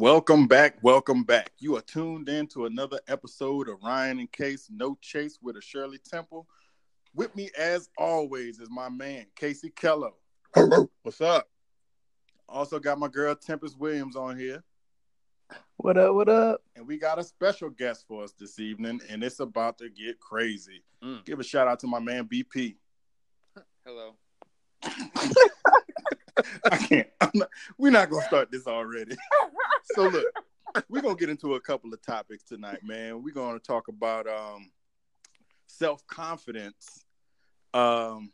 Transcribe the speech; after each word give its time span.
Welcome 0.00 0.46
back, 0.46 0.76
welcome 0.80 1.24
back. 1.24 1.50
You 1.58 1.74
are 1.74 1.80
tuned 1.80 2.28
in 2.28 2.46
to 2.48 2.66
another 2.66 3.00
episode 3.08 3.68
of 3.68 3.82
Ryan 3.82 4.20
and 4.20 4.30
Case 4.30 4.68
No 4.70 4.96
Chase 5.00 5.40
with 5.42 5.56
a 5.56 5.60
Shirley 5.60 5.98
Temple. 5.98 6.46
With 7.16 7.34
me, 7.34 7.50
as 7.58 7.88
always, 7.98 8.60
is 8.60 8.70
my 8.70 8.88
man 8.88 9.26
Casey 9.34 9.70
Kello. 9.70 10.12
Hello. 10.54 10.88
What's 11.02 11.20
up? 11.20 11.48
Also 12.48 12.78
got 12.78 13.00
my 13.00 13.08
girl 13.08 13.34
Tempest 13.34 13.76
Williams 13.76 14.14
on 14.14 14.38
here, 14.38 14.62
What 15.78 15.98
up? 15.98 16.14
What 16.14 16.28
up? 16.28 16.62
and 16.76 16.86
we 16.86 16.96
got 16.96 17.18
a 17.18 17.24
special 17.24 17.68
guest 17.68 18.04
for 18.06 18.22
us 18.22 18.32
this 18.38 18.60
evening, 18.60 19.00
and 19.10 19.24
it's 19.24 19.40
about 19.40 19.78
to 19.78 19.90
get 19.90 20.20
crazy. 20.20 20.84
Mm. 21.02 21.24
Give 21.24 21.40
a 21.40 21.42
shout 21.42 21.66
out 21.66 21.80
to 21.80 21.88
my 21.88 21.98
man 21.98 22.28
BP. 22.28 22.76
Hello. 23.84 24.14
I 26.70 26.76
can't. 26.88 27.08
I'm 27.20 27.30
not, 27.34 27.48
we're 27.78 27.90
not 27.90 28.08
gonna 28.10 28.24
start 28.26 28.52
this 28.52 28.68
already. 28.68 29.16
so 29.94 30.08
look, 30.08 30.26
we're 30.88 31.02
gonna 31.02 31.14
get 31.14 31.28
into 31.28 31.54
a 31.54 31.60
couple 31.60 31.92
of 31.92 32.02
topics 32.02 32.44
tonight, 32.44 32.82
man. 32.82 33.22
We're 33.22 33.34
gonna 33.34 33.58
talk 33.58 33.88
about 33.88 34.26
um 34.26 34.70
self 35.66 36.06
confidence. 36.06 37.04
Um, 37.74 38.32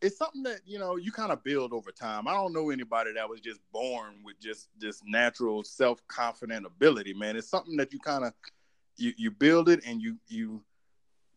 it's 0.00 0.16
something 0.16 0.42
that 0.44 0.60
you 0.64 0.78
know 0.78 0.96
you 0.96 1.12
kind 1.12 1.32
of 1.32 1.44
build 1.44 1.72
over 1.72 1.90
time. 1.90 2.26
I 2.26 2.34
don't 2.34 2.52
know 2.52 2.70
anybody 2.70 3.12
that 3.14 3.28
was 3.28 3.40
just 3.40 3.60
born 3.72 4.22
with 4.24 4.40
just 4.40 4.68
this 4.78 5.02
natural 5.04 5.62
self 5.62 6.06
confident 6.08 6.66
ability, 6.66 7.14
man. 7.14 7.36
It's 7.36 7.48
something 7.48 7.76
that 7.76 7.92
you 7.92 7.98
kind 7.98 8.24
of 8.24 8.32
you 8.96 9.12
you 9.16 9.30
build 9.30 9.68
it 9.68 9.80
and 9.86 10.00
you 10.00 10.16
you 10.28 10.62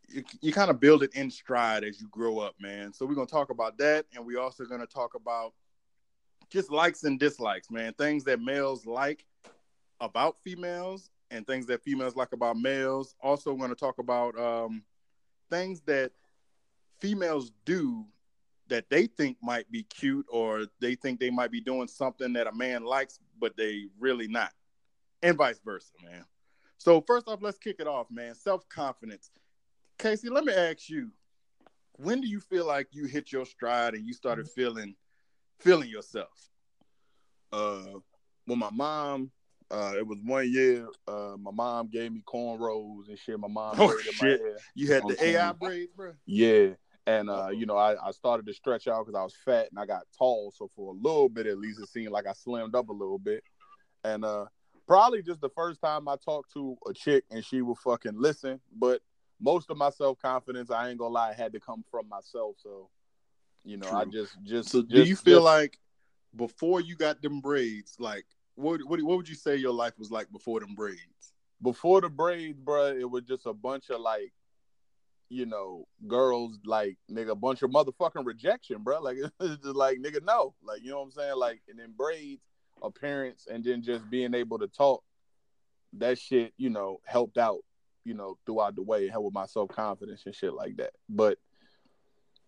you, 0.09 0.23
you 0.41 0.53
kind 0.53 0.69
of 0.69 0.79
build 0.79 1.03
it 1.03 1.13
in 1.15 1.31
stride 1.31 1.83
as 1.83 1.99
you 1.99 2.07
grow 2.09 2.39
up, 2.39 2.55
man. 2.59 2.93
So 2.93 3.05
we're 3.05 3.15
gonna 3.15 3.27
talk 3.27 3.49
about 3.49 3.77
that, 3.79 4.05
and 4.13 4.25
we're 4.25 4.39
also 4.39 4.65
gonna 4.65 4.85
talk 4.85 5.15
about 5.15 5.53
just 6.53 6.71
likes 6.71 7.03
and 7.03 7.19
dislikes, 7.19 7.71
man. 7.71 7.93
Things 7.93 8.23
that 8.25 8.39
males 8.39 8.85
like 8.85 9.25
about 9.99 10.37
females, 10.43 11.09
and 11.31 11.47
things 11.47 11.65
that 11.65 11.83
females 11.83 12.15
like 12.15 12.31
about 12.31 12.57
males. 12.57 13.15
Also, 13.21 13.51
we're 13.51 13.59
gonna 13.59 13.75
talk 13.75 13.97
about 13.97 14.37
um, 14.39 14.83
things 15.49 15.81
that 15.81 16.11
females 16.99 17.51
do 17.65 18.05
that 18.67 18.87
they 18.89 19.07
think 19.07 19.37
might 19.41 19.69
be 19.71 19.83
cute, 19.83 20.27
or 20.29 20.67
they 20.79 20.93
think 20.93 21.19
they 21.19 21.31
might 21.31 21.51
be 21.51 21.59
doing 21.59 21.87
something 21.87 22.33
that 22.33 22.47
a 22.47 22.51
man 22.53 22.83
likes, 22.85 23.19
but 23.39 23.57
they 23.57 23.87
really 23.99 24.27
not, 24.27 24.53
and 25.23 25.35
vice 25.35 25.59
versa, 25.65 25.91
man. 26.05 26.23
So 26.77 27.01
first 27.01 27.27
off, 27.27 27.41
let's 27.41 27.57
kick 27.57 27.77
it 27.79 27.87
off, 27.87 28.11
man. 28.11 28.35
Self 28.35 28.69
confidence. 28.69 29.31
Casey, 29.97 30.29
let 30.29 30.43
me 30.43 30.53
ask 30.53 30.87
you, 30.89 31.09
when 31.93 32.21
do 32.21 32.27
you 32.27 32.39
feel 32.39 32.67
like 32.67 32.89
you 32.91 33.05
hit 33.05 33.31
your 33.31 33.45
stride 33.45 33.95
and 33.95 34.05
you 34.05 34.13
started 34.13 34.47
feeling 34.49 34.95
feeling 35.59 35.89
yourself? 35.89 36.49
Uh, 37.51 37.99
when 38.45 38.59
my 38.59 38.69
mom, 38.71 39.31
uh, 39.71 39.93
it 39.97 40.05
was 40.05 40.19
one 40.23 40.51
year. 40.51 40.87
Uh, 41.07 41.35
my 41.39 41.51
mom 41.51 41.87
gave 41.87 42.11
me 42.11 42.21
cornrows 42.25 43.07
and 43.07 43.17
shit. 43.17 43.39
My 43.39 43.47
mom 43.47 43.75
Oh, 43.79 43.89
shit. 44.03 44.13
my 44.21 44.27
hair. 44.27 44.57
You 44.75 44.91
had 44.91 45.03
the 45.07 45.27
AI 45.29 45.51
braids, 45.53 45.91
bro. 45.93 46.13
Yeah, 46.25 46.69
and 47.05 47.29
uh, 47.29 47.49
you 47.49 47.65
know, 47.65 47.77
I, 47.77 48.07
I 48.07 48.11
started 48.11 48.45
to 48.47 48.53
stretch 48.53 48.87
out 48.87 49.05
because 49.05 49.17
I 49.19 49.23
was 49.23 49.35
fat 49.45 49.67
and 49.69 49.79
I 49.79 49.85
got 49.85 50.03
tall. 50.17 50.51
So 50.55 50.69
for 50.75 50.93
a 50.93 50.97
little 50.97 51.29
bit, 51.29 51.47
at 51.47 51.57
least, 51.57 51.79
it 51.79 51.89
seemed 51.89 52.11
like 52.11 52.27
I 52.27 52.31
slimmed 52.31 52.75
up 52.75 52.89
a 52.89 52.93
little 52.93 53.19
bit. 53.19 53.43
And 54.03 54.25
uh, 54.25 54.45
probably 54.87 55.21
just 55.21 55.41
the 55.41 55.49
first 55.49 55.81
time 55.81 56.07
I 56.07 56.15
talked 56.23 56.53
to 56.53 56.77
a 56.87 56.93
chick 56.93 57.23
and 57.31 57.43
she 57.43 57.61
would 57.61 57.77
fucking 57.77 58.15
listen. 58.15 58.59
But 58.75 59.01
most 59.39 59.69
of 59.69 59.77
my 59.77 59.89
self 59.89 60.19
confidence, 60.19 60.71
I 60.71 60.89
ain't 60.89 60.99
gonna 60.99 61.13
lie, 61.13 61.33
had 61.33 61.53
to 61.53 61.59
come 61.59 61.83
from 61.89 62.07
myself. 62.09 62.55
So, 62.61 62.89
you 63.63 63.77
know, 63.77 63.89
I 63.91 64.05
just 64.05 64.35
just. 64.43 64.69
So 64.69 64.81
do 64.81 65.03
you 65.03 65.15
feel 65.15 65.37
just- 65.37 65.45
like 65.45 65.79
before 66.35 66.81
you 66.81 66.95
got 66.95 67.21
them 67.21 67.41
braids, 67.41 67.95
like 67.99 68.25
what 68.55 68.81
what 68.85 69.01
what 69.01 69.17
would 69.17 69.29
you 69.29 69.35
say 69.35 69.55
your 69.55 69.73
life 69.73 69.93
was 69.97 70.11
like 70.11 70.31
before 70.31 70.59
them 70.59 70.75
braids? 70.75 71.33
before 71.63 72.01
the 72.01 72.09
braids, 72.09 72.59
bruh, 72.59 72.99
it 72.99 73.09
was 73.09 73.23
just 73.23 73.45
a 73.45 73.53
bunch 73.53 73.89
of 73.89 74.01
like, 74.01 74.33
you 75.29 75.45
know, 75.45 75.87
girls 76.07 76.59
like 76.65 76.97
nigga, 77.09 77.31
a 77.31 77.35
bunch 77.35 77.63
of 77.63 77.71
motherfucking 77.71 78.25
rejection, 78.25 78.83
bruh. 78.83 79.01
Like 79.01 79.17
it's 79.39 79.63
just 79.63 79.75
like 79.75 79.97
nigga, 79.99 80.23
no, 80.23 80.53
like 80.61 80.83
you 80.83 80.91
know 80.91 80.99
what 80.99 81.05
I'm 81.05 81.11
saying, 81.11 81.37
like 81.37 81.61
and 81.69 81.79
then 81.79 81.93
braids, 81.97 82.43
appearance, 82.83 83.47
and 83.49 83.63
then 83.63 83.81
just 83.81 84.07
being 84.09 84.35
able 84.35 84.59
to 84.59 84.67
talk. 84.67 85.03
That 85.97 86.17
shit, 86.17 86.53
you 86.57 86.71
know, 86.71 87.01
helped 87.05 87.37
out, 87.37 87.59
you 88.03 88.15
know, 88.15 88.37
throughout 88.45 88.75
the 88.75 88.81
way 88.81 89.07
helped 89.07 89.25
with 89.25 89.33
my 89.33 89.45
self 89.45 89.69
confidence 89.69 90.23
and 90.25 90.35
shit 90.35 90.53
like 90.53 90.77
that. 90.77 90.91
But 91.07 91.37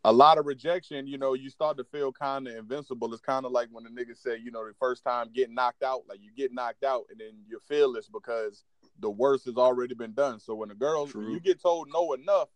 a 0.06 0.14
lot 0.14 0.38
of 0.38 0.46
rejection, 0.46 1.08
you 1.08 1.18
know, 1.18 1.34
you 1.34 1.50
start 1.50 1.78
to 1.78 1.84
feel 1.84 2.12
kind 2.12 2.48
of 2.48 2.56
invincible. 2.56 3.12
It's 3.12 3.24
kind 3.24 3.44
of 3.44 3.52
like 3.52 3.70
when 3.72 3.86
the 3.86 3.90
nigga 3.90 4.16
say, 4.16 4.38
you 4.38 4.52
know, 4.52 4.64
the 4.64 4.76
first 4.80 5.04
time 5.04 5.32
getting 5.34 5.56
knocked 5.56 5.82
out, 5.82 6.04
like 6.08 6.20
you 6.22 6.30
get 6.38 6.54
knocked 6.54 6.84
out 6.84 7.06
and 7.10 7.20
then 7.20 7.32
you're 7.48 7.60
fearless 7.60 8.08
because 8.08 8.64
the 9.00 9.10
worst 9.10 9.46
has 9.46 9.56
already 9.56 9.96
been 9.96 10.14
done. 10.14 10.40
So 10.40 10.54
when 10.54 10.70
the 10.70 10.76
girl, 10.76 11.08
when 11.08 11.12
True. 11.12 11.34
you 11.34 11.40
get 11.40 11.60
told 11.60 11.88
no 11.92 12.14
enough, 12.14 12.50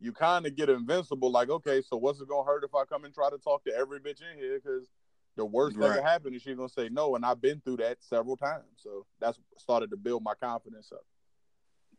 you 0.00 0.12
kind 0.12 0.44
of 0.44 0.54
get 0.54 0.68
invincible. 0.68 1.30
Like, 1.30 1.48
okay, 1.48 1.80
so 1.80 1.96
what's 1.96 2.20
it 2.20 2.28
gonna 2.28 2.44
hurt 2.44 2.62
if 2.62 2.74
I 2.74 2.84
come 2.84 3.06
and 3.06 3.14
try 3.14 3.30
to 3.30 3.38
talk 3.38 3.64
to 3.64 3.74
every 3.74 3.98
bitch 3.98 4.20
in 4.20 4.36
here? 4.36 4.60
Because 4.62 4.90
the 5.36 5.46
worst 5.46 5.78
that 5.78 5.86
Right. 5.86 5.94
can 5.96 6.04
happen 6.04 6.34
is 6.34 6.42
she's 6.42 6.56
gonna 6.56 6.68
say 6.68 6.90
no, 6.90 7.16
and 7.16 7.24
I've 7.24 7.40
been 7.40 7.62
through 7.62 7.78
that 7.78 8.02
several 8.02 8.36
times. 8.36 8.66
So 8.76 9.06
that's 9.18 9.40
started 9.56 9.88
to 9.92 9.96
build 9.96 10.22
my 10.22 10.34
confidence 10.34 10.92
up. 10.92 11.06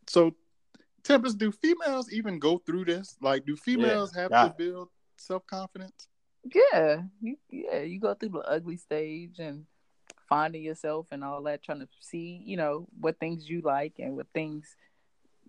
So 0.05 0.35
Tempest, 1.03 1.37
do 1.37 1.51
females 1.51 2.11
even 2.11 2.39
go 2.39 2.57
through 2.59 2.85
this? 2.85 3.17
Like, 3.21 3.45
do 3.45 3.55
females 3.55 4.13
have 4.15 4.31
to 4.31 4.53
build 4.57 4.89
self 5.17 5.45
confidence? 5.47 6.07
Yeah, 6.53 7.01
you, 7.21 7.37
yeah. 7.49 7.79
You 7.79 7.99
go 7.99 8.13
through 8.13 8.29
the 8.29 8.39
ugly 8.39 8.77
stage 8.77 9.39
and 9.39 9.65
finding 10.29 10.63
yourself 10.63 11.07
and 11.11 11.23
all 11.23 11.43
that, 11.43 11.63
trying 11.63 11.79
to 11.79 11.87
see, 11.99 12.41
you 12.45 12.57
know, 12.57 12.87
what 12.99 13.19
things 13.19 13.49
you 13.49 13.61
like 13.61 13.93
and 13.99 14.15
what 14.15 14.27
things 14.33 14.75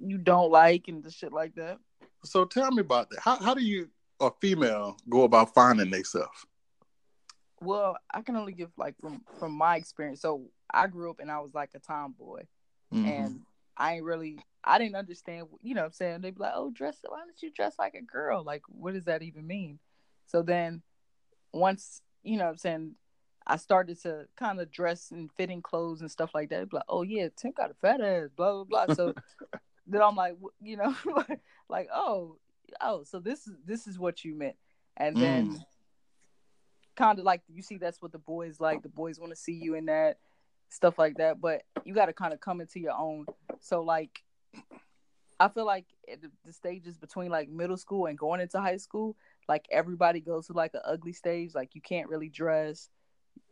you 0.00 0.19
don't 0.19 0.50
like 0.50 0.88
and 0.88 1.03
the 1.03 1.10
shit 1.10 1.32
like 1.32 1.54
that. 1.54 1.78
So 2.25 2.44
tell 2.44 2.71
me 2.71 2.81
about 2.81 3.10
that. 3.10 3.21
How 3.21 3.36
how 3.36 3.54
do 3.54 3.62
you 3.62 3.88
a 4.21 4.31
female 4.41 4.97
go 5.09 5.22
about 5.22 5.54
finding 5.54 5.91
themselves? 5.91 6.47
Well, 7.60 7.97
I 8.12 8.22
can 8.22 8.36
only 8.36 8.53
give 8.53 8.71
like 8.76 8.94
from 9.00 9.22
from 9.38 9.53
my 9.53 9.76
experience. 9.76 10.21
So 10.21 10.42
I 10.72 10.86
grew 10.86 11.10
up 11.10 11.21
and 11.21 11.31
I 11.31 11.38
was 11.41 11.54
like 11.54 11.71
a 11.75 11.78
tomboy, 11.78 12.42
Mm-hmm. 12.92 13.06
and 13.06 13.41
I 13.77 13.95
ain't 13.95 14.05
really, 14.05 14.39
I 14.62 14.79
didn't 14.79 14.97
understand. 14.97 15.49
You 15.62 15.75
know, 15.75 15.83
what 15.83 15.87
I'm 15.87 15.93
saying 15.93 16.21
they'd 16.21 16.35
be 16.35 16.41
like, 16.41 16.53
"Oh, 16.55 16.71
dress. 16.71 16.99
Why 17.07 17.19
don't 17.19 17.43
you 17.43 17.51
dress 17.51 17.79
like 17.79 17.95
a 17.95 18.03
girl? 18.03 18.43
Like, 18.45 18.62
what 18.69 18.95
does 18.95 19.05
that 19.05 19.23
even 19.23 19.47
mean?" 19.47 19.79
So 20.27 20.43
then, 20.43 20.83
once 21.53 22.03
you 22.22 22.39
know, 22.39 22.45
what 22.45 22.51
I'm 22.51 22.57
saying 22.59 22.95
I 23.47 23.57
started 23.57 24.01
to 24.03 24.27
kind 24.37 24.60
of 24.60 24.71
dress 24.71 25.10
and 25.10 25.31
fitting 25.33 25.60
clothes 25.60 26.01
and 26.01 26.10
stuff 26.10 26.31
like 26.34 26.51
that. 26.51 26.72
Like, 26.72 26.84
"Oh 26.89 27.03
yeah, 27.03 27.28
Tim 27.37 27.53
got 27.53 27.71
a 27.71 27.75
fat 27.75 28.01
ass." 28.01 28.31
Blah 28.34 28.65
blah 28.65 28.87
blah. 28.87 28.95
So 28.95 29.15
then 29.87 30.03
I'm 30.03 30.16
like, 30.16 30.37
you 30.63 30.77
know, 30.77 30.95
like, 31.69 31.89
oh, 31.95 32.37
oh, 32.81 33.04
so 33.04 33.21
this 33.21 33.47
is 33.47 33.54
this 33.66 33.87
is 33.87 33.98
what 33.98 34.25
you 34.25 34.34
meant, 34.34 34.57
and 34.97 35.16
then. 35.16 35.51
Mm. 35.51 35.65
Kind 36.97 37.19
of 37.19 37.25
like 37.25 37.43
you 37.53 37.60
see, 37.60 37.77
that's 37.77 38.01
what 38.01 38.13
the 38.13 38.21
boys 38.21 38.60
like. 38.60 38.84
The 38.84 38.89
boys 38.89 39.19
want 39.19 39.33
to 39.33 39.37
see 39.37 39.54
you 39.54 39.75
in 39.75 39.87
that 39.87 40.19
stuff 40.74 40.98
like 40.98 41.16
that. 41.18 41.41
But 41.41 41.62
you 41.84 41.94
got 41.94 42.06
to 42.06 42.12
kind 42.12 42.32
of 42.32 42.41
come 42.41 42.60
into 42.60 42.80
your 42.80 42.94
own. 42.94 43.26
So 43.60 43.82
like, 43.82 44.22
I 45.38 45.48
feel 45.48 45.66
like 45.66 45.86
at 46.10 46.22
the, 46.22 46.30
the 46.44 46.53
stages 46.53 46.97
between 46.97 47.30
like 47.30 47.48
middle 47.48 47.76
school 47.76 48.06
and 48.06 48.18
going 48.18 48.41
into 48.41 48.60
high 48.60 48.76
school, 48.76 49.16
like 49.48 49.66
everybody 49.71 50.21
goes 50.21 50.47
through 50.47 50.56
like 50.56 50.74
an 50.74 50.80
ugly 50.84 51.12
stage. 51.12 51.54
Like 51.54 51.74
you 51.74 51.80
can't 51.80 52.09
really 52.09 52.28
dress. 52.28 52.88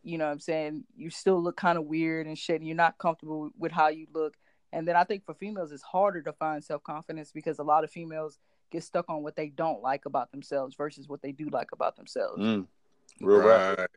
You 0.02 0.18
know 0.18 0.26
what 0.26 0.32
I'm 0.32 0.40
saying? 0.40 0.84
You 0.96 1.10
still 1.10 1.40
look 1.42 1.56
kind 1.56 1.78
of 1.78 1.84
weird 1.84 2.26
and 2.26 2.36
shit. 2.36 2.56
And 2.56 2.66
you're 2.66 2.76
not 2.76 2.98
comfortable 2.98 3.50
with 3.56 3.72
how 3.72 3.88
you 3.88 4.06
look. 4.12 4.34
And 4.72 4.88
then 4.88 4.96
I 4.96 5.04
think 5.04 5.24
for 5.24 5.34
females, 5.34 5.70
it's 5.70 5.82
harder 5.82 6.22
to 6.22 6.32
find 6.32 6.64
self 6.64 6.82
confidence 6.82 7.30
because 7.30 7.58
a 7.58 7.62
lot 7.62 7.84
of 7.84 7.90
females 7.90 8.38
get 8.70 8.82
stuck 8.82 9.04
on 9.08 9.22
what 9.22 9.36
they 9.36 9.48
don't 9.48 9.82
like 9.82 10.06
about 10.06 10.32
themselves 10.32 10.74
versus 10.74 11.08
what 11.08 11.20
they 11.20 11.30
do 11.30 11.48
like 11.50 11.68
about 11.72 11.94
themselves. 11.96 12.42
Mm. 12.42 12.66
Real 13.20 13.42
rap. 13.42 13.78
Right. 13.78 13.88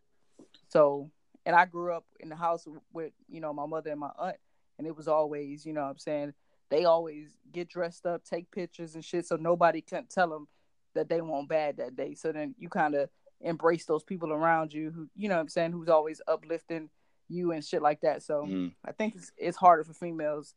So, 0.67 1.09
and 1.45 1.55
I 1.55 1.65
grew 1.65 1.93
up 1.93 2.05
in 2.19 2.29
the 2.29 2.35
house 2.35 2.67
with, 2.93 3.13
you 3.29 3.39
know, 3.39 3.53
my 3.53 3.65
mother 3.65 3.91
and 3.91 3.99
my 3.99 4.11
aunt, 4.17 4.37
and 4.77 4.87
it 4.87 4.95
was 4.95 5.07
always, 5.07 5.65
you 5.65 5.73
know 5.73 5.83
what 5.83 5.91
I'm 5.91 5.97
saying, 5.97 6.33
they 6.69 6.85
always 6.85 7.37
get 7.51 7.69
dressed 7.69 8.05
up, 8.05 8.23
take 8.23 8.49
pictures 8.51 8.95
and 8.95 9.05
shit, 9.05 9.25
so 9.25 9.35
nobody 9.35 9.81
can 9.81 10.05
tell 10.07 10.29
them 10.29 10.47
that 10.95 11.09
they 11.09 11.21
want 11.21 11.47
bad 11.49 11.77
that 11.77 11.95
day. 11.95 12.15
So 12.15 12.31
then 12.31 12.55
you 12.57 12.69
kind 12.69 12.95
of 12.95 13.09
embrace 13.41 13.85
those 13.85 14.03
people 14.03 14.31
around 14.33 14.73
you 14.73 14.91
who, 14.91 15.07
you 15.15 15.29
know 15.29 15.35
what 15.35 15.41
I'm 15.41 15.49
saying, 15.49 15.71
who's 15.71 15.89
always 15.89 16.21
uplifting 16.27 16.89
you 17.27 17.51
and 17.51 17.63
shit 17.63 17.81
like 17.81 18.01
that. 18.01 18.23
So 18.23 18.45
Mm. 18.45 18.73
I 18.83 18.91
think 18.91 19.15
it's, 19.15 19.31
it's 19.37 19.57
harder 19.57 19.83
for 19.83 19.93
females. 19.93 20.55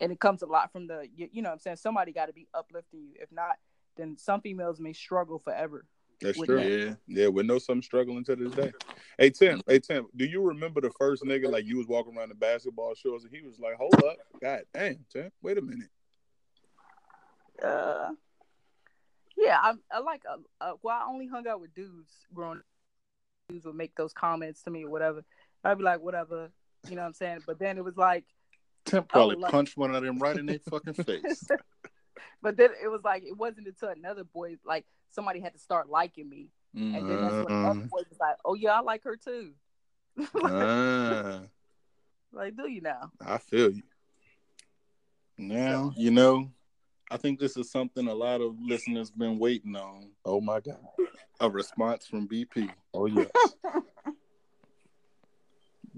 And 0.00 0.10
it 0.10 0.18
comes 0.18 0.42
a 0.42 0.46
lot 0.46 0.72
from 0.72 0.88
the, 0.88 1.06
you, 1.14 1.28
you 1.32 1.42
know 1.42 1.50
what 1.50 1.54
I'm 1.54 1.60
saying, 1.60 1.76
somebody 1.76 2.12
got 2.12 2.26
to 2.26 2.32
be 2.32 2.48
uplifting 2.52 3.00
you. 3.00 3.14
If 3.20 3.30
not, 3.30 3.56
then 3.96 4.16
some 4.18 4.40
females 4.40 4.80
may 4.80 4.92
struggle 4.92 5.38
forever. 5.38 5.84
That's 6.22 6.38
true. 6.40 6.56
that. 6.56 6.68
Yeah, 6.68 7.22
yeah. 7.22 7.28
We 7.28 7.42
know 7.42 7.58
some 7.58 7.82
struggling 7.82 8.24
to 8.24 8.36
this 8.36 8.52
day. 8.52 8.72
Hey 9.18 9.30
Tim, 9.30 9.60
hey 9.66 9.78
Tim, 9.78 10.06
do 10.16 10.24
you 10.24 10.40
remember 10.42 10.80
the 10.80 10.90
first 10.98 11.22
nigga 11.24 11.50
like 11.50 11.66
you 11.66 11.76
was 11.78 11.86
walking 11.86 12.16
around 12.16 12.30
the 12.30 12.34
basketball 12.34 12.94
shores 12.94 13.24
and 13.24 13.32
he 13.34 13.42
was 13.46 13.58
like, 13.58 13.74
"Hold 13.76 13.94
up, 13.94 14.16
God 14.40 14.62
damn, 14.72 15.04
Tim, 15.12 15.30
wait 15.42 15.58
a 15.58 15.62
minute." 15.62 15.88
Uh, 17.62 18.10
yeah, 19.36 19.58
I, 19.62 19.74
I 19.90 19.98
like. 20.00 20.22
Uh, 20.28 20.36
uh, 20.60 20.72
well, 20.82 20.96
I 20.96 21.10
only 21.10 21.26
hung 21.26 21.46
out 21.46 21.60
with 21.60 21.74
dudes 21.74 22.12
growing. 22.32 22.58
up. 22.58 22.64
Dudes 23.48 23.66
would 23.66 23.74
make 23.74 23.94
those 23.96 24.12
comments 24.12 24.62
to 24.62 24.70
me 24.70 24.84
or 24.84 24.90
whatever. 24.90 25.24
I'd 25.64 25.78
be 25.78 25.84
like, 25.84 26.00
whatever. 26.00 26.50
You 26.88 26.96
know 26.96 27.02
what 27.02 27.08
I'm 27.08 27.14
saying? 27.14 27.40
But 27.46 27.58
then 27.58 27.76
it 27.78 27.84
was 27.84 27.96
like, 27.96 28.24
Temp 28.84 29.08
probably 29.08 29.36
Oh, 29.36 29.40
like- 29.40 29.52
punched 29.52 29.76
one 29.76 29.94
of 29.94 30.02
them 30.02 30.18
right 30.18 30.36
in 30.36 30.46
their 30.46 30.58
fucking 30.70 30.94
face. 30.94 31.46
but 32.42 32.56
then 32.56 32.70
it 32.82 32.88
was 32.88 33.00
like 33.04 33.22
it 33.24 33.36
wasn't 33.36 33.66
until 33.68 33.88
another 33.90 34.24
boy, 34.24 34.56
like 34.64 34.84
somebody 35.12 35.40
had 35.40 35.52
to 35.52 35.58
start 35.58 35.88
liking 35.88 36.28
me, 36.28 36.48
and 36.74 37.08
then 37.08 37.20
that's 37.20 37.36
when 37.36 37.62
the 37.62 37.68
other 37.68 37.80
Uh, 37.80 37.86
boy 37.86 38.02
was 38.08 38.18
like, 38.20 38.36
"Oh 38.44 38.54
yeah, 38.54 38.72
I 38.72 38.80
like 38.80 39.04
her 39.04 39.16
too." 39.16 39.52
uh, 40.42 41.40
like, 42.32 42.56
do 42.56 42.68
you 42.68 42.80
now? 42.80 43.12
I 43.20 43.38
feel 43.38 43.70
you. 43.70 43.82
now 45.38 45.92
you 45.96 46.10
know. 46.10 46.50
I 47.10 47.18
think 47.18 47.38
this 47.38 47.58
is 47.58 47.70
something 47.70 48.08
a 48.08 48.14
lot 48.14 48.40
of 48.40 48.56
listeners 48.58 49.10
been 49.10 49.38
waiting 49.38 49.76
on. 49.76 50.12
Oh 50.24 50.40
my 50.40 50.60
god. 50.60 50.80
A 51.40 51.50
response 51.50 52.06
from 52.06 52.26
BP. 52.26 52.70
Oh 52.94 53.04
yes. 53.04 53.28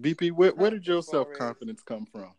BP, 0.01 0.33
where, 0.33 0.53
where 0.55 0.71
did 0.71 0.87
your 0.87 1.03
self 1.03 1.29
confidence 1.33 1.83
come 1.83 2.05
from? 2.05 2.33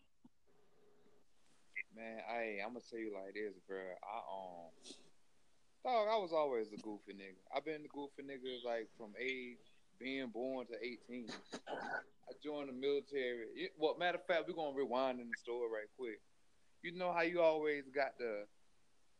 Man, 1.95 2.19
I 2.29 2.59
I'm 2.61 2.73
gonna 2.73 2.81
tell 2.89 2.99
you 2.99 3.13
like 3.13 3.33
this, 3.33 3.53
bro. 3.65 3.77
I 3.77 4.17
um, 4.17 4.71
dog, 5.85 6.07
I 6.11 6.17
was 6.17 6.33
always 6.33 6.67
a 6.73 6.77
goofy 6.81 7.13
nigga. 7.13 7.37
I've 7.55 7.63
been 7.65 7.85
a 7.85 7.93
goofy 7.93 8.23
nigga 8.25 8.65
like 8.65 8.89
from 8.97 9.13
age 9.21 9.61
being 9.99 10.27
born 10.33 10.65
to 10.67 10.73
18. 10.81 11.29
I 11.69 12.33
joined 12.43 12.69
the 12.69 12.73
military. 12.73 13.45
It, 13.55 13.71
well, 13.77 13.95
matter 13.99 14.17
of 14.17 14.25
fact, 14.25 14.45
we're 14.47 14.55
gonna 14.55 14.75
rewind 14.75 15.19
in 15.19 15.27
the 15.29 15.37
story 15.37 15.69
right 15.69 15.89
quick. 15.97 16.19
You 16.81 16.91
know 16.97 17.13
how 17.13 17.21
you 17.21 17.41
always 17.41 17.83
got 17.93 18.17
the 18.17 18.45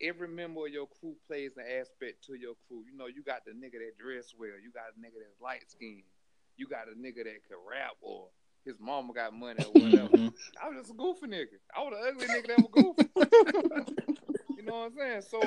every 0.01 0.27
member 0.27 0.65
of 0.65 0.73
your 0.73 0.87
crew 0.87 1.15
plays 1.27 1.51
an 1.57 1.65
aspect 1.79 2.25
to 2.25 2.33
your 2.33 2.55
crew. 2.67 2.83
You 2.89 2.97
know, 2.97 3.07
you 3.07 3.23
got 3.23 3.45
the 3.45 3.51
nigga 3.51 3.77
that 3.79 3.97
dress 4.01 4.33
well, 4.37 4.57
you 4.61 4.71
got 4.73 4.89
a 4.89 4.99
nigga 4.99 5.21
that's 5.21 5.39
light 5.41 5.63
skinned, 5.69 6.03
you 6.57 6.67
got 6.67 6.87
a 6.89 6.97
nigga 6.97 7.23
that 7.23 7.45
can 7.47 7.61
rap 7.61 7.93
or 8.01 8.27
his 8.65 8.75
mama 8.79 9.13
got 9.13 9.33
money 9.33 9.63
or 9.63 9.71
whatever. 9.71 10.09
Mhm. 10.17 10.33
I 10.61 10.69
was 10.69 10.77
just 10.79 10.91
a 10.91 10.93
goofy 10.95 11.27
nigga. 11.27 11.59
I 11.75 11.81
was 11.83 11.93
an 11.93 12.07
ugly 12.09 12.25
nigga 12.27 12.47
that 12.47 12.57
was 12.57 12.71
goofy. 12.73 13.09
you 14.57 14.63
know 14.63 14.73
what 14.73 14.91
I'm 14.91 14.93
saying? 14.97 15.21
So 15.21 15.39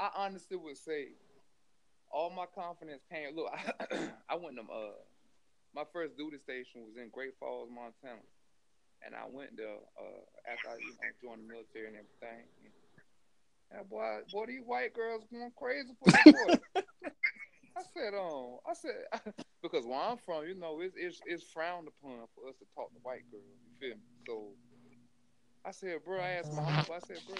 I 0.00 0.10
honestly 0.16 0.56
would 0.56 0.78
say 0.78 1.08
all 2.10 2.30
my 2.30 2.46
confidence 2.54 3.02
came. 3.12 3.36
Look, 3.36 3.52
I, 3.52 4.08
I 4.30 4.36
went 4.36 4.56
to 4.56 4.62
uh 4.62 4.96
my 5.76 5.84
first 5.92 6.16
duty 6.16 6.38
station 6.38 6.82
was 6.86 6.96
in 6.96 7.10
Great 7.12 7.36
Falls, 7.38 7.70
Montana, 7.70 8.24
and 9.04 9.14
I 9.14 9.26
went 9.30 9.56
there 9.56 9.76
uh 10.00 10.24
after 10.50 10.68
I 10.70 10.76
you 10.80 10.96
know 10.96 11.12
joined 11.22 11.44
the 11.44 11.48
military 11.52 11.88
and 11.88 11.96
everything. 12.00 12.48
And 13.70 13.88
boy, 13.88 14.20
boy, 14.32 14.46
these 14.46 14.64
white 14.66 14.94
girls 14.94 15.24
going 15.30 15.52
crazy 15.56 15.92
for 16.00 16.10
this 16.10 16.24
boy. 16.24 16.82
I 17.76 17.82
said, 17.94 18.14
um, 18.14 18.58
I 18.68 18.74
said 18.74 18.96
because 19.62 19.86
where 19.86 20.00
I'm 20.00 20.18
from, 20.18 20.46
you 20.46 20.54
know, 20.58 20.80
it's 20.80 20.94
it's, 20.96 21.20
it's 21.26 21.44
frowned 21.52 21.88
upon 21.88 22.26
for 22.34 22.48
us 22.48 22.56
to 22.58 22.66
talk 22.74 22.92
to 22.92 23.00
white 23.02 23.24
girls. 23.30 23.44
You 23.64 23.72
feel 23.78 23.96
me? 23.96 24.02
So 24.26 24.56
I 25.64 25.70
said, 25.70 26.04
bro, 26.04 26.20
I 26.20 26.30
asked 26.40 26.52
my 26.52 26.62
uncle, 26.66 26.94
I 26.94 26.98
said, 27.00 27.18
bro, 27.26 27.36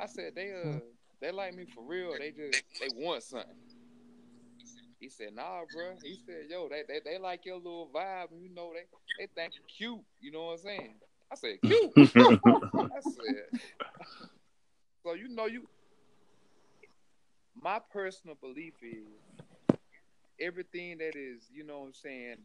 I 0.00 0.06
said 0.06 0.34
they 0.36 0.52
uh 0.52 0.92
they 1.22 1.30
like 1.30 1.54
me 1.54 1.64
for 1.72 1.84
real. 1.84 2.12
They 2.18 2.30
just 2.30 2.62
they 2.80 2.88
want 2.94 3.22
something. 3.22 3.54
He 4.98 5.08
said, 5.08 5.34
nah, 5.34 5.60
bro. 5.72 5.94
He 6.02 6.18
said, 6.26 6.50
yo, 6.50 6.68
they 6.68 6.82
they, 6.86 7.00
they 7.04 7.18
like 7.18 7.46
your 7.46 7.56
little 7.56 7.88
vibe, 7.94 8.28
you 8.40 8.52
know 8.52 8.72
they 8.74 8.84
they 9.18 9.28
think 9.34 9.54
you 9.54 9.60
cute. 9.68 10.04
You 10.20 10.32
know 10.32 10.46
what 10.46 10.52
I'm 10.52 10.58
saying? 10.58 10.94
I 11.30 11.36
said, 11.36 11.56
cute. 11.64 11.92
I 11.96 13.00
said, 13.00 13.60
so 15.04 15.14
you 15.14 15.28
know 15.28 15.46
you. 15.46 15.66
My 17.62 17.80
personal 17.92 18.36
belief 18.40 18.74
is 18.82 19.78
everything 20.40 20.98
that 20.98 21.14
is, 21.14 21.48
you 21.52 21.64
know 21.64 21.80
what 21.80 21.86
I'm 21.86 21.92
saying, 21.92 22.36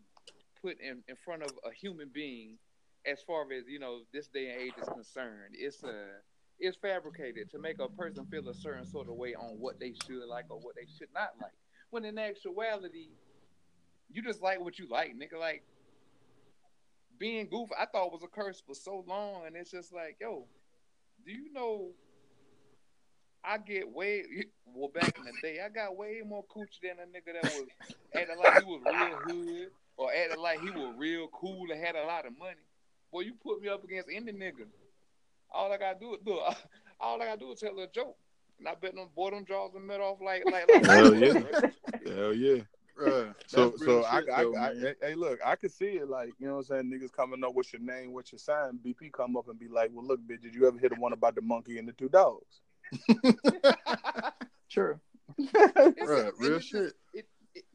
put 0.61 0.79
in, 0.79 1.03
in 1.07 1.15
front 1.25 1.41
of 1.41 1.49
a 1.65 1.73
human 1.73 2.09
being, 2.13 2.57
as 3.05 3.21
far 3.25 3.43
as 3.51 3.67
you 3.67 3.79
know, 3.79 4.01
this 4.13 4.27
day 4.27 4.51
and 4.51 4.61
age 4.61 4.73
is 4.79 4.87
concerned, 4.89 5.53
it's 5.53 5.83
a 5.83 6.05
it's 6.59 6.77
fabricated 6.77 7.51
to 7.51 7.59
make 7.59 7.79
a 7.79 7.87
person 7.89 8.25
feel 8.25 8.47
a 8.49 8.53
certain 8.53 8.85
sort 8.85 9.09
of 9.09 9.15
way 9.15 9.35
on 9.35 9.59
what 9.59 9.79
they 9.79 9.93
should 10.05 10.27
like 10.27 10.45
or 10.49 10.57
what 10.57 10.75
they 10.75 10.87
should 10.97 11.09
not 11.13 11.29
like. 11.41 11.51
When 11.89 12.05
in 12.05 12.17
actuality, 12.17 13.09
you 14.11 14.21
just 14.21 14.41
like 14.41 14.59
what 14.59 14.79
you 14.79 14.87
like, 14.89 15.13
nigga. 15.15 15.39
Like 15.39 15.63
being 17.19 17.47
goofy, 17.49 17.73
I 17.79 17.85
thought 17.85 18.11
was 18.11 18.23
a 18.23 18.27
curse 18.27 18.61
for 18.65 18.75
so 18.75 19.03
long, 19.07 19.43
and 19.45 19.55
it's 19.55 19.71
just 19.71 19.93
like, 19.93 20.17
yo, 20.19 20.45
do 21.25 21.31
you 21.31 21.51
know? 21.53 21.91
I 23.43 23.57
get 23.59 23.89
way 23.89 24.23
well 24.65 24.89
back 24.89 25.17
in 25.17 25.23
the 25.23 25.31
day. 25.41 25.59
I 25.63 25.69
got 25.69 25.95
way 25.95 26.21
more 26.25 26.43
coochie 26.45 26.81
than 26.83 26.97
a 26.99 27.07
nigga 27.07 27.41
that 27.41 27.53
was 27.53 27.67
acting 28.13 28.37
like 28.37 28.63
he 28.63 28.65
was 28.65 28.81
real 28.85 29.19
hood 29.25 29.69
or 29.95 30.09
acting 30.11 30.41
like 30.41 30.59
he 30.59 30.69
was 30.69 30.93
real 30.97 31.27
cool 31.27 31.71
and 31.71 31.79
had 31.79 31.95
a 31.95 32.05
lot 32.05 32.25
of 32.25 32.37
money. 32.37 32.55
Boy, 33.11 33.21
you 33.21 33.33
put 33.41 33.61
me 33.61 33.69
up 33.69 33.83
against 33.85 34.09
any 34.13 34.33
nigga. 34.33 34.65
All 35.51 35.71
I 35.71 35.77
gotta 35.77 35.99
do 35.99 36.13
is 36.13 36.19
look. 36.25 36.55
All 36.99 37.21
I 37.21 37.25
gotta 37.25 37.39
do 37.39 37.51
is 37.51 37.59
tell 37.59 37.77
a 37.79 37.87
joke, 37.87 38.17
and 38.59 38.67
I 38.67 38.73
bet 38.75 38.95
them 38.95 39.07
boy 39.15 39.31
them 39.31 39.45
jaws 39.45 39.75
are 39.75 39.79
met 39.79 39.99
off 40.01 40.19
like 40.21 40.43
like. 40.45 40.67
like 40.69 40.85
Hell 40.85 41.15
yeah. 41.15 41.33
Hell 42.15 42.33
yeah. 42.33 42.61
Bruh, 42.99 43.35
So 43.45 43.75
so 43.77 44.03
I, 44.05 44.21
shit, 44.21 44.29
I, 44.31 44.43
though, 44.43 44.55
I, 44.57 44.73
man. 44.73 44.95
hey 45.03 45.13
look, 45.13 45.39
I 45.45 45.55
could 45.55 45.71
see 45.71 45.85
it 45.97 46.09
like 46.09 46.31
you 46.39 46.47
know 46.47 46.55
what 46.55 46.69
I'm 46.71 46.89
saying. 46.89 46.91
Niggas 46.91 47.11
coming 47.11 47.43
up, 47.43 47.53
what's 47.53 47.71
your 47.71 47.81
name, 47.83 48.11
what's 48.11 48.31
your 48.31 48.39
sign? 48.39 48.79
BP 48.83 49.11
come 49.13 49.37
up 49.37 49.47
and 49.49 49.59
be 49.59 49.67
like, 49.67 49.91
well, 49.93 50.03
look, 50.05 50.19
bitch, 50.27 50.41
did 50.41 50.55
you 50.55 50.67
ever 50.67 50.79
hear 50.79 50.89
the 50.89 50.95
one 50.95 51.13
about 51.13 51.35
the 51.35 51.41
monkey 51.41 51.77
and 51.77 51.87
the 51.87 51.91
two 51.93 52.09
dogs? 52.09 52.61
True. 54.69 54.99
It's- 55.37 55.53
Bruh, 55.55 56.31
real 56.39 56.55
it's 56.55 56.65
just- 56.65 56.71
shit. 56.71 56.93
It, 57.13 57.25
it, 57.53 57.65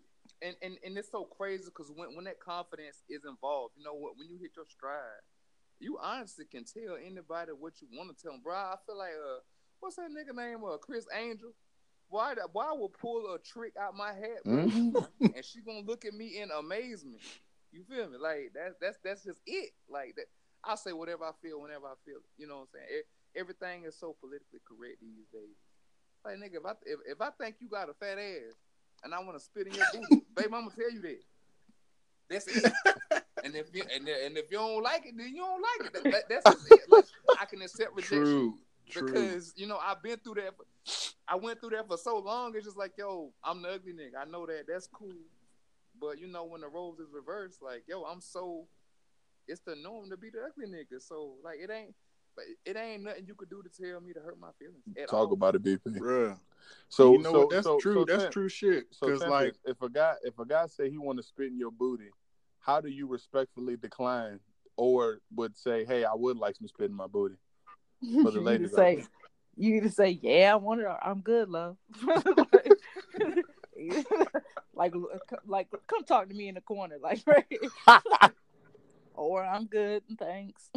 and, 0.42 0.56
and 0.62 0.76
and 0.84 0.98
it's 0.98 1.10
so 1.10 1.22
crazy 1.24 1.64
because 1.66 1.92
when, 1.94 2.16
when 2.16 2.24
that 2.24 2.40
confidence 2.40 3.02
is 3.08 3.24
involved, 3.24 3.74
you 3.76 3.84
know 3.84 3.94
what? 3.94 4.16
When 4.18 4.28
you 4.28 4.38
hit 4.40 4.50
your 4.56 4.64
stride, 4.68 5.22
you 5.82 5.98
honestly 6.00 6.44
can 6.44 6.64
tell 6.64 6.96
anybody 7.04 7.50
what 7.58 7.74
you 7.82 7.88
want 7.92 8.16
to 8.16 8.22
tell 8.22 8.32
them, 8.32 8.40
bro. 8.42 8.54
I 8.54 8.76
feel 8.86 8.96
like 8.96 9.10
uh, 9.10 9.40
what's 9.80 9.96
that 9.96 10.10
nigga 10.10 10.34
name? 10.34 10.62
Uh, 10.64 10.76
Criss 10.78 11.06
Angel. 11.14 11.50
Why? 12.08 12.34
Why 12.52 12.66
I 12.66 12.72
will 12.72 12.88
pull 12.88 13.34
a 13.34 13.38
trick 13.38 13.72
out 13.80 13.96
my 13.96 14.12
hat, 14.12 14.44
bro, 14.44 15.06
and 15.20 15.44
she 15.44 15.60
gonna 15.60 15.80
look 15.80 16.04
at 16.04 16.14
me 16.14 16.40
in 16.40 16.50
amazement. 16.50 17.20
You 17.72 17.82
feel 17.84 18.08
me? 18.08 18.18
Like 18.18 18.52
that's 18.54 18.74
that's 18.80 18.98
that's 19.02 19.24
just 19.24 19.40
it. 19.46 19.70
Like 19.88 20.14
that. 20.16 20.26
I 20.64 20.76
say 20.76 20.92
whatever 20.92 21.24
I 21.24 21.32
feel 21.42 21.60
whenever 21.60 21.86
I 21.86 21.94
feel 22.04 22.18
it. 22.18 22.30
You 22.38 22.46
know 22.46 22.58
what 22.58 22.68
I'm 22.74 22.86
saying? 22.86 23.02
Everything 23.34 23.84
is 23.84 23.98
so 23.98 24.14
politically 24.20 24.60
correct 24.68 25.00
these 25.00 25.26
days. 25.32 25.56
Like 26.24 26.36
nigga, 26.36 26.60
if 26.60 26.66
I 26.66 26.72
if, 26.84 27.16
if 27.16 27.20
I 27.20 27.30
think 27.30 27.56
you 27.60 27.68
got 27.68 27.88
a 27.88 27.94
fat 27.94 28.18
ass 28.18 28.54
and 29.02 29.14
I 29.14 29.18
want 29.18 29.34
to 29.34 29.40
spit 29.40 29.66
in 29.66 29.74
your 29.74 29.86
booty, 29.92 30.22
baby, 30.36 30.48
I'm 30.52 30.68
gonna 30.68 30.70
tell 30.70 30.92
you 30.92 31.02
that. 31.02 31.22
That's 32.30 32.46
it. 32.46 32.72
and 33.44 33.54
if 33.54 33.68
you 33.74 33.82
and, 33.94 34.08
and 34.08 34.36
if 34.36 34.50
you 34.50 34.58
don't 34.58 34.82
like 34.82 35.06
it, 35.06 35.14
then 35.16 35.28
you 35.34 35.42
don't 35.42 35.62
like 35.62 35.86
it. 35.86 36.02
That, 36.04 36.12
that- 36.12 36.28
that's 36.28 36.56
just 36.56 36.72
it. 36.72 36.80
Like 36.88 37.04
I 37.40 37.44
can 37.44 37.62
accept 37.62 37.94
rejection 37.94 38.24
True. 38.24 38.58
True. 38.90 39.06
because 39.12 39.52
you 39.56 39.66
know 39.66 39.78
I've 39.78 40.02
been 40.02 40.18
through 40.18 40.34
that. 40.34 40.54
For, 40.56 40.64
I 41.28 41.36
went 41.36 41.60
through 41.60 41.70
that 41.70 41.86
for 41.88 41.96
so 41.96 42.18
long. 42.18 42.54
It's 42.56 42.64
just 42.66 42.76
like, 42.76 42.92
yo, 42.98 43.32
I'm 43.44 43.62
the 43.62 43.68
ugly 43.70 43.92
nigga. 43.92 44.20
I 44.20 44.30
know 44.30 44.44
that. 44.46 44.64
That's 44.68 44.86
cool. 44.88 45.12
But 46.00 46.18
you 46.18 46.26
know 46.26 46.44
when 46.44 46.60
the 46.60 46.68
roles 46.68 46.98
is 46.98 47.06
reversed, 47.12 47.62
like, 47.62 47.84
yo, 47.88 48.02
I'm 48.02 48.20
so. 48.20 48.66
It's 49.48 49.60
the 49.60 49.74
norm 49.76 50.08
to 50.10 50.16
be 50.16 50.30
the 50.30 50.38
ugly 50.44 50.66
nigga. 50.66 51.00
So 51.00 51.34
like, 51.44 51.58
it 51.62 51.70
ain't. 51.70 51.94
But 52.34 52.44
it 52.64 52.76
ain't 52.78 53.02
nothing 53.02 53.24
you 53.26 53.34
could 53.34 53.50
do 53.50 53.62
to 53.62 53.68
tell 53.68 54.00
me 54.00 54.14
to 54.14 54.20
hurt 54.20 54.40
my 54.40 54.48
feelings. 54.58 54.82
At 54.96 55.08
Talk 55.10 55.28
all. 55.28 55.32
about 55.34 55.54
it, 55.54 55.62
BP. 55.62 55.98
Bruh. 55.98 56.38
So 56.88 57.12
you 57.12 57.18
know 57.18 57.32
so, 57.32 57.38
what? 57.40 57.50
That's 57.50 57.64
so, 57.64 57.78
true. 57.78 57.94
so 57.94 58.04
that's 58.06 58.22
Tim- 58.24 58.32
true 58.32 58.48
shit. 58.48 58.84
So 58.90 59.06
Because 59.06 59.20
Tempest, 59.20 59.30
like, 59.30 59.54
if 59.66 59.82
a 59.82 59.88
guy 59.90 60.14
if 60.22 60.38
a 60.38 60.46
guy 60.46 60.66
say 60.66 60.88
he 60.88 60.96
want 60.96 61.18
to 61.18 61.22
spit 61.22 61.48
in 61.48 61.58
your 61.58 61.70
booty, 61.70 62.08
how 62.62 62.80
do 62.80 62.88
you 62.88 63.06
respectfully 63.06 63.76
decline 63.76 64.40
or 64.76 65.18
would 65.34 65.56
say, 65.56 65.84
hey, 65.84 66.04
I 66.04 66.14
would 66.14 66.38
like 66.38 66.56
some 66.56 66.66
spit 66.68 66.90
in 66.90 66.96
my 66.96 67.06
booty? 67.06 67.36
For 68.22 68.30
the 68.30 68.38
you 68.38 68.44
ladies 68.44 68.68
either 68.68 68.76
say, 68.76 68.96
there. 68.96 69.06
you 69.56 69.74
either 69.76 69.90
say, 69.90 70.18
yeah, 70.22 70.52
I 70.52 70.56
want 70.56 70.80
it, 70.80 70.84
or 70.84 70.98
I'm 71.04 71.20
good, 71.20 71.48
love. 71.48 71.76
like, 74.74 74.92
like, 75.46 75.68
come 75.86 76.04
talk 76.04 76.28
to 76.28 76.34
me 76.34 76.48
in 76.48 76.54
the 76.54 76.60
corner, 76.60 76.96
like, 77.00 77.22
right? 77.26 77.46
or 79.14 79.44
I'm 79.44 79.66
good, 79.66 80.02
and 80.08 80.18
thanks. 80.18 80.70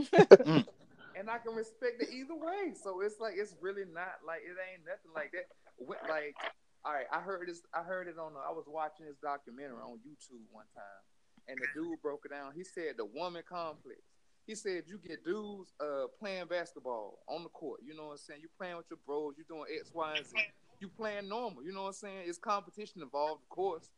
and 1.15 1.29
I 1.29 1.37
can 1.39 1.55
respect 1.55 2.01
it 2.01 2.09
either 2.13 2.35
way. 2.35 2.73
So 2.81 3.01
it's 3.01 3.19
like 3.19 3.35
it's 3.37 3.55
really 3.61 3.85
not 3.85 4.19
like 4.25 4.41
it 4.43 4.55
ain't 4.71 4.85
nothing 4.85 5.11
like 5.15 5.31
that. 5.31 5.45
When- 5.77 5.97
Like, 6.09 6.35
all 6.83 6.93
right, 6.93 7.07
I 7.11 7.21
heard 7.21 7.47
this. 7.47 7.61
I 7.73 7.81
heard 7.83 8.07
it 8.07 8.19
on. 8.19 8.33
I 8.37 8.51
was 8.51 8.65
watching 8.67 9.05
this 9.05 9.17
documentary 9.21 9.81
on 9.81 9.97
YouTube 10.05 10.43
one 10.51 10.65
time, 10.75 11.03
and 11.47 11.57
the 11.59 11.67
dude 11.73 12.01
broke 12.01 12.25
it 12.25 12.31
down. 12.31 12.53
He 12.55 12.63
said 12.63 12.95
the 12.97 13.05
woman 13.05 13.43
complex. 13.47 13.99
He 14.47 14.53
said 14.55 14.83
you 14.87 14.99
get 14.99 15.23
dudes 15.25 15.73
uh, 15.79 16.05
playing 16.19 16.45
basketball 16.47 17.19
on 17.27 17.43
the 17.43 17.49
court. 17.49 17.81
You 17.85 17.95
know 17.95 18.05
what 18.07 18.11
I'm 18.11 18.17
saying? 18.17 18.41
You 18.41 18.49
playing 18.57 18.77
with 18.77 18.85
your 18.89 18.99
bros. 19.05 19.33
You 19.37 19.43
doing 19.47 19.65
X, 19.79 19.91
Y, 19.93 20.13
and 20.17 20.25
Z. 20.25 20.35
You 20.79 20.87
playing 20.89 21.27
normal. 21.29 21.63
You 21.63 21.73
know 21.73 21.81
what 21.83 21.87
I'm 21.87 21.93
saying? 21.93 22.23
It's 22.25 22.37
competition 22.37 23.01
involved, 23.01 23.41
of 23.43 23.49
course, 23.49 23.89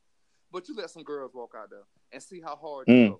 but 0.51 0.67
you 0.69 0.75
let 0.75 0.89
some 0.89 1.03
girls 1.03 1.31
walk 1.33 1.53
out 1.57 1.69
there 1.69 1.83
and 2.13 2.23
see 2.23 2.39
how 2.39 2.55
hard 2.55 2.87
you 2.87 2.93
Mm. 2.93 3.09
go. 3.09 3.19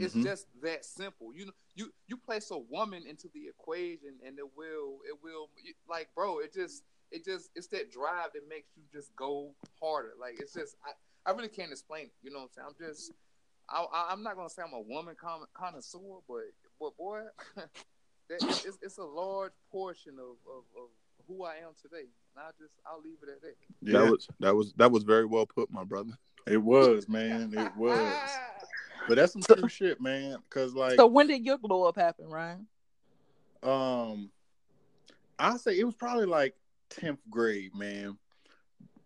It's 0.00 0.14
mhm. 0.14 0.22
just 0.24 0.46
that 0.62 0.84
simple. 0.84 1.32
You 1.34 1.46
know, 1.46 1.52
you 1.74 1.92
you 2.06 2.16
place 2.16 2.50
a 2.50 2.58
woman 2.58 3.06
into 3.06 3.28
the 3.34 3.46
equation, 3.48 4.18
and 4.24 4.38
it 4.38 4.56
will 4.56 4.98
it 5.06 5.22
will 5.22 5.50
like, 5.88 6.08
bro. 6.14 6.38
It 6.38 6.54
just 6.54 6.82
it 7.12 7.24
just 7.24 7.50
it's 7.54 7.68
that 7.68 7.92
drive 7.92 8.32
that 8.32 8.48
makes 8.48 8.70
you 8.76 8.82
just 8.90 9.14
go 9.14 9.54
harder. 9.80 10.14
Like 10.18 10.40
it's 10.40 10.54
just 10.54 10.76
I, 10.84 11.30
I 11.30 11.34
really 11.34 11.48
can't 11.50 11.70
explain 11.70 12.06
it. 12.06 12.12
You 12.22 12.30
know 12.32 12.38
what 12.38 12.44
I'm 12.44 12.50
saying? 12.54 12.68
I'm 12.70 12.86
just 12.88 13.12
I, 13.70 13.84
I, 13.92 14.08
I'm 14.12 14.22
not 14.22 14.36
gonna 14.36 14.48
say 14.50 14.62
I'm 14.62 14.72
a 14.72 14.80
woman 14.80 15.14
con- 15.20 15.46
connoisseur, 15.54 16.20
but 16.28 16.42
but 16.80 16.96
boy, 16.96 17.22
that, 17.56 17.68
it's, 18.30 18.64
it's, 18.66 18.78
it's 18.82 18.98
a 18.98 19.04
large 19.04 19.52
portion 19.70 20.14
of, 20.18 20.36
of, 20.50 20.64
of 20.76 20.88
who 21.26 21.44
I 21.44 21.56
am 21.56 21.72
today. 21.80 22.06
And 22.36 22.44
I 22.46 22.50
just 22.58 22.72
I'll 22.86 23.00
leave 23.02 23.18
it 23.22 23.28
at 23.30 23.42
that. 23.42 23.54
Yeah, 23.82 24.00
That 24.00 24.10
was 24.10 24.28
that 24.40 24.54
was 24.54 24.72
that 24.76 24.90
was 24.90 25.02
very 25.04 25.26
well 25.26 25.46
put, 25.46 25.70
my 25.70 25.84
brother. 25.84 26.12
it 26.46 26.56
was, 26.56 27.08
man. 27.08 27.52
It 27.54 27.70
was. 27.76 28.16
But 29.06 29.16
that's 29.16 29.32
some 29.32 29.42
true 29.42 29.68
shit, 29.68 30.00
man. 30.00 30.38
Cause 30.50 30.74
like 30.74 30.96
So 30.96 31.06
when 31.06 31.26
did 31.26 31.44
your 31.44 31.58
glow 31.58 31.84
up 31.84 31.96
happen, 31.96 32.28
Ryan? 32.28 32.66
um 33.62 34.30
I 35.38 35.56
say 35.56 35.78
it 35.78 35.84
was 35.84 35.94
probably 35.94 36.26
like 36.26 36.54
10th 36.90 37.18
grade, 37.30 37.74
man. 37.74 38.18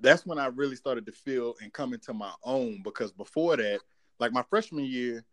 That's 0.00 0.26
when 0.26 0.38
I 0.38 0.46
really 0.46 0.76
started 0.76 1.06
to 1.06 1.12
feel 1.12 1.54
and 1.62 1.72
come 1.72 1.92
into 1.94 2.12
my 2.12 2.32
own 2.42 2.80
because 2.82 3.12
before 3.12 3.56
that, 3.56 3.80
like 4.22 4.32
my 4.32 4.44
freshman 4.48 4.84
year, 4.84 5.24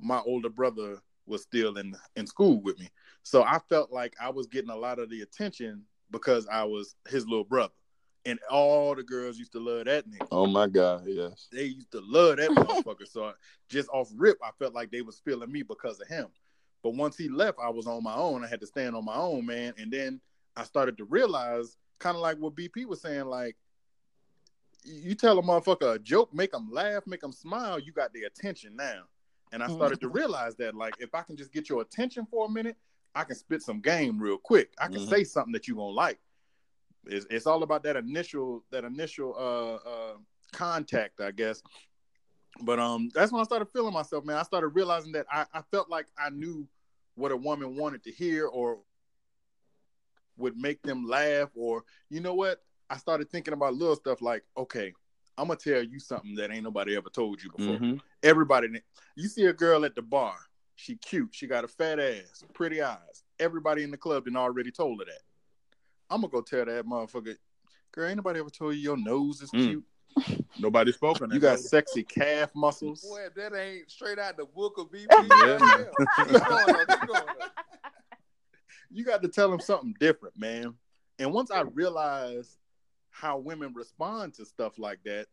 my 0.00 0.20
older 0.26 0.50
brother 0.50 0.98
was 1.26 1.42
still 1.42 1.78
in 1.78 1.94
in 2.16 2.26
school 2.26 2.60
with 2.60 2.76
me. 2.80 2.88
So 3.22 3.44
I 3.44 3.60
felt 3.68 3.92
like 3.92 4.14
I 4.20 4.30
was 4.30 4.48
getting 4.48 4.70
a 4.70 4.76
lot 4.76 4.98
of 4.98 5.08
the 5.08 5.22
attention 5.22 5.84
because 6.10 6.48
I 6.48 6.64
was 6.64 6.96
his 7.08 7.24
little 7.24 7.44
brother. 7.44 7.72
And 8.24 8.38
all 8.50 8.94
the 8.96 9.04
girls 9.04 9.38
used 9.38 9.52
to 9.52 9.60
love 9.60 9.84
that 9.86 10.08
nigga. 10.08 10.26
Oh 10.32 10.46
my 10.46 10.66
god, 10.66 11.04
yes. 11.06 11.48
They 11.52 11.64
used 11.64 11.92
to 11.92 12.00
love 12.00 12.38
that 12.38 12.50
motherfucker. 12.50 13.06
So 13.08 13.32
just 13.68 13.88
off 13.90 14.10
rip, 14.16 14.38
I 14.42 14.50
felt 14.58 14.74
like 14.74 14.90
they 14.90 15.02
was 15.02 15.20
feeling 15.24 15.50
me 15.50 15.62
because 15.62 16.00
of 16.00 16.08
him. 16.08 16.26
But 16.82 16.94
once 16.94 17.16
he 17.16 17.28
left, 17.28 17.58
I 17.62 17.70
was 17.70 17.86
on 17.86 18.02
my 18.02 18.14
own. 18.14 18.44
I 18.44 18.48
had 18.48 18.60
to 18.60 18.66
stand 18.66 18.96
on 18.96 19.04
my 19.04 19.14
own, 19.14 19.46
man. 19.46 19.74
And 19.78 19.92
then 19.92 20.20
I 20.56 20.64
started 20.64 20.98
to 20.98 21.04
realize, 21.04 21.76
kind 22.00 22.16
of 22.16 22.22
like 22.22 22.38
what 22.38 22.56
BP 22.56 22.86
was 22.86 23.00
saying, 23.00 23.26
like 23.26 23.56
you 24.84 25.14
tell 25.14 25.38
a 25.38 25.42
motherfucker 25.42 25.94
a 25.94 25.98
joke, 25.98 26.32
make 26.34 26.52
them 26.52 26.70
laugh, 26.70 27.06
make 27.06 27.20
them 27.20 27.32
smile, 27.32 27.78
you 27.78 27.92
got 27.92 28.12
their 28.12 28.26
attention 28.26 28.76
now. 28.76 29.02
And 29.52 29.62
I 29.62 29.68
started 29.68 30.00
to 30.00 30.08
realize 30.08 30.56
that, 30.56 30.74
like, 30.74 30.94
if 30.98 31.14
I 31.14 31.22
can 31.22 31.36
just 31.36 31.52
get 31.52 31.68
your 31.68 31.82
attention 31.82 32.26
for 32.30 32.46
a 32.46 32.48
minute, 32.48 32.76
I 33.14 33.24
can 33.24 33.36
spit 33.36 33.62
some 33.62 33.80
game 33.80 34.18
real 34.18 34.38
quick. 34.38 34.72
I 34.78 34.86
can 34.86 34.96
Mhm. 35.00 35.08
say 35.08 35.24
something 35.24 35.52
that 35.52 35.68
you 35.68 35.74
gonna 35.74 35.90
like. 35.90 36.18
It's, 37.06 37.26
it's 37.28 37.46
all 37.46 37.62
about 37.62 37.82
that 37.82 37.96
initial 37.96 38.64
that 38.70 38.84
initial 38.84 39.34
uh 39.36 39.88
uh 39.88 40.16
contact, 40.52 41.20
I 41.20 41.30
guess. 41.32 41.62
But 42.62 42.78
um, 42.78 43.10
that's 43.14 43.32
when 43.32 43.40
I 43.40 43.44
started 43.44 43.66
feeling 43.72 43.92
myself, 43.92 44.24
man. 44.24 44.36
I 44.36 44.42
started 44.42 44.68
realizing 44.68 45.12
that 45.12 45.26
I, 45.30 45.46
I 45.52 45.62
felt 45.70 45.90
like 45.90 46.06
I 46.16 46.30
knew 46.30 46.66
what 47.14 47.32
a 47.32 47.36
woman 47.36 47.76
wanted 47.76 48.04
to 48.04 48.12
hear 48.12 48.46
or 48.46 48.78
would 50.36 50.56
make 50.56 50.82
them 50.82 51.06
laugh, 51.06 51.50
or 51.54 51.84
you 52.08 52.20
know 52.20 52.34
what? 52.34 52.62
I 52.92 52.98
started 52.98 53.30
thinking 53.30 53.54
about 53.54 53.72
little 53.72 53.96
stuff 53.96 54.20
like, 54.20 54.44
okay, 54.54 54.92
I'm 55.38 55.46
gonna 55.48 55.58
tell 55.58 55.82
you 55.82 55.98
something 55.98 56.34
that 56.34 56.50
ain't 56.50 56.62
nobody 56.62 56.94
ever 56.94 57.08
told 57.08 57.42
you 57.42 57.50
before. 57.50 57.78
Mhm. 57.78 57.98
Everybody, 58.22 58.82
you 59.16 59.28
see 59.28 59.46
a 59.46 59.52
girl 59.54 59.86
at 59.86 59.94
the 59.94 60.02
bar, 60.02 60.36
she 60.76 60.96
cute, 60.96 61.34
she 61.34 61.46
got 61.46 61.64
a 61.64 61.68
fat 61.68 61.98
ass, 61.98 62.44
pretty 62.52 62.82
eyes. 62.82 63.24
Everybody 63.38 63.82
in 63.82 63.90
the 63.90 63.96
club 63.96 64.26
done 64.26 64.36
already 64.36 64.70
told 64.70 64.98
her 65.00 65.06
that. 65.06 65.22
I'm 66.10 66.20
gonna 66.20 66.30
go 66.30 66.42
tell 66.42 66.66
that 66.66 66.84
motherfucker, 66.84 67.38
girl, 67.92 68.08
ain't 68.08 68.18
nobody 68.18 68.40
ever 68.40 68.50
told 68.50 68.74
you 68.74 68.82
your 68.82 68.98
nose 68.98 69.40
is 69.40 69.50
Mm. 69.52 69.66
cute. 69.68 69.84
Nobody 70.58 70.92
spoken. 70.92 71.30
You 71.32 71.40
got 71.40 71.60
sexy 71.60 72.02
calf 72.02 72.54
muscles. 72.54 73.00
Boy, 73.00 73.26
that 73.34 73.54
ain't 73.54 73.90
straight 73.90 74.18
out 74.18 74.36
the 74.36 74.44
book 74.44 74.76
of 74.76 74.90
BP. 74.92 75.08
Yeah, 75.30 75.58
man. 75.58 75.86
Keep 76.26 76.46
going, 76.46 76.72
though, 76.74 76.84
keep 76.84 77.06
going, 77.06 77.32
though. 77.32 77.46
you 78.90 79.02
got 79.02 79.22
to 79.22 79.28
tell 79.28 79.50
them 79.50 79.60
something 79.60 79.94
different, 79.98 80.36
man. 80.38 80.74
And 81.18 81.32
once 81.32 81.50
I 81.50 81.62
realized 81.62 82.58
how 83.12 83.38
women 83.38 83.72
respond 83.74 84.34
to 84.34 84.44
stuff 84.44 84.78
like 84.78 84.98
that, 85.04 85.26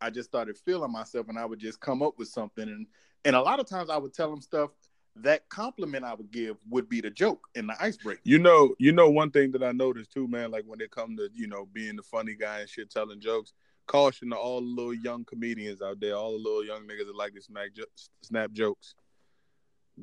I 0.00 0.10
just 0.10 0.28
started 0.28 0.58
feeling 0.58 0.92
myself, 0.92 1.28
and 1.28 1.38
I 1.38 1.46
would 1.46 1.60
just 1.60 1.80
come 1.80 2.02
up 2.02 2.18
with 2.18 2.28
something. 2.28 2.68
And 2.68 2.86
and 3.24 3.36
a 3.36 3.40
lot 3.40 3.60
of 3.60 3.66
times 3.66 3.88
I 3.88 3.96
would 3.96 4.12
tell 4.12 4.28
them 4.28 4.42
stuff. 4.42 4.70
That 5.16 5.46
compliment 5.50 6.04
I 6.06 6.14
would 6.14 6.30
give 6.30 6.56
would 6.70 6.88
be 6.88 7.00
the 7.02 7.10
joke 7.10 7.46
and 7.54 7.68
the 7.68 7.76
icebreaker. 7.78 8.22
You 8.24 8.38
know, 8.38 8.74
you 8.78 8.92
know 8.92 9.10
one 9.10 9.30
thing 9.30 9.52
that 9.52 9.62
I 9.62 9.70
noticed 9.72 10.10
too, 10.10 10.26
man. 10.26 10.50
Like 10.50 10.64
when 10.66 10.80
it 10.80 10.90
come 10.90 11.16
to 11.16 11.28
you 11.32 11.46
know 11.46 11.66
being 11.72 11.96
the 11.96 12.02
funny 12.02 12.34
guy 12.34 12.60
and 12.60 12.68
shit, 12.68 12.90
telling 12.90 13.20
jokes. 13.20 13.52
Caution 13.86 14.30
to 14.30 14.36
all 14.36 14.60
the 14.60 14.66
little 14.66 14.94
young 14.94 15.24
comedians 15.24 15.82
out 15.82 16.00
there, 16.00 16.14
all 16.14 16.32
the 16.32 16.38
little 16.38 16.64
young 16.64 16.82
niggas 16.86 17.06
that 17.06 17.16
like 17.16 17.34
to 17.34 17.42
smack 17.42 17.74
jo- 17.74 17.84
snap 18.22 18.52
jokes. 18.52 18.94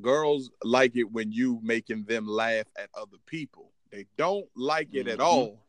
Girls 0.00 0.50
like 0.62 0.96
it 0.96 1.10
when 1.10 1.32
you 1.32 1.58
making 1.62 2.04
them 2.04 2.26
laugh 2.26 2.66
at 2.78 2.90
other 2.94 3.16
people. 3.26 3.72
They 3.90 4.06
don't 4.16 4.46
like 4.54 4.88
it 4.92 5.08
at 5.08 5.18
Mhm. 5.18 5.24
all 5.24 5.66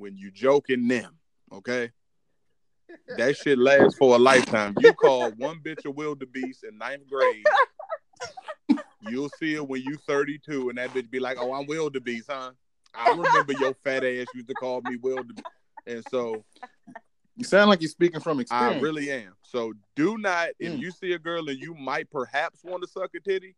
when 0.00 0.16
you 0.16 0.30
joking 0.30 0.88
them. 0.88 1.16
Okay, 1.52 1.90
that 3.16 3.36
shit 3.36 3.58
lasts 3.58 3.96
for 3.98 4.16
a 4.16 4.18
lifetime. 4.18 4.74
You 4.78 4.92
call 4.94 5.30
one 5.32 5.60
bitch 5.60 5.84
a 5.84 5.90
wildebeest 5.90 6.64
in 6.64 6.78
ninth 6.78 7.06
grade. 7.08 7.44
You'll 9.00 9.28
see 9.30 9.54
it 9.54 9.66
when 9.66 9.82
you 9.82 9.96
32 9.96 10.68
and 10.68 10.78
that 10.78 10.90
bitch 10.90 11.10
be 11.10 11.20
like, 11.20 11.38
"Oh, 11.38 11.52
I'm 11.54 11.66
wildebeest, 11.66 12.28
huh?" 12.30 12.52
I 12.94 13.12
remember 13.12 13.52
your 13.52 13.74
fat 13.74 14.04
ass 14.04 14.28
used 14.34 14.48
to 14.48 14.54
call 14.54 14.80
me 14.82 14.96
wildebeest, 14.96 15.46
and 15.86 16.04
so 16.04 16.44
You 17.36 17.44
sound 17.44 17.70
like 17.70 17.80
you're 17.80 17.88
speaking 17.88 18.20
from 18.20 18.40
experience. 18.40 18.76
I 18.76 18.80
really 18.80 19.10
am. 19.10 19.34
So 19.42 19.72
do 19.96 20.18
not, 20.18 20.50
if 20.58 20.72
Mm. 20.72 20.80
you 20.80 20.90
see 20.90 21.12
a 21.12 21.18
girl 21.18 21.48
and 21.48 21.58
you 21.58 21.74
might 21.74 22.10
perhaps 22.10 22.62
want 22.62 22.82
to 22.82 22.88
suck 22.88 23.14
a 23.14 23.20
titty, 23.20 23.56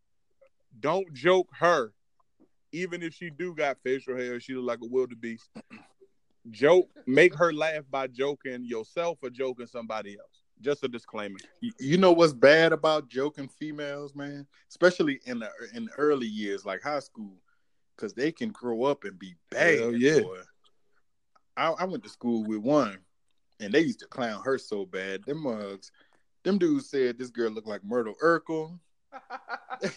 don't 0.78 1.12
joke 1.12 1.48
her, 1.58 1.92
even 2.70 3.02
if 3.02 3.12
she 3.14 3.30
do 3.30 3.54
got 3.54 3.78
facial 3.82 4.16
hair, 4.16 4.38
she 4.38 4.54
look 4.54 4.66
like 4.66 4.80
a 4.82 4.86
wildebeest. 4.86 5.50
Joke, 6.50 6.90
make 7.06 7.34
her 7.34 7.52
laugh 7.52 7.84
by 7.90 8.06
joking 8.08 8.64
yourself 8.64 9.18
or 9.22 9.30
joking 9.30 9.66
somebody 9.66 10.16
else. 10.18 10.42
Just 10.60 10.84
a 10.84 10.88
disclaimer. 10.88 11.38
You- 11.78 11.98
know 11.98 12.12
what's 12.12 12.32
bad 12.32 12.72
about 12.72 13.08
joking 13.08 13.48
females, 13.48 14.14
man? 14.14 14.46
Especially 14.68 15.20
in 15.24 15.40
the 15.40 15.50
in 15.74 15.86
the 15.86 15.92
early 15.92 16.26
years, 16.26 16.64
like 16.64 16.82
high 16.82 17.00
school, 17.00 17.36
because 17.96 18.14
they 18.14 18.32
can 18.32 18.50
grow 18.50 18.84
up 18.84 19.04
and 19.04 19.18
be 19.18 19.34
bad. 19.50 19.78
Hell 19.78 19.94
yeah. 19.94 20.20
boy. 20.20 20.38
I, 21.56 21.70
I 21.70 21.84
went 21.84 22.02
to 22.04 22.08
school 22.08 22.44
with 22.44 22.58
one, 22.58 22.98
and 23.60 23.72
they 23.72 23.80
used 23.80 24.00
to 24.00 24.06
clown 24.06 24.42
her 24.44 24.56
so 24.56 24.86
bad. 24.86 25.24
Them 25.24 25.42
mugs, 25.42 25.90
them 26.44 26.58
dudes 26.58 26.88
said 26.88 27.18
this 27.18 27.30
girl 27.30 27.50
looked 27.50 27.68
like 27.68 27.84
Myrtle 27.84 28.14
Urkel. 28.22 28.78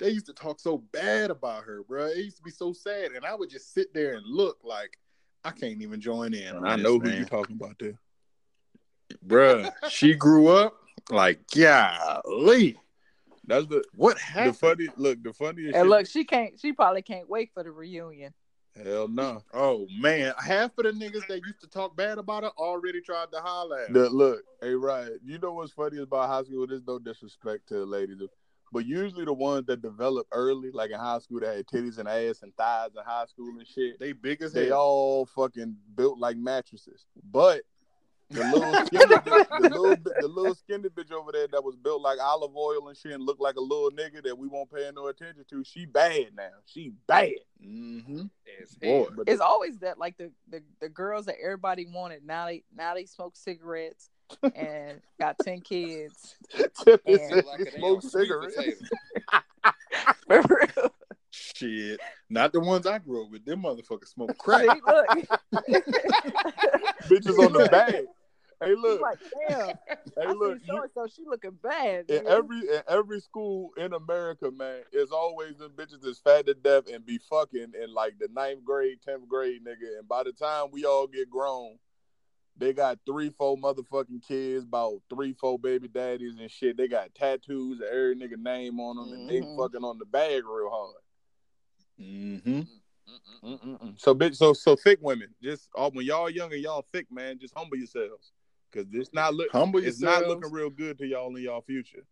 They 0.00 0.08
used 0.08 0.26
to 0.26 0.32
talk 0.32 0.58
so 0.58 0.78
bad 0.92 1.30
about 1.30 1.64
her, 1.64 1.82
bro. 1.86 2.06
It 2.06 2.16
used 2.16 2.38
to 2.38 2.42
be 2.42 2.50
so 2.50 2.72
sad, 2.72 3.12
and 3.12 3.22
I 3.24 3.34
would 3.34 3.50
just 3.50 3.74
sit 3.74 3.92
there 3.92 4.14
and 4.14 4.24
look 4.24 4.56
like 4.64 4.98
I 5.44 5.50
can't 5.50 5.80
even 5.82 6.00
join 6.00 6.34
in. 6.34 6.56
on 6.56 6.64
I 6.64 6.76
this, 6.76 6.84
know 6.84 6.98
who 6.98 7.08
you're 7.10 7.24
talking 7.24 7.56
about 7.56 7.76
there. 7.78 7.98
Bruh, 9.26 9.72
she 9.88 10.14
grew 10.14 10.48
up 10.48 10.74
like, 11.10 11.40
golly, 11.48 12.78
That's 13.46 13.66
the 13.66 13.82
what 13.94 14.18
the 14.36 14.52
funny 14.52 14.88
look, 14.96 15.22
the 15.22 15.32
funniest 15.32 15.76
And 15.76 15.84
shit. 15.84 15.90
look, 15.90 16.06
she 16.06 16.24
can't. 16.24 16.60
She 16.60 16.72
probably 16.72 17.02
can't 17.02 17.28
wait 17.28 17.50
for 17.52 17.62
the 17.62 17.72
reunion. 17.72 18.32
Hell 18.76 19.08
no. 19.08 19.42
Oh 19.52 19.86
man, 20.00 20.32
half 20.38 20.78
of 20.78 20.84
the 20.84 20.92
niggas 20.92 21.26
that 21.26 21.44
used 21.44 21.60
to 21.62 21.66
talk 21.66 21.96
bad 21.96 22.18
about 22.18 22.44
her 22.44 22.50
already 22.56 23.00
tried 23.00 23.32
to 23.32 23.40
holler 23.40 23.80
at 23.80 23.88
her. 23.88 23.94
The, 23.94 24.10
look, 24.10 24.42
hey 24.62 24.74
Ryan, 24.74 25.18
you 25.24 25.38
know 25.38 25.54
what's 25.54 25.72
funny 25.72 25.98
about 25.98 26.28
high 26.28 26.44
school? 26.44 26.66
There's 26.66 26.86
no 26.86 26.98
disrespect 27.00 27.66
to 27.68 27.74
the 27.74 27.86
ladies, 27.86 28.18
but 28.72 28.86
usually 28.86 29.24
the 29.24 29.32
ones 29.32 29.66
that 29.66 29.82
develop 29.82 30.26
early, 30.32 30.70
like 30.70 30.90
in 30.90 30.98
high 30.98 31.18
school, 31.18 31.40
that 31.40 31.56
had 31.56 31.66
titties 31.66 31.98
and 31.98 32.08
ass 32.08 32.42
and 32.42 32.54
thighs 32.56 32.90
in 32.96 33.02
high 33.04 33.26
school 33.26 33.48
and 33.58 33.66
shit, 33.66 33.98
They 33.98 34.12
big 34.12 34.42
as 34.42 34.52
they 34.52 34.66
hell. 34.68 34.78
all 34.80 35.26
fucking 35.26 35.76
built 35.96 36.18
like 36.18 36.36
mattresses. 36.36 37.06
But 37.32 37.62
the 38.30 38.44
little 38.54 38.86
skinny, 38.86 39.04
bitch, 39.06 39.48
the 39.60 39.68
little, 39.76 39.96
the 40.20 40.28
little 40.28 40.54
skinny 40.54 40.88
bitch 40.88 41.10
over 41.10 41.32
there 41.32 41.48
that 41.48 41.64
was 41.64 41.74
built 41.74 42.00
like 42.00 42.20
Olive 42.20 42.54
Oyl 42.56 42.86
and 42.88 42.96
shit 42.96 43.10
and 43.10 43.24
looked 43.24 43.40
like 43.40 43.56
a 43.56 43.60
little 43.60 43.90
nigga 43.90 44.22
that 44.22 44.38
we 44.38 44.46
won't 44.46 44.72
pay 44.72 44.88
no 44.94 45.08
attention 45.08 45.44
to. 45.50 45.64
She 45.64 45.84
bad 45.86 46.26
now. 46.36 46.50
She 46.64 46.92
bad. 47.08 47.32
mm-hmm. 47.60 48.22
As 48.62 48.76
Boy, 48.76 49.06
It's 49.26 49.40
always 49.40 49.78
that 49.78 49.98
like 49.98 50.16
the, 50.16 50.30
the 50.48 50.62
the 50.80 50.88
girls 50.88 51.26
that 51.26 51.36
everybody 51.42 51.86
wanted. 51.86 52.24
Now 52.24 52.46
they 52.46 52.62
now 52.72 52.94
they 52.94 53.04
smoke 53.06 53.34
cigarettes 53.34 54.10
and 54.54 55.00
got 55.18 55.38
ten 55.38 55.60
kids. 55.60 56.36
Tippy 56.84 57.12
Yeah. 57.12 57.28
said 57.28 57.44
Like 57.46 57.60
she 57.70 57.78
smoked 57.78 58.04
cigarettes. 58.04 58.56
For 60.26 60.42
real. 60.48 60.94
shit. 61.30 62.00
Not 62.28 62.52
the 62.52 62.60
ones 62.60 62.86
I 62.86 62.98
grew 62.98 63.24
up 63.24 63.30
with. 63.32 63.44
Them 63.44 63.62
motherfuckers 63.62 64.08
smoke 64.08 64.30
See, 64.30 64.36
crack. 64.38 64.78
look. 64.86 65.06
Bitches 67.08 67.38
on 67.44 67.52
the 67.52 67.68
bag. 67.70 68.04
Hey, 68.62 68.74
look. 68.74 69.00
like, 69.00 69.18
damn. 69.48 69.68
Hey, 69.88 70.26
I 70.26 70.32
look. 70.32 70.58
so 70.66 70.74
You, 70.74 70.84
so. 70.94 71.06
She 71.06 71.24
looking 71.26 71.58
bad. 71.62 72.04
in 72.10 72.24
nigga. 72.24 72.26
every 72.26 72.58
in 72.58 72.82
every 72.88 73.20
school 73.20 73.70
in 73.78 73.94
America, 73.94 74.50
man, 74.50 74.82
it's 74.92 75.12
always 75.12 75.56
them 75.56 75.72
bitches 75.74 76.02
that's 76.02 76.18
fat 76.18 76.46
to 76.46 76.52
death 76.54 76.84
and 76.92 77.04
be 77.06 77.18
fucking 77.30 77.72
in 77.82 77.94
like 77.94 78.18
the 78.18 78.28
ninth 78.34 78.62
grade, 78.64 78.98
tenth 79.02 79.26
grade, 79.28 79.64
nigga. 79.64 79.98
And 79.98 80.06
by 80.06 80.24
the 80.24 80.32
time 80.32 80.66
we 80.72 80.84
all 80.84 81.06
get 81.06 81.30
grown, 81.30 81.78
they 82.60 82.72
got 82.72 82.98
three, 83.06 83.30
four 83.30 83.56
motherfucking 83.56 84.22
kids, 84.26 84.64
about 84.64 85.00
three, 85.08 85.32
four 85.32 85.58
baby 85.58 85.88
daddies 85.88 86.36
and 86.38 86.50
shit. 86.50 86.76
They 86.76 86.86
got 86.88 87.14
tattoos 87.14 87.80
of 87.80 87.86
every 87.86 88.14
nigga 88.16 88.36
name 88.38 88.78
on 88.78 88.96
them, 88.96 89.12
and 89.12 89.28
they 89.28 89.40
Mhm. 89.40 89.56
fucking 89.56 89.82
on 89.82 89.98
the 89.98 90.04
bag 90.04 90.44
real 90.46 90.70
hard. 90.70 90.96
Mm-hmm. 91.98 92.50
Mm-mm. 92.60 93.40
Mm-mm-mm. 93.42 94.00
So 94.00 94.14
bitch, 94.14 94.36
so 94.36 94.52
so 94.52 94.76
thick 94.76 94.98
women, 95.02 95.34
just 95.42 95.68
all 95.74 95.90
when 95.90 96.06
y'all 96.06 96.30
young 96.30 96.52
and 96.52 96.62
y'all 96.62 96.82
thick, 96.92 97.10
man, 97.10 97.38
just 97.38 97.54
humble 97.56 97.76
yourselves, 97.76 98.32
cause 98.72 98.86
it's 98.92 99.12
not 99.12 99.34
look, 99.34 99.50
Humble 99.50 99.80
it's 99.80 100.00
yourselves. 100.00 100.26
not 100.26 100.28
looking 100.28 100.52
real 100.52 100.70
good 100.70 100.98
to 100.98 101.06
y'all 101.06 101.34
in 101.34 101.42
y'all 101.42 101.62
future. 101.62 102.04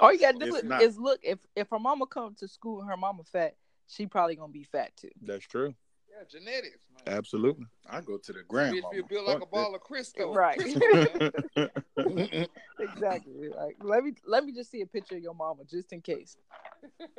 All 0.00 0.12
you 0.12 0.18
gotta 0.18 0.38
do 0.38 0.46
It's 0.46 0.56
is, 0.58 0.64
not. 0.64 0.82
is 0.82 0.98
look 0.98 1.20
if 1.22 1.38
if 1.54 1.68
her 1.70 1.78
mama 1.78 2.06
come 2.06 2.34
to 2.36 2.48
school 2.48 2.80
and 2.80 2.90
her 2.90 2.96
mama 2.96 3.22
fat, 3.24 3.54
she 3.86 4.06
probably 4.06 4.34
gonna 4.36 4.52
be 4.52 4.64
fat 4.64 4.96
too. 4.96 5.10
That's 5.20 5.44
true. 5.46 5.74
Yeah, 6.12 6.24
genetics, 6.28 6.86
man. 6.94 7.16
Absolutely. 7.16 7.66
I 7.88 8.00
go 8.00 8.18
to 8.18 8.32
the 8.32 8.40
Bitch 8.40 8.48
grandma. 8.48 8.90
be 8.90 9.02
built 9.08 9.26
like 9.26 9.42
a 9.42 9.46
ball 9.46 9.74
of 9.74 9.82
Crisco. 9.82 10.34
Right. 10.34 10.58
Exactly. 12.78 13.48
Like 13.48 13.76
let 13.80 14.02
me 14.02 14.12
let 14.26 14.44
me 14.44 14.52
just 14.52 14.70
see 14.70 14.80
a 14.80 14.86
picture 14.86 15.16
of 15.16 15.22
your 15.22 15.34
mama 15.34 15.62
just 15.64 15.92
in 15.92 16.00
case. 16.00 16.36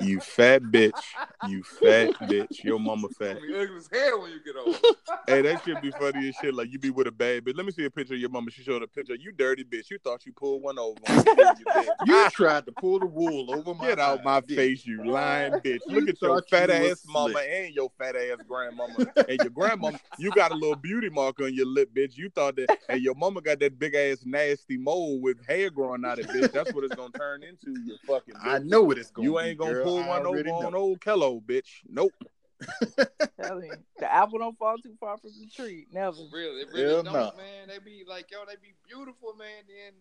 You 0.02 0.20
fat 0.20 0.62
bitch. 0.64 1.02
You 1.48 1.64
fat 1.64 2.14
bitch. 2.22 2.64
Your 2.64 2.80
mama 2.80 3.10
fat. 3.10 3.42
You 3.42 3.58
ugly 3.58 3.78
as 3.78 3.90
hell 3.92 4.22
when 4.22 4.32
you 4.32 4.40
get 4.44 4.56
old. 4.56 4.76
Hey, 5.26 5.42
that 5.42 5.64
should 5.64 5.82
be 5.82 5.90
funny 5.92 6.28
as 6.28 6.36
shit. 6.36 6.54
Like 6.54 6.70
you 6.70 6.78
be 6.80 6.90
with 6.90 7.08
a 7.08 7.12
bad 7.12 7.46
bitch. 7.46 7.56
Let 7.56 7.66
me 7.66 7.72
see 7.72 7.86
a 7.86 7.90
picture 7.90 8.14
of 8.14 8.20
your 8.20 8.30
mama. 8.30 8.52
She 8.52 8.62
showed 8.62 8.84
a 8.84 8.88
picture. 8.88 9.16
You 9.16 9.32
dirty 9.32 9.64
bitch. 9.64 9.90
You 9.90 9.98
thought 10.04 10.26
you 10.26 10.34
pulled 10.34 10.62
one 10.62 10.78
over. 10.78 11.00
On 11.08 11.56
you. 11.58 11.90
You 12.04 12.30
tried 12.30 12.66
to 12.66 12.74
pull 12.74 13.00
the 13.00 13.06
wool 13.06 13.50
over 13.50 13.74
my 13.74 13.88
Get 13.88 14.00
out 14.00 14.22
my 14.26 14.42
didn't 14.42 14.58
face, 14.58 14.86
you 14.86 15.06
lying 15.10 15.54
bitch. 15.54 15.80
You 15.88 16.02
Look 16.02 16.10
at 16.10 16.22
your 16.22 16.42
thought 16.42 16.52
you 16.52 16.58
fat 16.58 16.70
ass 16.70 17.06
mama 17.08 17.32
slick. 17.32 17.48
and 17.50 17.74
your 17.74 17.90
fat 17.98 18.18
ass 18.18 18.40
grandmama. 18.46 19.06
And 19.30 19.40
your 19.40 19.50
grandmama, 19.52 19.98
you 20.18 20.32
got 20.32 20.52
a 20.52 20.56
little 20.56 20.76
beauty 20.76 21.10
mark 21.10 21.40
on 21.40 21.54
your 21.54 21.68
lip, 21.68 21.90
bitch. 21.96 22.18
You 22.18 22.30
thought 22.30 22.58
that, 22.58 22.78
and 22.90 23.02
your 23.02 23.16
mama 23.16 23.40
got 23.42 23.60
that 23.62 23.80
big 23.80 23.96
ass 23.96 24.24
nasty 24.26 24.76
mole 24.78 25.22
with 25.22 25.38
hair 25.48 25.70
growing 25.70 26.04
out 26.04 26.20
of 26.20 26.30
it, 26.30 26.32
bitch. 26.32 26.52
That's 26.52 26.74
what 26.74 26.84
it's 26.84 26.96
gonna 26.96 27.14
turn 27.14 27.44
into, 27.44 27.72
you 27.80 27.96
fucking 28.06 28.36
I 28.44 28.60
know 28.60 28.82
what 28.84 28.98
it's 28.98 29.10
going 29.12 29.26
You 29.26 29.32
to 29.36 29.38
ain't 29.54 29.60
gonna 29.60 29.74
girl. 29.74 29.84
pull 29.84 29.98
one 29.98 30.20
over 30.22 30.28
already 30.28 30.50
on 30.50 30.76
old 30.76 31.00
Kello, 31.00 31.42
bitch. 31.42 31.82
Nope. 31.88 32.14
Tell 33.42 33.62
you, 33.62 33.74
the 34.00 34.14
apple 34.14 34.40
don't 34.40 34.58
fall 34.58 34.78
too 34.78 34.96
far 35.00 35.18
from 35.18 35.32
the 35.40 35.48
tree. 35.48 35.86
Never. 35.92 36.16
For 36.16 36.28
real, 36.32 36.58
it 36.58 36.68
really 36.74 36.94
Hell 36.94 37.04
don't, 37.04 37.14
nah. 37.14 37.32
man. 37.36 37.68
They 37.68 37.80
be 37.80 38.04
like, 38.08 38.32
yo, 38.32 38.40
they 38.48 38.56
be 38.56 38.74
beautiful, 38.88 39.34
man. 39.38 39.64
Then 39.68 39.94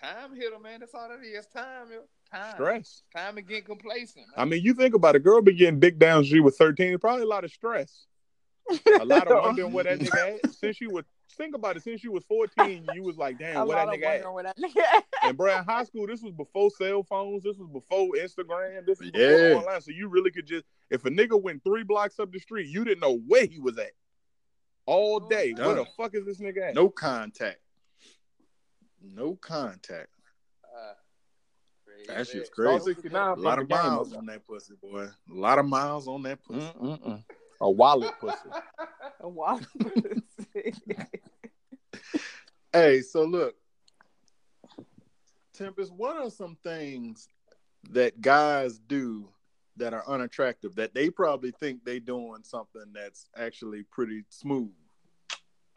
time 0.00 0.34
hit 0.34 0.52
them, 0.52 0.62
man. 0.62 0.80
That's 0.80 0.94
all 0.94 1.08
that 1.08 1.24
is. 1.24 1.46
Time, 1.46 1.88
yo. 1.92 2.00
Time. 2.32 2.54
Stress. 2.54 3.02
Time 3.14 3.36
to 3.36 3.42
get 3.42 3.66
complacent. 3.66 4.26
I 4.36 4.44
mean, 4.44 4.62
you 4.62 4.74
think 4.74 4.94
about 4.94 5.16
it, 5.16 5.22
girl 5.22 5.42
be 5.42 5.52
getting 5.52 5.80
dick 5.80 5.98
down 5.98 6.24
she 6.24 6.40
was 6.40 6.56
13, 6.56 6.98
probably 6.98 7.22
a 7.22 7.28
lot 7.28 7.44
of 7.44 7.52
stress. 7.52 8.06
A 9.00 9.04
lot 9.04 9.28
of 9.28 9.42
wondering 9.44 9.72
where 9.72 9.84
that 9.84 9.98
nigga 9.98 10.44
at. 10.44 10.54
Since 10.54 10.76
she 10.78 10.86
was 10.86 11.04
think 11.32 11.54
about 11.54 11.76
it, 11.76 11.82
since 11.82 12.02
you 12.04 12.12
was 12.12 12.24
14, 12.24 12.86
you 12.94 13.02
was 13.02 13.16
like, 13.16 13.38
damn, 13.40 13.56
a 13.56 13.64
where 13.64 13.76
lot 13.76 13.86
that 13.86 13.94
of 13.94 14.00
nigga 14.00 14.32
where 14.32 14.44
that 14.44 14.56
nigga 14.58 14.80
at. 14.94 15.04
And 15.22 15.36
bro, 15.36 15.58
in 15.58 15.64
high 15.64 15.84
school, 15.84 16.06
this 16.06 16.22
was 16.22 16.32
before 16.32 16.70
cell 16.70 17.02
phones. 17.02 17.42
This 17.42 17.56
was 17.58 17.68
before 17.68 18.08
Instagram. 18.16 18.86
This 18.86 19.00
was 19.00 19.10
before 19.10 19.30
Yeah. 19.30 19.54
online. 19.56 19.80
So 19.80 19.90
you 19.90 20.08
really 20.08 20.30
could 20.30 20.46
just, 20.46 20.64
if 20.90 21.04
a 21.04 21.10
nigga 21.10 21.40
went 21.40 21.62
three 21.64 21.82
blocks 21.82 22.18
up 22.18 22.32
the 22.32 22.38
street, 22.38 22.68
you 22.68 22.84
didn't 22.84 23.00
know 23.00 23.18
where 23.26 23.46
he 23.46 23.58
was 23.58 23.78
at 23.78 23.90
all 24.86 25.20
day. 25.20 25.54
Where 25.56 25.74
the 25.74 25.86
fuck 25.96 26.14
is 26.14 26.24
this 26.26 26.38
nigga 26.38 26.68
at? 26.68 26.74
No 26.74 26.88
contact. 26.88 27.58
No 29.02 29.36
contact. 29.36 30.08
Uh, 30.64 30.92
crazy. 31.84 32.06
That 32.08 32.26
shit's 32.26 32.50
crazy. 32.50 32.94
A 33.12 33.34
lot 33.36 33.58
of 33.58 33.68
miles 33.68 34.12
on 34.14 34.26
that 34.26 34.46
pussy, 34.46 34.74
boy. 34.82 35.04
A 35.30 35.34
lot 35.34 35.58
of 35.58 35.66
miles 35.66 36.08
on 36.08 36.22
that 36.22 36.42
pussy. 36.42 36.60
Mm-mm-mm. 36.80 37.22
A 37.60 37.70
wallet 37.70 38.12
pussy. 38.20 38.36
A 39.20 39.28
wild 39.28 39.66
Hey, 42.72 43.02
so 43.02 43.22
look, 43.22 43.54
Tempest, 45.52 45.92
what 45.92 46.16
are 46.16 46.28
some 46.28 46.56
things 46.64 47.28
that 47.90 48.20
guys 48.20 48.80
do 48.80 49.28
that 49.76 49.94
are 49.94 50.02
unattractive 50.08 50.74
that 50.74 50.92
they 50.92 51.08
probably 51.08 51.52
think 51.52 51.84
they 51.84 52.00
doing 52.00 52.42
something 52.42 52.86
that's 52.92 53.26
actually 53.36 53.84
pretty 53.92 54.24
smooth? 54.28 54.72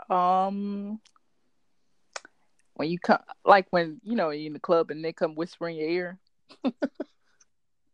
Um, 0.10 1.00
when 2.74 2.90
you 2.90 2.98
come, 2.98 3.20
like 3.46 3.68
when 3.70 4.02
you 4.04 4.16
know 4.16 4.32
you're 4.32 4.48
in 4.48 4.54
the 4.54 4.60
club 4.60 4.90
and 4.90 5.06
they 5.06 5.14
come 5.14 5.36
whisper 5.36 5.70
in 5.70 5.76
your 5.76 5.90
ear, 5.90 6.20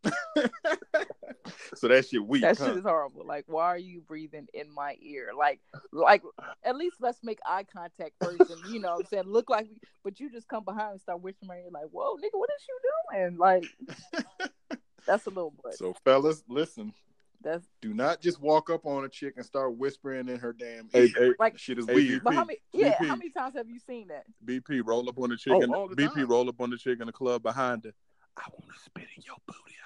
so 1.74 1.88
that 1.88 2.06
shit 2.06 2.24
weak. 2.24 2.42
that 2.42 2.58
huh? 2.58 2.66
shit 2.68 2.76
is 2.78 2.82
horrible. 2.84 3.24
Like, 3.26 3.44
why 3.46 3.64
are 3.66 3.78
you 3.78 4.00
breathing 4.00 4.46
in 4.54 4.72
my 4.72 4.96
ear? 5.00 5.30
Like, 5.36 5.60
like 5.92 6.22
at 6.64 6.76
least 6.76 6.96
let's 7.00 7.18
make 7.22 7.38
eye 7.46 7.64
contact 7.64 8.12
first, 8.20 8.50
and 8.50 8.72
you 8.72 8.80
know, 8.80 8.92
what 8.94 9.00
I'm 9.00 9.06
saying 9.06 9.24
look 9.26 9.50
like, 9.50 9.68
but 10.02 10.20
you 10.20 10.30
just 10.30 10.48
come 10.48 10.64
behind 10.64 10.92
and 10.92 11.00
start 11.00 11.20
whispering 11.22 11.50
in 11.50 11.56
your 11.56 11.66
ear, 11.66 11.70
like, 11.72 11.90
whoa, 11.90 12.16
nigga, 12.16 12.38
what 12.38 12.50
is 12.56 12.66
you 12.68 12.78
doing? 13.20 13.36
Like, 13.38 13.64
that's 15.06 15.26
a 15.26 15.30
little 15.30 15.54
butt. 15.62 15.74
So, 15.74 15.94
fellas, 16.04 16.42
listen. 16.48 16.92
That's 17.42 17.66
Do 17.82 17.92
not 17.92 18.22
just 18.22 18.40
walk 18.40 18.70
up 18.70 18.86
on 18.86 19.04
a 19.04 19.08
chick 19.08 19.34
and 19.36 19.44
start 19.44 19.76
whispering 19.76 20.30
in 20.30 20.38
her 20.38 20.54
damn 20.54 20.88
ear. 20.94 21.08
hey, 21.14 21.32
like, 21.38 21.58
Shit 21.58 21.78
is 21.78 21.86
Hey, 21.86 21.94
weird. 21.96 22.24
but 22.24 22.32
how 22.32 22.44
many? 22.46 22.58
Yeah, 22.72 22.94
BP. 22.96 23.06
how 23.06 23.16
many 23.16 23.28
times 23.28 23.54
have 23.54 23.68
you 23.68 23.78
seen 23.78 24.08
that? 24.08 24.24
BP 24.46 24.80
roll 24.82 25.06
up 25.10 25.18
on 25.18 25.28
the 25.28 25.36
chick 25.36 25.52
Oh, 25.54 25.60
and 25.60 25.74
all 25.74 25.86
the 25.86 25.94
BP 25.94 26.14
time. 26.14 26.26
roll 26.28 26.48
up 26.48 26.58
on 26.62 26.70
the 26.70 26.78
chick 26.78 27.00
in 27.00 27.06
the 27.06 27.12
club 27.12 27.42
behind 27.42 27.84
her. 27.84 27.92
I 28.38 28.44
want 28.50 28.72
to 28.74 28.80
spit 28.82 29.08
in 29.14 29.22
your 29.26 29.36
booty 29.46 29.60
hole. 29.60 29.83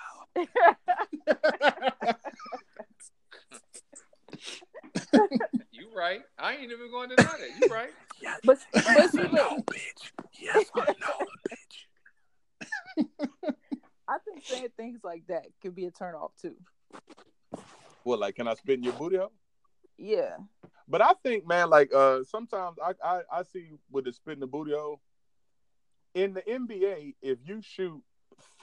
You 5.72 5.88
right. 5.94 6.22
I 6.38 6.54
ain't 6.54 6.72
even 6.72 6.90
going 6.90 7.10
to 7.10 7.16
deny 7.16 7.36
that. 7.38 7.50
You 7.60 7.68
right. 7.72 7.90
Yes, 8.20 8.40
But 8.44 8.58
but 8.72 8.84
yes 8.84 9.12
see, 9.12 9.18
or 9.18 9.22
look, 9.24 9.32
no, 9.32 9.62
bitch. 9.70 10.10
Yes 10.40 10.64
or 10.74 10.86
no, 10.86 11.26
bitch. 11.48 11.86
I 14.08 14.18
think 14.24 14.42
saying 14.44 14.68
things 14.76 15.00
like 15.04 15.26
that 15.28 15.46
could 15.62 15.76
be 15.76 15.84
a 15.84 15.90
turnoff 15.90 16.30
too. 16.40 16.56
Well, 18.04 18.18
like, 18.18 18.36
can 18.36 18.48
I 18.48 18.54
spit 18.54 18.78
in 18.78 18.84
your 18.84 18.94
booty 18.94 19.18
hole? 19.18 19.32
Yeah. 19.96 20.36
But 20.88 21.02
I 21.02 21.12
think, 21.22 21.46
man, 21.46 21.68
like, 21.70 21.92
uh, 21.94 22.24
sometimes 22.24 22.78
I, 22.82 22.94
I, 23.04 23.20
I 23.30 23.42
see 23.42 23.66
with 23.90 24.06
the 24.06 24.12
spit 24.12 24.34
in 24.34 24.40
the 24.40 24.46
booty 24.46 24.72
hole. 24.72 25.00
In 26.14 26.32
the 26.34 26.42
NBA, 26.42 27.14
if 27.20 27.38
you 27.44 27.60
shoot 27.60 28.02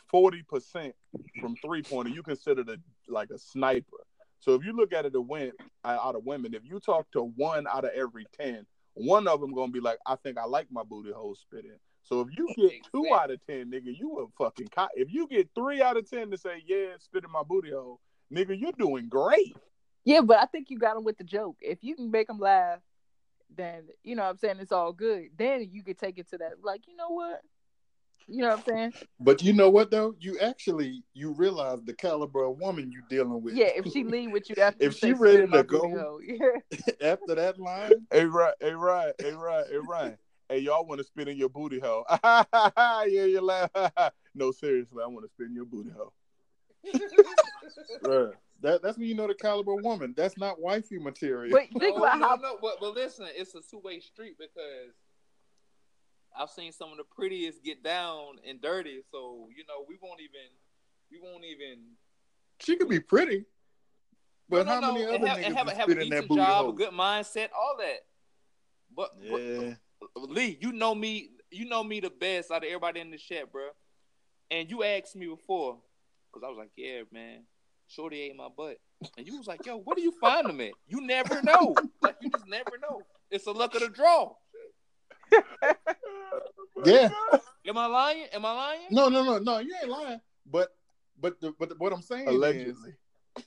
forty 0.10 0.44
percent 0.44 0.94
from 1.39 1.56
three 1.63 1.82
pointer, 1.82 2.10
you 2.10 2.24
consider 2.24 2.62
it 2.62 2.80
like 3.08 3.30
a 3.30 3.38
sniper. 3.38 4.06
So 4.39 4.54
if 4.54 4.63
you 4.63 4.74
look 4.74 4.94
at 4.94 5.06
it, 5.06 5.15
a 5.15 5.22
win 5.22 5.52
uh, 5.84 5.98
out 6.02 6.15
of 6.15 6.26
women, 6.26 6.54
if 6.54 6.63
you 6.63 6.80
talk 6.80 7.10
to 7.12 7.22
one 7.36 7.65
out 7.68 7.86
of 7.86 7.91
every 7.96 8.26
ten, 8.39 8.65
one 8.94 9.28
of 9.28 9.41
them 9.41 9.54
gonna 9.54 9.72
be 9.72 9.80
like, 9.80 9.98
I 10.06 10.15
think 10.15 10.38
I 10.38 10.46
like 10.46 10.68
my 10.72 10.84
booty 10.84 11.12
hole 11.12 11.36
spitting. 11.36 11.80
So 12.04 12.22
if 12.22 12.28
you 12.38 12.54
get 12.56 12.72
two 12.91 13.12
out 13.13 13.32
of 13.32 13.44
ten, 13.48 13.72
nigga, 13.72 13.98
you 13.98 14.20
a 14.20 14.44
fucking 14.44 14.68
co- 14.68 14.88
If 14.94 15.12
you 15.12 15.28
get 15.28 15.50
three 15.56 15.82
out 15.82 15.98
of 15.98 16.10
ten 16.10 16.30
to 16.32 16.38
say, 16.38 16.63
yeah, 16.65 16.89
spit 17.00 17.24
in 17.24 17.32
my 17.32 17.41
booty 17.41 17.72
hole, 17.72 18.00
nigga, 18.32 18.60
you're 18.60 18.72
doing 18.74 19.10
great. 19.10 19.58
Yeah, 20.04 20.22
but 20.22 20.38
I 20.38 20.46
think 20.46 20.70
you 20.70 20.78
got 20.78 20.94
them 20.94 21.04
with 21.04 21.18
the 21.18 21.24
joke. 21.24 21.58
If 21.62 21.80
you 21.82 21.96
can 21.96 22.12
make 22.12 22.28
them 22.28 22.39
laugh, 22.39 22.80
then 23.58 23.88
you 24.04 24.15
know 24.15 24.24
what 24.24 24.30
I'm 24.30 24.38
saying 24.38 24.58
it's 24.60 24.72
all 24.72 24.94
good. 24.94 25.30
Then 25.38 25.68
you 25.72 25.84
could 25.84 25.98
take 25.98 26.20
it 26.20 26.30
to 26.30 26.38
that, 26.38 26.63
like 26.63 26.88
you 26.88 26.96
know 26.96 27.10
what, 27.10 27.41
you 28.28 28.42
know 28.42 28.50
what 28.50 28.60
I'm 28.60 28.64
saying? 28.66 28.94
But 29.20 29.44
you 29.44 29.54
know 29.54 29.70
what 29.70 29.92
though? 29.92 30.16
You 30.20 30.40
actually 30.40 31.04
you 31.14 31.34
realize 31.34 31.80
the 31.86 31.94
caliber 31.94 32.44
of 32.44 32.58
woman 32.58 32.92
you 32.92 33.02
dealing 33.10 33.42
with. 33.42 33.56
Yeah, 33.56 33.70
if 33.76 33.92
she 33.92 34.04
leave 34.04 34.32
with 34.32 34.50
you 34.50 34.56
after 34.62 34.86
If 34.86 34.98
she 34.98 35.14
ready 35.14 35.38
"Spit 35.38 35.44
in 35.46 35.50
my 35.50 35.58
to 35.58 35.64
booty 35.64 35.94
go- 35.94 36.20
after 37.02 37.36
that 37.36 37.60
line, 37.60 37.92
Hey, 38.12 38.26
right, 38.26 38.54
hey, 38.60 38.72
right, 38.74 39.14
hey, 39.20 39.32
right, 39.32 39.66
hey, 39.70 39.78
right. 39.78 40.16
Hey, 40.50 40.60
y'all 40.60 40.86
want 40.86 41.00
to 41.00 41.04
spin 41.04 41.28
in 41.28 41.38
your 41.38 41.50
booty 41.50 41.80
hole? 41.80 42.06
yeah, 42.24 43.04
you 43.06 43.42
laugh. 43.42 43.70
no, 44.36 44.52
seriously, 44.52 45.02
I 45.04 45.08
want 45.08 45.26
to 45.26 45.30
spin 45.30 45.54
your 45.56 45.66
booty 45.66 45.90
hole. 45.90 46.14
bruh, 48.04 48.32
that 48.62 48.84
that's 48.84 48.98
when 48.98 49.08
you 49.08 49.16
know 49.16 49.28
the 49.28 49.34
caliber 49.34 49.74
of 49.74 49.84
woman. 49.84 50.14
That's 50.16 50.38
not 50.38 50.62
wifey 50.62 51.00
material. 51.00 51.52
But 51.52 51.80
think 51.80 51.96
oh, 51.96 52.00
no, 52.00 52.04
about 52.04 52.20
no, 52.20 52.28
how 52.28 52.36
no, 52.36 52.58
but, 52.62 52.78
but 52.80 52.94
listen, 52.94 53.26
it's 53.36 53.56
a 53.56 53.62
two 53.62 53.80
way 53.80 54.00
street 54.00 54.36
because 54.38 54.94
I've 56.38 56.50
seen 56.50 56.71
some 56.71 56.91
of 56.91 56.98
the 56.98 57.04
prettiest 57.04 57.63
get 57.63 57.84
down 57.84 58.36
and 58.48 58.62
dirty. 58.62 59.02
So 59.12 59.48
you 59.56 59.63
know, 59.67 59.86
we 59.88 59.98
won't 60.02 60.19
even, 60.21 60.48
we 61.12 61.19
won't 61.21 61.43
even. 61.45 61.80
she 62.60 62.76
could 62.78 62.89
be 62.89 63.00
pretty, 63.00 63.45
but 64.50 64.65
No, 64.65 64.80
no, 64.80 64.88
how 64.88 64.93
many 64.93 65.06
no, 65.06 65.10
other 65.10 65.15
and 65.17 65.28
have, 65.28 65.38
niggas 65.38 65.45
and 65.45 65.58
have, 65.58 65.67
a- 65.67 65.76
have 65.76 65.84
spit 65.86 65.98
a 65.98 66.02
in 66.02 66.10
that 66.10 66.15
decent 66.15 66.30
booty 66.30 66.41
job, 66.41 66.65
hole? 66.65 66.69
a 66.69 66.74
good 66.74 66.91
mindset, 66.91 67.50
all 67.58 67.76
that. 67.80 68.00
But, 68.95 69.10
but 69.30 69.41
yeah, 69.41 69.74
Lee, 70.15 70.58
you 70.62 70.71
know 70.71 70.95
me, 70.95 71.30
you 71.52 71.65
know 71.65 71.84
me 71.84 72.00
the 72.00 72.10
best 72.10 72.52
out 72.52 72.58
of 72.58 72.63
everybody 72.63 73.00
in 73.02 73.12
the 73.12 73.17
chat, 73.17 73.52
bro. 73.52 73.67
And 74.52 74.69
you 74.69 74.84
asked 74.84 75.15
me 75.15 75.26
before, 75.28 75.80
because 76.32 76.45
I 76.45 76.50
was 76.50 76.58
like, 76.58 76.69
yeah, 76.78 77.02
man, 77.12 77.43
Shorty 77.88 78.21
ate 78.21 78.36
my 78.36 78.48
butt. 78.56 78.78
And 79.17 79.28
you 79.28 79.38
was 79.38 79.48
like, 79.48 79.65
yo, 79.65 79.78
what 79.78 79.98
do 79.98 80.04
you 80.04 80.12
find 80.21 80.48
them 80.48 80.62
at? 80.62 80.71
You 80.88 81.02
never 81.02 81.41
know. 81.41 81.76
like, 82.02 82.15
you 82.21 82.30
just 82.30 82.48
never 82.48 82.71
know. 82.82 83.02
It's 83.32 83.48
a 83.48 83.52
luck 83.52 83.76
of 83.76 83.82
the 83.82 83.89
draw. 83.89 84.34
yeah. 86.86 87.10
Am 87.68 87.78
I 87.78 87.86
lying? 87.88 88.26
Am 88.34 88.46
I 88.46 88.52
lying? 88.54 88.80
No, 88.92 89.10
no, 89.10 89.24
no, 89.24 89.40
no. 89.40 89.60
You 89.60 89.74
ain't 89.82 89.90
lying. 89.90 90.22
But 90.46 90.70
but 91.20 91.40
the, 91.42 91.54
but 91.58 91.70
the, 91.70 91.76
what 91.76 91.94
I'm 91.94 92.02
saying 92.02 92.28
is 92.28 92.78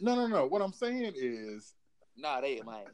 no, 0.00 0.14
no, 0.14 0.26
no. 0.26 0.46
What 0.46 0.62
I'm 0.62 0.72
saying 0.72 1.12
is 1.16 1.74
Nah, 2.16 2.40
they 2.40 2.56
ain't 2.56 2.66
mine. 2.66 2.84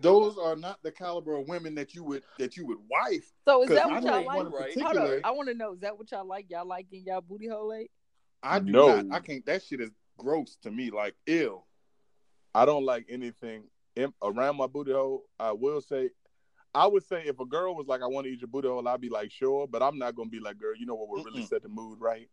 those 0.00 0.36
are 0.36 0.56
not 0.56 0.78
the 0.82 0.90
caliber 0.90 1.36
of 1.36 1.48
women 1.48 1.74
that 1.76 1.94
you 1.94 2.04
would 2.04 2.22
that 2.38 2.56
you 2.56 2.66
would 2.66 2.78
wife. 2.90 3.32
So 3.46 3.62
is 3.62 3.70
that 3.70 3.86
I 3.86 3.94
what 3.94 4.02
know 4.04 4.18
y'all 4.18 4.26
like? 4.26 4.52
Right. 4.52 4.82
Hold 4.82 4.96
on, 4.96 5.20
I 5.24 5.30
want 5.30 5.48
to 5.48 5.54
know. 5.54 5.72
Is 5.74 5.80
that 5.80 5.96
what 5.96 6.10
y'all 6.10 6.26
like? 6.26 6.46
Y'all 6.50 6.66
like 6.66 6.90
getting 6.90 7.06
y'all 7.06 7.20
booty 7.20 7.48
hole 7.48 7.72
ate? 7.72 7.90
I 8.42 8.58
do 8.58 8.72
No. 8.72 9.00
not. 9.00 9.16
I 9.16 9.20
can't. 9.20 9.44
That 9.46 9.62
shit 9.62 9.80
is 9.80 9.90
gross 10.18 10.56
to 10.62 10.70
me. 10.70 10.90
Like 10.90 11.14
ill. 11.26 11.66
I 12.54 12.64
don't 12.64 12.84
like 12.84 13.06
anything 13.08 13.64
around 14.22 14.56
my 14.56 14.66
booty 14.66 14.92
hole. 14.92 15.24
I 15.38 15.52
will 15.52 15.80
say, 15.80 16.10
I 16.74 16.86
would 16.86 17.04
say 17.04 17.22
if 17.26 17.40
a 17.40 17.44
girl 17.46 17.74
was 17.74 17.86
like, 17.88 18.02
"I 18.02 18.06
want 18.06 18.26
to 18.26 18.32
eat 18.32 18.40
your 18.40 18.48
booty 18.48 18.68
hole," 18.68 18.86
I'd 18.86 19.00
be 19.00 19.08
like, 19.08 19.30
"Sure," 19.32 19.66
but 19.66 19.82
I'm 19.82 19.98
not 19.98 20.14
gonna 20.14 20.30
be 20.30 20.40
like, 20.40 20.58
"Girl, 20.58 20.74
you 20.76 20.86
know 20.86 20.94
what 20.94 21.08
would 21.08 21.24
really 21.24 21.42
Mm-mm. 21.42 21.48
set 21.48 21.62
the 21.62 21.68
mood 21.68 22.00
right?" 22.00 22.28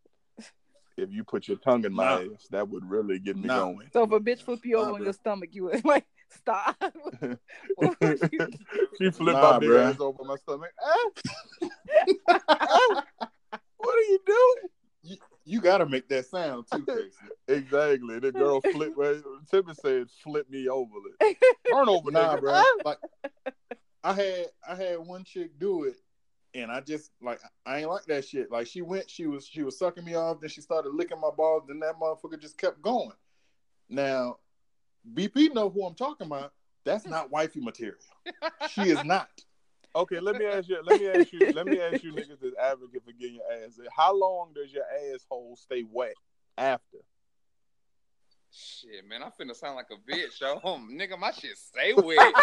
If 0.97 1.11
you 1.11 1.23
put 1.23 1.47
your 1.47 1.57
tongue 1.57 1.85
in 1.85 1.93
my 1.93 2.03
Nah. 2.25 2.33
ass, 2.33 2.47
that 2.51 2.67
would 2.69 2.83
really 2.89 3.19
get 3.19 3.35
me 3.37 3.47
Nah. 3.47 3.59
going. 3.61 3.89
So 3.93 4.03
if 4.03 4.11
a 4.11 4.19
bitch 4.19 4.41
flip 4.41 4.65
you 4.65 4.77
over 4.77 4.89
Nah, 4.91 4.95
on 4.95 5.01
bruh. 5.01 5.05
your 5.05 5.13
stomach, 5.13 5.49
you 5.53 5.63
would 5.65 5.85
like 5.85 6.05
stop. 6.29 6.75
You 7.79 7.95
do? 8.31 8.51
she 8.97 9.11
flipped 9.11 9.39
Nah, 9.41 9.53
my 9.53 9.59
big 9.59 9.69
ass 9.69 9.99
over 9.99 10.23
my 10.23 10.35
stomach. 10.37 10.71
Ah. 10.83 11.09
What 13.77 13.95
are 13.95 14.01
you 14.01 14.19
doing? 14.25 14.69
You, 15.03 15.17
you 15.45 15.61
got 15.61 15.77
to 15.79 15.85
make 15.85 16.07
that 16.09 16.25
sound 16.25 16.65
too, 16.71 16.85
Casey. 16.85 17.11
Exactly. 17.47 18.19
The 18.19 18.31
girl 18.31 18.61
flip. 18.61 18.93
Well, 18.95 19.21
Timmy 19.49 19.73
said, 19.73 20.09
"Flip 20.23 20.49
me 20.49 20.67
over." 20.67 20.95
it. 21.21 21.37
Turn 21.71 21.87
over, 21.89 22.11
Nah, 22.11 22.35
nigga. 22.35 22.41
bro. 22.41 22.63
Like 22.83 22.97
I 24.03 24.13
had 24.13 24.45
I 24.67 24.75
had 24.75 24.99
one 24.99 25.23
chick 25.23 25.57
do 25.59 25.83
it, 25.83 25.97
and 26.53 26.71
I 26.71 26.81
just 26.81 27.11
like 27.21 27.39
I 27.65 27.79
ain't 27.79 27.89
like 27.89 28.05
that 28.05 28.25
shit. 28.25 28.51
Like 28.51 28.67
she 28.67 28.81
went, 28.81 29.09
she 29.09 29.27
was 29.27 29.47
she 29.47 29.63
was 29.63 29.77
sucking 29.77 30.05
me 30.05 30.15
off, 30.15 30.39
then 30.39 30.49
she 30.49 30.61
started 30.61 30.93
licking 30.93 31.19
my 31.19 31.31
balls, 31.35 31.63
then 31.67 31.79
that 31.79 31.99
motherfucker 31.99 32.39
just 32.39 32.57
kept 32.57 32.81
going. 32.81 33.11
Now, 33.89 34.37
BP 35.13 35.53
know 35.53 35.69
who 35.69 35.85
I'm 35.85 35.95
talking 35.95 36.27
about. 36.27 36.53
That's 36.83 37.05
not 37.05 37.31
wifey 37.31 37.59
material. 37.59 37.97
She 38.69 38.83
is 38.83 39.03
not. 39.03 39.29
Okay, 39.95 40.19
let 40.19 40.37
me 40.37 40.45
ask 40.45 40.69
you. 40.69 40.79
Let 40.83 40.99
me 40.99 41.07
ask 41.07 41.33
you. 41.33 41.51
Let 41.51 41.65
me 41.65 41.79
ask 41.79 42.03
you, 42.03 42.11
niggas, 42.11 42.39
this 42.39 42.53
advocate 42.61 43.01
for 43.03 43.13
getting 43.13 43.37
your 43.37 43.51
ass. 43.51 43.79
How 43.95 44.15
long 44.15 44.51
does 44.53 44.71
your 44.71 44.83
asshole 45.11 45.55
stay 45.55 45.85
wet 45.91 46.13
after? 46.55 46.99
Shit, 48.51 49.07
man, 49.07 49.23
I'm 49.23 49.31
finna 49.39 49.55
sound 49.55 49.75
like 49.75 49.87
a 49.91 49.95
bitch, 49.95 50.39
yo. 50.39 50.59
Nigga, 50.91 51.17
my 51.17 51.31
shit 51.31 51.57
stay 51.57 51.93
wet. 51.93 52.17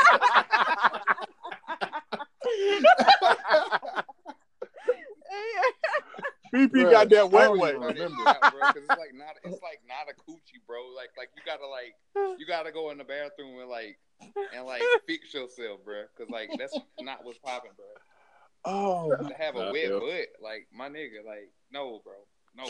BP 6.55 6.91
got 6.91 7.09
that 7.11 7.31
wet 7.31 7.49
don't 7.49 7.59
wet. 7.59 7.75
it's 7.75 7.83
remember. 7.83 8.25
not, 8.25 8.41
bro, 8.51 8.61
'cause 8.73 8.83
it's 8.89 8.97
like 8.99 9.13
not 9.15 9.35
it's 9.43 9.63
like 9.63 9.81
not 9.89 10.09
a 10.09 10.15
coochie, 10.31 10.61
bro. 10.67 10.87
Like 10.95 11.11
like 11.19 11.31
you 11.37 11.43
gotta 11.45 11.67
like 11.67 11.95
you 12.39 12.47
gotta 12.47 12.71
go 12.71 12.91
in 12.91 12.99
the 12.99 13.05
bathroom 13.05 13.59
and 13.61 13.69
like 13.69 13.99
and 14.53 14.65
like 14.65 14.83
fix 15.07 15.35
yourself, 15.35 15.81
bro. 15.85 16.05
Cause 16.17 16.29
like 16.31 16.51
that's 16.59 16.79
not 17.01 17.25
what's 17.25 17.39
popping, 17.39 17.73
bro. 17.77 17.87
Oh, 18.67 19.15
To 19.29 19.35
have 19.35 19.57
a 19.57 19.71
wet 19.73 19.91
yeah. 19.91 19.99
butt, 19.99 20.29
like 20.41 20.69
my 20.73 20.89
nigga, 20.89 21.25
like 21.27 21.51
no, 21.71 22.01
bro, 22.05 22.15
no. 22.57 22.65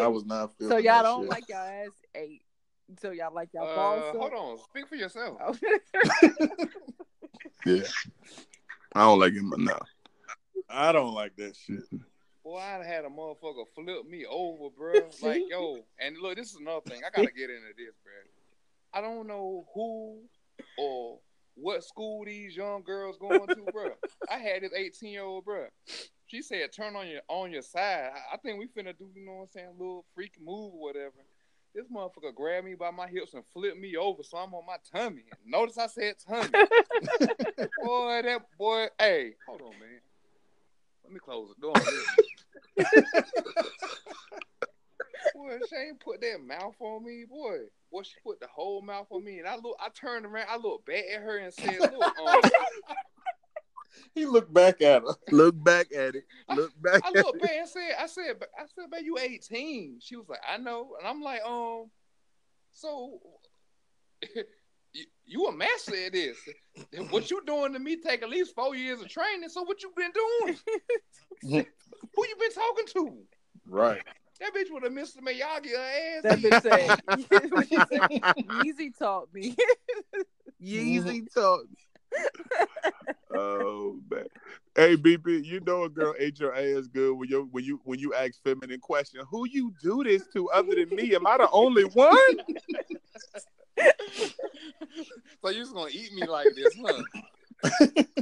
I 0.00 0.06
was 0.06 0.24
not. 0.24 0.52
So 0.60 0.76
y'all 0.76 1.02
don't 1.02 1.22
shit. 1.22 1.28
like 1.30 1.48
y'all 1.48 1.58
ass 1.66 1.90
ate. 2.14 2.42
So 3.00 3.10
y'all 3.10 3.34
like 3.34 3.48
y'all 3.54 3.66
Uh, 3.66 3.74
balls. 3.74 4.16
hold 4.16 4.32
on, 4.32 4.58
speak 4.58 4.88
for 4.88 4.96
yourself. 4.96 5.38
on. 5.40 5.58
yeah. 7.66 7.82
I 8.94 9.00
don't 9.00 9.20
like 9.20 9.32
him 9.32 9.52
enough. 9.54 9.88
I 10.68 10.92
don't 10.92 11.14
like 11.14 11.36
that 11.36 11.56
shit. 11.56 11.82
Boy, 12.44 12.58
I 12.58 12.84
had 12.84 13.04
a 13.04 13.08
motherfucker 13.08 13.66
flip 13.74 14.04
me 14.08 14.26
over, 14.28 14.68
bro. 14.76 14.94
Like, 15.22 15.42
yo, 15.48 15.78
and 16.00 16.16
look, 16.18 16.36
this 16.36 16.50
is 16.50 16.56
another 16.56 16.80
thing. 16.86 17.02
I 17.06 17.10
gotta 17.10 17.30
get 17.32 17.50
into 17.50 17.72
this, 17.76 17.94
bro. 18.02 18.12
I 18.92 19.00
don't 19.00 19.28
know 19.28 19.66
who 19.74 20.18
or 20.78 21.18
what 21.54 21.84
school 21.84 22.24
these 22.24 22.56
young 22.56 22.82
girls 22.82 23.16
going 23.18 23.46
to, 23.46 23.62
bro. 23.72 23.90
I 24.30 24.38
had 24.38 24.62
this 24.62 24.72
18 24.74 25.10
year 25.10 25.22
old, 25.22 25.44
bro. 25.44 25.66
She 26.26 26.42
said, 26.42 26.72
"Turn 26.72 26.96
on 26.96 27.06
your 27.08 27.20
on 27.28 27.52
your 27.52 27.62
side." 27.62 28.10
I, 28.14 28.34
I 28.34 28.36
think 28.38 28.58
we 28.58 28.66
finna 28.66 28.96
do, 28.98 29.08
you 29.14 29.24
know 29.24 29.32
what 29.34 29.42
I'm 29.42 29.48
saying, 29.48 29.68
a 29.68 29.78
little 29.78 30.04
freak 30.14 30.32
move 30.40 30.74
or 30.74 30.80
whatever. 30.80 31.24
This 31.74 31.86
motherfucker 31.86 32.34
grabbed 32.34 32.66
me 32.66 32.74
by 32.74 32.90
my 32.90 33.08
hips 33.08 33.32
and 33.32 33.42
flipped 33.52 33.78
me 33.78 33.96
over, 33.96 34.22
so 34.22 34.36
I'm 34.36 34.52
on 34.54 34.66
my 34.66 34.76
tummy. 34.92 35.24
Notice 35.46 35.78
I 35.78 35.86
said 35.86 36.16
tummy. 36.26 36.48
boy, 37.82 38.22
that 38.22 38.42
boy. 38.58 38.88
Hey, 38.98 39.32
hold 39.48 39.62
on, 39.62 39.70
man. 39.80 40.00
Let 41.04 41.12
me 41.12 41.18
close 41.18 41.48
the 41.54 41.60
door. 41.60 41.72
Boy, 45.34 45.58
she 45.68 45.76
ain't 45.76 46.00
put 46.00 46.20
that 46.20 46.38
mouth 46.44 46.74
on 46.80 47.04
me, 47.04 47.24
boy. 47.28 47.58
Boy, 47.90 48.02
she 48.02 48.14
put 48.24 48.40
the 48.40 48.46
whole 48.46 48.82
mouth 48.82 49.06
on 49.10 49.24
me, 49.24 49.38
and 49.38 49.48
I 49.48 49.56
look. 49.56 49.76
I 49.80 49.88
turned 49.88 50.26
around. 50.26 50.46
I 50.48 50.56
looked 50.56 50.86
back 50.86 51.04
at 51.14 51.22
her 51.22 51.38
and 51.38 51.52
said, 51.52 51.78
"Look, 51.80 52.18
um, 52.18 52.40
He 54.14 54.26
looked 54.26 54.52
back 54.52 54.82
at 54.82 55.02
her. 55.02 55.14
Look 55.30 55.62
back 55.62 55.86
at 55.92 56.14
it. 56.14 56.24
Look 56.54 56.72
back 56.80 57.02
I 57.04 57.08
at 57.08 57.14
looked 57.24 57.40
back 57.40 57.52
and 57.58 57.68
said, 57.68 57.92
I 57.98 58.06
said, 58.06 58.36
I 58.58 58.64
said, 58.74 58.90
man, 58.90 59.04
you 59.04 59.18
18. 59.18 59.98
She 60.00 60.16
was 60.16 60.28
like, 60.28 60.40
I 60.48 60.56
know. 60.58 60.96
And 60.98 61.08
I'm 61.08 61.22
like, 61.22 61.42
um, 61.46 61.90
so 62.72 63.20
you, 64.92 65.04
you 65.24 65.46
a 65.46 65.52
master 65.52 65.94
at 66.06 66.12
this. 66.12 66.36
What 67.10 67.30
you 67.30 67.42
doing 67.44 67.72
to 67.72 67.78
me 67.78 67.96
take 67.96 68.22
at 68.22 68.28
least 68.28 68.54
four 68.54 68.74
years 68.74 69.00
of 69.00 69.08
training. 69.08 69.48
So 69.48 69.62
what 69.62 69.82
you 69.82 69.92
been 69.96 70.12
doing? 70.12 70.56
Who 72.14 72.26
you 72.26 72.36
been 72.38 72.52
talking 72.52 72.86
to? 72.94 73.18
Right. 73.66 74.02
That 74.40 74.54
bitch 74.54 74.72
would 74.72 74.82
have 74.82 74.92
Mr. 74.92 75.18
Miyagi 75.18 75.70
her 75.70 76.16
ass. 76.16 76.22
that 76.24 76.38
bitch 76.38 76.62
said, 76.62 77.50
what 77.52 77.68
she 77.68 77.76
me. 78.10 78.16
Easy 78.50 78.90
taught 78.90 79.32
me. 79.32 79.54
Yeezy 83.32 83.38
oh 83.38 83.98
man. 84.10 84.26
Hey 84.74 84.96
BP, 84.96 85.44
you 85.44 85.60
know 85.60 85.84
a 85.84 85.88
girl 85.88 86.14
ate 86.18 86.40
your 86.40 86.54
ass 86.54 86.86
good 86.86 87.14
when 87.14 87.28
you 87.28 87.48
when 87.52 87.64
you 87.64 87.80
when 87.84 87.98
you 87.98 88.14
ask 88.14 88.42
feminine 88.42 88.80
question, 88.80 89.20
who 89.30 89.46
you 89.48 89.72
do 89.82 90.02
this 90.04 90.26
to 90.34 90.50
other 90.50 90.74
than 90.74 90.88
me? 90.90 91.14
Am 91.14 91.26
I 91.26 91.38
the 91.38 91.50
only 91.50 91.84
one? 91.84 92.36
so 95.42 95.50
you 95.50 95.60
just 95.60 95.74
gonna 95.74 95.90
eat 95.92 96.12
me 96.14 96.26
like 96.26 96.48
this, 96.54 96.74
huh? 96.84 97.02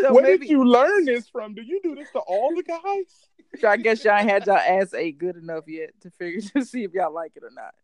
So 0.00 0.14
Where 0.14 0.22
maybe, 0.22 0.46
did 0.46 0.50
you 0.50 0.64
learn 0.64 1.04
this 1.04 1.28
from? 1.28 1.54
Do 1.54 1.62
you 1.62 1.80
do 1.82 1.94
this 1.94 2.10
to 2.12 2.20
all 2.20 2.54
the 2.54 2.62
guys? 2.62 3.28
so 3.60 3.68
I 3.68 3.76
guess 3.76 4.04
y'all 4.04 4.16
had 4.16 4.46
y'all 4.46 4.56
ass 4.56 4.94
ate 4.94 5.18
good 5.18 5.36
enough 5.36 5.64
yet 5.66 5.90
to 6.00 6.10
figure 6.10 6.40
to 6.56 6.64
see 6.64 6.84
if 6.84 6.92
y'all 6.92 7.12
like 7.12 7.32
it 7.36 7.44
or 7.44 7.50
not. 7.52 7.74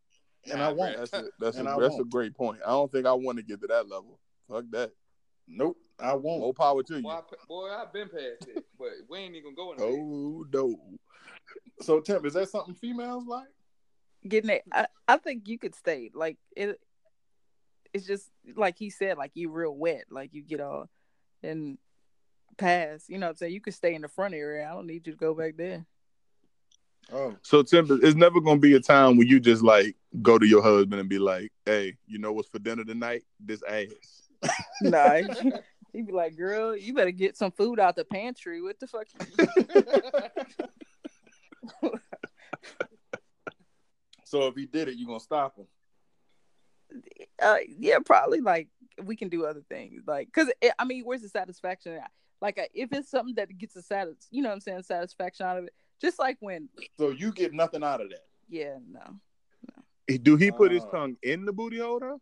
And 0.51 0.63
I 0.63 0.73
won't. 0.73 0.97
That's 0.97 1.13
a, 1.13 1.25
that's 1.39 1.57
And 1.59 1.69
a, 1.69 1.73
I 1.73 1.81
that's 1.81 1.99
a 1.99 2.05
great 2.05 2.35
point. 2.35 2.61
I 2.65 2.71
don't 2.71 2.91
think 2.91 3.07
I 3.07 3.13
want 3.13 3.39
to 3.39 3.45
get 3.45 3.61
to 3.61 3.67
that 3.67 3.89
level. 3.89 4.19
Fuck 4.49 4.65
that. 4.71 4.93
Nope. 5.47 5.77
I 6.01 6.15
won't. 6.15 6.41
More 6.41 6.55
power 6.55 6.83
to 6.83 7.01
Boy, 7.01 7.11
you. 7.11 7.11
I, 7.11 7.21
boy, 7.49 7.71
I've 7.71 7.93
been 7.93 8.09
past 8.09 8.49
it, 8.49 8.65
but 8.79 8.91
we 9.09 9.19
ain't 9.19 9.35
even 9.35 9.55
going. 9.55 9.79
there. 9.79 9.89
Oh 9.89 10.45
no. 10.53 10.77
So, 11.81 12.01
Temp, 12.01 12.27
is 12.27 12.35
that 12.35 12.49
something 12.49 12.75
females 12.75 13.25
like? 13.27 13.49
Getting 14.27 14.51
it, 14.51 14.63
I, 14.73 14.87
I 15.07 15.17
think 15.17 15.49
you 15.49 15.59
could 15.59 15.75
stay. 15.75 16.11
Like 16.13 16.39
it, 16.57 16.81
it's 17.93 18.07
just 18.07 18.31
like 18.57 18.77
he 18.77 18.91
said, 18.91 19.17
like 19.17 19.33
you 19.35 19.51
real 19.51 19.75
wet, 19.75 20.05
like 20.11 20.35
you 20.35 20.43
get 20.43 20.61
all 20.61 20.89
and 21.43 21.79
pass. 22.57 23.05
You 23.09 23.19
know 23.19 23.27
what 23.27 23.31
I'm 23.33 23.37
saying? 23.37 23.53
You 23.53 23.61
could 23.61 23.75
stay 23.75 23.95
in 23.95 24.03
the 24.03 24.09
front 24.09 24.35
area. 24.35 24.69
I 24.69 24.75
don't 24.75 24.87
need 24.87 25.07
you 25.07 25.13
to 25.13 25.19
go 25.19 25.35
back 25.35 25.57
there. 25.57 25.87
Oh, 27.11 27.35
So 27.43 27.63
Tim, 27.63 27.87
it's 28.03 28.17
never 28.17 28.41
gonna 28.41 28.61
be 28.61 28.75
a 28.75 28.81
time 28.81 29.17
where 29.17 29.27
you 29.27 29.41
just 29.41 29.63
like 29.63 29.97
go 30.21 30.39
to 30.39 30.47
your 30.47 30.63
husband 30.63 31.01
and 31.01 31.09
be 31.09 31.19
like, 31.19 31.53
"Hey, 31.65 31.97
you 32.07 32.19
know 32.19 32.33
what's 32.33 32.49
for 32.49 32.59
dinner 32.59 32.85
tonight? 32.85 33.23
This 33.41 33.63
ass." 33.67 33.87
Nah, 34.83 35.21
he'd 35.93 36.07
be 36.07 36.13
like, 36.13 36.37
"Girl, 36.37 36.77
you 36.77 36.95
better 36.95 37.11
get 37.11 37.37
some 37.37 37.51
food 37.53 37.79
out 37.81 37.97
the 37.97 38.05
pantry. 38.05 38.61
What 38.63 38.79
the 38.81 38.87
fuck?" 38.87 39.07
so 44.25 44.47
if 44.49 44.55
he 44.57 44.67
did 44.67 44.89
it, 44.89 44.97
you 44.97 45.07
gonna 45.07 45.21
stop 45.21 45.57
him? 45.57 45.67
uh, 47.43 47.57
yeah, 47.69 47.99
probably 48.05 48.41
like 48.41 48.69
we 49.05 49.15
can 49.17 49.29
do 49.29 49.45
other 49.45 49.63
things, 49.69 50.03
like 50.07 50.29
because 50.33 50.51
I 50.79 50.85
mean, 50.85 51.05
where's 51.05 51.23
the 51.23 51.29
satisfaction? 51.29 52.01
Like 52.41 52.59
uh, 52.59 52.63
if 52.73 52.93
it's 52.93 53.11
something 53.11 53.35
that 53.35 53.57
gets 53.59 53.77
a 53.77 53.83
satis, 53.83 54.29
you 54.31 54.43
know 54.43 54.49
what 54.49 54.55
I'm 54.55 54.61
saying, 54.61 54.83
satisfaction 54.83 55.47
out 55.47 55.59
of 55.59 55.65
it. 55.65 55.75
Just 56.01 56.19
like 56.19 56.37
when, 56.41 56.69
So 56.99 57.11
you 57.11 57.33
get 57.33 57.53
nothing 57.53 57.83
out 57.83 58.01
of 58.01 58.11
that. 58.11 58.25
yeah, 58.49 58.77
no, 58.89 59.19
Do 60.23 60.37
he 60.37 60.51
put 60.53 60.71
his 60.73 60.85
Oh. 60.85 60.91
tongue 60.91 61.17
in 61.23 61.45
the 61.45 61.53
booty 61.53 61.79
hole 61.79 61.99
though? 61.99 62.21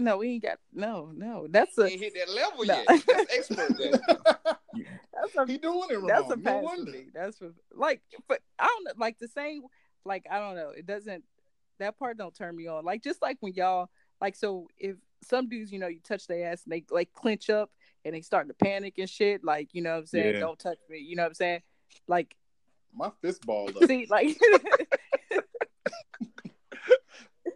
No, 0.00 0.16
we 0.18 0.28
ain't 0.30 0.42
got 0.42 0.58
no, 0.72 1.12
no. 1.14 1.46
That's 1.48 1.76
a 1.78 1.86
ain't 1.86 2.00
hit 2.00 2.14
that 2.14 2.32
level 2.34 2.64
No. 2.64 2.74
yet. 2.88 3.02
That's 3.06 3.34
expert. 3.36 3.76
There. 3.78 3.92
that's 4.74 5.36
a 5.36 5.46
he 5.46 5.58
doing 5.58 5.88
it 5.90 5.96
wrong. 5.98 6.06
that's 6.06 6.30
a 6.30 6.36
no 6.36 6.58
wonder. 6.58 6.92
That's 7.14 7.38
for 7.38 7.52
like, 7.74 8.00
but 8.28 8.40
I 8.58 8.66
don't 8.66 8.84
know, 8.84 8.92
like 8.96 9.18
the 9.18 9.28
same, 9.28 9.62
like 10.04 10.26
I 10.30 10.38
don't 10.38 10.56
know. 10.56 10.70
It 10.70 10.86
doesn't 10.86 11.24
that 11.78 11.98
part 11.98 12.16
don't 12.18 12.34
turn 12.34 12.56
me 12.56 12.66
on. 12.66 12.84
Like 12.84 13.02
just 13.02 13.22
like 13.22 13.36
when 13.40 13.52
y'all 13.54 13.88
like 14.20 14.36
so 14.36 14.68
if 14.78 14.96
some 15.22 15.48
dudes, 15.48 15.70
you 15.72 15.78
know, 15.78 15.86
you 15.88 16.00
touch 16.00 16.26
their 16.26 16.50
ass 16.50 16.62
and 16.64 16.72
they 16.72 16.84
like 16.90 17.12
clench 17.12 17.50
up 17.50 17.70
and 18.04 18.14
they 18.14 18.22
start 18.22 18.48
to 18.48 18.54
panic 18.54 18.94
and 18.98 19.08
shit, 19.10 19.44
like 19.44 19.68
you 19.74 19.82
know 19.82 19.90
what 19.92 19.98
I'm 20.00 20.06
saying, 20.06 20.34
Yeah. 20.34 20.40
don't 20.40 20.58
touch 20.58 20.78
me, 20.88 20.98
you 20.98 21.16
know 21.16 21.22
what 21.24 21.28
I'm 21.28 21.34
saying? 21.34 21.62
Like 22.08 22.34
My 22.94 23.10
fist 23.20 23.44
balled 23.46 23.76
up. 23.76 23.84
see, 23.84 24.06
like 24.08 24.38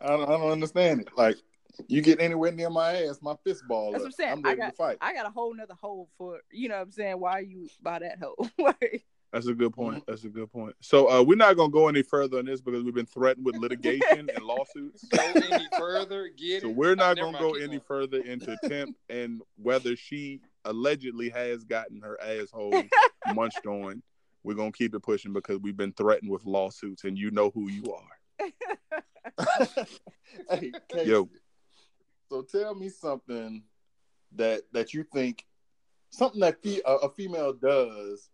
I 0.00 0.09
don't, 0.09 0.22
I 0.28 0.33
don't 0.33 0.50
understand 0.50 1.00
it. 1.02 1.09
Like 1.16 1.37
you 1.89 2.01
get 2.03 2.21
anywhere 2.21 2.53
near 2.53 2.71
my 2.71 2.93
ass, 3.05 3.19
my 3.23 3.35
fist 3.45 3.63
ball 3.69 3.93
That's 3.93 4.03
up. 4.05 4.07
what 4.07 4.07
I'm 4.07 4.13
saying. 4.13 4.33
I'm 4.33 4.39
I 4.45 4.49
ready 4.51 4.61
got- 4.61 4.71
to 4.71 4.77
fight. 4.77 4.99
I 5.01 5.13
got 5.15 5.27
a 5.27 5.31
whole 5.31 5.55
nother 5.55 5.75
hole 5.81 6.09
for 6.19 6.41
you 6.53 6.69
know 6.69 6.77
what 6.77 6.83
I'm 6.83 6.93
saying, 6.93 7.19
why 7.21 7.33
are 7.33 7.43
you 7.43 7.69
by 7.83 7.99
that 8.01 8.19
hole? 8.23 8.49
That's 9.33 9.49
a 9.49 9.53
good 9.55 9.73
point. 9.73 10.05
That's 10.07 10.23
a 10.23 10.29
good 10.29 10.53
point. 10.53 10.77
So 10.81 11.11
uh, 11.11 11.21
we're 11.21 11.35
not 11.35 11.57
gonna 11.57 11.73
go 11.73 11.89
any 11.89 12.03
further 12.03 12.39
on 12.39 12.45
this 12.45 12.61
because 12.61 12.85
we've 12.85 12.95
been 12.95 13.05
threatened 13.05 13.45
with 13.45 13.57
litigation 13.57 14.31
and 14.33 14.43
lawsuits. 14.45 15.05
Go 15.09 15.25
any 15.51 15.67
further, 15.77 16.29
get 16.37 16.63
So 16.63 16.69
we're 16.69 16.95
not 16.95 17.17
Never 17.17 17.33
gonna 17.33 17.39
go 17.41 17.55
any 17.55 17.67
going. 17.67 17.81
further 17.81 18.19
into 18.21 18.57
Temp 18.65 18.95
and 19.09 19.43
whether 19.57 19.97
she 19.97 20.41
allegedly 20.65 21.31
has 21.31 21.65
gotten 21.65 22.01
her 22.03 22.17
asshole 22.23 22.81
munched 23.35 23.67
on. 23.67 24.05
We're 24.45 24.55
gonna 24.55 24.71
keep 24.71 24.95
it 24.95 25.01
pushing 25.01 25.33
because 25.33 25.59
we've 25.59 25.77
been 25.77 25.95
threatened 25.95 26.31
with 26.31 26.45
lawsuits, 26.45 27.03
and 27.03 27.19
you 27.19 27.33
know 27.33 27.51
who 27.51 27.69
you 27.69 27.93
are. 27.93 28.49
hey, 30.51 30.71
Casey, 30.89 31.11
Yo. 31.11 31.29
So 32.35 32.42
tell 32.42 32.75
me 32.75 32.88
something 32.88 33.62
that 34.35 34.62
that 34.73 34.92
you 34.92 35.05
think 35.14 35.44
something 36.11 36.40
that 36.40 36.61
fe- 36.61 36.83
a, 36.85 36.94
a 36.94 37.09
female 37.09 37.53
does 37.53 38.29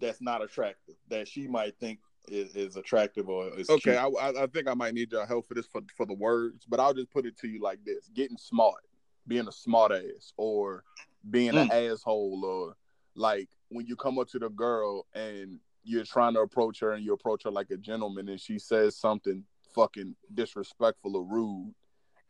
that's 0.00 0.22
not 0.22 0.42
attractive 0.42 0.94
that 1.10 1.28
she 1.28 1.46
might 1.46 1.78
think 1.78 1.98
is, 2.28 2.56
is 2.56 2.76
attractive 2.76 3.28
or 3.28 3.48
is 3.48 3.68
Okay. 3.68 3.98
I, 3.98 4.06
I 4.06 4.44
I 4.44 4.46
think 4.46 4.66
I 4.66 4.72
might 4.72 4.94
need 4.94 5.12
your 5.12 5.26
help 5.26 5.46
for 5.46 5.52
this 5.52 5.66
for 5.66 5.82
for 5.94 6.06
the 6.06 6.14
words, 6.14 6.64
but 6.66 6.80
I'll 6.80 6.94
just 6.94 7.10
put 7.10 7.26
it 7.26 7.36
to 7.40 7.48
you 7.48 7.60
like 7.60 7.84
this: 7.84 8.08
getting 8.14 8.38
smart, 8.38 8.80
being 9.28 9.46
a 9.46 9.52
smart 9.52 9.92
ass, 9.92 10.32
or 10.38 10.82
being 11.30 11.54
an 11.54 11.68
mm. 11.68 11.92
asshole, 11.92 12.42
or 12.46 12.76
like 13.14 13.50
when 13.68 13.84
you 13.84 13.94
come 13.94 14.18
up 14.18 14.28
to 14.28 14.38
the 14.38 14.48
girl 14.48 15.06
and 15.14 15.60
you're 15.84 16.04
trying 16.04 16.32
to 16.32 16.40
approach 16.40 16.80
her 16.80 16.92
and 16.92 17.04
you 17.04 17.12
approach 17.12 17.44
her 17.44 17.50
like 17.50 17.70
a 17.72 17.76
gentleman 17.76 18.30
and 18.30 18.40
she 18.40 18.58
says 18.58 18.96
something 18.96 19.44
fucking 19.74 20.14
disrespectful 20.32 21.14
or 21.14 21.24
rude, 21.24 21.74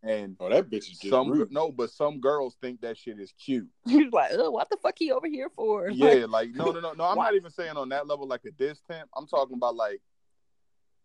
and 0.02 0.36
Oh, 0.40 0.48
that 0.48 0.68
bitch 0.68 0.90
is 0.90 0.98
just 0.98 1.10
some 1.10 1.30
rude. 1.30 1.52
no, 1.52 1.70
but 1.70 1.90
some 1.90 2.20
girls 2.20 2.56
think 2.60 2.80
that 2.80 2.96
shit 2.98 3.20
is 3.20 3.32
cute. 3.38 3.68
You're 3.86 4.10
like, 4.10 4.30
oh, 4.34 4.50
what 4.50 4.68
the 4.70 4.76
fuck 4.82 4.94
he 4.98 5.12
over 5.12 5.28
here 5.28 5.48
for? 5.54 5.88
Yeah, 5.90 6.26
like 6.28 6.50
no, 6.54 6.70
no, 6.72 6.80
no, 6.80 6.92
no. 6.92 7.04
I'm 7.04 7.16
not 7.18 7.34
even 7.34 7.50
saying 7.50 7.76
on 7.76 7.88
that 7.90 8.06
level 8.06 8.26
like 8.26 8.44
a 8.44 8.50
diss 8.50 8.80
temp. 8.90 9.08
I'm 9.16 9.26
talking 9.26 9.56
about 9.56 9.76
like, 9.76 10.00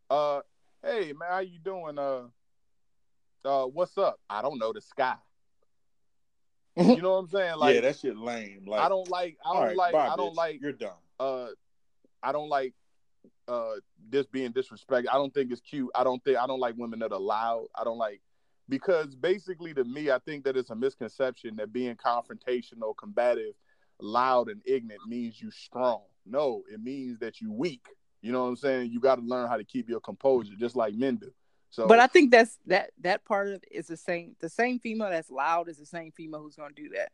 uh, 0.10 0.42
hey 0.84 1.14
man, 1.14 1.30
how 1.30 1.40
you 1.40 1.60
doing? 1.60 1.98
Uh, 2.00 2.24
uh, 3.46 3.66
what's 3.66 3.98
up? 3.98 4.20
I 4.30 4.42
don't 4.42 4.58
know 4.60 4.74
the 4.74 4.82
sky. 4.82 5.16
You 6.78 7.02
know 7.02 7.14
what 7.14 7.18
I'm 7.18 7.28
saying? 7.30 7.56
Like, 7.58 7.74
yeah, 7.76 7.82
that 7.82 7.98
shit 7.98 8.16
lame. 8.16 8.66
Like 8.68 8.82
I 8.82 8.88
don't 8.90 9.10
like, 9.10 9.36
I 9.44 9.54
don't 9.54 9.64
right, 9.64 9.76
like, 9.76 9.94
bye, 9.94 10.10
I 10.10 10.16
don't 10.16 10.34
bitch. 10.34 10.36
like, 10.36 10.62
You're 10.62 10.72
done. 10.74 10.92
uh, 11.20 11.48
I 12.22 12.32
don't 12.32 12.50
like, 12.50 12.76
uh, 13.48 13.72
this 14.10 14.28
being 14.28 14.54
disrespected. 14.54 15.06
I 15.12 15.14
don't 15.16 15.34
think 15.34 15.52
it's 15.52 15.62
cute. 15.62 15.90
I 15.96 16.04
don't 16.04 16.24
think 16.24 16.38
I 16.38 16.46
don't 16.46 16.60
like 16.60 16.76
women 16.78 17.00
that 17.00 17.12
are 17.12 17.20
loud. 17.20 17.66
I 17.74 17.84
don't 17.84 17.98
like 17.98 18.22
because 18.70 19.16
basically 19.16 19.74
to 19.74 19.84
me, 19.84 20.12
I 20.12 20.20
think 20.20 20.44
that 20.46 20.58
it's 20.58 20.70
a 20.70 20.76
misconception 20.76 21.56
that 21.58 21.72
being 21.74 21.96
confrontational, 21.96 22.96
combative, 22.98 23.54
loud, 24.00 24.50
and 24.50 24.62
ignorant 24.66 25.08
means 25.08 25.42
you 25.42 25.52
strong. 25.52 26.02
No, 26.26 26.64
it 26.72 26.82
means 26.82 27.20
that 27.20 27.40
you 27.42 27.52
weak. 27.52 27.88
You 28.22 28.32
know 28.32 28.44
what 28.44 28.50
I'm 28.50 28.56
saying? 28.58 28.92
You 28.92 29.00
got 29.00 29.16
to 29.16 29.22
learn 29.22 29.48
how 29.48 29.58
to 29.58 29.64
keep 29.64 29.90
your 29.90 30.02
composure, 30.02 30.54
just 30.58 30.76
like 30.76 30.94
men 30.94 31.16
do. 31.16 31.32
So, 31.70 31.88
But 31.88 32.00
I 32.00 32.08
think 32.08 32.32
that's 32.32 32.58
that 32.66 32.92
that 33.02 33.26
part 33.26 33.50
of 33.50 33.64
is 33.70 33.88
the 33.88 33.98
same. 33.98 34.36
The 34.40 34.50
same 34.50 34.80
female 34.80 35.10
that's 35.10 35.30
loud 35.30 35.70
is 35.70 35.78
the 35.78 35.86
same 35.86 36.12
female 36.12 36.42
who's 36.42 36.56
gonna 36.56 36.74
do 36.74 36.90
that, 36.90 37.12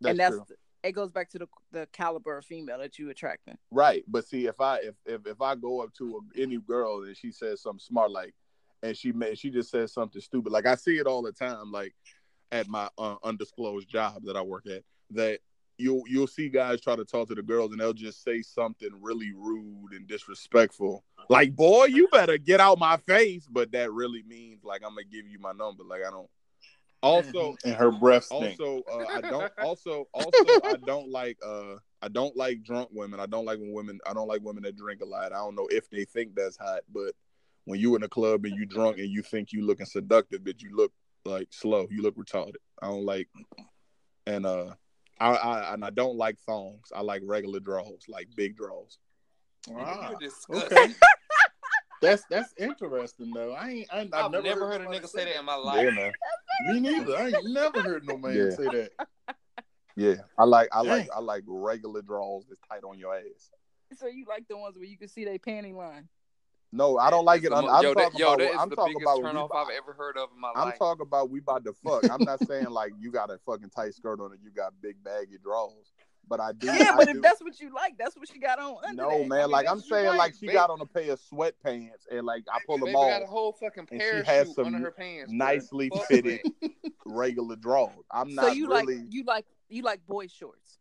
that's 0.00 0.10
and 0.10 0.20
that's 0.20 0.34
true. 0.34 0.44
it. 0.82 0.92
Goes 0.92 1.12
back 1.12 1.30
to 1.30 1.38
the 1.38 1.48
the 1.70 1.88
caliber 1.92 2.36
of 2.36 2.44
female 2.44 2.78
that 2.78 2.98
you 2.98 3.08
attracting. 3.10 3.56
Right, 3.70 4.04
but 4.08 4.26
see, 4.26 4.46
if 4.46 4.60
I 4.60 4.78
if 4.78 4.94
if, 5.06 5.26
if 5.26 5.40
I 5.40 5.54
go 5.54 5.80
up 5.80 5.94
to 5.94 6.20
a, 6.36 6.40
any 6.40 6.58
girl 6.58 7.04
and 7.04 7.16
she 7.16 7.30
says 7.30 7.62
something 7.62 7.78
smart, 7.78 8.10
like, 8.10 8.34
and 8.82 8.96
she 8.96 9.12
may 9.12 9.34
she 9.34 9.50
just 9.50 9.70
says 9.70 9.92
something 9.92 10.20
stupid, 10.20 10.52
like 10.52 10.66
I 10.66 10.74
see 10.74 10.98
it 10.98 11.06
all 11.06 11.22
the 11.22 11.32
time, 11.32 11.70
like 11.70 11.94
at 12.50 12.68
my 12.68 12.88
uh, 12.98 13.16
undisclosed 13.22 13.88
job 13.88 14.22
that 14.24 14.36
I 14.36 14.42
work 14.42 14.66
at, 14.66 14.82
that 15.10 15.40
you'll 15.78 16.02
you'll 16.06 16.26
see 16.26 16.48
guys 16.48 16.80
try 16.80 16.96
to 16.96 17.04
talk 17.04 17.28
to 17.28 17.34
the 17.34 17.42
girls 17.42 17.72
and 17.72 17.80
they'll 17.80 17.92
just 17.92 18.22
say 18.22 18.42
something 18.42 18.90
really 19.00 19.32
rude 19.32 19.92
and 19.92 20.06
disrespectful, 20.06 21.04
like, 21.28 21.54
boy, 21.54 21.86
you 21.86 22.08
better 22.08 22.38
get 22.38 22.60
out 22.60 22.78
my 22.78 22.96
face, 22.98 23.46
but 23.50 23.72
that 23.72 23.92
really 23.92 24.22
means 24.26 24.64
like 24.64 24.82
I'm 24.84 24.90
gonna 24.90 25.04
give 25.04 25.26
you 25.26 25.38
my 25.38 25.52
number, 25.52 25.84
like 25.84 26.02
I 26.06 26.10
don't. 26.10 26.28
Also, 27.02 27.56
and 27.64 27.74
her 27.74 27.90
breath 27.90 28.24
stink. 28.26 28.60
also 28.60 28.82
uh, 28.92 29.04
i 29.08 29.20
don't 29.20 29.52
also 29.58 30.06
also 30.14 30.38
i 30.62 30.76
don't 30.86 31.10
like 31.10 31.36
uh 31.44 31.74
i 32.00 32.06
don't 32.06 32.36
like 32.36 32.62
drunk 32.62 32.88
women 32.92 33.18
i 33.18 33.26
don't 33.26 33.44
like 33.44 33.58
when 33.58 33.72
women 33.72 33.98
i 34.06 34.12
don't 34.12 34.28
like 34.28 34.40
women 34.42 34.62
that 34.62 34.76
drink 34.76 35.00
a 35.00 35.04
lot 35.04 35.32
i 35.32 35.36
don't 35.36 35.56
know 35.56 35.66
if 35.72 35.90
they 35.90 36.04
think 36.04 36.32
that's 36.36 36.56
hot 36.56 36.82
but 36.94 37.12
when 37.64 37.78
you 37.78 37.96
in 37.96 38.02
a 38.02 38.08
club 38.08 38.44
and 38.44 38.54
you 38.54 38.66
drunk 38.66 38.98
and 38.98 39.08
you 39.08 39.22
think 39.22 39.52
you 39.52 39.64
looking 39.64 39.86
seductive 39.86 40.44
but 40.44 40.62
you 40.62 40.74
look 40.74 40.92
like 41.24 41.48
slow 41.50 41.86
you 41.90 42.02
look 42.02 42.16
retarded 42.16 42.56
i 42.82 42.86
don't 42.86 43.04
like 43.04 43.28
and 44.26 44.46
uh 44.46 44.72
I, 45.20 45.34
I 45.34 45.74
and 45.74 45.84
I 45.84 45.90
don't 45.90 46.16
like 46.16 46.38
thongs. 46.40 46.90
I 46.94 47.00
like 47.00 47.22
regular 47.24 47.60
draws, 47.60 48.02
like 48.08 48.28
big 48.34 48.56
draws. 48.56 48.98
Ah, 49.72 50.12
okay. 50.50 50.94
that's 52.02 52.24
that's 52.28 52.52
interesting 52.58 53.32
though. 53.32 53.52
I 53.52 53.68
ain't. 53.68 53.88
I, 53.92 54.00
I've, 54.00 54.12
I've 54.12 54.30
never, 54.32 54.42
never, 54.42 54.66
heard 54.66 54.80
a 54.80 54.86
nigga 54.86 55.08
say 55.08 55.26
that 55.26 55.38
in 55.38 55.44
my 55.44 55.54
life. 55.54 55.84
Yeah, 55.84 55.90
man. 55.90 56.12
Me 56.66 56.80
neither. 56.80 57.16
I 57.16 57.28
ain't 57.28 57.52
never 57.52 57.82
heard 57.82 58.04
no 58.04 58.16
man 58.16 58.34
Yeah. 58.36 58.56
say 58.56 58.68
that. 58.68 58.90
Yeah, 59.94 60.14
I 60.38 60.44
like 60.44 60.68
I 60.72 60.80
like 60.80 61.08
I 61.14 61.20
like 61.20 61.44
regular 61.46 62.02
draws 62.02 62.44
that's 62.48 62.60
tight 62.68 62.82
on 62.82 62.98
your 62.98 63.14
ass. 63.14 63.50
So 63.94 64.06
you 64.06 64.24
like 64.26 64.48
the 64.48 64.56
ones 64.56 64.76
where 64.76 64.86
you 64.86 64.96
can 64.96 65.08
see 65.08 65.24
their 65.24 65.38
panty 65.38 65.74
line. 65.74 66.08
No, 66.72 66.96
I 66.98 67.10
don't 67.10 67.24
like 67.26 67.44
it. 67.44 67.52
I'm, 67.52 67.62
the 67.66 67.70
mo- 67.70 67.74
I'm 67.76 67.82
yo, 67.84 67.94
that, 67.94 68.02
talking 68.04 68.18
yo, 68.20 68.26
about. 68.28 68.38
that 68.38 68.44
what- 68.46 68.54
is 68.54 68.60
I'm 68.60 68.68
the 68.70 68.76
talking 68.76 68.94
biggest 68.94 69.02
about. 69.18 69.22
turn 69.26 69.34
we 69.36 69.40
off 69.42 69.50
buy- 69.50 69.60
I've 69.62 69.76
ever 69.76 69.92
heard 69.92 70.16
of 70.16 70.28
in 70.34 70.40
my 70.40 70.52
I'm 70.56 70.68
life. 70.68 70.78
talking 70.78 71.02
about 71.02 71.30
we 71.30 71.40
about 71.40 71.64
to 71.64 71.72
fuck. 71.74 72.10
I'm 72.10 72.22
not 72.24 72.40
saying 72.46 72.70
like 72.70 72.92
you 72.98 73.10
got 73.12 73.30
a 73.30 73.38
fucking 73.44 73.70
tight 73.70 73.94
skirt 73.94 74.20
on 74.20 74.32
and 74.32 74.40
you 74.42 74.50
got 74.50 74.72
big 74.80 74.96
baggy 75.04 75.36
draws, 75.42 75.92
but 76.26 76.40
I 76.40 76.52
do. 76.52 76.66
Yeah, 76.72 76.92
I 76.92 76.96
but 76.96 77.04
do. 77.08 77.16
if 77.16 77.22
that's 77.22 77.42
what 77.42 77.60
you 77.60 77.74
like, 77.74 77.98
that's 77.98 78.16
what 78.16 78.26
she 78.26 78.38
got 78.38 78.58
on. 78.58 78.76
Under 78.88 79.02
no 79.02 79.10
that. 79.10 79.14
I 79.16 79.28
man, 79.28 79.38
mean, 79.42 79.50
like 79.50 79.68
I'm 79.68 79.80
saying, 79.80 80.16
like 80.16 80.34
she 80.40 80.46
babe. 80.46 80.54
got 80.54 80.70
on 80.70 80.80
a 80.80 80.86
pair 80.86 81.12
of 81.12 81.20
sweatpants 81.20 82.06
and 82.10 82.24
like 82.24 82.44
I 82.50 82.58
pull 82.66 82.78
them 82.78 82.86
Baby 82.86 82.94
got 82.94 83.22
a 83.22 83.26
whole 83.26 83.52
fucking 83.52 83.86
pair. 83.86 84.24
she 84.24 84.30
has 84.30 84.54
some 84.54 84.66
under 84.66 84.78
her 84.78 84.90
pants. 84.92 85.30
nicely 85.30 85.90
fitted 86.08 86.40
regular 87.04 87.56
draws. 87.56 87.90
I'm 88.10 88.30
So 88.30 88.42
not 88.42 88.56
you 88.56 88.68
really. 88.68 88.96
like 88.96 89.06
you 89.10 89.24
like 89.24 89.46
you 89.68 89.82
like 89.82 90.06
boy 90.06 90.26
shorts. 90.26 90.78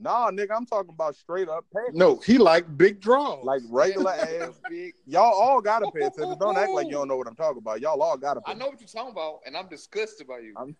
Nah, 0.00 0.30
nigga, 0.30 0.50
I'm 0.56 0.64
talking 0.64 0.92
about 0.92 1.16
straight 1.16 1.48
up 1.48 1.64
pants. 1.74 1.96
No, 1.96 2.16
he 2.18 2.38
like 2.38 2.76
big 2.76 3.00
draws. 3.00 3.44
Like 3.44 3.62
regular 3.68 4.12
ass. 4.12 4.60
big. 4.70 4.94
Y'all 5.06 5.32
all 5.34 5.60
gotta 5.60 5.90
pay 5.90 6.06
attention. 6.06 6.36
Don't 6.38 6.56
act 6.56 6.70
like 6.70 6.86
you 6.86 6.92
don't 6.92 7.08
know 7.08 7.16
what 7.16 7.26
I'm 7.26 7.34
talking 7.34 7.58
about. 7.58 7.80
Y'all 7.80 8.00
all 8.00 8.16
gotta 8.16 8.40
pay 8.40 8.52
I 8.52 8.54
know 8.54 8.68
what 8.68 8.80
you're 8.80 8.88
talking 8.88 9.12
about, 9.12 9.40
and 9.44 9.56
I'm 9.56 9.68
disgusted 9.68 10.26
by 10.28 10.38
you. 10.38 10.54
I'm, 10.56 10.76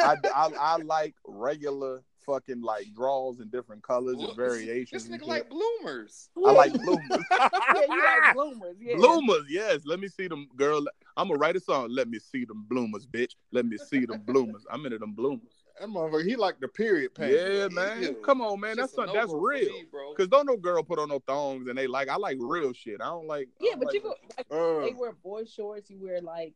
I, 0.00 0.16
I, 0.34 0.50
I 0.60 0.76
like 0.76 1.14
regular 1.26 2.02
fucking 2.28 2.60
like 2.60 2.86
draws 2.94 3.40
in 3.40 3.48
different 3.48 3.82
colors 3.82 4.18
and 4.20 4.36
variations. 4.36 5.04
This 5.04 5.10
nigga 5.10 5.20
shit. 5.20 5.28
like 5.28 5.48
bloomers. 5.48 6.28
I 6.46 6.52
like 6.52 6.72
bloomers. 6.74 7.02
yeah, 7.30 7.48
you 7.88 8.02
like 8.04 8.34
bloomers. 8.34 8.76
Yeah. 8.78 8.96
Bloomers, 8.96 9.44
yes. 9.48 9.80
Let 9.86 9.98
me 9.98 10.08
see 10.08 10.28
them, 10.28 10.46
girl. 10.56 10.84
I'm 11.16 11.28
gonna 11.28 11.38
write 11.38 11.56
a 11.56 11.60
song. 11.60 11.88
Let 11.90 12.08
me 12.08 12.18
see 12.18 12.44
them 12.44 12.66
bloomers, 12.68 13.06
bitch. 13.06 13.32
Let 13.50 13.64
me 13.64 13.78
see 13.78 14.04
them 14.04 14.20
bloomers. 14.26 14.66
I'm 14.70 14.84
into 14.84 14.98
them 14.98 15.12
bloomers. 15.12 15.64
That 15.80 15.88
motherfucker, 15.88 16.24
he 16.24 16.36
like 16.36 16.60
the 16.60 16.68
period 16.68 17.14
pants. 17.14 17.36
Yeah, 17.36 17.68
man. 17.68 18.02
Ew. 18.02 18.14
Come 18.24 18.40
on, 18.40 18.60
man. 18.60 18.76
That's 18.76 18.92
Shit's 18.92 18.98
a 19.02 19.06
not, 19.06 19.14
that's 19.14 19.32
real. 19.32 19.72
me, 19.72 19.84
bro. 19.90 20.14
Cause 20.14 20.28
don't 20.28 20.46
no 20.46 20.56
girl 20.56 20.82
put 20.82 20.98
on 20.98 21.08
no 21.08 21.20
thongs 21.26 21.68
and 21.68 21.76
they 21.78 21.86
like. 21.86 22.08
I 22.08 22.16
like 22.16 22.36
real 22.40 22.72
shit. 22.72 23.00
I 23.00 23.06
don't 23.06 23.26
like. 23.26 23.48
Yeah, 23.60 23.70
don't 23.72 23.80
but 23.80 23.86
like- 23.86 23.94
you 23.94 24.00
go 24.00 24.14
like 24.36 24.46
Uh, 24.50 24.80
they 24.86 24.92
wear 24.92 25.12
boy 25.12 25.44
shorts. 25.44 25.90
You 25.90 25.98
wear 26.00 26.20
like, 26.20 26.54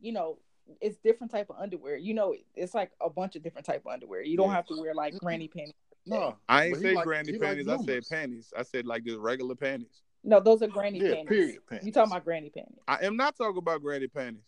you 0.00 0.12
know, 0.12 0.38
it's 0.80 0.98
different 0.98 1.30
type 1.32 1.50
of 1.50 1.56
underwear. 1.58 1.96
You 1.96 2.14
know, 2.14 2.34
it's 2.54 2.74
like 2.74 2.92
a 3.00 3.10
bunch 3.10 3.36
of 3.36 3.42
different 3.42 3.66
type 3.66 3.82
of 3.86 3.92
underwear. 3.92 4.22
You 4.22 4.36
don't 4.36 4.48
Yeah. 4.48 4.54
have 4.56 4.66
to 4.66 4.80
wear 4.80 4.94
like 4.94 5.18
granny 5.18 5.48
panties. 5.48 5.74
no, 6.06 6.36
I 6.48 6.66
ain't 6.66 6.78
say 6.78 6.94
like- 6.94 7.04
granny 7.04 7.32
he 7.32 7.38
like 7.38 7.48
panties. 7.48 7.68
I 7.68 7.76
said 7.78 8.02
panties. 8.08 8.52
I 8.56 8.62
said 8.62 8.86
like 8.86 9.04
just 9.04 9.18
regular 9.18 9.54
panties. 9.54 10.02
No, 10.22 10.38
those 10.38 10.60
are 10.62 10.66
granny 10.68 10.98
Yeah, 10.98 11.14
panties. 11.14 11.28
period 11.28 11.66
panties. 11.66 11.86
You 11.86 11.92
talking 11.92 12.12
about 12.12 12.24
granny 12.24 12.50
panties? 12.50 12.78
I 12.86 13.04
am 13.06 13.16
not 13.16 13.36
talking 13.36 13.56
about 13.58 13.80
granny 13.82 14.06
panties. 14.06 14.42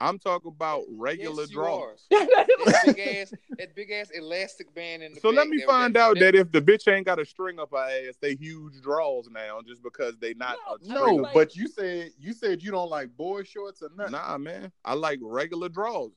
I'm 0.00 0.18
talking 0.18 0.52
about 0.54 0.82
regular 0.88 1.42
yes, 1.42 1.50
you 1.50 1.56
draws. 1.56 2.06
that 2.10 2.82
big 2.84 2.98
ass, 2.98 3.32
that 3.58 3.74
big 3.74 3.90
ass 3.90 4.10
elastic 4.10 4.74
band 4.74 5.02
in 5.02 5.14
the 5.14 5.20
So 5.20 5.30
let 5.30 5.48
me 5.48 5.60
find 5.62 5.96
out 5.96 6.18
that 6.18 6.34
if 6.34 6.52
the 6.52 6.60
bitch 6.60 6.92
ain't 6.92 7.06
got 7.06 7.18
a 7.18 7.24
string 7.24 7.58
up 7.58 7.70
her 7.72 8.08
ass, 8.08 8.16
they 8.20 8.34
huge 8.34 8.80
draws 8.82 9.28
now 9.30 9.60
just 9.66 9.82
because 9.82 10.16
they 10.18 10.34
not 10.34 10.56
No, 10.66 10.74
a 10.74 10.94
I 10.94 10.94
No, 10.94 11.00
string 11.06 11.22
like- 11.22 11.34
but 11.34 11.56
you 11.56 11.68
said 11.68 12.10
you 12.18 12.32
said 12.32 12.62
you 12.62 12.70
don't 12.70 12.90
like 12.90 13.16
boy 13.16 13.42
shorts 13.42 13.82
or 13.82 13.90
nothing. 13.96 14.12
Nah, 14.12 14.38
man. 14.38 14.72
I 14.84 14.94
like 14.94 15.18
regular 15.22 15.68
draws. 15.68 16.12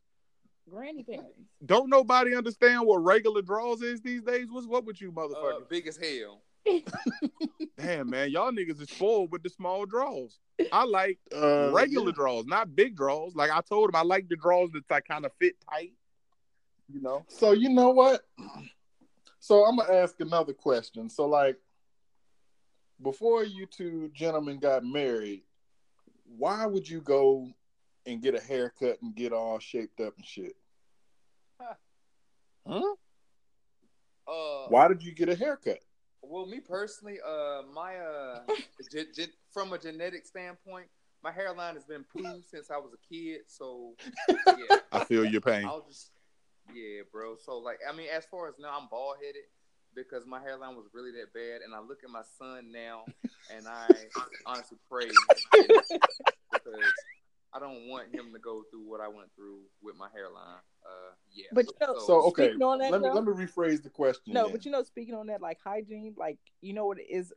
granny 0.69 1.03
panties. 1.03 1.47
Don't 1.65 1.89
nobody 1.89 2.35
understand 2.35 2.85
what 2.85 2.97
regular 2.97 3.41
draws 3.41 3.81
is 3.81 4.01
these 4.01 4.21
days? 4.21 4.47
What's 4.51 4.67
what 4.67 4.85
with 4.85 5.01
you 5.01 5.13
uh, 5.17 5.59
big 5.69 5.87
as 5.87 5.97
hell. 5.97 6.41
Damn, 7.77 8.09
man. 8.09 8.31
Y'all 8.31 8.51
niggas 8.51 8.81
is 8.81 8.89
spoiled 8.89 9.31
with 9.31 9.43
the 9.43 9.49
small 9.49 9.85
draws. 9.85 10.39
I 10.71 10.83
like 10.85 11.19
Uh, 11.33 11.71
regular 11.71 12.07
yeah. 12.07 12.13
draws, 12.15 12.45
not 12.45 12.75
big 12.75 12.95
draws. 12.95 13.35
Like 13.35 13.51
I 13.51 13.61
told 13.61 13.89
him, 13.89 13.95
I 13.95 14.03
like 14.03 14.27
the 14.29 14.35
draws 14.35 14.71
that 14.71 14.83
like 14.89 15.07
kind 15.07 15.25
of 15.25 15.31
fit 15.39 15.55
tight. 15.69 15.93
You 16.91 17.01
know? 17.01 17.25
So 17.27 17.51
you 17.51 17.69
know 17.69 17.89
what? 17.89 18.21
So 19.39 19.65
I'm 19.65 19.77
gonna 19.77 19.93
ask 19.93 20.19
another 20.19 20.53
question. 20.53 21.09
So 21.09 21.25
like, 21.25 21.57
before 23.01 23.43
you 23.43 23.65
two 23.65 24.09
gentlemen 24.13 24.57
got 24.59 24.83
married, 24.83 25.43
why 26.37 26.65
would 26.65 26.89
you 26.89 27.01
go 27.01 27.49
and 28.05 28.21
get 28.21 28.35
a 28.35 28.39
haircut 28.39 28.97
and 29.01 29.15
get 29.15 29.33
all 29.33 29.59
shaped 29.59 29.99
up 29.99 30.15
and 30.17 30.25
shit? 30.25 30.55
Huh? 32.67 32.95
Uh, 34.27 34.67
Why 34.67 34.87
did 34.89 35.01
you 35.03 35.13
get 35.13 35.29
a 35.29 35.35
haircut? 35.35 35.79
Well, 36.29 36.45
me 36.45 36.59
personally, 36.59 37.17
uh, 37.25 37.61
my 37.73 37.95
uh, 37.95 38.39
ge- 38.91 39.15
ge- 39.15 39.33
from 39.51 39.73
a 39.73 39.77
genetic 39.77 40.25
standpoint, 40.25 40.87
my 41.23 41.31
hairline 41.31 41.75
has 41.75 41.85
been 41.85 42.03
poo 42.03 42.41
since 42.45 42.69
I 42.69 42.77
was 42.77 42.91
a 42.93 43.13
kid. 43.13 43.41
So 43.47 43.93
yeah, 44.29 44.77
I 44.91 45.03
feel 45.03 45.25
your 45.25 45.41
pain. 45.41 45.65
I'll 45.65 45.85
just 45.87 46.11
yeah, 46.73 47.01
bro. 47.11 47.35
So 47.37 47.57
like, 47.57 47.79
I 47.87 47.95
mean, 47.95 48.07
as 48.15 48.25
far 48.25 48.47
as 48.47 48.55
now, 48.59 48.77
I'm 48.77 48.87
bald 48.89 49.17
headed 49.23 49.43
because 49.95 50.25
my 50.25 50.39
hairline 50.39 50.75
was 50.75 50.85
really 50.93 51.11
that 51.11 51.33
bad, 51.33 51.61
and 51.61 51.73
I 51.73 51.79
look 51.79 51.99
at 52.03 52.09
my 52.09 52.23
son 52.37 52.71
now, 52.71 53.05
and 53.55 53.67
I 53.67 54.05
honestly 54.45 54.77
pray 54.89 55.09
because 56.51 56.93
I 57.53 57.59
don't 57.59 57.87
want 57.87 58.13
him 58.13 58.33
to 58.33 58.39
go 58.39 58.63
through 58.69 58.87
what 58.87 58.99
I 59.01 59.07
went 59.07 59.29
through 59.35 59.59
with 59.81 59.95
my 59.95 60.07
hairline. 60.13 60.59
Uh, 60.85 61.13
yeah. 61.33 61.45
But 61.53 61.65
you 61.65 61.87
know, 61.87 61.99
So 62.05 62.21
okay, 62.27 62.49
Speaking 62.49 62.63
on 62.63 62.79
that, 62.79 62.91
let 62.91 63.01
me 63.01 63.07
though- 63.07 63.13
let 63.15 63.23
me 63.25 63.33
rephrase 63.45 63.81
the 63.81 63.89
question. 63.89 64.33
No, 64.33 64.43
then. 64.43 64.51
but 64.51 64.65
you 64.65 64.71
know, 64.71 64.83
speaking 64.83 65.15
on 65.15 65.27
that, 65.27 65.41
like 65.41 65.59
hygiene, 65.63 66.13
like 66.17 66.39
you 66.61 66.73
know 66.73 66.85
what 66.85 66.97
is 66.99 67.33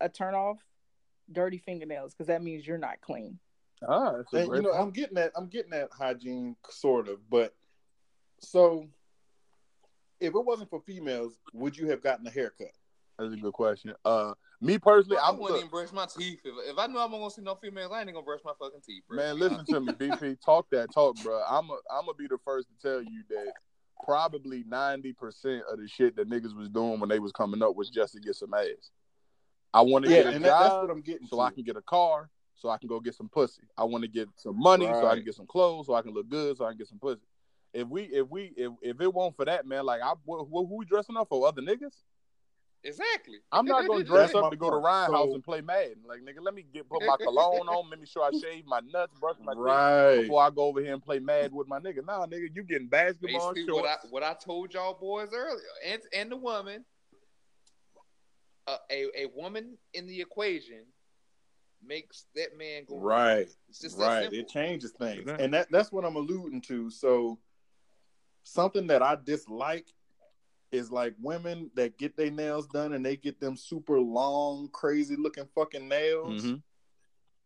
a, 0.00 0.04
a 0.06 0.08
turn 0.08 0.34
off? 0.34 0.58
Dirty 1.32 1.58
fingernails, 1.58 2.12
because 2.12 2.26
that 2.26 2.42
means 2.42 2.66
you're 2.66 2.76
not 2.78 3.00
clean. 3.00 3.38
Ah, 3.88 4.16
And, 4.32 4.48
you 4.54 4.62
know, 4.62 4.70
point. 4.70 4.82
I'm 4.82 4.90
getting 4.90 5.14
that. 5.14 5.32
I'm 5.34 5.48
getting 5.48 5.70
that 5.70 5.88
hygiene 5.92 6.56
sort 6.68 7.08
of, 7.08 7.28
but 7.30 7.54
so 8.40 8.86
if 10.20 10.34
it 10.34 10.44
wasn't 10.44 10.70
for 10.70 10.80
females, 10.80 11.38
would 11.52 11.76
you 11.76 11.88
have 11.88 12.02
gotten 12.02 12.26
a 12.26 12.30
haircut? 12.30 12.68
That's 13.18 13.32
a 13.32 13.36
good 13.36 13.52
question. 13.52 13.94
Uh, 14.04 14.34
me 14.60 14.78
personally, 14.78 15.18
I 15.18 15.28
I'm 15.28 15.38
wouldn't 15.38 15.50
look, 15.50 15.58
even 15.58 15.70
brush 15.70 15.92
my 15.92 16.06
teeth. 16.06 16.40
If, 16.44 16.54
if 16.72 16.78
I 16.78 16.86
knew 16.86 16.98
I 16.98 17.04
wasn't 17.04 17.20
gonna 17.20 17.30
see 17.30 17.42
no 17.42 17.54
females, 17.54 17.92
I 17.92 18.00
ain't 18.00 18.12
gonna 18.12 18.22
brush 18.22 18.40
my 18.44 18.52
fucking 18.58 18.80
teeth, 18.84 19.04
bro. 19.08 19.18
man. 19.18 19.38
Listen 19.38 19.64
to 19.66 19.80
me, 19.80 19.92
BP. 19.92 20.38
Talk 20.44 20.66
that 20.70 20.92
talk, 20.92 21.16
bro. 21.22 21.42
I'm 21.48 21.70
a, 21.70 21.74
I'm 21.90 22.06
gonna 22.06 22.14
be 22.18 22.26
the 22.26 22.38
first 22.44 22.68
to 22.68 22.74
tell 22.88 23.02
you 23.02 23.22
that 23.30 23.52
probably 24.04 24.64
ninety 24.66 25.12
percent 25.12 25.62
of 25.70 25.78
the 25.78 25.86
shit 25.88 26.16
that 26.16 26.28
niggas 26.28 26.56
was 26.56 26.68
doing 26.68 26.98
when 27.00 27.08
they 27.08 27.18
was 27.20 27.32
coming 27.32 27.62
up 27.62 27.76
was 27.76 27.90
just 27.90 28.14
to 28.14 28.20
get 28.20 28.34
some 28.36 28.52
ass. 28.54 28.90
I 29.72 29.80
want 29.82 30.04
to 30.04 30.10
Yeah, 30.10 30.18
get 30.18 30.26
a 30.26 30.34
and 30.36 30.44
that, 30.44 30.58
that's 30.58 30.74
job 30.74 30.82
what 30.82 30.90
I'm 30.90 31.02
getting. 31.02 31.26
so 31.26 31.36
to. 31.36 31.42
I 31.42 31.50
can 31.50 31.62
get 31.64 31.76
a 31.76 31.82
car, 31.82 32.30
so 32.56 32.68
I 32.68 32.78
can 32.78 32.88
go 32.88 33.00
get 33.00 33.14
some 33.14 33.28
pussy. 33.28 33.62
I 33.76 33.84
want 33.84 34.02
to 34.02 34.08
get 34.08 34.28
some 34.36 34.58
money 34.58 34.86
so 34.86 35.06
I 35.06 35.16
can 35.16 35.24
get 35.24 35.34
some 35.34 35.46
clothes, 35.46 35.86
so 35.86 35.94
I 35.94 36.02
can 36.02 36.12
look 36.14 36.28
good, 36.28 36.56
so 36.56 36.64
I 36.64 36.70
can 36.70 36.78
get 36.78 36.88
some 36.88 36.98
pussy. 36.98 37.22
If 37.72 37.88
we, 37.88 38.02
if 38.04 38.28
we, 38.28 38.52
if, 38.56 38.72
if 38.82 39.00
it 39.00 39.12
won't 39.12 39.34
for 39.34 39.44
that, 39.44 39.66
man, 39.66 39.84
like 39.84 40.00
I, 40.00 40.12
wh- 40.28 40.46
wh- 40.46 40.68
who 40.68 40.76
we 40.76 40.84
dressing 40.84 41.16
up 41.16 41.28
for? 41.28 41.46
Other 41.48 41.60
niggas? 41.60 42.02
Exactly. 42.86 43.38
I'm 43.50 43.64
not 43.64 43.86
gonna 43.88 44.04
dress 44.04 44.28
That's 44.28 44.34
up 44.34 44.42
my 44.44 44.50
to 44.50 44.56
go 44.56 44.66
to 44.66 44.72
point. 44.72 44.84
Ryan 44.84 45.06
So- 45.10 45.16
House 45.16 45.34
and 45.34 45.42
play 45.44 45.60
Madden. 45.62 46.02
Like 46.06 46.20
nigga, 46.20 46.42
let 46.42 46.54
me 46.54 46.64
get 46.72 46.88
put 46.88 47.02
my 47.04 47.16
cologne 47.16 47.66
on, 47.68 47.88
let 47.88 47.98
me 47.98 48.06
sure 48.06 48.22
I 48.24 48.30
shave 48.42 48.66
my 48.66 48.80
nuts, 48.92 49.18
brush 49.18 49.36
my 49.42 49.54
teeth 49.54 50.22
before 50.22 50.42
I 50.42 50.50
go 50.50 50.64
over 50.64 50.80
here 50.80 50.92
and 50.92 51.02
play 51.02 51.18
Madden 51.18 51.54
with 51.56 51.66
my 51.66 51.78
nigga. 51.80 52.04
Nah, 52.04 52.26
nigga, 52.26 52.48
you 52.54 52.62
getting 52.62 52.88
basketball 52.88 53.52
Basically, 53.54 53.72
what 53.72 53.86
I 53.86 53.92
shorts. 53.92 54.06
what 54.10 54.22
I 54.22 54.34
told 54.34 54.74
y'all 54.74 54.94
boys 54.94 55.30
earlier, 55.34 55.62
and 55.86 56.02
and 56.12 56.30
the 56.30 56.36
woman, 56.36 56.84
uh, 58.66 58.76
a 58.90 59.06
a 59.22 59.26
woman 59.34 59.78
in 59.94 60.06
the 60.06 60.20
equation 60.20 60.84
makes 61.86 62.26
that 62.34 62.56
man 62.56 62.84
go 62.86 62.98
Right. 62.98 63.48
It's 63.68 63.78
just 63.78 63.98
right. 63.98 64.22
simple. 64.22 64.38
It 64.38 64.48
changes 64.48 64.92
things, 64.92 65.28
and 65.28 65.52
that 65.54 65.70
that's 65.70 65.90
what 65.92 66.04
I'm 66.04 66.16
alluding 66.16 66.60
to. 66.62 66.90
So 66.90 67.38
something 68.42 68.86
that 68.88 69.02
I 69.02 69.16
dislike 69.22 69.86
is 70.74 70.90
like 70.90 71.14
women 71.20 71.70
that 71.74 71.96
get 71.98 72.16
their 72.16 72.30
nails 72.30 72.66
done 72.66 72.92
and 72.92 73.04
they 73.04 73.16
get 73.16 73.40
them 73.40 73.56
super 73.56 73.98
long, 74.00 74.68
crazy 74.72 75.16
looking 75.16 75.46
fucking 75.54 75.88
nails. 75.88 76.42
Mhm. 76.44 76.62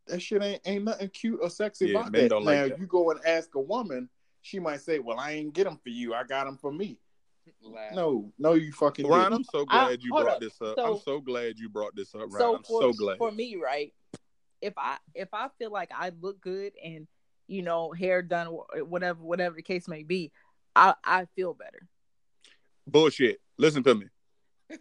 That 0.07 0.21
shit 0.23 0.43
ain't 0.43 0.63
ain't 0.67 0.85
nothing 0.85 1.09
cute 1.11 1.39
or 1.43 1.51
sexy 1.51 1.89
Yeah, 1.91 2.01
about 2.01 2.13
men 2.13 2.23
that. 2.23 2.29
don't 2.31 2.45
now, 2.45 2.63
like 2.63 2.71
that. 2.73 2.79
you 2.79 2.87
go 2.87 3.11
and 3.11 3.21
ask 3.27 3.55
a 3.55 3.61
woman, 3.61 4.09
she 4.41 4.59
might 4.59 4.81
say, 4.81 4.99
"Well, 4.99 5.19
I 5.21 5.33
ain't 5.33 5.53
get 5.53 5.65
them 5.65 5.77
for 5.77 5.91
you. 5.91 6.15
I 6.15 6.25
got 6.25 6.45
them 6.47 6.57
for 6.57 6.73
me." 6.73 6.99
Laugh. 7.63 7.95
No, 7.95 8.33
no, 8.39 8.55
you 8.55 8.73
fucking 8.73 9.07
Ryan, 9.07 9.25
didn't. 9.33 9.35
I'm 9.35 9.45
so 9.45 9.67
I- 9.69 9.87
glad 9.87 10.03
you 10.03 10.11
brought 10.11 10.29
up. 10.29 10.41
this 10.41 10.61
up. 10.61 10.77
So- 10.77 10.95
I'm 10.95 11.01
so 11.01 11.21
glad 11.21 11.59
you 11.59 11.69
brought 11.69 11.95
this 11.97 12.15
up, 12.15 12.23
Ryan. 12.31 12.39
so 12.39 12.57
I'm 12.57 12.63
for, 12.63 12.83
so 12.83 12.93
glad. 12.93 13.19
for 13.19 13.31
me, 13.33 13.57
right? 13.57 13.95
If 14.61 14.75
I 14.77 14.99
if 15.15 15.29
I 15.33 15.49
feel 15.59 15.71
like 15.71 15.91
I 15.95 16.11
look 16.21 16.41
good 16.41 16.73
and 16.83 17.07
you 17.47 17.63
know 17.63 17.93
hair 17.93 18.23
done, 18.23 18.49
wh- 18.49 18.91
whatever 18.91 19.23
whatever 19.23 19.57
the 19.57 19.63
case 19.63 19.89
may 19.89 20.03
be, 20.03 20.31
I 20.75 20.95
I 21.05 21.27
feel 21.37 21.55
better. 21.55 21.87
Bullshit. 22.91 23.41
Listen 23.59 23.83
to 23.85 23.95
me. 23.95 24.07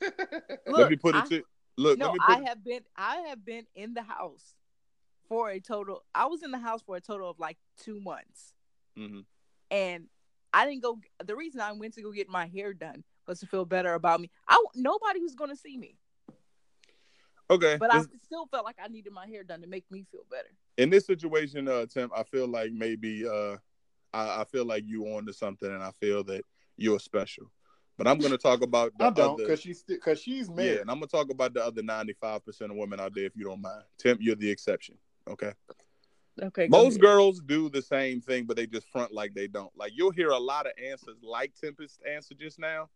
let 0.67 0.89
me 0.89 0.95
put 0.95 1.15
it 1.15 1.23
I- 1.23 1.27
to 1.29 1.43
look. 1.77 1.97
no, 1.97 2.05
let 2.05 2.13
me 2.13 2.19
put 2.19 2.37
I 2.37 2.41
have 2.49 2.63
been 2.63 2.81
I 2.95 3.15
have 3.29 3.43
been 3.45 3.65
in 3.75 3.93
the 3.93 4.03
house 4.03 4.55
for 5.29 5.49
a 5.49 5.59
total. 5.59 6.03
I 6.13 6.25
was 6.25 6.43
in 6.43 6.51
the 6.51 6.57
house 6.57 6.81
for 6.81 6.95
a 6.95 7.01
total 7.01 7.29
of 7.29 7.39
like 7.39 7.57
two 7.77 7.99
months, 7.99 8.53
Mhm. 8.97 9.25
and 9.71 10.07
I 10.53 10.65
didn't 10.65 10.83
go. 10.83 10.99
The 11.23 11.35
reason 11.35 11.61
I 11.61 11.71
went 11.73 11.93
to 11.95 12.01
go 12.01 12.11
get 12.11 12.29
my 12.29 12.47
hair 12.47 12.73
done 12.73 13.03
was 13.27 13.39
to 13.41 13.45
feel 13.47 13.65
better 13.65 13.93
about 13.93 14.21
me. 14.21 14.29
I 14.47 14.63
nobody 14.75 15.19
was 15.21 15.35
going 15.35 15.49
to 15.49 15.55
see 15.55 15.77
me, 15.77 15.97
Okay, 17.49 17.77
but 17.77 17.93
I 17.93 18.01
still 18.25 18.45
felt 18.47 18.65
like 18.65 18.77
I 18.83 18.87
needed 18.89 19.13
my 19.13 19.25
hair 19.27 19.43
done 19.43 19.61
to 19.61 19.67
make 19.67 19.89
me 19.89 20.05
feel 20.11 20.25
better. 20.29 20.49
in 20.77 20.89
this 20.89 21.05
situation, 21.05 21.67
uh, 21.67 21.85
Tim, 21.85 22.09
I 22.15 22.23
feel 22.23 22.47
like 22.47 22.71
maybe 22.71 23.25
uh, 23.27 23.57
I, 24.13 24.41
I 24.41 24.45
feel 24.45 24.65
like 24.65 24.83
you 24.85 25.05
on 25.15 25.25
to 25.27 25.33
something, 25.33 25.69
and 25.71 25.81
I 25.83 25.91
feel 25.91 26.23
that 26.25 26.41
you're 26.77 26.99
special. 26.99 27.51
But 27.97 28.07
I'm 28.07 28.19
gonna 28.19 28.37
talk 28.37 28.61
about 28.61 28.97
the 28.97 29.05
I 29.05 29.09
don't 29.09 29.37
because 29.37 29.59
she's 29.61 29.83
because 29.83 30.21
she's 30.21 30.49
Yeah, 30.55 30.81
and 30.81 30.91
I'm 30.91 30.97
gonna 30.97 31.07
talk 31.07 31.31
about 31.31 31.53
the 31.53 31.65
other 31.65 31.81
95 31.81 32.45
percent 32.45 32.71
of 32.71 32.77
women 32.77 32.99
out 32.99 33.13
there, 33.15 33.25
if 33.25 33.35
you 33.35 33.43
don't 33.45 33.61
mind. 33.61 33.83
Tim, 33.97 34.17
you're 34.21 34.35
the 34.35 34.49
exception. 34.49 34.97
Okay. 35.27 35.53
Okay, 36.39 36.67
Most 36.67 36.97
ahead. 36.97 37.01
girls 37.01 37.41
do 37.41 37.67
the 37.67 37.81
same 37.81 38.21
thing, 38.21 38.45
but 38.45 38.55
they 38.57 38.67
just 38.67 38.87
front 38.89 39.11
like 39.11 39.33
they 39.33 39.47
don't. 39.47 39.71
Like 39.75 39.93
you'll 39.95 40.11
hear 40.11 40.29
a 40.29 40.37
lot 40.37 40.67
of 40.67 40.73
answers 40.83 41.17
like 41.23 41.53
Tempest 41.59 41.99
answered 42.07 42.37
just 42.37 42.59
now, 42.59 42.89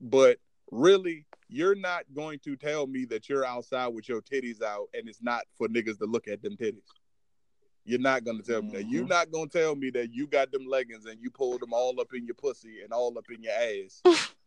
but 0.00 0.38
really, 0.70 1.26
you're 1.48 1.74
not 1.74 2.04
going 2.14 2.38
to 2.44 2.56
tell 2.56 2.86
me 2.86 3.04
that 3.06 3.28
you're 3.28 3.44
outside 3.44 3.88
with 3.88 4.08
your 4.08 4.22
titties 4.22 4.62
out 4.62 4.86
and 4.94 5.06
it's 5.06 5.20
not 5.22 5.42
for 5.58 5.68
niggas 5.68 5.98
to 5.98 6.06
look 6.06 6.28
at 6.28 6.42
them 6.42 6.56
titties. 6.56 6.88
You're 7.84 8.00
not 8.00 8.24
gonna 8.24 8.42
tell 8.42 8.62
me 8.62 8.72
that. 8.72 8.88
You're 8.88 9.04
Mhm. 9.04 9.08
not 9.08 9.30
gonna 9.30 9.48
tell 9.48 9.74
me 9.76 9.90
that 9.90 10.12
you 10.12 10.26
got 10.26 10.50
them 10.50 10.66
leggings 10.66 11.04
and 11.04 11.20
you 11.20 11.30
pulled 11.30 11.60
them 11.60 11.74
all 11.74 12.00
up 12.00 12.12
in 12.14 12.24
your 12.26 12.34
pussy 12.34 12.82
and 12.82 12.92
all 12.92 13.16
up 13.18 13.30
in 13.30 13.42
your 13.42 13.52
ass. 13.52 14.02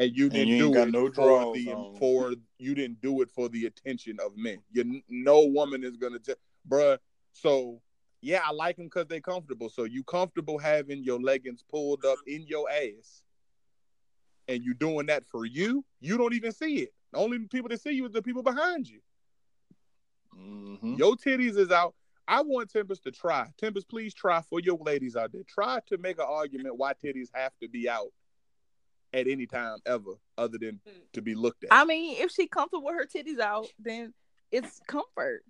And 0.00 0.16
you 0.16 0.30
didn't 0.30 0.48
you 0.48 0.72
do 0.72 0.74
it 0.80 0.92
no 0.92 1.10
for 1.12 1.54
the 1.54 1.66
on. 1.68 1.96
for 1.98 2.34
you 2.58 2.74
didn't 2.74 3.02
do 3.02 3.20
it 3.20 3.30
for 3.30 3.50
the 3.50 3.66
attention 3.66 4.16
of 4.24 4.34
men. 4.34 4.56
You 4.72 5.02
no 5.10 5.44
woman 5.44 5.84
is 5.84 5.98
gonna 5.98 6.18
tell, 6.18 6.36
bruh. 6.66 6.98
So 7.32 7.82
yeah, 8.22 8.40
I 8.42 8.50
like 8.52 8.76
them 8.76 8.86
because 8.86 9.08
they 9.08 9.20
comfortable. 9.20 9.68
So 9.68 9.84
you 9.84 10.02
comfortable 10.02 10.56
having 10.58 11.04
your 11.04 11.20
leggings 11.20 11.62
pulled 11.70 12.06
up 12.06 12.16
in 12.26 12.46
your 12.46 12.66
ass, 12.70 13.22
and 14.48 14.64
you 14.64 14.72
doing 14.72 15.04
that 15.06 15.26
for 15.26 15.44
you. 15.44 15.84
You 16.00 16.16
don't 16.16 16.32
even 16.32 16.52
see 16.52 16.78
it. 16.78 16.94
The 17.12 17.18
only 17.18 17.38
people 17.40 17.68
that 17.68 17.82
see 17.82 17.92
you 17.92 18.06
is 18.06 18.12
the 18.12 18.22
people 18.22 18.42
behind 18.42 18.88
you. 18.88 19.00
Mhm. 20.34 20.96
Your 20.96 21.14
titties 21.14 21.58
is 21.58 21.70
out. 21.70 21.94
I 22.26 22.40
want 22.40 22.70
Tempest 22.70 23.02
to 23.02 23.10
try. 23.10 23.52
Tempest, 23.58 23.88
please 23.88 24.14
try 24.14 24.40
for 24.40 24.60
your 24.60 24.78
ladies 24.78 25.14
out 25.14 25.32
there. 25.32 25.42
Try 25.46 25.80
to 25.88 25.98
make 25.98 26.18
an 26.18 26.26
argument 26.26 26.76
why 26.76 26.94
titties 26.94 27.28
have 27.34 27.52
to 27.60 27.68
be 27.68 27.86
out 27.86 28.12
at 29.12 29.26
any 29.26 29.46
time 29.46 29.78
ever, 29.86 30.12
other 30.38 30.58
than 30.58 30.80
to 31.12 31.22
be 31.22 31.34
looked 31.34 31.64
at. 31.64 31.70
I 31.72 31.84
mean, 31.84 32.16
if 32.18 32.30
she 32.30 32.46
comfortable 32.46 32.84
with 32.84 32.94
her 32.94 33.06
titties 33.06 33.40
out, 33.40 33.66
then 33.78 34.12
it's 34.52 34.80
comfort. 34.86 35.42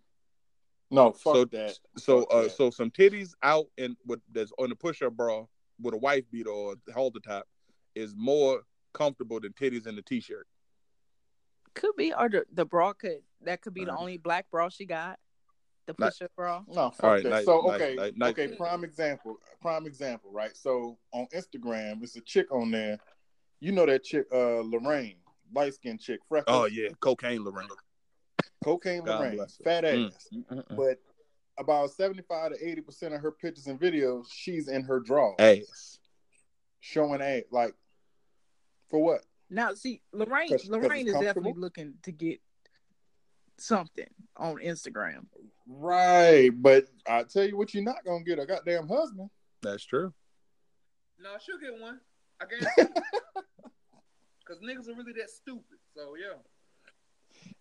No, 0.90 1.12
fuck 1.12 1.34
so 1.34 1.44
that. 1.46 1.78
so 1.96 2.20
Fuck 2.22 2.28
uh 2.34 2.42
that. 2.42 2.50
so 2.52 2.70
some 2.70 2.90
titties 2.90 3.32
out 3.42 3.66
and 3.78 3.96
with 4.06 4.20
that's 4.32 4.52
on 4.58 4.70
the 4.70 4.74
push-up 4.74 5.12
bra 5.16 5.44
with 5.80 5.94
a 5.94 5.98
wife 5.98 6.24
beater 6.32 6.50
or 6.50 6.74
halter 6.94 7.20
top 7.20 7.46
is 7.94 8.14
more 8.16 8.62
comfortable 8.92 9.38
than 9.40 9.52
titties 9.52 9.86
in 9.86 9.94
the 9.94 10.02
t-shirt. 10.02 10.46
Could 11.74 11.94
be, 11.96 12.12
or 12.12 12.28
the, 12.28 12.44
the 12.52 12.64
bra 12.64 12.92
could 12.92 13.18
that 13.42 13.62
could 13.62 13.72
be 13.74 13.84
the 13.84 13.92
Uh, 13.94 13.98
only 13.98 14.16
black 14.16 14.50
bra 14.50 14.68
she 14.68 14.84
got. 14.84 15.18
The 15.86 15.94
push 15.94 16.20
up 16.22 16.32
bra. 16.36 16.62
No, 16.68 16.90
fuck 16.90 17.04
All 17.04 17.10
right, 17.12 17.22
that. 17.22 17.30
nice, 17.30 17.44
so 17.44 17.70
okay, 17.72 17.94
nice, 17.96 18.12
nice. 18.16 18.30
okay. 18.32 18.48
Prime 18.56 18.84
example. 18.84 19.36
Prime 19.62 19.86
example. 19.86 20.30
Right. 20.32 20.56
So 20.56 20.98
on 21.12 21.26
Instagram, 21.34 22.02
it's 22.02 22.16
a 22.16 22.20
chick 22.20 22.52
on 22.52 22.70
there. 22.70 22.98
You 23.60 23.72
know 23.72 23.86
that 23.86 24.04
chick, 24.04 24.26
uh, 24.32 24.60
Lorraine, 24.60 25.16
light 25.54 25.74
skinned 25.74 26.00
chick, 26.00 26.20
freckles. 26.28 26.56
Oh 26.56 26.64
yeah, 26.66 26.88
cocaine 27.00 27.44
Lorraine. 27.44 27.68
cocaine 28.64 29.04
God 29.04 29.20
Lorraine, 29.20 29.46
fat 29.62 29.84
ass. 29.84 29.94
Mm, 29.94 30.12
mm, 30.32 30.68
mm. 30.68 30.76
But 30.76 30.98
about 31.58 31.90
seventy 31.90 32.22
five 32.22 32.52
to 32.52 32.66
eighty 32.66 32.80
percent 32.80 33.12
of 33.14 33.20
her 33.20 33.30
pictures 33.30 33.66
and 33.66 33.78
videos, 33.78 34.26
she's 34.32 34.68
in 34.68 34.82
her 34.84 34.98
drawers, 34.98 35.36
Ass. 35.38 35.98
showing 36.80 37.20
ass. 37.20 37.42
Like 37.50 37.74
for 38.88 39.02
what? 39.02 39.24
Now, 39.50 39.74
see, 39.74 40.00
Lorraine 40.12 40.48
'cause 40.48 40.68
Lorraine 40.68 41.08
it's 41.08 41.16
is 41.16 41.20
definitely 41.20 41.54
looking 41.60 41.94
to 42.04 42.12
get 42.12 42.40
something 43.58 44.08
on 44.36 44.56
Instagram. 44.56 45.26
Right. 45.66 46.50
But 46.50 46.86
I 47.06 47.24
tell 47.24 47.44
you 47.46 47.58
what, 47.58 47.74
you're 47.74 47.84
not 47.84 48.04
gonna 48.04 48.24
get 48.24 48.38
a 48.38 48.46
goddamn 48.46 48.88
husband. 48.88 49.28
That's 49.60 49.84
true. 49.84 50.14
No, 51.18 51.36
she'll 51.44 51.58
get 51.58 51.78
one. 51.78 52.00
I 52.40 52.44
guarantee. 52.46 53.00
Because 54.50 54.64
niggas 54.64 54.88
are 54.88 54.96
really 54.96 55.12
that 55.12 55.30
stupid. 55.30 55.78
So 55.94 56.14
yeah. 56.16 56.36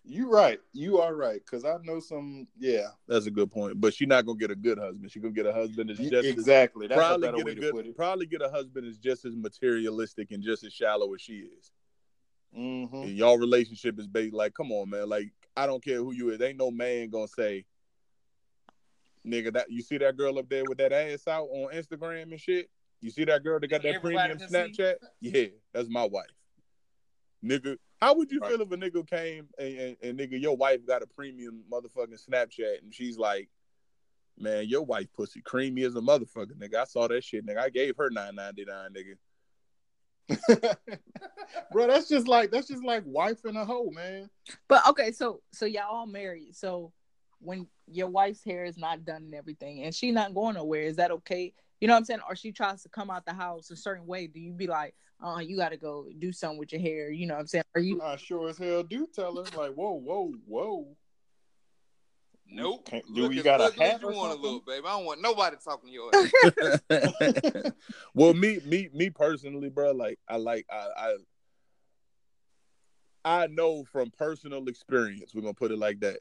You 0.04 0.28
right. 0.28 0.58
You 0.72 0.98
are 0.98 1.14
right. 1.14 1.40
Cause 1.46 1.64
I 1.64 1.76
know 1.84 2.00
some. 2.00 2.48
Yeah. 2.58 2.88
That's 3.06 3.26
a 3.26 3.30
good 3.30 3.52
point. 3.52 3.80
But 3.80 3.94
she's 3.94 4.08
not 4.08 4.26
gonna 4.26 4.38
get 4.38 4.50
a 4.50 4.56
good 4.56 4.78
husband. 4.78 5.10
She 5.10 5.20
gonna 5.20 5.32
get 5.32 5.46
a 5.46 5.52
husband 5.52 5.88
that's 5.90 6.00
just 6.00 6.12
as- 6.12 6.26
exactly. 6.26 6.88
That's 6.88 6.98
a 6.98 7.00
probably 7.00 7.28
better 7.28 7.36
get 7.36 7.46
way 7.46 7.52
a 7.52 7.54
to 7.54 7.60
good 7.60 7.72
put 7.74 7.86
it. 7.86 7.96
probably 7.96 8.26
get 8.26 8.42
a 8.42 8.48
husband 8.50 8.86
that's 8.86 8.98
just 8.98 9.24
as 9.24 9.36
materialistic 9.36 10.32
and 10.32 10.42
just 10.42 10.64
as 10.64 10.72
shallow 10.72 11.14
as 11.14 11.20
she 11.20 11.34
is. 11.34 11.70
Mm-hmm. 12.58 12.96
And 12.96 13.16
y'all 13.16 13.38
relationship 13.38 14.00
is 14.00 14.08
based 14.08 14.34
like, 14.34 14.54
come 14.54 14.72
on, 14.72 14.90
man. 14.90 15.08
Like, 15.08 15.30
I 15.56 15.66
don't 15.66 15.84
care 15.84 15.98
who 15.98 16.12
you 16.12 16.30
is. 16.30 16.40
Ain't 16.40 16.58
no 16.58 16.72
man 16.72 17.08
gonna 17.10 17.28
say, 17.28 17.66
nigga, 19.24 19.52
that 19.52 19.70
you 19.70 19.82
see 19.82 19.98
that 19.98 20.16
girl 20.16 20.40
up 20.40 20.48
there 20.48 20.64
with 20.68 20.78
that 20.78 20.92
ass 20.92 21.28
out 21.28 21.46
on 21.52 21.72
Instagram 21.72 22.32
and 22.32 22.40
shit. 22.40 22.68
You 23.00 23.10
see 23.10 23.24
that 23.24 23.42
girl 23.42 23.58
that 23.60 23.68
got 23.68 23.82
that 23.82 23.94
Everybody 23.94 24.34
premium 24.34 24.38
can 24.38 24.48
see? 24.48 24.82
Snapchat? 24.82 24.94
Yeah, 25.20 25.46
that's 25.72 25.88
my 25.88 26.04
wife. 26.04 26.26
Nigga, 27.44 27.76
how 28.00 28.14
would 28.16 28.30
you 28.30 28.40
Right. 28.40 28.50
feel 28.50 28.60
if 28.60 28.70
a 28.70 28.76
nigga 28.76 29.08
came 29.08 29.48
and, 29.58 29.78
and, 29.78 29.96
and 30.02 30.18
nigga, 30.18 30.40
your 30.40 30.56
wife 30.56 30.86
got 30.86 31.02
a 31.02 31.06
premium 31.06 31.64
motherfucking 31.70 32.20
Snapchat 32.28 32.82
and 32.82 32.94
she's 32.94 33.16
like, 33.16 33.48
man, 34.38 34.66
your 34.68 34.82
wife 34.82 35.08
pussy 35.14 35.40
creamy 35.42 35.84
as 35.84 35.96
a 35.96 36.00
motherfucker, 36.00 36.52
nigga. 36.58 36.76
I 36.76 36.84
saw 36.84 37.08
that 37.08 37.24
shit, 37.24 37.46
nigga. 37.46 37.58
I 37.58 37.70
gave 37.70 37.96
her 37.96 38.10
nine 38.10 38.34
ninety 38.34 38.64
nine, 38.66 38.90
nigga. 38.92 39.16
Bro, 41.72 41.88
that's 41.88 42.08
just 42.08 42.28
like 42.28 42.50
that's 42.50 42.68
just 42.68 42.84
like 42.84 43.02
wife 43.06 43.44
and 43.44 43.56
a 43.56 43.64
hoe, 43.64 43.90
man. 43.90 44.30
But 44.68 44.86
okay, 44.88 45.12
so 45.12 45.40
so 45.52 45.66
y'all 45.66 45.90
all 45.90 46.06
married. 46.06 46.56
So 46.56 46.92
when 47.40 47.66
your 47.86 48.08
wife's 48.08 48.44
hair 48.44 48.64
is 48.64 48.76
not 48.76 49.04
done 49.04 49.22
and 49.24 49.34
everything, 49.34 49.82
and 49.82 49.94
she 49.94 50.10
not 50.10 50.34
going 50.34 50.54
nowhere, 50.54 50.82
is 50.82 50.96
that 50.96 51.10
okay? 51.10 51.54
You 51.80 51.88
know 51.88 51.94
what 51.94 51.98
I'm 51.98 52.04
saying? 52.04 52.20
Or 52.28 52.36
she 52.36 52.52
tries 52.52 52.82
to 52.82 52.88
come 52.88 53.10
out 53.10 53.24
the 53.24 53.32
house 53.32 53.70
a 53.70 53.76
certain 53.76 54.06
way, 54.06 54.26
do 54.26 54.38
you 54.38 54.52
be 54.52 54.66
like, 54.66 54.94
uh, 55.24 55.38
you 55.38 55.56
got 55.56 55.70
to 55.70 55.76
go 55.76 56.06
do 56.18 56.32
something 56.32 56.58
with 56.58 56.72
your 56.72 56.80
hair? 56.80 57.10
You 57.10 57.26
know 57.26 57.34
what 57.34 57.40
I'm 57.40 57.46
saying? 57.46 57.64
Are 57.74 57.80
you? 57.80 58.00
I 58.02 58.16
sure 58.16 58.48
as 58.48 58.58
hell 58.58 58.82
do 58.82 59.06
tell 59.14 59.36
her 59.36 59.42
like, 59.56 59.72
whoa, 59.72 59.92
whoa, 59.92 60.32
whoa. 60.46 60.96
Nope. 62.52 62.86
Can't- 62.86 63.04
do 63.14 63.22
Look 63.22 63.32
you 63.34 63.42
got 63.42 63.60
a 63.60 63.64
ugly 63.64 63.84
as 63.84 63.92
hat 63.92 64.02
you 64.02 64.08
or 64.08 64.12
want 64.12 64.30
to 64.30 64.34
something? 64.34 64.50
look, 64.52 64.66
baby. 64.66 64.86
I 64.86 64.96
don't 64.96 65.04
want 65.04 65.22
nobody 65.22 65.56
talking 65.62 65.90
to 65.90 65.94
you. 67.62 67.72
well, 68.14 68.34
me, 68.34 68.60
me, 68.66 68.88
me 68.92 69.10
personally, 69.10 69.68
bro. 69.70 69.92
Like, 69.92 70.18
I 70.28 70.36
like, 70.36 70.66
I, 70.70 71.14
I, 73.24 73.42
I 73.42 73.46
know 73.46 73.84
from 73.84 74.10
personal 74.10 74.66
experience. 74.68 75.34
We're 75.34 75.42
gonna 75.42 75.54
put 75.54 75.70
it 75.70 75.78
like 75.78 76.00
that. 76.00 76.20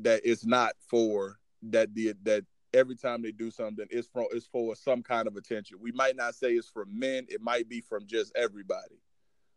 That 0.00 0.22
it's 0.24 0.44
not 0.46 0.72
for 0.88 1.38
that 1.62 1.94
the 1.94 2.14
that 2.22 2.44
every 2.74 2.96
time 2.96 3.22
they 3.22 3.32
do 3.32 3.50
something, 3.50 3.86
it's 3.90 4.08
for 4.08 4.26
it's 4.32 4.46
for 4.46 4.74
some 4.76 5.02
kind 5.02 5.26
of 5.26 5.36
attention. 5.36 5.78
We 5.80 5.92
might 5.92 6.16
not 6.16 6.34
say 6.34 6.52
it's 6.52 6.68
from 6.68 6.98
men. 6.98 7.26
It 7.28 7.40
might 7.40 7.68
be 7.68 7.80
from 7.80 8.06
just 8.06 8.32
everybody. 8.36 9.00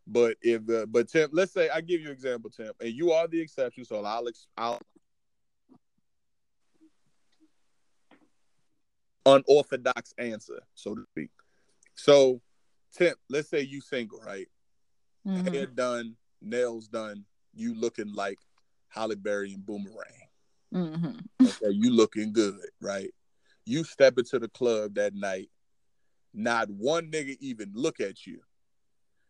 But 0.05 0.38
if 0.41 0.70
uh, 0.70 0.86
but 0.86 1.09
Tim, 1.09 1.30
let's 1.34 1.51
say 1.51 1.70
I 1.70 1.82
give 1.82 1.99
you 1.99 2.07
an 2.07 2.13
example, 2.13 2.49
Tim, 2.49 2.72
and 2.80 2.93
you 2.93 3.11
are 3.11 3.28
the 3.28 3.41
exception. 3.41 3.84
So 3.84 4.03
I'll 4.05 4.28
ex- 4.28 4.47
I'll 4.57 4.80
unorthodox 9.26 10.13
answer, 10.18 10.59
so 10.74 10.95
to 10.95 11.03
speak. 11.11 11.30
So, 11.95 12.41
Tim, 12.95 13.15
let's 13.30 13.49
say 13.49 13.61
you 13.61 13.82
single, 13.82 14.22
right? 14.22 14.47
Mhm. 15.26 15.53
Hair 15.53 15.65
done, 15.68 16.15
nails 16.41 16.88
done, 16.88 17.26
you 17.53 17.74
looking 17.74 18.13
like 18.13 18.39
Halle 18.88 19.15
Berry 19.15 19.53
and 19.53 19.65
Boomerang. 19.65 20.26
Mhm. 20.74 21.26
Okay, 21.41 21.70
you 21.72 21.91
looking 21.91 22.34
good, 22.34 22.59
right? 22.82 23.09
You 23.65 23.84
step 23.84 24.18
into 24.18 24.39
the 24.39 24.47
club 24.49 24.95
that 24.95 25.13
night, 25.13 25.49
not 26.34 26.70
one 26.70 27.11
nigga 27.11 27.38
even 27.39 27.72
look 27.74 27.99
at 27.99 28.26
you. 28.26 28.41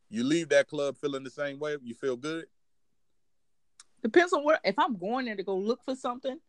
You 0.10 0.24
leave 0.24 0.50
that 0.50 0.68
club 0.68 0.98
feeling 0.98 1.24
the 1.24 1.30
same 1.30 1.60
way. 1.60 1.78
You 1.82 1.94
feel 1.94 2.16
good. 2.18 2.46
Depends 4.02 4.32
on 4.34 4.44
where. 4.44 4.60
If 4.64 4.78
I'm 4.80 4.96
going 4.98 5.26
there 5.26 5.36
to 5.36 5.44
go 5.44 5.58
look 5.58 5.84
for 5.84 5.96
something, 5.96 6.40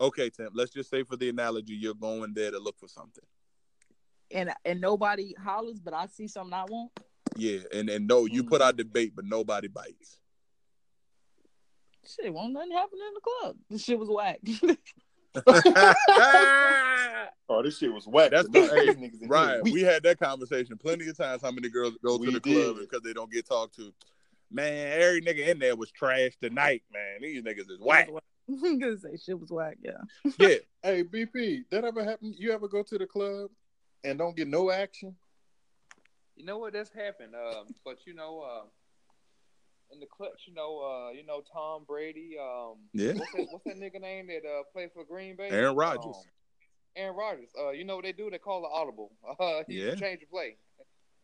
Okay, 0.00 0.30
Tim. 0.30 0.50
Let's 0.54 0.70
just 0.70 0.90
say 0.90 1.02
for 1.02 1.16
the 1.16 1.28
analogy, 1.28 1.74
you're 1.74 1.92
going 1.94 2.32
there 2.32 2.52
to 2.52 2.58
look 2.60 2.78
for 2.78 2.86
something. 2.88 3.24
and 4.30 4.52
and 4.64 4.80
nobody 4.80 5.34
hollers, 5.34 5.80
but 5.80 5.94
I 5.94 6.06
see 6.06 6.28
something 6.28 6.52
I 6.52 6.64
want. 6.64 6.92
Yeah, 7.36 7.60
and 7.72 7.88
and 7.88 8.06
no, 8.06 8.26
you 8.26 8.44
put 8.44 8.62
out 8.62 8.76
the 8.76 8.84
bait, 8.84 9.14
but 9.16 9.24
nobody 9.24 9.68
bites. 9.68 10.20
Shit, 12.08 12.32
won't 12.32 12.52
nothing 12.54 12.72
happen 12.72 12.98
in 13.06 13.14
the 13.14 13.20
club. 13.20 13.56
This 13.68 13.82
shit 13.84 13.98
was 13.98 14.08
whack. 14.08 14.40
Oh, 17.50 17.62
this 17.62 17.78
shit 17.78 17.92
was 17.92 18.06
whack. 18.06 18.30
That's 18.30 18.48
tonight. 18.48 18.68
the- 18.70 18.94
These 18.94 18.96
niggas 19.22 19.28
Right. 19.30 19.60
here 19.64 19.72
We 19.72 19.82
had 19.82 20.02
that 20.02 20.18
conversation 20.18 20.76
plenty 20.76 21.08
of 21.08 21.16
times. 21.16 21.40
How 21.42 21.50
many 21.50 21.68
girls 21.70 21.94
go 22.04 22.18
to 22.18 22.24
We 22.24 22.30
the 22.32 22.40
club 22.40 22.76
because 22.78 23.02
they 23.02 23.12
don't 23.14 23.30
get 23.32 23.46
talked 23.46 23.74
to? 23.76 23.92
Man, 24.50 25.00
every 25.00 25.22
nigga 25.22 25.48
in 25.48 25.58
there 25.58 25.74
was 25.76 25.90
trash 25.90 26.32
tonight, 26.40 26.82
man. 26.92 27.22
These 27.22 27.42
niggas 27.42 27.70
is 27.70 27.80
whack. 27.80 28.08
I'm 28.48 28.78
gonna 28.78 28.98
say 28.98 29.16
shit 29.16 29.38
was 29.38 29.50
whack. 29.50 29.78
Yeah. 29.82 29.98
Yeah. 30.38 30.56
Hey, 30.82 31.04
BP, 31.04 31.64
that 31.70 31.84
ever 31.84 32.02
happen? 32.04 32.34
You 32.36 32.52
ever 32.52 32.68
go 32.68 32.82
to 32.82 32.98
the 32.98 33.06
club 33.06 33.50
and 34.04 34.18
don't 34.18 34.36
get 34.36 34.48
no 34.48 34.70
action? 34.70 35.14
You 36.36 36.44
know 36.44 36.58
what? 36.58 36.72
That's 36.72 36.90
happened. 36.92 37.34
Um, 37.34 37.66
but 37.84 38.06
you 38.06 38.14
know, 38.14 38.40
uh, 38.40 38.64
in 39.92 40.00
the 40.00 40.06
clutch, 40.06 40.42
you 40.46 40.54
know, 40.54 40.80
uh, 40.80 41.10
you 41.12 41.24
know 41.24 41.42
Tom 41.52 41.84
Brady. 41.86 42.36
Um, 42.40 42.76
Yeah. 42.92 43.12
What's 43.14 43.32
that, 43.32 43.46
what's 43.50 43.64
that 43.64 43.76
nigga 43.80 44.00
name 44.00 44.26
that 44.28 44.46
uh 44.48 44.62
played 44.72 44.90
for 44.92 45.04
Green 45.04 45.36
Bay? 45.36 45.48
Aaron 45.50 45.74
Rodgers. 45.76 46.16
Um, 46.16 46.22
Aaron 46.96 47.16
Rodgers. 47.16 47.48
Uh, 47.58 47.70
you 47.70 47.84
know 47.84 47.96
what 47.96 48.04
they 48.04 48.12
do? 48.12 48.28
They 48.30 48.38
call 48.38 48.64
it 48.64 48.70
audible. 48.72 49.12
Uh, 49.40 49.62
you 49.68 49.86
Yeah. 49.86 49.94
change 49.94 50.20
the 50.20 50.26
play, 50.26 50.56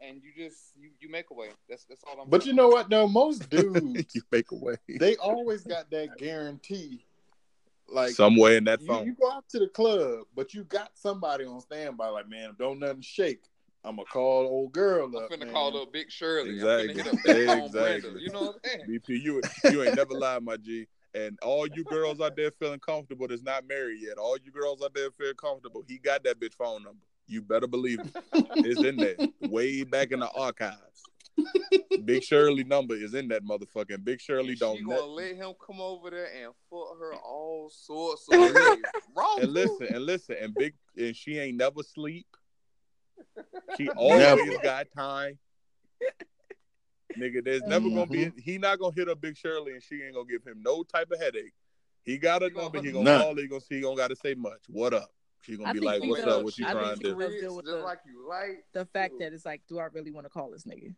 and 0.00 0.22
you 0.22 0.30
just 0.36 0.58
you, 0.78 0.90
you 1.00 1.08
make 1.10 1.26
a 1.30 1.34
way. 1.34 1.48
That's 1.68 1.84
that's 1.84 2.02
all 2.04 2.20
I'm. 2.22 2.28
But 2.30 2.42
you 2.42 2.46
saying. 2.50 2.56
know 2.56 2.68
what? 2.68 2.88
though? 2.90 3.08
most 3.08 3.48
dudes 3.50 4.14
you 4.14 4.22
make 4.30 4.50
a 4.52 4.56
way. 4.56 4.76
they 4.88 5.16
always 5.16 5.62
got 5.62 5.90
that 5.90 6.16
guarantee. 6.18 7.04
Like 7.86 8.12
Somewhere 8.12 8.56
in 8.56 8.64
that 8.64 8.80
you, 8.80 8.86
phone. 8.86 9.04
you 9.06 9.12
go 9.14 9.30
out 9.30 9.44
to 9.50 9.58
the 9.58 9.68
club, 9.68 10.20
but 10.34 10.54
you 10.54 10.64
got 10.64 10.92
somebody 10.94 11.44
on 11.44 11.60
standby. 11.60 12.08
Like, 12.08 12.28
man, 12.28 12.54
don't 12.58 12.78
nothing 12.78 13.02
shake, 13.02 13.42
I'm 13.84 13.96
gonna 13.96 14.06
call 14.06 14.46
old 14.46 14.72
girl 14.72 15.06
I'm 15.06 15.16
up. 15.16 15.30
finna 15.30 15.40
man. 15.40 15.52
call 15.52 15.76
up 15.82 15.92
Big 15.92 16.10
Shirley. 16.10 16.50
Exactly. 16.54 17.00
I'm 17.00 17.16
finna 17.18 17.36
hit 17.36 17.48
up 17.58 17.64
Exactly. 17.66 18.22
You 18.22 18.30
know 18.30 18.40
what 18.42 18.54
I'm 18.64 18.70
saying? 18.70 19.00
BP, 19.00 19.22
you 19.22 19.42
you 19.70 19.82
ain't 19.82 19.96
never 19.96 20.14
lied, 20.14 20.42
my 20.42 20.56
G. 20.56 20.86
And 21.14 21.38
all 21.42 21.66
you 21.66 21.84
girls 21.84 22.20
out 22.20 22.34
there 22.34 22.50
feeling 22.50 22.80
comfortable 22.80 23.28
that's 23.28 23.42
not 23.42 23.68
married 23.68 24.00
yet. 24.00 24.18
All 24.18 24.36
you 24.42 24.50
girls 24.50 24.82
out 24.82 24.94
there 24.94 25.10
feeling 25.12 25.34
comfortable. 25.36 25.84
He 25.86 25.98
got 25.98 26.24
that 26.24 26.40
bitch 26.40 26.54
phone 26.54 26.82
number. 26.82 27.02
You 27.26 27.40
better 27.42 27.66
believe 27.68 28.00
it. 28.00 28.10
It's 28.56 28.82
in 28.82 28.96
there. 28.96 29.14
Way 29.48 29.84
back 29.84 30.10
in 30.12 30.20
the 30.20 30.30
archives. 30.30 31.02
Big 32.04 32.22
Shirley 32.22 32.64
number 32.64 32.94
is 32.94 33.14
in 33.14 33.28
that 33.28 33.44
motherfucking. 33.44 34.04
Big 34.04 34.20
Shirley 34.20 34.50
And 34.50 34.58
don't 34.58 34.76
she 34.78 34.84
gonna 34.84 35.02
let 35.04 35.36
him 35.36 35.52
come 35.64 35.80
over 35.80 36.10
there 36.10 36.26
and 36.34 36.52
fuck 36.70 36.98
her 36.98 37.14
all 37.14 37.70
sorts 37.72 38.26
of 38.28 38.38
ways. 38.54 38.78
Wrong. 39.16 39.38
and 39.40 39.52
listen 39.52 39.86
and 39.94 40.04
listen 40.04 40.36
and 40.40 40.54
big 40.54 40.74
and 40.96 41.14
she 41.14 41.38
ain't 41.38 41.56
never 41.56 41.82
sleep. 41.82 42.26
She 43.76 43.88
always 43.96 44.58
got 44.62 44.86
time. 44.96 45.38
Nigga, 47.18 47.44
there's 47.44 47.62
never 47.62 47.88
gonna 47.88 48.06
be 48.06 48.26
Mm-hmm. 48.26 48.38
he 48.38 48.58
not 48.58 48.78
gonna 48.78 48.94
hit 48.94 49.08
up 49.08 49.20
Big 49.20 49.36
Shirley 49.36 49.72
and 49.72 49.82
she 49.82 50.02
ain't 50.02 50.14
gonna 50.14 50.26
give 50.26 50.42
him 50.44 50.62
no 50.64 50.82
type 50.82 51.10
of 51.12 51.20
headache. 51.20 51.52
He 52.02 52.18
got 52.18 52.42
a 52.42 52.46
He 52.46 52.50
gonna- 52.50 52.64
number, 52.64 52.82
he 52.82 52.90
gonna 52.92 53.04
None. 53.04 53.20
call, 53.20 53.36
he 53.36 53.46
gonna 53.46 53.60
see, 53.60 53.76
he 53.76 53.80
gonna 53.82 53.96
gotta 53.96 54.16
say 54.16 54.34
much. 54.34 54.60
What 54.68 54.92
up? 54.94 55.10
She 55.42 55.56
gonna 55.56 55.70
I 55.70 55.72
be 55.74 55.80
like, 55.80 56.02
What's 56.02 56.24
up? 56.24 56.42
What 56.42 56.58
you 56.58 56.66
I 56.66 56.72
trying 56.72 56.96
to 56.96 57.00
do? 57.02 57.14
we- 57.16 57.40
deal 57.40 57.54
with 57.56 57.66
just 57.66 57.76
the- 57.78 57.82
like 57.84 57.98
you 58.06 58.28
like 58.28 58.64
The 58.72 58.84
fact 58.86 59.14
that 59.20 59.32
it's 59.32 59.44
like, 59.46 59.62
do 59.68 59.78
I 59.78 59.84
really 59.92 60.10
want 60.10 60.24
to 60.26 60.30
call 60.30 60.50
this 60.50 60.64
nigga? 60.64 60.94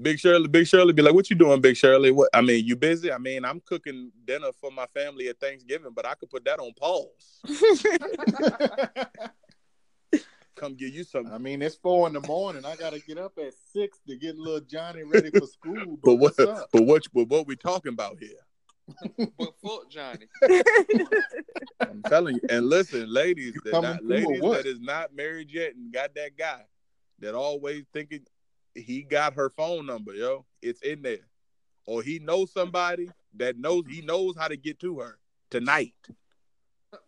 Big 0.00 0.18
Shirley, 0.18 0.46
Big 0.48 0.66
Shirley 0.66 0.92
be 0.92 1.02
like, 1.02 1.14
What 1.14 1.30
you 1.30 1.36
doing, 1.36 1.60
Big 1.60 1.76
Shirley? 1.76 2.10
What 2.10 2.28
I 2.34 2.42
mean, 2.42 2.64
you 2.66 2.76
busy? 2.76 3.10
I 3.10 3.18
mean, 3.18 3.44
I'm 3.44 3.60
cooking 3.60 4.12
dinner 4.24 4.50
for 4.60 4.70
my 4.70 4.86
family 4.86 5.28
at 5.28 5.40
Thanksgiving, 5.40 5.92
but 5.94 6.04
I 6.06 6.14
could 6.14 6.28
put 6.30 6.44
that 6.44 6.58
on 6.60 6.72
pause. 6.74 7.40
Come 10.60 10.74
get 10.74 10.92
you 10.92 11.04
some 11.04 11.26
I 11.32 11.38
mean, 11.38 11.62
it's 11.62 11.76
four 11.76 12.06
in 12.06 12.12
the 12.12 12.20
morning. 12.20 12.66
I 12.66 12.76
gotta 12.76 13.00
get 13.00 13.16
up 13.16 13.32
at 13.38 13.54
six 13.72 13.98
to 14.06 14.14
get 14.14 14.36
little 14.36 14.60
Johnny 14.60 15.04
ready 15.04 15.30
for 15.30 15.46
school. 15.46 15.96
but 16.04 16.16
what 16.16 16.36
what's 16.36 16.38
up? 16.38 16.68
but 16.70 16.82
what 16.82 17.02
but 17.14 17.28
what 17.28 17.46
we 17.46 17.56
talking 17.56 17.94
about 17.94 18.18
here? 18.20 18.36
but 19.38 19.54
fuck 19.64 19.88
Johnny. 19.90 20.26
I'm 21.80 22.02
telling 22.02 22.34
you. 22.34 22.42
And 22.50 22.66
listen, 22.66 23.10
ladies, 23.10 23.54
You 23.54 23.72
that 23.72 23.80
not, 23.80 23.98
through 24.00 24.08
or 24.08 24.10
ladies 24.10 24.42
what? 24.42 24.64
that 24.64 24.66
is 24.66 24.80
not 24.80 25.16
married 25.16 25.50
yet 25.50 25.76
and 25.76 25.90
got 25.90 26.14
that 26.16 26.36
guy 26.36 26.60
that 27.20 27.34
always 27.34 27.86
thinking 27.94 28.26
he 28.74 29.00
got 29.00 29.32
her 29.32 29.48
phone 29.48 29.86
number, 29.86 30.12
yo. 30.12 30.44
It's 30.60 30.82
in 30.82 31.00
there. 31.00 31.26
Or 31.86 32.02
he 32.02 32.18
knows 32.18 32.52
somebody 32.52 33.08
that 33.36 33.56
knows 33.56 33.84
he 33.88 34.02
knows 34.02 34.36
how 34.36 34.48
to 34.48 34.58
get 34.58 34.78
to 34.80 34.98
her 34.98 35.16
tonight. 35.50 35.94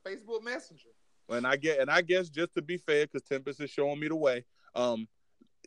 Facebook 0.06 0.42
Messenger. 0.42 0.88
And 1.28 1.46
I 1.46 1.56
get 1.56 1.80
and 1.80 1.90
I 1.90 2.02
guess 2.02 2.28
just 2.28 2.54
to 2.54 2.62
be 2.62 2.76
fair, 2.76 3.06
because 3.06 3.22
Tempest 3.22 3.60
is 3.60 3.70
showing 3.70 3.98
me 3.98 4.08
the 4.08 4.16
way. 4.16 4.44
Um, 4.74 5.08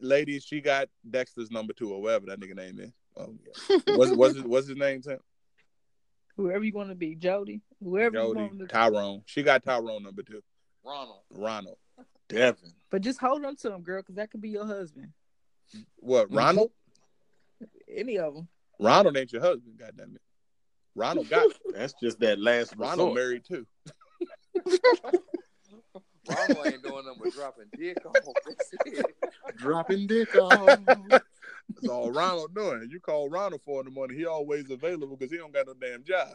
ladies, 0.02 0.44
she 0.44 0.62
got 0.62 0.90
Dexter's 1.10 1.52
number 1.52 1.74
two 1.74 1.92
or 1.92 2.02
whatever 2.02 2.28
that 2.28 2.40
nigga 2.40 2.56
name 2.56 2.80
is. 2.80 2.92
Oh 3.18 3.34
yeah. 3.70 3.96
what's 3.96 4.12
what's 4.12 4.36
his, 4.36 4.44
what's 4.44 4.68
his 4.68 4.78
name, 4.78 5.02
Tim? 5.02 5.20
Whoever 6.38 6.64
you 6.64 6.74
want 6.74 6.90
to 6.90 6.96
be, 6.96 7.16
Jody. 7.16 7.62
Whoever 7.82 8.18
you 8.18 8.36
want 8.36 8.60
to 8.60 8.68
Tyrone. 8.68 9.24
She 9.26 9.42
got 9.42 9.64
Tyrone 9.64 10.04
number 10.04 10.22
two. 10.22 10.44
Ronald. 10.84 11.22
Ronald. 11.32 11.78
Devin. 12.28 12.74
But 12.92 13.02
just 13.02 13.20
hold 13.20 13.46
on 13.46 13.56
to 13.58 13.74
him, 13.74 13.82
girl, 13.82 14.02
because 14.02 14.16
that 14.16 14.32
could 14.32 14.42
be 14.42 14.50
your 14.50 14.66
husband. 14.66 15.10
What? 15.98 16.32
Ronald? 16.34 16.72
Any 17.90 18.18
of 18.18 18.36
them. 18.36 18.48
Ronald 18.80 19.16
ain't 19.16 19.32
your 19.32 19.42
husband, 19.42 19.78
goddamn 19.80 20.16
it. 20.16 20.22
Ronald 20.96 21.30
got 21.30 21.48
That's 21.74 21.94
just 22.02 22.20
that 22.20 22.40
last 22.40 22.76
Ronald 22.78 23.16
resort. 23.16 23.16
married 23.16 23.46
too. 23.46 23.68
Ronald 26.30 26.68
ain't 26.68 26.84
doing 26.84 27.06
nothing 27.06 27.22
but 27.24 27.34
dropping 27.34 27.66
dick 27.78 27.98
off. 28.06 28.36
That's. 28.46 28.72
Dropping 29.58 30.08
dick 30.08 30.36
off. 30.36 30.80
That's 31.10 31.88
all 31.90 32.12
Ronald 32.12 32.54
doing. 32.56 32.88
You 32.92 33.00
call 33.00 33.30
Ronald 33.30 33.62
for 33.66 33.80
in 33.82 33.86
the 33.86 33.92
morning, 33.92 34.18
he 34.18 34.26
always 34.26 34.70
available 34.70 35.16
because 35.18 35.32
he 35.32 35.38
don't 35.38 35.54
got 35.54 35.68
no 35.68 35.74
damn 35.74 36.04
job. 36.04 36.30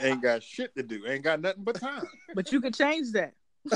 Ain't 0.00 0.22
got 0.22 0.42
shit 0.42 0.74
to 0.76 0.82
do. 0.82 1.04
Ain't 1.06 1.24
got 1.24 1.40
nothing 1.40 1.64
but 1.64 1.80
time. 1.80 2.04
But 2.34 2.52
you 2.52 2.60
could 2.60 2.74
change 2.74 3.12
that. 3.12 3.32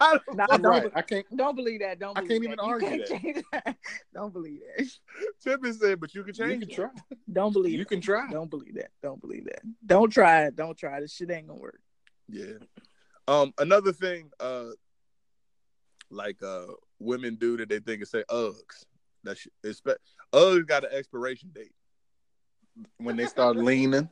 I 0.00 0.18
don't- 0.26 0.36
Nah, 0.36 0.46
I'm 0.50 0.62
don't, 0.62 0.70
right. 0.72 0.92
I 0.94 1.02
can't. 1.02 1.24
don't 1.36 1.54
believe 1.54 1.80
that. 1.80 1.98
Don't. 1.98 2.16
I 2.18 2.20
can't 2.22 2.32
even 2.44 2.50
that. 2.56 2.58
You 2.64 2.70
argue 2.70 3.04
can't 3.06 3.36
that. 3.52 3.64
that. 3.64 3.76
Don't 4.12 4.32
believe 4.32 4.60
that. 4.76 4.88
Tippy 5.42 5.72
said, 5.72 6.00
but 6.00 6.14
you 6.14 6.22
can 6.24 6.34
You 6.34 6.44
change 6.46 6.62
can 6.64 6.70
it. 6.70 6.74
try. 6.74 6.90
Don't 7.32 7.52
believe. 7.52 7.74
You 7.74 7.82
it. 7.82 7.88
can 7.88 8.00
try. 8.00 8.30
Don't 8.30 8.50
believe 8.50 8.74
that. 8.74 8.90
Don't 9.02 9.20
believe 9.20 9.44
that. 9.44 9.60
Don't 9.86 10.10
try 10.10 10.44
it. 10.46 10.56
Don't 10.56 10.76
try 10.76 10.98
it. 10.98 11.02
This 11.02 11.12
shit 11.14 11.30
ain't 11.30 11.46
gonna 11.48 11.60
work. 11.60 11.80
Yeah. 12.28 12.54
Um. 13.28 13.52
Another 13.58 13.92
thing, 13.92 14.30
uh, 14.40 14.70
like 16.10 16.42
uh, 16.42 16.66
women 16.98 17.36
do 17.36 17.56
that 17.58 17.68
they 17.68 17.78
think 17.80 18.02
is 18.02 18.10
say 18.10 18.24
Uggs. 18.30 18.84
That 19.24 19.38
sh- 19.38 19.48
expect 19.62 20.00
Uggs 20.32 20.66
got 20.66 20.84
an 20.84 20.90
expiration 20.92 21.50
date. 21.54 21.72
When 22.98 23.16
they 23.16 23.26
start 23.26 23.56
leaning, 23.70 24.08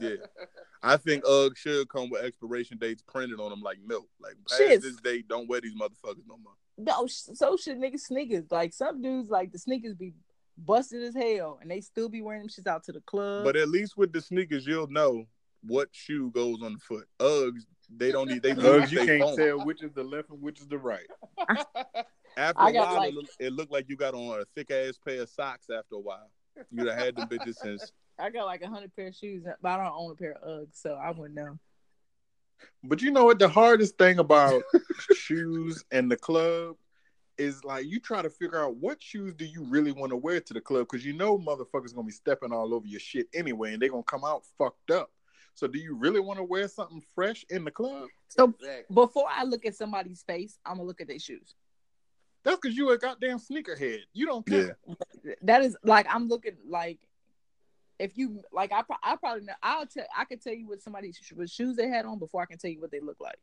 Yeah. 0.00 0.16
I 0.82 0.98
think 0.98 1.24
Uggs 1.24 1.56
should 1.56 1.88
come 1.88 2.10
with 2.10 2.22
expiration 2.22 2.76
dates 2.78 3.02
printed 3.02 3.40
on 3.40 3.50
them 3.50 3.62
like 3.62 3.78
milk. 3.86 4.06
Like 4.20 4.34
past 4.48 4.58
Shit. 4.60 4.82
this 4.82 4.96
date, 4.96 5.26
don't 5.28 5.48
wear 5.48 5.60
these 5.60 5.74
motherfuckers 5.74 6.26
no 6.28 6.36
more. 6.42 6.52
No, 6.76 7.06
so 7.06 7.56
should 7.56 7.78
niggas 7.78 8.00
sneakers. 8.00 8.44
Like 8.50 8.72
some 8.74 9.00
dudes, 9.00 9.30
like 9.30 9.50
the 9.52 9.58
sneakers 9.58 9.94
be 9.94 10.12
busted 10.58 11.02
as 11.02 11.14
hell, 11.14 11.58
and 11.62 11.70
they 11.70 11.80
still 11.80 12.08
be 12.08 12.20
wearing 12.22 12.42
them 12.42 12.48
shits 12.48 12.66
out 12.66 12.84
to 12.84 12.92
the 12.92 13.00
club. 13.00 13.44
But 13.44 13.56
at 13.56 13.68
least 13.68 13.96
with 13.96 14.12
the 14.12 14.20
sneakers, 14.20 14.66
you'll 14.66 14.88
know 14.88 15.26
what 15.66 15.88
shoe 15.92 16.30
goes 16.30 16.62
on 16.62 16.74
the 16.74 16.78
foot. 16.78 17.06
Uggs, 17.18 17.62
they 17.94 18.12
don't 18.12 18.28
need 18.28 18.42
they 18.42 18.54
lose 18.54 18.84
Uggs, 18.88 18.92
you 18.92 18.98
they 19.00 19.06
can't 19.06 19.22
foam. 19.22 19.36
tell 19.36 19.64
which 19.64 19.82
is 19.82 19.92
the 19.92 20.02
left 20.04 20.30
and 20.30 20.40
which 20.42 20.60
is 20.60 20.66
the 20.68 20.78
right. 20.78 21.06
After 22.36 22.60
I 22.60 22.70
a 22.70 22.72
while, 22.74 22.96
like- 22.96 23.14
it, 23.14 23.46
it 23.46 23.52
looked 23.52 23.72
like 23.72 23.88
you 23.88 23.96
got 23.96 24.14
on 24.14 24.40
a 24.40 24.44
thick 24.54 24.70
ass 24.70 24.98
pair 25.04 25.22
of 25.22 25.28
socks. 25.28 25.66
After 25.70 25.96
a 25.96 26.00
while, 26.00 26.30
you'd 26.70 26.88
have 26.88 26.98
had 26.98 27.16
them 27.16 27.28
bitches 27.28 27.54
since. 27.56 27.92
I 28.18 28.30
got 28.30 28.46
like 28.46 28.62
a 28.62 28.68
hundred 28.68 28.94
pair 28.94 29.08
of 29.08 29.14
shoes, 29.14 29.44
but 29.62 29.68
I 29.68 29.76
don't 29.76 29.92
own 29.94 30.12
a 30.12 30.14
pair 30.14 30.32
of 30.34 30.66
Uggs, 30.66 30.80
so 30.80 30.94
I 30.94 31.10
wouldn't 31.10 31.34
know. 31.34 31.58
But 32.82 33.02
you 33.02 33.10
know 33.10 33.24
what? 33.24 33.38
The 33.38 33.48
hardest 33.48 33.98
thing 33.98 34.18
about 34.18 34.62
shoes 35.16 35.84
and 35.90 36.10
the 36.10 36.16
club 36.16 36.76
is 37.36 37.64
like 37.64 37.84
you 37.86 37.98
try 37.98 38.22
to 38.22 38.30
figure 38.30 38.62
out 38.64 38.76
what 38.76 39.02
shoes 39.02 39.34
do 39.34 39.44
you 39.44 39.64
really 39.64 39.90
want 39.90 40.10
to 40.10 40.16
wear 40.16 40.40
to 40.40 40.54
the 40.54 40.60
club 40.60 40.86
because 40.90 41.04
you 41.04 41.12
know 41.12 41.36
motherfuckers 41.36 41.92
gonna 41.94 42.06
be 42.06 42.12
stepping 42.12 42.52
all 42.52 42.72
over 42.72 42.86
your 42.86 43.00
shit 43.00 43.26
anyway, 43.34 43.72
and 43.72 43.82
they're 43.82 43.88
gonna 43.90 44.02
come 44.04 44.24
out 44.24 44.42
fucked 44.58 44.90
up. 44.92 45.10
So 45.54 45.66
do 45.66 45.78
you 45.78 45.96
really 45.96 46.20
want 46.20 46.38
to 46.38 46.44
wear 46.44 46.66
something 46.68 47.02
fresh 47.14 47.44
in 47.50 47.64
the 47.64 47.70
club? 47.70 48.08
So 48.28 48.54
Exactly. 48.60 48.94
before 48.94 49.26
I 49.30 49.44
look 49.44 49.64
at 49.64 49.76
somebody's 49.76 50.22
face, 50.22 50.58
I'm 50.66 50.76
gonna 50.76 50.86
look 50.86 51.00
at 51.00 51.08
their 51.08 51.18
shoes. 51.18 51.54
That's 52.42 52.58
because 52.60 52.76
you 52.76 52.90
a 52.90 52.98
goddamn 52.98 53.38
sneakerhead. 53.38 54.00
You 54.12 54.26
don't 54.26 54.46
care. 54.46 54.76
Yeah, 55.24 55.34
That 55.42 55.62
is 55.62 55.76
like 55.84 56.06
I'm 56.10 56.28
looking 56.28 56.56
like 56.68 56.98
if 57.98 58.18
you 58.18 58.42
like 58.52 58.72
I 58.72 58.82
I 59.02 59.16
probably 59.16 59.44
know 59.44 59.54
I'll 59.62 59.86
tell 59.86 60.06
I 60.16 60.24
could 60.24 60.42
tell 60.42 60.54
you 60.54 60.68
what 60.68 60.82
somebody's 60.82 61.18
what 61.34 61.48
shoes 61.48 61.76
they 61.76 61.88
had 61.88 62.04
on 62.04 62.18
before 62.18 62.42
I 62.42 62.46
can 62.46 62.58
tell 62.58 62.70
you 62.70 62.80
what 62.80 62.90
they 62.90 63.00
look 63.00 63.20
like 63.20 63.38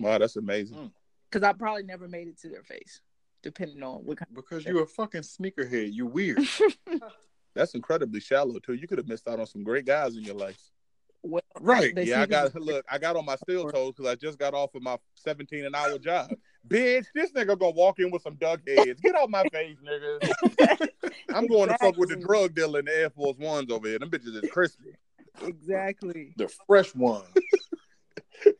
wow, 0.00 0.18
that's 0.18 0.36
amazing. 0.36 0.76
Hmm. 0.76 0.86
Because 1.30 1.46
I 1.46 1.52
probably 1.52 1.82
never 1.82 2.08
made 2.08 2.28
it 2.28 2.38
to 2.40 2.48
their 2.48 2.62
face, 2.62 3.00
depending 3.42 3.82
on 3.82 4.04
what 4.04 4.18
kind. 4.18 4.34
Because 4.34 4.64
you're 4.64 4.82
a 4.82 4.86
fucking 4.86 5.22
sneakerhead. 5.22 5.90
You're 5.92 6.06
weird. 6.06 6.40
That's 7.54 7.74
incredibly 7.74 8.20
shallow 8.20 8.58
too. 8.60 8.74
You 8.74 8.86
could 8.86 8.98
have 8.98 9.08
missed 9.08 9.28
out 9.28 9.40
on 9.40 9.46
some 9.46 9.64
great 9.64 9.84
guys 9.84 10.16
in 10.16 10.22
your 10.22 10.36
life. 10.36 10.60
Well, 11.22 11.42
Right. 11.60 11.92
yeah, 11.96 12.22
I 12.22 12.26
got 12.26 12.54
look. 12.60 12.84
I 12.90 12.98
got 12.98 13.16
on 13.16 13.24
my 13.24 13.36
steel 13.42 13.68
toes 13.70 13.94
because 13.96 14.10
I 14.10 14.14
just 14.14 14.38
got 14.38 14.54
off 14.54 14.74
of 14.74 14.82
my 14.82 14.96
17 15.14 15.64
an 15.64 15.74
hour 15.74 15.98
job. 15.98 16.30
Bitch, 16.68 17.06
this 17.14 17.32
nigga 17.32 17.58
gonna 17.58 17.70
walk 17.70 17.98
in 17.98 18.10
with 18.10 18.22
some 18.22 18.34
duck 18.36 18.60
heads. 18.66 19.00
Get 19.00 19.14
off 19.16 19.28
my 19.30 19.44
face, 19.52 19.76
nigga. 19.84 20.88
I'm 21.34 21.46
going 21.46 21.68
to 21.68 21.78
fuck 21.78 21.96
with 21.96 22.10
the 22.10 22.16
drug 22.16 22.54
dealer 22.54 22.80
in 22.80 22.84
the 22.86 22.96
Air 22.96 23.10
Force 23.10 23.36
Ones 23.38 23.70
over 23.70 23.88
here. 23.88 23.98
Them 23.98 24.10
bitches 24.10 24.42
is 24.42 24.50
crispy. 24.50 24.94
exactly. 25.42 26.34
the 26.36 26.48
fresh 26.66 26.94
one. 26.94 27.22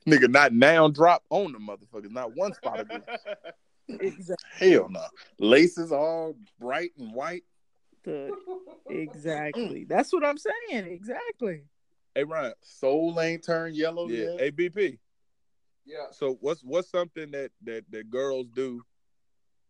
nigga, 0.07 0.31
not 0.31 0.53
now 0.53 0.89
drop 0.89 1.23
on 1.31 1.53
the 1.53 1.59
motherfuckers. 1.59 2.11
Not 2.11 2.35
one 2.37 2.55
spot 2.55 2.81
of 2.81 2.91
it. 2.91 3.05
Exactly. 3.89 4.71
Hell 4.73 4.89
no. 4.91 5.03
Laces 5.39 5.93
all 5.93 6.35
bright 6.61 6.91
and 6.99 7.13
white. 7.15 7.45
Mm. 8.07 8.31
Exactly. 8.91 9.85
That's 9.85 10.13
what 10.13 10.25
I'm 10.25 10.39
saying. 10.39 10.87
Exactly. 10.87 11.63
Hey 12.19 12.25
Ryan. 12.25 12.53
Soul 12.63 13.21
ain't 13.21 13.45
turned 13.45 13.77
yellow 13.77 14.09
Yeah. 14.09 14.25
yet. 14.25 14.41
Hey 14.41 14.51
BP. 14.51 14.99
Yeah. 15.85 16.11
So 16.11 16.35
what's 16.41 16.65
what's 16.65 16.91
something 16.91 17.31
that 17.31 17.53
that 17.63 17.85
that 17.93 18.11
girls 18.11 18.49
do, 18.49 18.83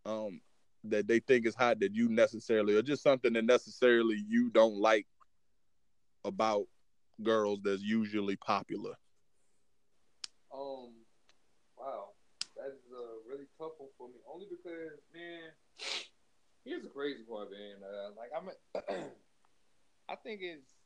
um, 0.06 0.40
that 0.84 1.06
they 1.06 1.20
think 1.20 1.44
is 1.44 1.54
hot 1.54 1.78
that 1.80 1.94
you 1.94 2.08
necessarily, 2.08 2.74
or 2.74 2.80
just 2.80 3.02
something 3.02 3.34
that 3.34 3.44
necessarily 3.44 4.24
you 4.26 4.48
don't 4.48 4.76
like 4.76 5.06
about 6.24 6.64
girls 7.22 7.60
that's 7.62 7.82
usually 7.82 8.36
popular. 8.36 8.94
Um, 10.50 10.94
wow, 11.76 12.12
that 12.56 12.68
is 12.68 12.90
a 12.90 13.28
really 13.30 13.44
tough 13.58 13.72
one 13.76 13.90
for 13.98 14.08
me. 14.08 14.14
Only 14.26 14.46
because, 14.48 14.98
man, 15.12 15.50
here's 16.64 16.82
the 16.82 16.88
crazy 16.88 17.24
part, 17.28 17.50
man. 17.50 17.76
Uh, 17.84 18.12
like 18.16 18.30
I'm, 18.34 18.48
a, 18.48 19.04
I 20.08 20.16
think 20.16 20.40
it's 20.40 20.77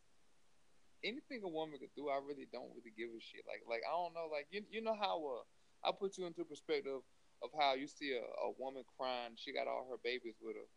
anything 1.05 1.43
a 1.45 1.49
woman 1.49 1.79
could 1.79 1.95
do. 1.97 2.09
I 2.09 2.19
really 2.23 2.47
don't 2.53 2.71
really 2.75 2.95
give 2.97 3.11
a 3.11 3.21
shit. 3.21 3.45
Like, 3.47 3.63
like 3.69 3.83
I 3.87 3.93
don't 3.93 4.15
know. 4.15 4.29
Like 4.31 4.47
you, 4.51 4.63
you 4.71 4.83
know 4.83 4.97
how 4.99 5.19
uh, 5.19 5.89
I 5.89 5.93
put 5.93 6.19
you 6.19 6.27
into 6.27 6.45
perspective 6.45 7.03
of 7.43 7.51
how 7.59 7.75
you 7.75 7.87
see 7.87 8.15
a, 8.15 8.23
a 8.23 8.51
woman 8.59 8.85
crying. 8.99 9.35
She 9.37 9.53
got 9.53 9.67
all 9.67 9.89
her 9.91 9.99
babies 10.03 10.39
with 10.41 10.57
her, 10.57 10.69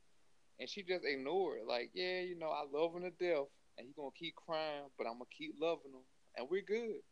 and 0.59 0.69
she 0.69 0.83
just 0.83 1.05
ignore 1.05 1.57
it. 1.57 1.67
Like, 1.67 1.91
yeah, 1.93 2.21
you 2.21 2.37
know, 2.37 2.49
I 2.49 2.65
love 2.65 2.95
him 2.95 3.03
to 3.03 3.13
death, 3.13 3.49
and 3.77 3.85
he 3.85 3.93
gonna 3.93 4.15
keep 4.17 4.35
crying, 4.35 4.89
but 4.97 5.05
I'm 5.05 5.21
gonna 5.21 5.35
keep 5.35 5.55
loving 5.61 5.93
him, 5.93 6.05
and 6.37 6.47
we're 6.49 6.65
good 6.65 7.05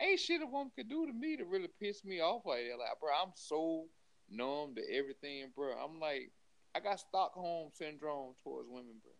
ain't 0.00 0.20
shit 0.20 0.42
a 0.42 0.46
woman 0.46 0.72
could 0.76 0.88
do 0.88 1.06
to 1.06 1.12
me 1.12 1.36
to 1.36 1.44
really 1.44 1.68
piss 1.80 2.04
me 2.04 2.20
off 2.20 2.42
like 2.46 2.64
that. 2.70 2.78
Like, 2.78 3.00
bro, 3.00 3.10
I'm 3.10 3.32
so 3.34 3.86
numb 4.30 4.74
to 4.76 4.82
everything, 4.94 5.50
bro. 5.54 5.72
I'm 5.72 6.00
like, 6.00 6.30
I 6.74 6.80
got 6.80 7.00
Stockholm 7.00 7.70
syndrome 7.74 8.34
towards 8.42 8.68
women, 8.68 9.00
bro. 9.02 9.12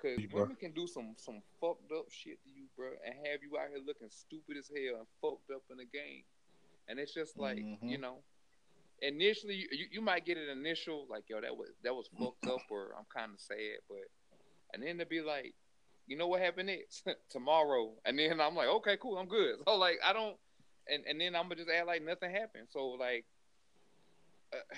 Cause 0.00 0.18
bro. 0.30 0.42
women 0.42 0.56
can 0.56 0.72
do 0.72 0.86
some 0.86 1.14
some 1.16 1.42
fucked 1.60 1.90
up 1.92 2.06
shit 2.10 2.42
to 2.44 2.50
you, 2.50 2.66
bro, 2.76 2.90
and 3.04 3.14
have 3.26 3.42
you 3.42 3.58
out 3.58 3.68
here 3.70 3.82
looking 3.84 4.08
stupid 4.10 4.56
as 4.56 4.68
hell 4.68 4.98
and 4.98 5.06
fucked 5.20 5.50
up 5.50 5.62
in 5.70 5.78
the 5.78 5.84
game. 5.86 6.22
And 6.86 6.98
it's 6.98 7.12
just 7.12 7.36
like, 7.36 7.58
Mhm. 7.58 7.90
you 7.90 7.98
know, 7.98 8.22
initially 9.02 9.54
you, 9.56 9.68
you, 9.72 9.86
you 9.92 10.00
might 10.00 10.24
get 10.24 10.38
an 10.38 10.48
initial 10.48 11.06
like, 11.10 11.24
yo, 11.28 11.40
that 11.40 11.56
was 11.56 11.70
that 11.82 11.94
was 11.94 12.08
fucked 12.18 12.46
up, 12.46 12.62
or 12.70 12.94
I'm 12.96 13.06
kind 13.14 13.32
of 13.34 13.40
sad, 13.40 13.80
but 13.88 14.06
and 14.72 14.82
then 14.82 14.98
to 14.98 15.06
be 15.06 15.20
like, 15.20 15.54
you 16.06 16.16
know 16.16 16.28
what 16.28 16.40
happened 16.40 16.68
next 16.68 17.04
tomorrow, 17.30 17.92
and 18.04 18.18
then 18.18 18.40
I'm 18.40 18.54
like, 18.54 18.68
okay, 18.68 18.96
cool, 18.96 19.18
I'm 19.18 19.26
good. 19.28 19.56
So 19.66 19.76
like, 19.76 19.98
I 20.04 20.12
don't, 20.12 20.36
and 20.86 21.04
and 21.06 21.20
then 21.20 21.34
I'm 21.34 21.44
gonna 21.44 21.56
just 21.56 21.70
act 21.70 21.86
like 21.86 22.02
nothing 22.02 22.30
happened. 22.30 22.68
So 22.70 22.90
like, 22.90 23.26
uh, 24.52 24.76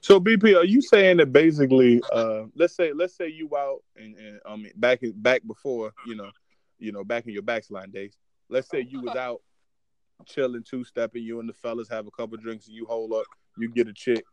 So 0.00 0.20
BP, 0.20 0.56
are 0.56 0.64
you 0.64 0.82
saying 0.82 1.18
that 1.18 1.32
basically, 1.32 2.02
uh, 2.12 2.44
let's 2.54 2.74
say 2.74 2.92
let's 2.92 3.16
say 3.16 3.28
you 3.28 3.50
out 3.56 3.82
and, 3.96 4.16
and 4.16 4.40
I 4.46 4.56
mean 4.56 4.72
back 4.76 5.00
back 5.16 5.42
before 5.46 5.92
you 6.06 6.14
know, 6.14 6.30
you 6.78 6.92
know 6.92 7.04
back 7.04 7.26
in 7.26 7.32
your 7.32 7.42
backslide 7.42 7.92
days. 7.92 8.16
Let's 8.48 8.68
say 8.68 8.86
you 8.88 9.00
was 9.00 9.16
out 9.16 9.40
chilling, 10.26 10.62
two 10.62 10.84
stepping, 10.84 11.22
you 11.22 11.40
and 11.40 11.48
the 11.48 11.54
fellas 11.54 11.88
have 11.88 12.06
a 12.06 12.10
couple 12.10 12.36
drinks, 12.36 12.66
and 12.66 12.76
you 12.76 12.86
hold 12.86 13.12
up, 13.12 13.24
you 13.58 13.68
get 13.68 13.88
a 13.88 13.92
chick, 13.92 14.24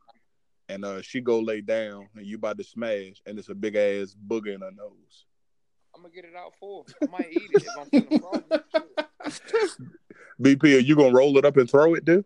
and 0.67 0.85
uh, 0.85 1.01
she 1.01 1.21
go 1.21 1.39
lay 1.39 1.61
down, 1.61 2.07
and 2.15 2.25
you 2.25 2.37
about 2.37 2.57
to 2.57 2.63
smash, 2.63 3.21
and 3.25 3.39
it's 3.39 3.49
a 3.49 3.55
big 3.55 3.75
ass 3.75 4.15
booger 4.27 4.53
in 4.53 4.61
her 4.61 4.71
nose. 4.71 5.25
I'm 5.95 6.01
gonna 6.01 6.13
get 6.13 6.25
it 6.25 6.35
out 6.35 6.53
for. 6.59 6.85
her. 6.87 7.07
I 7.07 7.11
might 7.11 7.31
eat 7.31 7.49
it 7.51 7.63
if 7.63 7.77
I'm 7.77 7.89
feeling 7.89 8.19
froggy. 8.19 8.45
BP, 10.41 10.75
are 10.75 10.79
you 10.79 10.95
gonna 10.95 11.13
roll 11.13 11.37
it 11.37 11.45
up 11.45 11.57
and 11.57 11.69
throw 11.69 11.93
it, 11.95 12.05
dude? 12.05 12.25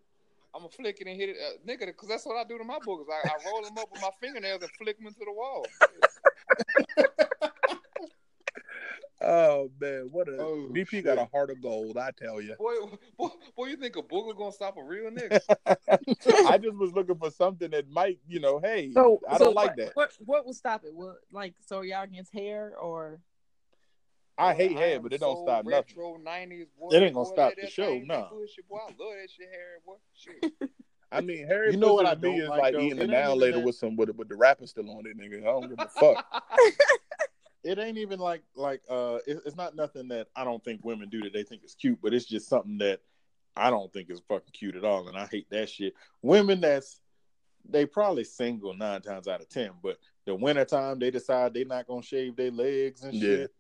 I'm 0.56 0.62
gonna 0.62 0.70
flick 0.70 1.02
it 1.02 1.08
and 1.08 1.18
hit 1.20 1.30
it, 1.30 1.38
uh, 1.38 1.58
nigga, 1.68 1.88
because 1.88 2.10
that's 2.10 2.26
what 2.26 2.38
I 2.38 2.44
do 2.44 2.58
to 2.58 2.64
my 2.64 2.78
boogers. 2.80 3.06
I, 3.12 3.30
I 3.30 3.38
roll 3.46 3.64
them 3.64 3.78
up 3.78 3.90
with 3.92 4.02
my 4.02 4.12
fingernails 4.22 4.62
and 4.62 4.72
flick 4.72 4.98
them 4.98 5.08
into 5.08 5.20
the 5.26 5.32
wall. 5.32 5.66
Oh 9.26 9.72
man, 9.80 10.10
what 10.12 10.28
a 10.28 10.38
Oh, 10.38 10.68
BP 10.70 10.90
shit. 10.90 11.06
got 11.06 11.18
a 11.18 11.26
heart 11.32 11.50
of 11.50 11.62
gold, 11.62 11.98
I 11.98 12.12
tell 12.12 12.42
you. 12.42 12.56
Boy, 12.60 12.74
boy, 13.18 13.30
boy, 13.56 13.66
you 13.68 13.78
think 13.78 13.96
a 13.96 14.02
booger 14.02 14.38
gonna 14.38 14.52
stop 14.52 14.76
a 14.78 14.84
real 14.84 15.10
nigga? 15.12 15.40
I 16.46 16.58
just 16.58 16.76
was 16.76 16.92
looking 16.92 17.16
for 17.16 17.32
something 17.32 17.72
that 17.72 17.90
might, 17.90 18.20
you 18.28 18.42
know, 18.42 18.60
hey, 18.60 18.92
So 18.92 19.22
I 19.30 19.38
don't 19.38 19.56
like 19.56 19.78
what, 19.78 19.78
that. 19.78 19.96
What 19.96 20.12
what 20.26 20.46
will 20.46 20.54
stop 20.54 20.84
it? 20.84 20.94
What 20.94 21.16
like 21.32 21.54
so 21.66 21.78
are 21.78 21.86
y'all 21.86 22.04
against 22.04 22.34
hair 22.34 22.74
or 22.78 23.22
I 24.38 24.54
hate 24.54 24.76
hair, 24.76 25.00
but 25.00 25.14
it 25.14 25.20
don't 25.20 25.38
so 25.38 25.44
stop 25.44 25.66
nothing. 25.66 25.96
90s, 25.96 26.66
boy. 26.80 26.90
It 26.92 27.04
ain't 27.04 27.14
gonna 27.14 27.26
Boy, 27.28 27.34
stop 27.34 27.54
the 27.62 27.70
show, 27.70 27.86
thing 27.86 28.02
be 28.02 28.08
nah. 28.08 28.16
I 28.16 28.20
love 28.20 28.30
that 28.30 29.30
shit, 29.30 29.48
hair, 29.50 29.80
boy. 29.86 30.68
I 31.12 31.22
mean, 31.22 31.46
Harry 31.48 31.72
You 31.72 31.78
know 31.78 31.94
what 31.94 32.08
I 32.08 32.16
to 32.16 32.20
me 32.22 32.30
don't 32.30 32.40
is 32.42 32.50
like, 32.50 32.62
like 32.62 32.74
though? 32.74 32.80
eating 32.82 32.98
It 33.00 33.04
a 33.04 33.08
now 33.08 33.36
later 33.36 33.58
that- 33.60 33.66
with 33.66 33.76
some 33.76 33.96
with, 33.96 34.10
with 34.16 34.30
the 34.30 34.36
wrapper 34.36 34.66
still 34.66 34.90
on 34.90 35.06
it, 35.06 35.16
nigga. 35.18 35.42
I 35.42 35.46
don't 35.46 35.70
give 35.70 35.80
a 35.80 35.88
fuck. 36.00 36.26
It 37.64 37.78
ain't 37.80 37.98
even 38.00 38.20
like 38.20 38.42
like 38.56 38.82
uh 38.90 39.20
it, 39.28 39.40
it's 39.46 39.56
not 39.56 39.76
nothing 39.76 40.08
that 40.10 40.28
I 40.36 40.44
don't 40.44 40.64
think 40.64 40.84
women 40.84 41.10
do 41.10 41.22
that 41.22 41.32
they 41.34 41.44
think 41.44 41.64
is 41.64 41.76
cute, 41.76 42.00
but 42.02 42.14
it's 42.14 42.26
just 42.26 42.50
something 42.50 42.78
that 42.80 43.00
I 43.56 43.70
don't 43.70 43.94
think 43.94 44.10
is 44.10 44.22
fucking 44.28 44.52
cute 44.52 44.76
at 44.76 44.84
all. 44.84 45.08
And 45.08 45.16
I 45.16 45.28
hate 45.28 45.50
that 45.52 45.70
shit. 45.70 45.94
Women 46.24 46.60
that's 46.60 47.00
they 47.70 47.86
probably 47.86 48.26
single 48.26 48.74
nine 48.74 49.02
times 49.02 49.28
out 49.30 49.40
of 49.40 49.48
ten. 49.50 49.70
But 49.82 49.98
the 50.26 50.36
winter 50.36 50.66
time 50.66 51.00
they 51.00 51.12
decide 51.12 51.54
they 51.54 51.64
not 51.64 51.88
gonna 51.88 52.02
shave 52.02 52.36
their 52.36 52.52
legs 52.52 53.04
and 53.04 53.14
Yeah. 53.14 53.22
shit. 53.22 53.54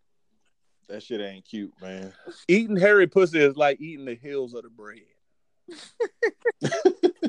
That 0.89 1.01
shit 1.03 1.21
ain't 1.21 1.45
cute, 1.45 1.73
man. 1.81 2.13
Eating 2.47 2.75
hairy 2.77 3.07
pussy 3.07 3.39
is 3.39 3.55
like 3.57 3.79
eating 3.81 4.05
the 4.05 4.15
hills 4.15 4.53
of 4.53 4.63
the 4.63 4.69
bread. 4.69 4.99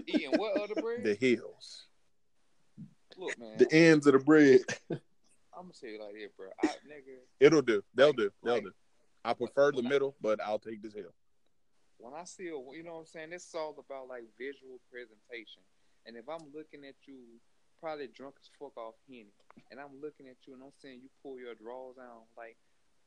Eating 0.06 0.32
what 0.36 0.56
other 0.60 0.80
bread? 0.80 1.04
The 1.04 1.14
hills. 1.14 1.86
Look, 3.16 3.38
man. 3.38 3.58
The 3.58 3.72
ends 3.72 4.06
of 4.06 4.14
the 4.14 4.18
bread. 4.18 4.60
I'm 4.90 4.98
gonna 5.70 5.72
say 5.74 5.88
it 5.88 6.00
like 6.00 6.14
this, 6.14 6.32
bro. 6.36 6.48
I, 6.62 6.66
nigga, 6.66 7.18
It'll 7.40 7.62
do. 7.62 7.82
They'll 7.94 8.08
Like- 8.08 8.16
do. 8.16 8.30
They'll 8.42 8.54
like- 8.54 8.64
do. 8.64 8.72
I 9.26 9.32
prefer 9.32 9.72
the 9.72 9.82
middle, 9.82 10.14
but 10.20 10.38
I'll 10.42 10.58
take 10.58 10.82
this 10.82 10.92
hill. 10.92 11.14
when 11.96 12.12
I 12.12 12.24
see 12.24 12.48
a, 12.48 12.58
you 12.76 12.82
know 12.84 12.94
what 12.94 12.98
I'm 13.00 13.06
saying, 13.06 13.32
it's 13.32 13.54
all 13.54 13.74
about 13.78 14.08
like 14.08 14.24
visual 14.36 14.80
presentation. 14.92 15.62
And 16.04 16.16
if 16.18 16.28
I'm 16.28 16.44
looking 16.52 16.84
at 16.84 16.96
you, 17.06 17.16
probably 17.80 18.08
drunk 18.08 18.34
as 18.42 18.50
fuck 18.58 18.76
off 18.76 18.92
henny, 19.08 19.32
and 19.70 19.80
I'm 19.80 19.96
looking 20.02 20.28
at 20.28 20.36
you 20.46 20.52
and 20.52 20.62
I'm 20.62 20.76
saying 20.82 21.00
you 21.02 21.08
pull 21.22 21.38
your 21.40 21.54
drawers 21.54 21.96
down, 21.96 22.28
like 22.36 22.58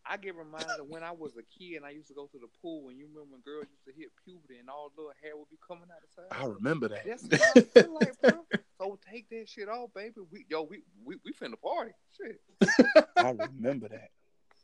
I 0.10 0.18
get 0.18 0.36
reminded 0.36 0.80
of 0.80 0.88
when 0.88 1.04
I 1.04 1.12
was 1.12 1.34
a 1.38 1.44
kid 1.44 1.78
and 1.78 1.86
I 1.86 1.92
used 1.92 2.08
to 2.08 2.14
go 2.14 2.28
to 2.28 2.40
the 2.40 2.48
pool 2.62 2.90
and 2.90 2.98
you 2.98 3.08
remember 3.08 3.32
when 3.32 3.42
girls 3.42 3.68
used 3.70 3.86
to 3.86 3.94
hit 3.94 4.10
puberty 4.24 4.60
and 4.60 4.70
all 4.70 4.92
the 4.96 5.02
little 5.02 5.14
hair 5.22 5.36
would 5.36 5.50
be 5.50 5.58
coming 5.66 5.88
out 5.92 6.02
of 6.02 6.10
the 6.10 6.16
side. 6.16 6.32
I 6.32 6.46
remember 6.46 6.88
that. 6.90 7.06
That's 7.06 7.24
what 7.24 7.42
I 7.42 7.82
feel 7.82 7.94
like, 7.94 8.22
bro. 8.22 8.46
So 8.80 9.00
take 9.12 9.30
that 9.30 9.50
shit 9.50 9.70
off, 9.70 9.90
baby. 9.94 10.22
We 10.32 10.46
yo, 10.50 10.64
we 10.64 10.84
we, 11.04 11.18
we 11.26 11.34
finna 11.34 11.60
party. 11.60 11.92
Shit. 12.16 12.40
I 13.18 13.32
remember 13.32 13.90
that. 13.90 14.10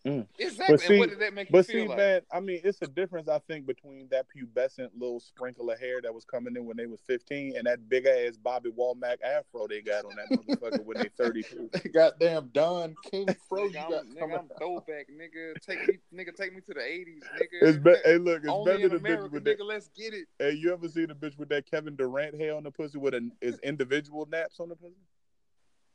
Mm. 0.06 0.28
Exactly. 0.38 0.74
But 0.74 0.82
see- 0.82 0.88
and 0.96 1.00
what 1.00 1.10
did 1.12 1.20
that 1.20 1.34
make 1.34 1.48
you 1.48 1.54
But 1.54 1.66
feel 1.66 1.84
see, 1.84 1.88
like? 1.88 1.98
man, 1.98 2.22
I 2.32 2.42
mean, 2.42 2.60
it's 2.66 2.82
a 2.82 2.88
difference, 2.88 3.30
I 3.30 3.40
think, 3.40 3.66
between 3.66 4.10
that 4.12 4.26
pubescent 4.36 4.90
little 4.98 5.22
sprinkle 5.22 5.72
of 5.72 5.80
hair 5.80 6.02
that 6.02 6.14
was 6.14 6.26
coming 6.26 6.58
in 6.58 6.66
when 6.66 6.76
they 6.76 6.88
was 6.88 7.00
15 7.08 7.56
and 7.56 7.66
that 7.68 7.88
big 7.88 8.06
ass 8.06 8.36
Bobby 8.36 8.70
Womack 8.72 9.22
afro 9.22 9.66
they 9.68 9.82
got 9.82 10.04
on 10.04 10.12
that 10.18 10.30
motherfucker 10.38 10.84
when 10.84 10.98
they 10.98 11.08
32. 11.18 11.70
Goddamn 11.94 12.50
Don 12.54 12.96
King 13.10 13.28
Fro. 13.48 13.64
You 13.64 13.70
Nigga, 13.70 13.90
got 13.90 13.94
I'm, 14.02 14.14
nigga, 14.30 14.40
I'm 14.40 14.50
throwback, 14.58 15.08
nigga. 15.10 15.54
Take 15.66 15.88
me, 15.88 16.00
nigga, 16.14 16.36
take 16.36 16.54
me 16.54 16.60
to 16.60 16.74
the 16.74 16.82
'80s, 16.82 17.22
nigga. 17.40 17.70
It's 17.70 17.78
be- 17.78 17.96
hey, 18.04 18.18
look, 18.18 18.42
it's 18.44 18.50
Only 18.52 18.74
better 18.74 18.90
than 18.90 18.98
America, 18.98 19.24
bitch 19.30 19.32
with 19.32 19.44
nigga. 19.46 19.58
that. 19.60 19.64
Let's 19.66 19.88
get 19.96 20.14
it. 20.14 20.28
Hey, 20.38 20.52
you 20.52 20.74
ever 20.74 20.90
seen 20.90 21.08
the 21.08 21.16
bitch 21.16 21.38
with 21.38 21.48
that 21.50 21.66
Kevin 21.72 21.96
Durant 21.96 22.36
hair 22.36 22.56
on 22.56 22.64
the 22.64 22.72
pussy 22.72 22.98
with 22.98 23.14
an 23.14 23.32
is 23.42 23.58
individual 23.60 24.26
naps 24.30 24.60
on 24.60 24.68
the 24.68 24.76
pussy? 24.76 24.96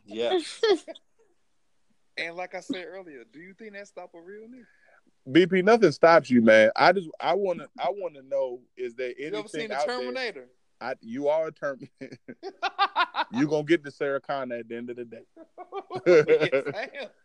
Yeah. 0.06 0.38
And 2.18 2.36
like 2.36 2.54
I 2.54 2.60
said 2.60 2.84
earlier, 2.88 3.24
do 3.32 3.38
you 3.38 3.54
think 3.54 3.72
that 3.74 3.86
stop 3.86 4.12
a 4.14 4.20
real 4.20 4.42
nigga? 4.42 4.66
BP, 5.28 5.64
nothing 5.64 5.92
stops 5.92 6.30
you, 6.30 6.40
man. 6.42 6.70
I 6.74 6.92
just 6.92 7.08
I 7.20 7.34
wanna 7.34 7.66
I 7.78 7.88
wanna 7.90 8.22
know 8.22 8.60
is 8.76 8.94
there 8.94 9.12
anything 9.18 9.32
You 9.32 9.38
ever 9.38 9.48
seen 9.48 9.68
the 9.68 9.76
out 9.76 9.86
there? 9.86 9.98
Terminator? 9.98 10.48
I, 10.80 10.94
you 11.00 11.28
are 11.28 11.48
a 11.48 11.52
term. 11.52 11.80
you 13.32 13.48
gonna 13.48 13.64
get 13.64 13.82
the 13.82 13.90
Sarah 13.90 14.20
Connor 14.20 14.56
at 14.56 14.68
the 14.68 14.76
end 14.76 14.90
of 14.90 14.96
the 14.96 15.04
day. 15.04 15.24
Yes. 16.06 17.08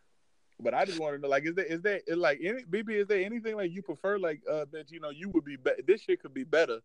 But 0.60 0.72
I 0.72 0.84
just 0.84 1.00
want 1.00 1.16
to 1.16 1.20
know, 1.20 1.28
like, 1.28 1.44
is 1.44 1.54
there 1.56 1.64
is 1.64 1.82
there 1.82 2.00
is 2.06 2.16
like 2.16 2.38
any 2.42 2.62
BB? 2.62 3.02
Is 3.02 3.08
there 3.08 3.24
anything 3.24 3.56
like 3.56 3.72
you 3.72 3.82
prefer, 3.82 4.18
like 4.18 4.40
uh 4.50 4.66
that 4.70 4.90
you 4.90 5.00
know 5.00 5.10
you 5.10 5.28
would 5.30 5.44
be, 5.44 5.56
be 5.56 5.72
this 5.84 6.02
shit 6.02 6.22
could 6.22 6.32
be 6.32 6.44
better, 6.44 6.80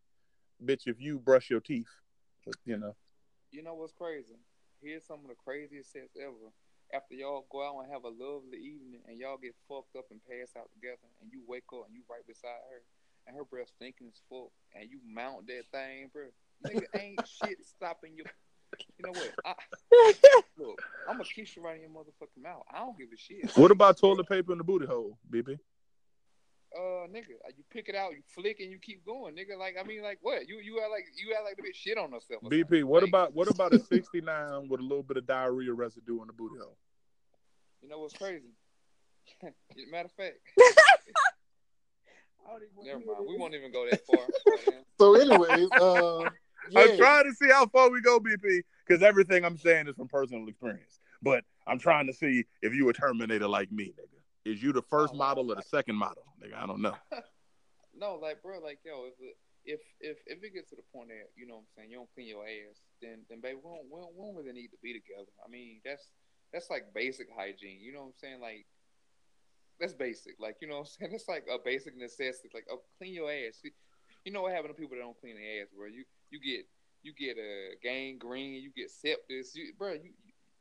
bitch, 0.65 0.87
if 0.87 0.99
you 0.99 1.19
brush 1.19 1.51
your 1.51 1.59
teeth, 1.59 1.87
But, 2.45 2.55
you 2.65 2.77
know. 2.77 2.95
You 3.51 3.61
know 3.61 3.75
what's 3.75 3.93
crazy? 3.93 4.35
Here's 4.81 5.05
some 5.05 5.19
of 5.19 5.27
the 5.27 5.35
craziest 5.35 5.91
sets 5.91 6.17
ever. 6.19 6.51
After 6.93 7.13
y'all 7.13 7.45
go 7.51 7.61
out 7.61 7.83
and 7.83 7.91
have 7.93 8.03
a 8.03 8.09
lovely 8.09 8.57
evening 8.57 9.01
and 9.07 9.19
y'all 9.19 9.37
get 9.37 9.53
fucked 9.67 9.95
up 9.95 10.05
and 10.09 10.19
pass 10.25 10.57
out 10.57 10.71
together 10.73 11.05
and 11.21 11.31
you 11.31 11.41
wake 11.47 11.69
up 11.73 11.85
and 11.85 11.93
you 11.93 12.01
right 12.09 12.25
beside 12.25 12.65
her 12.71 12.81
and 13.27 13.37
her 13.37 13.45
breath 13.45 13.69
stinking 13.75 14.07
as 14.07 14.19
fuck 14.29 14.49
and 14.73 14.89
you 14.89 14.97
mount 15.05 15.45
that 15.47 15.63
thing, 15.71 16.09
bro. 16.11 16.33
Nigga 16.65 16.85
ain't 16.99 17.21
shit 17.27 17.63
stopping 17.63 18.13
you. 18.17 18.23
You 18.97 19.05
know 19.05 19.11
what? 19.11 19.33
I, 19.45 19.53
look, 20.57 20.81
I'm 21.07 21.17
gonna 21.17 21.29
kiss 21.29 21.55
you 21.55 21.61
right 21.61 21.75
in 21.75 21.81
your 21.81 21.91
motherfucking 21.91 22.41
mouth. 22.41 22.63
I 22.73 22.79
don't 22.79 22.97
give 22.97 23.09
a 23.13 23.17
shit. 23.17 23.55
What 23.57 23.71
about 23.71 23.97
toilet 23.97 24.27
paper 24.27 24.51
in 24.51 24.57
the 24.57 24.63
booty 24.63 24.85
hole, 24.85 25.17
BB? 25.31 25.57
Uh, 26.75 27.07
nigga, 27.07 27.33
you 27.57 27.63
pick 27.71 27.89
it 27.89 27.95
out, 27.95 28.11
you 28.11 28.21
flick, 28.35 28.59
and 28.59 28.69
you 28.69 28.77
keep 28.77 29.03
going, 29.03 29.33
nigga. 29.35 29.57
Like, 29.57 29.75
I 29.79 29.83
mean, 29.83 30.03
like, 30.03 30.19
what? 30.21 30.47
You 30.47 30.59
you 30.59 30.79
act 30.79 30.91
like 30.91 31.05
you 31.15 31.33
had 31.35 31.41
like 31.43 31.55
the 31.57 31.63
bitch 31.63 31.75
shit 31.75 31.97
on 31.97 32.11
herself. 32.11 32.43
or 32.43 32.49
BP, 32.49 32.59
something. 32.59 32.87
what 32.87 33.03
Like, 33.03 33.09
about 33.09 33.33
what 33.33 33.49
about 33.49 33.73
a 33.73 33.79
sixty 33.91 34.21
nine 34.21 34.69
with 34.69 34.79
a 34.79 34.83
little 34.83 35.01
bit 35.03 35.17
of 35.17 35.25
diarrhea 35.25 35.73
residue 35.73 36.21
on 36.21 36.27
the 36.27 36.33
booty 36.33 36.59
hole? 36.61 36.77
You 37.81 37.89
know 37.89 37.99
what's 37.99 38.13
crazy? 38.13 38.53
Matter 39.91 40.05
of 40.05 40.11
fact, 40.11 40.37
never 42.83 42.99
mind. 42.99 43.25
We 43.27 43.37
won't 43.37 43.55
even 43.55 43.71
go 43.71 43.87
that 43.89 44.05
far. 44.05 44.19
So, 44.99 45.15
anyways, 45.15 45.71
uh, 45.71 46.29
yeah. 46.69 46.81
I'm 46.81 46.97
trying 46.97 47.23
to 47.25 47.33
see 47.33 47.49
how 47.51 47.65
far 47.67 47.89
we 47.89 48.01
go, 48.01 48.19
BP, 48.19 48.61
because 48.85 49.01
everything 49.01 49.43
I'm 49.43 49.57
saying 49.57 49.87
is 49.87 49.95
from 49.95 50.07
personal 50.07 50.47
experience. 50.47 50.99
But 51.21 51.43
I'm 51.67 51.79
trying 51.79 52.07
to 52.07 52.13
see 52.13 52.45
if 52.61 52.73
you 52.73 52.89
a 52.89 52.93
Terminator 52.93 53.47
like 53.47 53.71
me, 53.71 53.93
nigga. 53.99 54.18
Is 54.45 54.61
you 54.63 54.73
the 54.73 54.81
first 54.83 55.13
Oh, 55.13 55.17
model 55.17 55.51
or 55.51 55.55
the 55.55 55.61
second 55.63 55.95
model, 55.95 56.23
nigga? 56.41 56.55
I 56.55 56.65
don't 56.65 56.81
know. 56.81 56.95
no, 57.93 58.15
like, 58.15 58.41
bro, 58.41 58.59
like, 58.59 58.79
yo, 58.85 59.05
if 59.05 59.15
it, 59.19 59.35
if 59.65 59.81
if 59.99 60.17
if 60.25 60.43
it 60.43 60.53
gets 60.53 60.69
to 60.69 60.75
the 60.75 60.83
point 60.93 61.09
that 61.09 61.29
you 61.35 61.45
know 61.45 61.55
what 61.55 61.61
I'm 61.61 61.67
saying, 61.75 61.91
you 61.91 61.97
don't 61.97 62.09
clean 62.13 62.27
your 62.27 62.45
ass, 62.45 62.79
then 63.01 63.25
then 63.29 63.41
baby, 63.41 63.57
we 63.57 63.69
don't, 63.69 63.85
we 63.91 64.01
don't, 64.01 64.15
we 64.15 64.21
don't 64.25 64.35
really 64.35 64.53
need 64.53 64.69
to 64.69 64.77
be 64.81 64.93
together. 64.93 65.31
I 65.45 65.49
mean, 65.49 65.81
that's 65.83 66.11
that's 66.53 66.69
like 66.69 66.93
basic 66.93 67.27
hygiene. 67.35 67.81
You 67.81 67.93
know 67.93 68.01
what 68.01 68.07
I'm 68.07 68.19
saying? 68.21 68.41
Like, 68.41 68.67
that's 69.79 69.93
basic. 69.93 70.35
Like, 70.39 70.57
you 70.61 70.67
know 70.67 70.79
what 70.79 70.89
I'm 71.01 71.09
saying? 71.09 71.11
It's 71.15 71.27
like 71.27 71.45
a 71.51 71.57
basic 71.63 71.95
necessity. 71.97 72.49
Like, 72.53 72.65
oh, 72.71 72.81
clean 72.97 73.13
your 73.13 73.31
ass. 73.31 73.61
You 74.25 74.31
know 74.31 74.43
what 74.43 74.53
happens 74.53 74.75
to 74.75 74.79
people 74.79 74.97
that 74.97 75.03
don't 75.03 75.19
clean 75.19 75.35
their 75.35 75.61
ass, 75.63 75.69
bro? 75.75 75.87
You 75.87 76.05
you 76.29 76.39
get 76.39 76.65
you 77.03 77.13
get 77.13 77.37
a 77.37 77.75
gangrene, 77.81 78.61
you 78.61 78.71
get 78.75 78.89
sepsis, 78.91 79.55
you, 79.55 79.73
bro. 79.77 79.93
You 79.93 80.11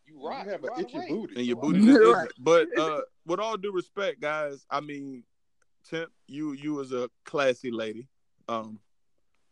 you, 0.09 0.19
you 0.21 0.27
rot. 0.27 0.45
you 0.45 0.53
have 0.53 0.63
you 0.63 0.73
an 0.75 0.85
itchy 0.85 0.97
away. 0.97 1.09
booty. 1.09 1.35
And 1.37 1.47
your 1.47 1.57
booty 1.57 1.79
I 1.79 1.83
mean, 1.83 1.97
just 1.97 2.15
Right. 2.15 2.33
But 2.39 2.79
uh, 2.79 3.01
with 3.27 3.41
all 3.41 3.57
due 3.57 3.73
respect, 3.73 4.21
guys, 4.21 4.67
I 4.71 4.81
mean, 4.81 5.25
Temp, 5.89 6.11
you 6.27 6.53
you 6.53 6.75
was 6.75 6.93
a 6.93 7.09
classy 7.25 7.71
lady. 7.71 8.09
Um, 8.49 8.81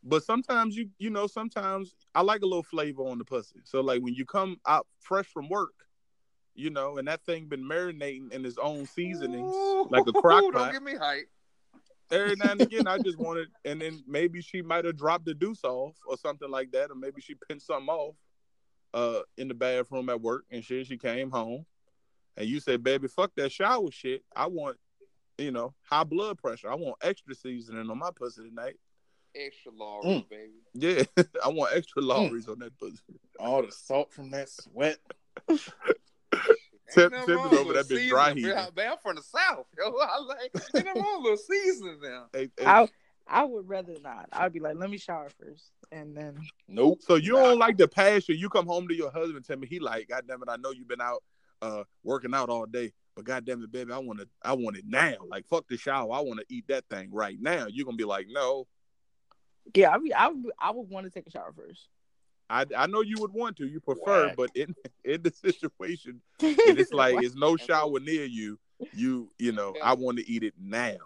but 0.02 0.22
sometimes 0.22 0.76
you 0.76 0.88
you 0.98 1.10
know 1.10 1.26
sometimes 1.26 1.94
I 2.14 2.22
like 2.22 2.42
a 2.42 2.46
little 2.46 2.62
flavor 2.62 3.02
on 3.02 3.18
the 3.18 3.24
pussy. 3.24 3.60
So 3.64 3.80
like 3.80 4.02
when 4.02 4.14
you 4.14 4.24
come 4.24 4.58
out 4.66 4.86
fresh 5.00 5.26
from 5.26 5.48
work, 5.48 5.74
you 6.54 6.70
know, 6.70 6.98
and 6.98 7.08
that 7.08 7.24
thing 7.24 7.46
been 7.46 7.62
marinating 7.62 8.32
in 8.32 8.44
its 8.44 8.58
own 8.58 8.86
seasonings 8.86 9.54
like 9.90 10.06
a 10.06 10.12
crock 10.12 10.42
Ooh, 10.42 10.52
Don't 10.52 10.72
give 10.72 10.82
me 10.82 10.94
hype. 10.94 11.28
Every 12.10 12.36
now 12.36 12.52
and 12.52 12.60
again, 12.60 12.86
I 12.86 12.98
just 12.98 13.18
wanted, 13.18 13.48
and 13.64 13.80
then 13.80 14.04
maybe 14.06 14.40
she 14.40 14.62
might 14.62 14.84
have 14.84 14.96
dropped 14.96 15.24
the 15.24 15.34
deuce 15.34 15.64
off 15.64 15.96
or 16.06 16.16
something 16.16 16.48
like 16.48 16.70
that, 16.70 16.90
or 16.90 16.94
maybe 16.94 17.20
she 17.20 17.34
pinched 17.48 17.66
something 17.66 17.88
off 17.88 18.14
uh 18.94 19.20
in 19.36 19.48
the 19.48 19.54
bathroom 19.54 20.08
at 20.08 20.20
work 20.20 20.44
and 20.50 20.64
shit. 20.64 20.86
She 20.86 20.96
came 20.98 21.30
home, 21.30 21.66
and 22.36 22.46
you 22.48 22.60
said, 22.60 22.82
"Baby, 22.82 23.08
fuck 23.08 23.32
that 23.36 23.52
shower 23.52 23.90
shit. 23.90 24.24
I 24.34 24.46
want, 24.46 24.76
you 25.38 25.50
know, 25.50 25.74
high 25.82 26.04
blood 26.04 26.38
pressure. 26.38 26.70
I 26.70 26.74
want 26.74 26.96
extra 27.02 27.34
seasoning 27.34 27.90
on 27.90 27.98
my 27.98 28.10
pussy 28.14 28.48
tonight. 28.48 28.76
Extra 29.34 29.72
large, 29.72 30.04
Mm. 30.06 30.28
baby. 30.28 30.52
Yeah, 30.74 31.02
I 31.44 31.48
want 31.48 31.74
extra 31.74 32.00
lorries 32.02 32.48
on 32.48 32.58
that 32.60 32.76
pussy. 32.78 32.98
all 33.38 33.62
the 33.62 33.70
salt 33.72 34.12
from 34.12 34.30
that 34.30 34.48
sweat. 34.48 34.98
Tip- 36.92 37.12
Ain't 37.12 37.26
Tip 37.26 37.28
is 37.28 37.52
over 37.52 37.72
that 37.74 37.86
bitch 37.88 38.08
dry 38.08 38.26
bro. 38.32 38.34
heaving. 38.34 38.54
Man, 38.76 38.92
I'm 38.92 38.98
from 39.02 39.16
the 39.16 39.22
south, 39.22 39.66
yo. 39.76 39.92
I 40.00 40.18
like 40.20 40.50
ain't 40.74 40.86
nothing 40.86 41.02
wrong 41.02 41.22
with 41.24 41.40
seasoning 41.40 41.98
now. 42.00 42.26
Hey, 42.32 42.48
hey, 42.58 42.64
I 42.64 42.88
I 43.28 43.44
would 43.44 43.68
rather 43.68 43.94
not. 44.02 44.28
I'd 44.32 44.52
be 44.52 44.60
like, 44.60 44.76
let 44.76 44.90
me 44.90 44.98
shower 44.98 45.28
first, 45.40 45.72
and 45.90 46.16
then 46.16 46.38
Nope. 46.68 47.00
So 47.02 47.16
you 47.16 47.32
don't 47.32 47.58
like 47.58 47.76
the 47.76 47.88
passion. 47.88 48.36
You 48.38 48.48
come 48.48 48.66
home 48.66 48.88
to 48.88 48.94
your 48.94 49.10
husband, 49.10 49.44
tell 49.44 49.56
me 49.56 49.66
he 49.66 49.80
like, 49.80 50.08
God 50.08 50.24
damn 50.28 50.42
it, 50.42 50.48
I 50.48 50.56
know 50.56 50.70
you've 50.70 50.88
been 50.88 51.00
out 51.00 51.22
uh 51.62 51.84
working 52.04 52.34
out 52.34 52.50
all 52.50 52.66
day, 52.66 52.92
but 53.14 53.24
God 53.24 53.44
damn 53.44 53.62
it, 53.62 53.72
baby, 53.72 53.92
I 53.92 53.98
want 53.98 54.20
to, 54.20 54.28
I 54.42 54.52
want 54.52 54.76
it 54.76 54.84
now. 54.86 55.16
Like 55.28 55.46
fuck 55.46 55.66
the 55.68 55.76
shower, 55.76 56.12
I 56.12 56.20
want 56.20 56.40
to 56.40 56.46
eat 56.48 56.66
that 56.68 56.84
thing 56.88 57.10
right 57.10 57.38
now. 57.40 57.66
You're 57.68 57.86
gonna 57.86 57.96
be 57.96 58.04
like, 58.04 58.26
no, 58.30 58.66
yeah, 59.74 59.92
I 59.92 59.98
be, 59.98 60.12
I 60.12 60.28
would 60.28 60.52
I 60.58 60.70
would 60.70 60.88
want 60.88 61.04
to 61.06 61.10
take 61.10 61.26
a 61.26 61.30
shower 61.30 61.52
first. 61.56 61.88
I 62.48 62.66
I 62.76 62.86
know 62.86 63.00
you 63.00 63.16
would 63.20 63.32
want 63.32 63.56
to, 63.56 63.66
you 63.66 63.80
prefer, 63.80 64.26
Whack. 64.26 64.36
but 64.36 64.50
in 64.54 64.74
in 65.04 65.22
the 65.22 65.30
situation, 65.30 66.20
it's 66.40 66.92
like 66.92 67.22
it's 67.22 67.34
no 67.34 67.56
shower 67.56 67.98
near 68.00 68.24
you. 68.24 68.58
You 68.94 69.30
you 69.38 69.52
know, 69.52 69.74
I 69.82 69.94
want 69.94 70.18
to 70.18 70.30
eat 70.30 70.42
it 70.42 70.54
now 70.60 70.96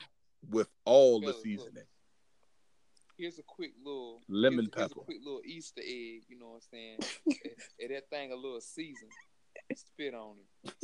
with 0.50 0.68
all 0.84 1.20
the 1.20 1.32
seasoning. 1.32 1.84
Here's 3.20 3.38
a 3.38 3.42
quick 3.42 3.72
little 3.84 4.22
Lemon 4.30 4.60
here's, 4.60 4.70
here's 4.74 4.88
pepper. 4.88 5.00
a 5.02 5.04
quick 5.04 5.18
little 5.22 5.42
Easter 5.44 5.82
egg. 5.82 6.22
You 6.28 6.38
know 6.38 6.46
what 6.48 6.54
I'm 6.54 6.60
saying? 6.70 6.98
and, 7.26 7.36
and 7.80 7.90
that 7.96 8.08
thing 8.08 8.32
a 8.32 8.34
little 8.36 8.60
season. 8.62 9.08
Spit 9.76 10.14
on 10.14 10.36
it. 10.64 10.80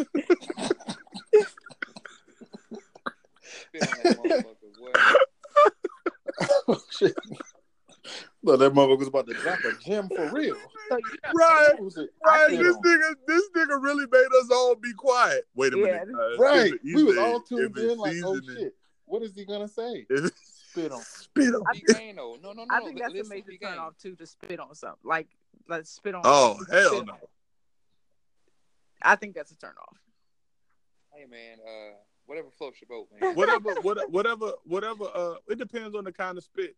Spit 3.43 3.83
on 3.83 3.89
that 4.03 4.19
motherfucker. 4.19 4.71
What? 4.79 5.23
oh, 6.69 6.81
shit. 6.91 7.15
Look, 8.43 8.61
that 8.61 8.73
motherfucker 8.75 8.99
was 8.99 9.09
about 9.09 9.27
to 9.29 9.35
drop 9.35 9.59
a 9.61 9.73
gem 9.83 10.09
for 10.15 10.31
real. 10.31 10.57
So 10.91 10.97
you 10.99 11.03
know, 11.25 11.31
Right. 11.35 11.69
What 11.73 11.85
was 11.85 11.97
it? 11.97 12.11
Right, 12.25 12.51
this 12.51 12.77
nigga, 12.77 13.15
this 13.27 13.43
nigga 13.57 13.83
really 13.83 14.05
made 14.13 14.29
us 14.43 14.51
all 14.53 14.75
be 14.77 14.93
quiet. 14.93 15.45
Wait 15.55 15.73
a 15.73 15.79
Yeah, 15.79 15.85
minute, 15.85 16.09
uh, 16.15 16.37
Right. 16.37 16.73
We 16.85 17.03
was 17.03 17.17
all 17.17 17.37
egg. 17.37 17.43
tuned 17.49 17.79
in 17.79 17.99
like, 17.99 18.15
oh 18.25 18.35
seasoning- 18.39 18.57
shit. 18.65 18.75
What 19.07 19.23
is 19.23 19.35
he 19.35 19.45
gonna 19.45 19.69
say? 19.69 20.05
If 20.77 20.93
it's 20.93 21.07
Spit 21.07 21.53
on. 21.53 21.55
Spit 21.55 21.55
on. 21.55 21.63
I 21.69 21.79
think- 21.79 22.17
No, 22.17 22.37
no, 22.43 22.53
no. 22.53 22.67
I 22.71 22.81
think 22.81 22.97
Li- 22.97 23.03
that's 23.03 23.27
a 23.29 23.31
major 23.31 23.45
big 23.49 23.61
turn 23.63 23.73
game. 23.73 23.81
off 23.81 23.97
too 23.99 24.15
to 24.17 24.27
spit 24.27 24.61
on 24.61 24.75
something. 24.75 24.99
Like 25.05 25.29
like 25.69 25.87
spit 25.87 26.15
on. 26.15 26.23
Oh, 26.25 26.57
spit 26.63 26.75
hell 26.79 26.99
on 27.01 27.07
no. 27.07 27.15
it. 27.15 27.29
I 29.03 29.17
think 29.17 29.35
that's 29.35 29.51
a 29.53 29.57
turn 29.57 29.75
off. 29.81 29.99
Hey 31.15 31.27
man, 31.27 31.59
uh, 31.67 31.95
whatever 32.27 32.49
floats 32.51 32.79
your 32.81 32.89
boat, 32.89 33.09
man. 33.21 33.35
whatever, 33.37 33.75
what, 33.83 34.11
whatever, 34.11 34.53
whatever. 34.65 35.05
Uh, 35.15 35.35
it 35.49 35.59
depends 35.59 35.95
on 35.97 36.05
the 36.05 36.13
kind 36.13 36.37
of 36.39 36.45
spit. 36.45 36.77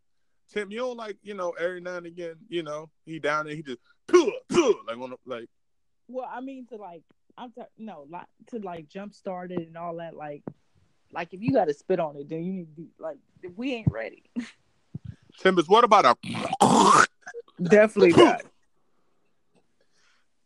Tim, 0.51 0.71
you 0.71 0.79
don't 0.79 0.97
like, 0.97 1.17
you 1.21 1.33
know, 1.35 1.51
every 1.59 1.79
now 1.81 1.97
and 1.97 2.07
again, 2.07 2.35
you 2.47 2.63
know, 2.63 2.89
he 3.05 3.19
down 3.19 3.45
there, 3.45 3.55
he 3.55 3.61
just 3.61 3.77
puh, 4.07 4.31
puh, 4.49 4.73
like 4.87 4.97
on, 4.97 5.11
the, 5.11 5.17
like, 5.25 5.47
Well, 6.07 6.27
I 6.31 6.41
mean 6.41 6.65
to 6.67 6.75
like, 6.77 7.03
I'm 7.37 7.51
t- 7.51 7.61
no, 7.77 8.07
like 8.09 8.25
to 8.47 8.59
like 8.59 8.87
jump 8.89 9.13
start 9.13 9.51
it 9.51 9.59
and 9.59 9.77
all 9.77 9.95
that. 9.97 10.15
Like, 10.15 10.43
like 11.11 11.33
if 11.33 11.41
you 11.41 11.51
got 11.53 11.65
to 11.65 11.73
spit 11.73 11.99
on 11.99 12.15
it, 12.17 12.29
then 12.29 12.43
you 12.43 12.53
need 12.53 12.75
to 12.75 12.81
be 12.81 12.87
like, 12.97 13.17
we 13.55 13.73
ain't 13.73 13.91
ready. 13.91 14.23
Timbers. 15.39 15.67
What 15.67 15.83
about 15.83 16.17
a? 16.61 17.05
Definitely 17.61 18.13
not. 18.21 18.43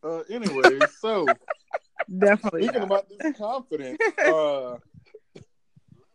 Uh, 0.05 0.19
anyway, 0.29 0.81
so 0.99 1.25
Definitely 2.19 2.63
speaking 2.63 2.81
not. 2.81 2.87
about 2.87 3.07
this 3.07 3.37
confidence, 3.37 3.97
uh, 4.19 4.75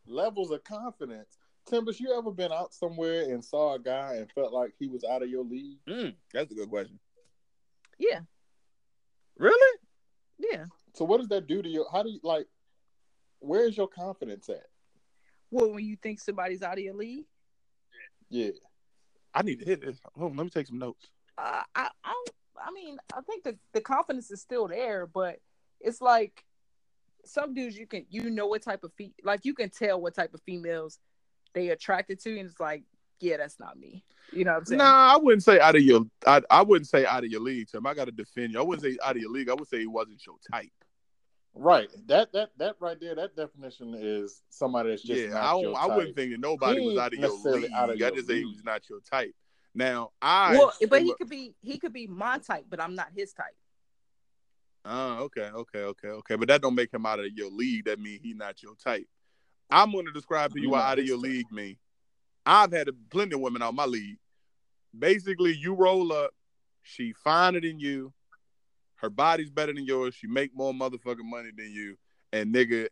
levels 0.07 0.51
of 0.51 0.63
confidence. 0.63 1.39
Timbers, 1.65 1.99
you 1.99 2.15
ever 2.15 2.31
been 2.31 2.53
out 2.53 2.75
somewhere 2.75 3.23
and 3.33 3.43
saw 3.43 3.77
a 3.77 3.79
guy 3.79 4.17
and 4.17 4.31
felt 4.33 4.53
like 4.53 4.73
he 4.79 4.89
was 4.89 5.05
out 5.05 5.23
of 5.23 5.31
your 5.31 5.43
league? 5.43 5.79
Mm, 5.89 6.15
that's 6.35 6.53
a 6.53 6.55
good 6.55 6.69
question. 6.69 6.99
Yeah, 7.99 8.21
Really? 9.39 9.79
yeah. 10.39 10.67
So 10.95 11.07
what 11.07 11.17
does 11.19 11.29
that 11.29 11.47
do 11.47 11.63
to 11.63 11.69
you? 11.69 11.87
How 11.91 12.03
do 12.03 12.11
you 12.11 12.21
like? 12.23 12.47
Where's 13.39 13.75
your 13.75 13.89
confidence 13.89 14.51
at? 14.51 14.67
Well, 15.51 15.73
when 15.73 15.85
you 15.85 15.97
think 15.97 16.21
somebody's 16.21 16.63
out 16.63 16.75
of 16.79 16.85
your 16.85 16.95
league, 16.95 17.25
Yeah. 18.29 18.51
I 19.35 19.43
need 19.43 19.61
to 19.61 19.65
hit 19.65 19.81
this. 19.83 19.99
Hold 20.17 20.33
on, 20.33 20.37
let 20.37 20.45
me 20.45 20.51
take 20.51 20.67
some 20.67 20.79
notes. 20.79 21.07
uh, 21.37 21.63
I, 21.75 21.89
I, 22.05 22.25
I 22.67 22.71
mean, 22.73 22.99
I 23.15 23.21
think 23.23 23.45
the 23.45 23.57
the 23.73 23.81
confidence 23.81 24.31
is 24.31 24.41
still 24.41 24.67
there, 24.69 25.07
but 25.07 25.39
it's 25.81 26.01
like 26.01 26.45
some 27.25 27.55
dudes 27.55 27.77
you 27.77 27.87
can 27.87 28.07
you 28.11 28.31
know 28.31 28.47
what 28.47 28.63
type 28.63 28.83
of 28.85 28.93
fe- 28.95 29.15
like 29.23 29.45
you 29.45 29.55
can 29.55 29.69
tell 29.71 30.01
what 30.01 30.15
type 30.15 30.35
of 30.35 30.41
females 30.43 30.99
they 31.55 31.69
attracted 31.69 32.19
to, 32.21 32.39
and 32.39 32.49
it's 32.49 32.59
like, 32.59 32.83
yeah, 33.21 33.37
that's 33.37 33.61
not 33.61 33.79
me. 33.79 34.05
You 34.33 34.45
know 34.45 34.53
what 34.53 34.59
I'm 34.59 34.65
saying? 34.67 34.79
Nah, 34.79 35.15
I 35.15 35.17
wouldn't 35.17 35.43
say 35.45 35.61
out 35.61 35.77
of 35.77 35.83
your. 35.83 36.03
I, 36.27 36.43
I 36.51 36.63
wouldn't 36.63 36.89
say 36.89 37.07
out 37.07 37.25
of 37.25 37.31
your 37.31 37.41
league, 37.41 37.69
Tim. 37.71 37.87
I 37.87 37.95
got 37.95 38.07
to 38.07 38.13
defend 38.13 38.53
you. 38.53 38.59
I 38.59 38.63
wouldn't 38.63 38.83
say 38.83 38.99
out 39.05 39.17
of 39.17 39.23
your 39.23 39.31
league. 39.31 39.49
I 39.49 39.55
would 39.55 39.69
say 39.69 39.79
he 39.79 39.87
wasn't 39.87 40.25
your 40.27 40.37
type. 40.51 40.71
Right. 41.55 41.89
That 42.07 42.33
that 42.33 42.51
that 42.59 42.77
right 42.81 42.99
there. 43.01 43.15
That 43.15 43.35
definition 43.35 43.95
is 43.99 44.43
somebody 44.49 44.91
that's 44.91 45.03
just 45.03 45.21
yeah, 45.21 45.29
not 45.31 45.43
I, 45.43 45.61
your 45.61 45.73
don't, 45.73 45.91
I 45.91 45.97
wouldn't 45.97 46.17
think 46.17 46.33
that 46.33 46.41
nobody 46.41 46.81
He 46.81 46.87
was 46.87 46.99
out 46.99 47.13
of 47.13 47.19
your 47.19 47.31
league. 47.31 47.71
out 47.75 47.91
of 47.91 47.97
I 47.97 47.99
your 47.99 48.11
just 48.13 48.29
say 48.29 48.39
he 48.39 48.45
was 48.45 48.65
not 48.65 48.89
your 48.89 49.01
type. 49.01 49.35
Now 49.75 50.11
I. 50.23 50.53
well, 50.53 50.73
but 50.89 51.03
he 51.03 51.15
could 51.15 51.29
be 51.29 51.55
he 51.61 51.79
could 51.79 51.93
be 51.93 52.07
my 52.07 52.39
type, 52.39 52.67
but 52.69 52.81
I'm 52.81 52.95
not 52.95 53.09
his 53.15 53.33
type. 53.33 53.55
Oh, 54.85 55.25
okay, 55.25 55.51
okay, 55.55 55.81
okay, 55.81 56.09
okay. 56.09 56.37
But 56.37 56.49
that 56.49 56.63
don't 56.63 56.75
make 56.75 56.93
him 56.93 57.05
out 57.05 57.21
of 57.21 57.27
your 57.35 57.51
league. 57.51 57.85
That 57.85 58.01
means 58.01 58.21
he's 58.23 58.37
not 58.37 58.63
your 58.63 58.75
type. 58.75 59.07
I'm 59.71 59.93
going 59.93 60.07
to 60.07 60.13
describe 60.13 60.53
to 60.55 60.61
you 60.61 60.71
what 60.71 60.83
out 60.83 60.99
of 60.99 61.05
your 61.05 61.19
type. 61.19 61.25
league 61.25 61.53
mean. 61.53 61.77
I've 62.47 62.73
had 62.73 62.89
a, 62.89 62.93
plenty 63.11 63.35
of 63.35 63.41
women 63.41 63.61
out 63.61 63.75
my 63.75 63.85
league. 63.85 64.17
Basically, 64.99 65.55
you 65.55 65.75
roll 65.75 66.13
up, 66.13 66.31
she 66.83 67.13
finer 67.13 67.61
than 67.61 67.79
you, 67.79 68.15
her 68.99 69.11
body's 69.11 69.51
better 69.51 69.73
than 69.73 69.85
yours, 69.85 70.15
she 70.15 70.27
make 70.27 70.55
more 70.55 70.73
motherfucking 70.73 71.25
money 71.25 71.51
than 71.57 71.73
you, 71.73 71.97
and 72.33 72.55
nigga, 72.55 72.89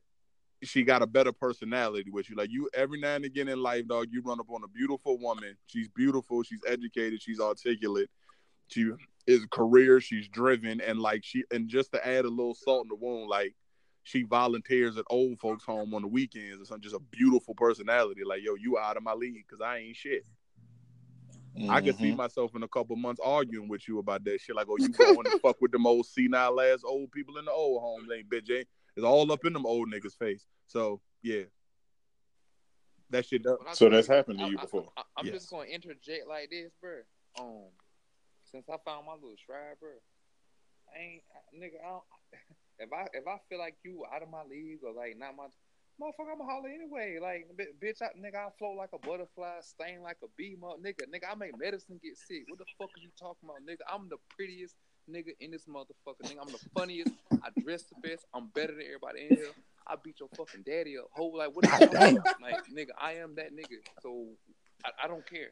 she 0.62 0.82
got 0.82 1.02
a 1.02 1.06
better 1.06 1.32
personality 1.32 2.10
with 2.10 2.30
you. 2.30 2.36
Like 2.36 2.50
you, 2.50 2.68
every 2.74 3.00
now 3.00 3.14
and 3.14 3.24
again 3.24 3.48
in 3.48 3.60
life, 3.60 3.86
dog, 3.86 4.08
you 4.10 4.22
run 4.22 4.40
up 4.40 4.50
on 4.50 4.64
a 4.64 4.68
beautiful 4.68 5.18
woman. 5.18 5.56
She's 5.66 5.88
beautiful, 5.88 6.42
she's 6.42 6.62
educated, 6.66 7.20
she's 7.20 7.40
articulate, 7.40 8.08
she 8.68 8.90
is 9.26 9.44
career, 9.50 10.00
she's 10.00 10.28
driven, 10.28 10.80
and 10.80 10.98
like 10.98 11.24
she, 11.24 11.44
and 11.50 11.68
just 11.68 11.92
to 11.92 12.06
add 12.06 12.24
a 12.24 12.28
little 12.28 12.54
salt 12.54 12.84
in 12.84 12.88
the 12.88 12.96
wound, 12.96 13.28
like 13.28 13.54
she 14.04 14.22
volunteers 14.22 14.96
at 14.96 15.04
old 15.10 15.40
folks' 15.40 15.64
home 15.64 15.92
on 15.92 16.02
the 16.02 16.08
weekends 16.08 16.62
or 16.62 16.64
something. 16.64 16.82
Just 16.82 16.94
a 16.94 17.00
beautiful 17.10 17.54
personality. 17.54 18.22
Like, 18.24 18.40
yo, 18.42 18.54
you 18.54 18.78
out 18.78 18.96
of 18.96 19.02
my 19.02 19.14
league 19.14 19.34
because 19.34 19.60
I 19.60 19.78
ain't 19.78 19.96
shit. 19.96 20.24
I 21.70 21.80
could 21.80 21.96
see 21.96 22.12
Mhm. 22.12 22.16
myself 22.16 22.54
in 22.54 22.62
a 22.62 22.68
couple 22.68 22.96
months 22.96 23.20
arguing 23.24 23.68
with 23.68 23.88
you 23.88 23.98
about 23.98 24.24
that 24.24 24.40
shit. 24.40 24.54
Like, 24.54 24.68
oh, 24.68 24.76
you 24.78 24.88
going 24.90 25.24
to 25.24 25.38
fuck 25.38 25.60
with 25.60 25.72
them 25.72 25.86
old 25.86 26.06
senile 26.06 26.60
ass 26.60 26.82
old 26.84 27.10
people 27.12 27.38
in 27.38 27.44
the 27.46 27.52
old 27.52 27.80
homes, 27.82 28.08
ain't 28.14 28.28
bitch? 28.28 28.50
Ain't 28.50 28.68
it's 28.96 29.04
all 29.04 29.30
up 29.32 29.44
in 29.44 29.52
them 29.52 29.66
old 29.66 29.90
niggas' 29.92 30.16
face. 30.18 30.46
So 30.66 31.00
yeah, 31.22 31.44
that 33.10 33.24
shit. 33.26 33.42
Does. 33.42 33.58
When 33.58 33.68
I 33.68 33.72
So 33.74 33.88
that's 33.88 34.06
happened 34.06 34.38
to 34.40 34.44
I- 34.44 34.48
you 34.48 34.58
I- 34.58 34.62
before? 34.62 34.92
I, 34.96 35.02
am 35.18 35.26
Yes. 35.26 35.34
just 35.34 35.50
gonna 35.50 35.64
interject 35.68 36.26
like 36.26 36.50
this, 36.50 36.72
bro. 36.80 37.02
Um, 37.38 37.70
since 38.44 38.68
I 38.68 38.76
found 38.84 39.06
my 39.06 39.14
little 39.14 39.36
stride, 39.36 39.78
bro, 39.80 39.90
I 40.94 40.98
ain't 40.98 41.22
I- 41.34 41.56
nigga. 41.56 41.80
I 41.84 41.88
don't, 41.88 42.04
if 42.78 42.92
I 42.92 43.08
if 43.14 43.26
I 43.26 43.38
feel 43.48 43.58
like 43.58 43.76
you 43.84 44.04
out 44.12 44.22
of 44.22 44.28
my 44.30 44.44
league 44.44 44.80
or 44.84 44.92
like 44.92 45.16
not 45.16 45.36
my 45.36 45.46
motherfucker, 46.00 46.32
I'ma 46.32 46.44
holler 46.44 46.68
anyway. 46.68 47.18
Like 47.20 47.48
bi- 47.56 47.74
bitch, 47.80 48.02
I, 48.02 48.08
nigga, 48.18 48.46
I 48.46 48.48
float 48.58 48.76
like 48.76 48.90
a 48.92 48.98
butterfly, 48.98 49.60
sting 49.60 50.02
like 50.02 50.18
a 50.22 50.28
bee, 50.36 50.56
mother, 50.60 50.78
nigga. 50.78 51.06
Nigga, 51.08 51.30
I 51.30 51.34
make 51.34 51.58
medicine 51.58 52.00
get 52.02 52.16
sick. 52.16 52.44
What 52.48 52.58
the 52.58 52.66
fuck 52.78 52.90
are 52.90 53.00
you 53.00 53.10
talking 53.18 53.48
about, 53.48 53.62
nigga? 53.66 53.84
I'm 53.92 54.08
the 54.08 54.18
prettiest 54.36 54.76
nigga 55.10 55.34
in 55.40 55.50
this 55.50 55.66
motherfucker, 55.66 56.24
nigga. 56.24 56.40
I'm 56.40 56.52
the 56.52 56.62
funniest. 56.74 57.12
I 57.42 57.48
dress 57.62 57.84
the 57.84 57.96
best. 58.08 58.26
I'm 58.34 58.48
better 58.54 58.72
than 58.74 58.82
everybody 58.86 59.22
in 59.22 59.28
here. 59.28 59.52
I 59.86 59.94
beat 60.02 60.18
your 60.20 60.28
fucking 60.36 60.64
daddy 60.66 60.98
up. 60.98 61.06
Whole 61.12 61.36
like 61.36 61.54
what 61.54 61.64
are 61.64 61.68
you 61.68 61.88
talking 61.88 62.16
about? 62.16 62.26
Like 62.42 62.56
nigga, 62.74 62.90
I 63.00 63.14
am 63.14 63.36
that 63.36 63.52
nigga. 63.52 63.78
So 64.02 64.26
I, 64.84 65.04
I 65.04 65.08
don't 65.08 65.28
care. 65.28 65.50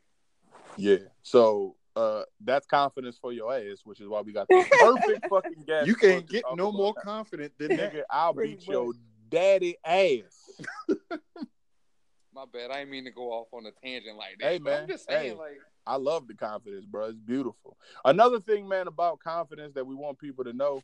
Yeah. 0.77 0.99
So 1.23 1.77
uh, 1.97 2.23
that's 2.41 2.67
confidence 2.67 3.19
for 3.21 3.33
your 3.33 3.55
ass, 3.55 3.81
which 3.85 4.01
is 4.01 4.09
why 4.09 4.21
we 4.21 4.33
got 4.33 4.49
the 4.49 4.65
perfect 4.81 5.27
fucking 5.31 5.65
guest. 5.67 5.87
You 5.87 5.95
can't 5.95 6.29
get 6.29 6.45
no 6.57 6.73
more 6.73 6.95
that. 6.95 7.05
confident 7.05 7.53
than 7.59 7.77
that. 7.77 7.93
Nigga, 7.93 8.03
I'll 8.11 8.35
Pretty 8.35 8.57
beat 8.57 8.67
your 8.67 8.93
daddy 9.35 9.77
ass. 9.85 10.61
My 12.35 12.45
bad. 12.53 12.71
I 12.71 12.79
didn't 12.81 12.91
mean 12.91 13.05
to 13.05 13.11
go 13.11 13.33
off 13.33 13.49
on 13.53 13.65
a 13.67 13.71
tangent 13.87 14.17
like 14.17 14.39
that. 14.41 14.53
Hey, 14.53 14.59
man. 14.59 14.83
I'm 14.83 14.89
just 14.89 15.09
saying, 15.09 15.33
Hey. 15.33 15.37
like, 15.37 15.61
I 15.87 15.97
love 15.97 16.27
the 16.27 16.35
confidence, 16.35 16.85
bro. 16.85 17.07
It's 17.07 17.19
beautiful. 17.19 17.77
Another 18.05 18.41
thing, 18.41 18.67
man, 18.67 18.89
about 18.89 19.21
confidence 19.21 19.75
that 19.75 19.87
we 19.87 19.95
want 19.95 20.19
people 20.19 20.45
to 20.45 20.53
know 20.53 20.83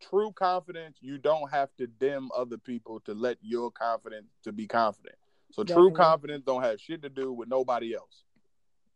true 0.00 0.32
confidence, 0.32 0.96
you 1.00 1.18
don't 1.18 1.50
have 1.50 1.68
to 1.76 1.86
dim 1.86 2.30
other 2.36 2.56
people 2.56 3.00
to 3.00 3.12
let 3.12 3.36
your 3.42 3.70
confidence 3.70 4.28
to 4.44 4.52
be 4.52 4.66
confident. 4.66 5.16
So 5.52 5.62
true 5.64 5.92
confidence 5.92 6.44
don't 6.46 6.62
have 6.62 6.80
shit 6.80 7.02
to 7.02 7.08
do 7.08 7.32
with 7.32 7.48
nobody 7.48 7.94
else. 7.94 8.22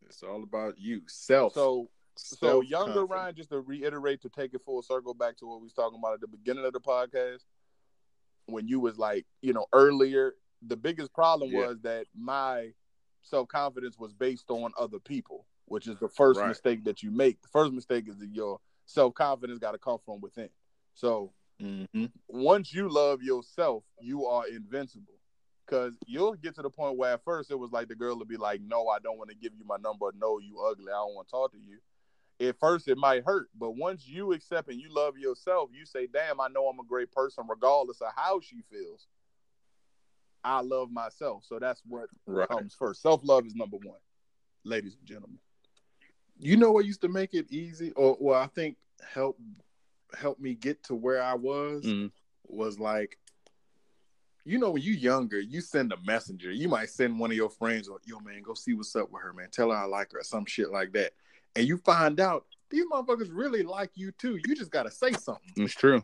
It's 0.06 0.22
all 0.22 0.42
about 0.42 0.78
you, 0.78 1.02
self. 1.06 1.52
So 1.52 1.90
so 2.16 2.60
younger. 2.60 3.04
Ryan, 3.04 3.34
just 3.34 3.50
to 3.50 3.60
reiterate 3.60 4.22
to 4.22 4.28
take 4.28 4.54
it 4.54 4.62
full 4.64 4.82
circle 4.82 5.14
back 5.14 5.36
to 5.38 5.46
what 5.46 5.60
we 5.60 5.64
was 5.64 5.72
talking 5.72 5.98
about 5.98 6.14
at 6.14 6.20
the 6.20 6.28
beginning 6.28 6.64
of 6.64 6.72
the 6.72 6.80
podcast, 6.80 7.44
when 8.46 8.68
you 8.68 8.80
was 8.80 8.98
like, 8.98 9.26
you 9.42 9.52
know, 9.52 9.66
earlier, 9.72 10.34
the 10.62 10.76
biggest 10.76 11.12
problem 11.12 11.50
Yeah. 11.50 11.66
was 11.66 11.80
that 11.82 12.06
my 12.14 12.72
self 13.22 13.48
confidence 13.48 13.98
was 13.98 14.12
based 14.12 14.50
on 14.50 14.72
other 14.78 14.98
people, 14.98 15.46
which 15.66 15.86
is 15.86 15.98
the 15.98 16.08
first 16.08 16.40
Right. 16.40 16.48
mistake 16.48 16.84
that 16.84 17.02
you 17.02 17.10
make. 17.10 17.40
The 17.42 17.48
first 17.48 17.72
mistake 17.72 18.08
is 18.08 18.18
that 18.18 18.28
your 18.28 18.60
self 18.86 19.14
confidence 19.14 19.58
got 19.58 19.72
to 19.72 19.78
come 19.78 19.98
from 20.04 20.20
within. 20.20 20.50
So 20.94 21.32
Mhm. 21.60 22.12
once 22.28 22.72
you 22.72 22.88
love 22.88 23.22
yourself, 23.22 23.84
you 24.00 24.26
are 24.26 24.46
invincible. 24.48 25.18
Cause 25.66 25.96
you'll 26.06 26.34
get 26.34 26.54
to 26.56 26.62
the 26.62 26.68
point 26.68 26.98
where 26.98 27.14
at 27.14 27.24
first 27.24 27.50
it 27.50 27.54
was 27.58 27.72
like 27.72 27.88
the 27.88 27.94
girl 27.94 28.18
would 28.18 28.28
be 28.28 28.36
like, 28.36 28.60
"No, 28.60 28.88
I 28.88 28.98
don't 28.98 29.16
want 29.16 29.30
to 29.30 29.36
give 29.36 29.54
you 29.54 29.64
my 29.64 29.78
number. 29.78 30.12
No, 30.14 30.38
you 30.38 30.60
ugly. 30.60 30.92
I 30.92 30.96
don't 30.96 31.14
want 31.14 31.26
to 31.28 31.30
talk 31.32 31.52
to 31.52 31.58
you." 31.58 31.80
At 32.40 32.58
first 32.58 32.88
it 32.88 32.98
might 32.98 33.24
hurt, 33.24 33.48
but 33.58 33.72
once 33.72 34.06
you 34.06 34.32
accept 34.32 34.68
and 34.68 34.80
you 34.80 34.88
love 34.92 35.16
yourself, 35.16 35.70
you 35.72 35.86
say, 35.86 36.06
"Damn, 36.06 36.40
I 36.40 36.48
know 36.48 36.66
I'm 36.66 36.80
a 36.80 36.84
great 36.84 37.12
person, 37.12 37.44
regardless 37.48 38.00
of 38.00 38.12
how 38.14 38.40
she 38.40 38.62
feels." 38.62 39.06
I 40.42 40.60
love 40.60 40.90
myself, 40.90 41.44
so 41.44 41.58
that's 41.58 41.82
what 41.86 42.10
Right. 42.26 42.48
comes 42.48 42.74
first. 42.74 43.00
Self 43.02 43.22
love 43.24 43.46
is 43.46 43.54
number 43.54 43.78
one, 43.78 44.00
ladies 44.64 44.96
and 44.96 45.06
gentlemen. 45.06 45.38
You 46.36 46.56
know 46.56 46.72
what 46.72 46.84
used 46.84 47.00
to 47.02 47.08
make 47.08 47.34
it 47.34 47.50
easy, 47.50 47.92
or 47.92 48.16
well, 48.20 48.40
I 48.40 48.48
think 48.48 48.76
help 49.00 49.38
help 50.12 50.38
me 50.38 50.54
get 50.54 50.82
to 50.84 50.94
where 50.94 51.22
I 51.22 51.34
was 51.34 51.84
Mhm. 51.84 52.12
was 52.46 52.78
like, 52.78 53.18
you 54.44 54.58
know, 54.58 54.70
when 54.72 54.82
you 54.82 54.92
younger, 54.92 55.40
you 55.40 55.60
send 55.60 55.92
a 55.92 55.96
messenger. 56.02 56.50
You 56.52 56.68
might 56.68 56.90
send 56.90 57.18
one 57.18 57.30
of 57.30 57.36
your 57.36 57.48
friends, 57.48 57.88
or 57.88 58.00
yo, 58.04 58.20
man, 58.20 58.42
go 58.42 58.54
see 58.54 58.74
what's 58.74 58.94
up 58.94 59.10
with 59.10 59.22
her, 59.22 59.32
man. 59.32 59.50
Tell 59.50 59.70
her 59.70 59.76
I 59.76 59.84
like 59.84 60.12
her, 60.12 60.18
or 60.18 60.24
some 60.24 60.44
shit 60.44 60.70
like 60.70 60.92
that. 60.92 61.14
And 61.56 61.66
you 61.66 61.78
find 61.78 62.20
out 62.20 62.46
these 62.70 62.84
motherfuckers 62.86 63.28
really 63.32 63.62
like 63.62 63.90
you 63.94 64.12
too. 64.12 64.38
You 64.46 64.54
just 64.54 64.70
gotta 64.70 64.90
say 64.90 65.12
something. 65.12 65.52
It's 65.56 65.74
true. 65.74 66.02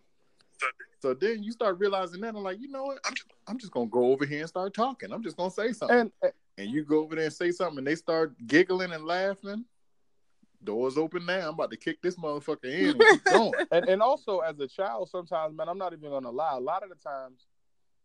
So 1.01 1.14
then 1.14 1.42
you 1.42 1.51
start 1.51 1.78
realizing 1.78 2.20
that 2.20 2.34
I'm 2.34 2.42
like, 2.42 2.61
you 2.61 2.68
know 2.68 2.84
what? 2.84 2.98
I'm 3.05 3.14
just, 3.14 3.28
I'm 3.46 3.59
just 3.59 3.72
gonna 3.72 3.86
go 3.86 4.12
over 4.12 4.26
here 4.26 4.40
and 4.40 4.48
start 4.48 4.74
talking. 4.74 5.12
I'm 5.12 5.22
just 5.22 5.36
gonna 5.36 5.51
say 5.51 5.72
something. 5.72 6.12
And 6.22 6.32
and 6.59 6.70
you 6.70 6.84
go 6.84 7.01
over 7.01 7.16
there 7.16 7.24
and 7.24 7.32
say 7.32 7.51
something, 7.51 7.78
and 7.78 7.86
they 7.86 7.94
start 7.94 8.34
giggling 8.46 8.92
and 8.92 9.05
laughing. 9.05 9.64
Doors 10.62 10.98
open 10.98 11.24
now. 11.24 11.48
I'm 11.48 11.55
about 11.55 11.70
to 11.70 11.78
kick 11.78 12.03
this 12.03 12.16
motherfucker 12.16 12.64
in 12.64 13.01
and 13.01 13.24
going. 13.24 13.53
and 13.72 13.88
and 13.88 14.03
also 14.03 14.40
as 14.40 14.61
a 14.61 14.68
child, 14.68 15.09
sometimes, 15.09 15.57
man, 15.57 15.70
I'm 15.70 15.78
not 15.78 15.94
even 15.94 16.11
gonna 16.11 16.30
lie. 16.30 16.57
A 16.57 16.61
lot 16.61 16.82
of 16.82 16.90
the 16.90 16.96
times, 16.96 17.46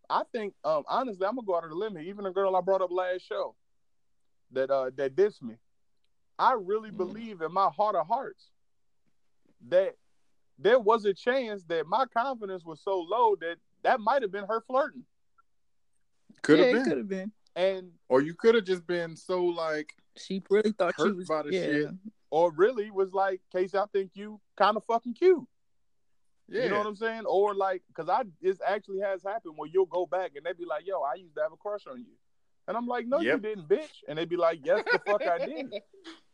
I 0.09 0.23
think, 0.31 0.53
um, 0.63 0.83
honestly, 0.87 1.27
I'm 1.27 1.35
gonna 1.35 1.45
go 1.45 1.57
out 1.57 1.63
on 1.65 1.69
the 1.69 1.75
limb 1.75 1.97
here. 1.97 2.09
Even 2.09 2.25
a 2.25 2.31
girl 2.31 2.55
I 2.55 2.61
brought 2.61 2.81
up 2.81 2.91
last 2.91 3.27
show 3.27 3.55
that 4.51 4.71
uh 4.71 4.91
that 4.95 5.15
dissed 5.17 5.41
me, 5.41 5.55
I 6.37 6.53
really 6.53 6.91
Mhm. 6.91 6.97
believe 6.97 7.41
in 7.41 7.51
my 7.51 7.69
heart 7.69 7.95
of 7.95 8.07
hearts 8.07 8.49
that 9.67 9.95
there 10.57 10.79
was 10.79 11.05
a 11.05 11.13
chance 11.13 11.63
that 11.65 11.85
my 11.87 12.05
confidence 12.05 12.63
was 12.65 12.81
so 12.81 12.99
low 13.01 13.35
that 13.37 13.57
that 13.83 13.99
might 13.99 14.21
have 14.21 14.31
been 14.31 14.45
her 14.45 14.61
flirting. 14.61 15.05
Could 16.41 16.59
have 16.59 16.67
it 16.69 16.73
been, 16.73 16.83
could 16.85 16.97
have 16.97 17.07
been. 17.09 17.31
And 17.55 17.91
or 18.09 18.21
you 18.21 18.33
could 18.33 18.55
have 18.55 18.65
just 18.65 18.85
been 18.85 19.15
so 19.15 19.45
like 19.45 19.95
She 20.17 20.41
really 20.49 20.71
thought 20.71 20.93
she 20.97 21.03
hurt 21.03 21.15
was. 21.15 21.27
by 21.27 21.43
the 21.43 21.51
yeah. 21.53 21.61
shit. 21.61 21.89
or 22.31 22.51
really 22.51 22.91
was 22.91 23.13
like, 23.13 23.41
Casey, 23.51 23.77
I 23.77 23.85
think 23.93 24.11
you 24.15 24.41
kind 24.57 24.75
of 24.75 24.83
fucking 24.85 25.13
cute. 25.13 25.47
Yeah, 26.47 26.63
You 26.63 26.69
know 26.69 26.77
what 26.79 26.87
I'm 26.87 26.95
saying? 26.95 27.25
Or 27.25 27.55
like, 27.55 27.81
cause 27.93 28.09
I 28.09 28.23
this 28.41 28.59
actually 28.65 28.99
has 28.99 29.23
happened 29.23 29.53
where 29.57 29.69
you'll 29.71 29.85
go 29.87 30.05
back 30.05 30.35
and 30.35 30.45
they'd 30.45 30.57
be 30.57 30.65
like, 30.65 30.85
"Yo, 30.85 31.01
I 31.01 31.15
used 31.15 31.33
to 31.35 31.41
have 31.41 31.51
a 31.53 31.57
crush 31.57 31.87
on 31.87 31.97
you," 31.99 32.13
and 32.67 32.77
I'm 32.77 32.85
like, 32.87 33.07
"No, 33.07 33.19
you 33.19 33.39
didn't, 33.39 33.67
bitch." 33.67 34.03
And 34.07 34.17
they'd 34.17 34.29
be 34.29 34.35
like, 34.37 34.59
"Yes, 34.63 34.83
the 34.91 34.99
fuck 34.99 35.23
I 35.25 35.43
did." 35.45 35.73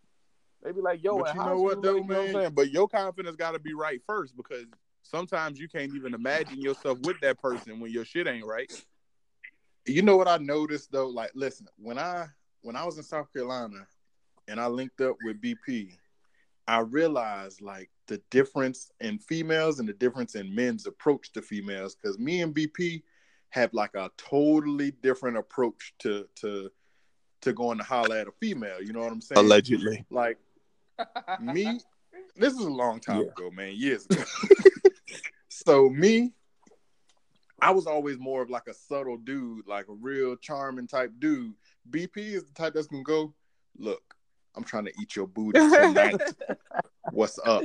They 0.63 0.71
be 0.71 0.81
like, 0.81 1.03
"Yo, 1.03 1.17
But 1.19 1.33
you 1.33 1.43
know 1.43 1.59
what, 1.59 1.71
school, 1.71 1.81
though, 1.81 1.93
like, 1.93 2.01
you 2.03 2.07
know 2.09 2.15
what 2.15 2.25
I'm 2.27 2.33
man? 2.33 2.41
saying? 2.41 2.53
But 2.53 2.71
your 2.71 2.87
confidence 2.87 3.35
got 3.35 3.51
to 3.51 3.59
be 3.59 3.73
right 3.73 4.01
first 4.05 4.37
because 4.37 4.65
sometimes 5.01 5.59
you 5.59 5.67
can't 5.67 5.93
even 5.95 6.13
imagine 6.13 6.61
yourself 6.61 6.99
with 7.01 7.19
that 7.21 7.39
person 7.39 7.79
when 7.79 7.91
your 7.91 8.05
shit 8.05 8.27
ain't 8.27 8.45
right. 8.45 8.71
you 9.85 10.01
know 10.01 10.17
what 10.17 10.27
I 10.27 10.37
noticed 10.37 10.91
though? 10.91 11.07
Like, 11.07 11.31
listen, 11.33 11.67
when 11.77 11.97
I 11.97 12.27
when 12.61 12.75
I 12.75 12.85
was 12.85 12.97
in 12.97 13.03
South 13.03 13.31
Carolina 13.33 13.87
and 14.47 14.59
I 14.59 14.67
linked 14.67 15.01
up 15.01 15.15
with 15.25 15.41
BP, 15.41 15.93
I 16.67 16.79
realized 16.79 17.61
like 17.61 17.89
the 18.07 18.21
difference 18.29 18.91
in 18.99 19.17
females 19.17 19.79
and 19.79 19.89
the 19.89 19.93
difference 19.93 20.35
in 20.35 20.53
men's 20.53 20.85
approach 20.85 21.31
to 21.33 21.41
females. 21.41 21.95
Because 21.95 22.19
me 22.19 22.41
and 22.41 22.53
BP 22.53 23.01
have 23.49 23.73
like 23.73 23.95
a 23.95 24.11
totally 24.17 24.91
different 25.01 25.37
approach 25.37 25.93
to 25.99 26.27
to 26.35 26.69
to 27.41 27.53
going 27.53 27.79
to 27.79 27.83
holler 27.83 28.17
at 28.17 28.27
a 28.27 28.31
female. 28.39 28.81
You 28.81 28.93
know 28.93 28.99
what 28.99 29.11
I'm 29.11 29.21
saying? 29.21 29.39
Allegedly, 29.39 30.05
Like 30.11 30.37
me, 31.39 31.79
this 32.35 32.53
is 32.53 32.59
a 32.59 32.69
long 32.69 32.99
time 32.99 33.21
Yeah. 33.21 33.31
ago, 33.31 33.51
man, 33.51 33.73
years 33.75 34.05
ago. 34.05 34.23
so 35.49 35.89
me, 35.89 36.33
I 37.61 37.71
was 37.71 37.85
always 37.85 38.17
more 38.17 38.41
of 38.41 38.49
like 38.49 38.67
a 38.67 38.73
subtle 38.73 39.17
dude, 39.17 39.67
like 39.67 39.87
a 39.87 39.93
real 39.93 40.35
charming 40.35 40.87
type 40.87 41.11
dude. 41.19 41.53
BP 41.89 42.17
is 42.17 42.43
the 42.43 42.53
type 42.53 42.73
that's 42.73 42.87
gonna 42.87 43.03
go, 43.03 43.33
look, 43.77 44.01
I'm 44.55 44.63
trying 44.63 44.85
to 44.85 44.93
eat 44.99 45.15
your 45.15 45.27
booty 45.27 45.59
tonight. 45.59 46.21
What's 47.11 47.39
up? 47.45 47.63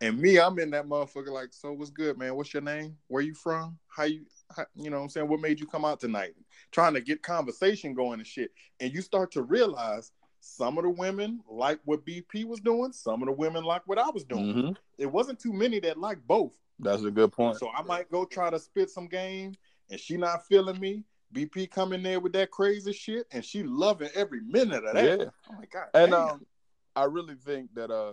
And 0.00 0.18
me, 0.18 0.38
I'm 0.38 0.58
in 0.58 0.70
that 0.70 0.86
motherfucker 0.86 1.30
like, 1.30 1.52
so 1.52 1.72
what's 1.72 1.90
good, 1.90 2.18
man? 2.18 2.34
What's 2.34 2.52
your 2.52 2.62
name? 2.62 2.96
Where 3.06 3.22
you 3.22 3.32
from? 3.32 3.78
How 3.88 4.04
you, 4.04 4.26
how, 4.54 4.66
you 4.74 4.90
know 4.90 4.98
what 4.98 5.04
I'm 5.04 5.08
saying? 5.08 5.28
What 5.28 5.40
made 5.40 5.60
you 5.60 5.66
come 5.66 5.84
out 5.84 6.00
tonight? 6.00 6.34
Trying 6.72 6.94
to 6.94 7.00
get 7.00 7.22
conversation 7.22 7.94
going 7.94 8.18
and 8.18 8.26
shit. 8.26 8.50
And 8.80 8.92
you 8.92 9.00
start 9.00 9.30
to 9.32 9.42
realize 9.42 10.10
some 10.44 10.76
of 10.76 10.84
the 10.84 10.90
women 10.90 11.40
like 11.48 11.80
what 11.84 12.04
BP 12.04 12.44
was 12.44 12.60
doing. 12.60 12.92
Some 12.92 13.22
of 13.22 13.26
the 13.26 13.32
women 13.32 13.64
like 13.64 13.82
what 13.86 13.98
I 13.98 14.10
was 14.10 14.24
doing. 14.24 14.52
hmm 14.52 14.70
It 14.98 15.06
wasn't 15.06 15.40
too 15.40 15.52
many 15.52 15.80
that 15.80 15.98
liked 15.98 16.26
both. 16.26 16.52
that's 16.78 17.02
a 17.02 17.10
good 17.10 17.32
point. 17.32 17.58
So 17.58 17.70
I 17.70 17.82
might 17.82 18.10
go 18.10 18.24
try 18.24 18.50
to 18.50 18.58
spit 18.58 18.90
some 18.90 19.06
game 19.06 19.54
and 19.90 19.98
she 19.98 20.16
not 20.16 20.46
feeling 20.46 20.78
me. 20.78 21.04
BP 21.32 21.70
coming 21.70 21.98
in 22.00 22.04
there 22.04 22.20
with 22.20 22.32
that 22.34 22.50
crazy 22.50 22.92
shit 22.92 23.26
and 23.32 23.44
she 23.44 23.62
loving 23.64 24.10
every 24.14 24.40
minute 24.40 24.84
of 24.84 24.94
that. 24.94 25.18
Yeah. 25.18 25.26
Oh 25.50 25.54
my 25.58 25.64
god. 25.72 25.86
And 25.94 26.12
damn. 26.12 26.20
um, 26.28 26.46
I 26.94 27.04
really 27.04 27.34
think 27.34 27.74
that 27.74 27.90
uh, 27.90 28.12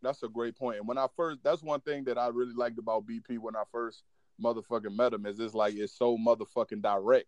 that's 0.00 0.22
a 0.22 0.28
great 0.28 0.56
point. 0.56 0.78
And 0.78 0.88
when 0.88 0.96
I 0.96 1.08
first, 1.16 1.40
that's 1.42 1.62
one 1.62 1.80
thing 1.80 2.04
that 2.04 2.16
I 2.16 2.28
really 2.28 2.54
liked 2.54 2.78
about 2.78 3.04
BP 3.04 3.38
when 3.38 3.56
I 3.56 3.64
first 3.70 4.02
motherfucking 4.42 4.96
met 4.96 5.12
him 5.12 5.26
is 5.26 5.40
it's 5.40 5.54
like 5.54 5.74
it's 5.74 5.92
so 5.98 6.16
motherfucking 6.16 6.80
direct. 6.82 7.26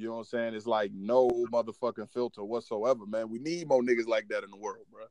You 0.00 0.06
know 0.06 0.12
what 0.12 0.18
I'm 0.20 0.24
saying? 0.24 0.54
It's 0.54 0.66
like 0.66 0.92
no 0.94 1.28
motherfucking 1.52 2.10
filter 2.10 2.42
whatsoever, 2.42 3.04
man. 3.04 3.28
We 3.28 3.38
need 3.38 3.68
more 3.68 3.82
niggas 3.82 4.06
like 4.08 4.28
that 4.28 4.44
in 4.44 4.50
the 4.50 4.56
world, 4.56 4.86
bro. 4.90 5.04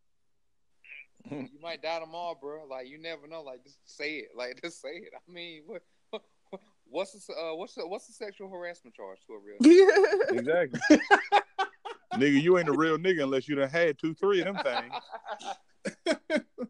you 1.30 1.60
might 1.62 1.84
doubt 1.84 2.02
them 2.02 2.16
all, 2.16 2.34
bro. 2.34 2.66
Like 2.68 2.90
you 2.90 2.98
never 3.00 3.28
know. 3.28 3.44
Like 3.44 3.64
just 3.64 3.78
say 3.86 4.16
it. 4.16 4.30
Like 4.36 4.60
just 4.64 4.82
say 4.82 4.90
it. 4.90 5.14
I 5.16 5.32
mean, 5.32 5.62
what, 5.68 5.84
what's 6.86 7.12
the 7.12 7.34
uh, 7.34 7.56
what's 7.56 7.76
the 7.76 7.88
what's 7.88 8.08
the 8.08 8.14
sexual 8.14 8.50
harassment 8.50 8.96
charge 8.96 9.20
to 9.28 9.34
a 9.34 9.40
real? 9.40 9.58
Exactly. 10.40 10.80
nigga, 12.16 12.42
you 12.42 12.58
ain't 12.58 12.70
a 12.70 12.74
real 12.74 12.98
nigga 12.98 13.22
unless 13.22 13.48
you 13.48 13.54
done 13.54 13.70
had 13.70 14.00
two, 14.00 14.16
three 14.16 14.42
of 14.42 14.56
them 14.56 14.90
things. 16.08 16.42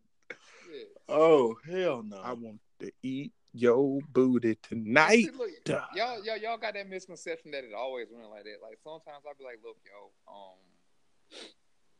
Oh 1.11 1.55
hell 1.67 2.03
no. 2.03 2.17
I 2.17 2.33
want 2.33 2.59
to 2.81 2.91
eat 3.01 3.33
your 3.53 3.99
booty 4.11 4.55
tonight. 4.61 5.25
See, 5.25 5.31
look, 5.31 5.49
y'all, 5.67 6.23
y'all, 6.23 6.37
y'all 6.37 6.57
got 6.57 6.73
that 6.75 6.89
misconception 6.89 7.51
that 7.51 7.63
it 7.63 7.73
always 7.75 8.07
went 8.11 8.29
like 8.29 8.43
that. 8.43 8.57
Like 8.61 8.77
sometimes 8.83 9.23
I'll 9.27 9.37
be 9.37 9.43
like, 9.43 9.59
look, 9.63 9.77
yo, 9.85 10.11
um, 10.31 10.57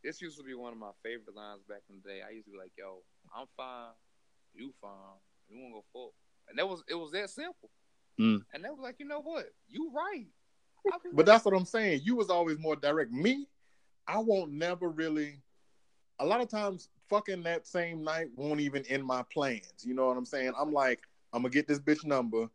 this 0.03 0.21
used 0.21 0.37
to 0.37 0.43
be 0.43 0.53
one 0.53 0.73
of 0.73 0.79
my 0.79 0.91
favorite 1.03 1.35
lines 1.35 1.61
back 1.67 1.81
in 1.89 1.97
the 2.03 2.09
day. 2.09 2.21
I 2.27 2.31
used 2.31 2.45
to 2.45 2.51
be 2.51 2.57
like, 2.57 2.71
yo, 2.77 3.01
I'm 3.35 3.47
fine, 3.57 3.93
you 4.53 4.73
fine, 4.81 5.17
you 5.49 5.61
wanna 5.61 5.75
go 5.75 5.85
fuck, 5.93 6.13
and 6.49 6.57
that 6.59 6.67
was 6.67 6.83
it 6.87 6.95
was 6.95 7.11
that 7.11 7.29
simple. 7.29 7.69
Mm. 8.19 8.43
And 8.53 8.63
they 8.63 8.69
was 8.69 8.79
like, 8.81 8.95
you 8.99 9.07
know 9.07 9.21
what, 9.21 9.45
you 9.67 9.91
right. 9.93 10.27
I 10.91 10.97
But 11.13 11.25
that's 11.25 11.45
what 11.45 11.53
I'm 11.53 11.65
saying. 11.65 12.01
You 12.03 12.15
was 12.15 12.29
always 12.29 12.59
more 12.59 12.75
direct. 12.75 13.11
Me, 13.11 13.47
I 14.07 14.19
won't 14.19 14.51
never 14.51 14.89
really. 14.89 15.41
A 16.19 16.25
lot 16.25 16.41
of 16.41 16.49
times, 16.49 16.89
fucking 17.09 17.43
that 17.43 17.65
same 17.65 18.03
night 18.03 18.27
won't 18.35 18.59
even 18.59 18.85
end 18.87 19.05
my 19.05 19.23
plans. 19.33 19.83
You 19.83 19.93
know 19.93 20.07
what 20.07 20.17
I'm 20.17 20.25
saying? 20.25 20.51
I'm 20.59 20.73
like, 20.73 20.99
I'm 21.33 21.41
gonna 21.43 21.51
get 21.51 21.67
this 21.67 21.79
bitch 21.79 22.05
number 22.05 22.49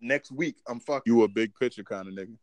next 0.00 0.30
week. 0.32 0.56
I'm 0.68 0.80
fucking 0.80 1.12
You 1.12 1.22
a 1.22 1.28
big 1.28 1.54
picture 1.54 1.82
kind 1.84 2.08
of 2.08 2.14
nigga. 2.14 2.36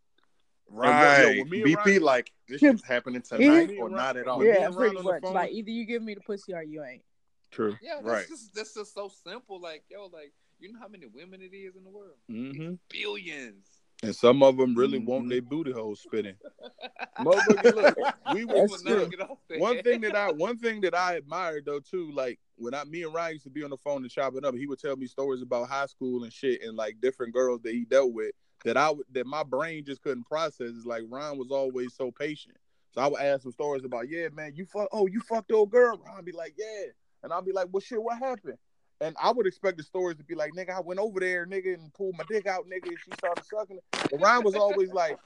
right. 0.67 1.21
yo, 1.35 1.41
when 1.41 1.49
me 1.49 1.61
BP 1.61 1.75
Ryan- 1.75 2.01
like 2.03 2.31
this 2.47 2.59
shit's 2.61 2.83
happening 2.83 3.21
tonight 3.21 3.71
or 3.77 3.87
and 3.87 3.95
not 3.95 4.17
at 4.17 4.27
all. 4.27 4.43
yeah, 4.43 4.69
pretty 4.69 4.77
Ryan 4.77 4.97
on 4.97 5.03
the 5.05 5.11
much. 5.11 5.21
phone- 5.23 5.33
Like 5.33 5.51
either 5.51 5.69
you 5.71 5.85
give 5.85 6.01
me 6.01 6.15
the 6.15 6.21
pussy 6.21 6.53
or 6.53 6.63
you 6.63 6.83
ain't. 6.83 7.03
True. 7.51 7.75
yeah, 7.81 7.95
that's 7.95 8.05
Right. 8.05 8.27
just 8.27 8.53
that's 8.55 8.73
just 8.73 8.93
so 8.93 9.09
simple. 9.23 9.59
Like, 9.59 9.83
yo, 9.89 10.05
like 10.07 10.33
you 10.59 10.71
know 10.71 10.79
how 10.79 10.87
many 10.87 11.05
women 11.07 11.41
it 11.41 11.53
is 11.55 11.75
in 11.75 11.83
the 11.83 11.89
world? 11.89 12.17
hmm 12.27 12.75
Billions. 12.89 13.65
And 14.03 14.15
some 14.15 14.41
of 14.41 14.57
them 14.57 14.73
really 14.75 14.97
want 14.97 15.25
Mhm. 15.25 15.29
their 15.29 15.41
booty 15.41 15.71
holes 15.71 15.99
spitting. 16.01 16.35
Motherfucker, 17.19 17.75
look, 17.75 17.97
we 18.33 18.39
People 18.45 18.67
was 18.67 18.81
get 18.83 19.21
off 19.21 19.37
that. 19.47 19.59
one 19.59 19.83
thing 19.83 20.01
that 20.01 20.15
I 20.15 20.31
one 20.31 20.57
thing 20.57 20.81
that 20.81 20.95
I 20.95 21.13
admired 21.13 21.65
though 21.65 21.79
too, 21.79 22.11
like 22.11 22.39
when 22.55 22.73
I 22.73 22.83
me 22.85 23.03
and 23.03 23.13
Ryan 23.13 23.33
used 23.33 23.43
to 23.43 23.51
be 23.51 23.63
on 23.63 23.69
the 23.69 23.77
phone 23.77 24.01
and 24.01 24.09
chopping 24.11 24.43
up, 24.43 24.55
he 24.55 24.65
would 24.65 24.79
tell 24.79 24.95
me 24.95 25.05
stories 25.05 25.41
about 25.43 25.69
high 25.69 25.85
school 25.85 26.23
and 26.23 26.33
shit 26.33 26.63
and 26.63 26.75
like 26.75 26.99
different 26.99 27.33
girls 27.33 27.61
that 27.61 27.73
he 27.73 27.85
dealt 27.85 28.11
with 28.13 28.31
that 28.65 28.75
I 28.77 28.89
would 28.89 29.05
that 29.11 29.27
my 29.27 29.43
brain 29.43 29.85
just 29.85 30.01
couldn't 30.01 30.23
process. 30.25 30.71
It's 30.75 30.85
like 30.85 31.03
Ryan 31.07 31.37
was 31.37 31.51
always 31.51 31.93
so 31.93 32.11
patient. 32.11 32.57
So 32.93 33.01
I 33.01 33.07
would 33.07 33.21
ask 33.21 33.43
some 33.43 33.51
stories 33.51 33.85
about, 33.85 34.09
yeah, 34.09 34.29
man, 34.33 34.53
you 34.55 34.65
fuck 34.65 34.87
oh, 34.91 35.05
you 35.05 35.19
fucked 35.21 35.51
old 35.51 35.69
girl. 35.69 36.01
Ryan 36.03 36.25
be 36.25 36.31
like, 36.31 36.55
yeah. 36.57 36.85
And 37.23 37.31
I'll 37.31 37.43
be 37.43 37.51
like, 37.51 37.67
well 37.71 37.81
shit, 37.81 38.01
what 38.01 38.17
happened? 38.17 38.57
And 39.01 39.15
I 39.21 39.31
would 39.31 39.47
expect 39.47 39.77
the 39.77 39.83
stories 39.83 40.17
to 40.17 40.23
be 40.23 40.35
like, 40.35 40.53
nigga, 40.53 40.77
I 40.77 40.79
went 40.79 40.99
over 40.99 41.19
there, 41.19 41.47
nigga, 41.47 41.73
and 41.73 41.91
pulled 41.93 42.15
my 42.17 42.23
dick 42.29 42.45
out, 42.45 42.67
nigga, 42.67 42.87
and 42.87 42.97
she 43.03 43.11
started 43.17 43.43
sucking 43.45 43.77
it. 43.77 43.83
But 44.11 44.21
Ryan 44.21 44.43
was 44.43 44.55
always 44.55 44.93
like, 44.93 45.17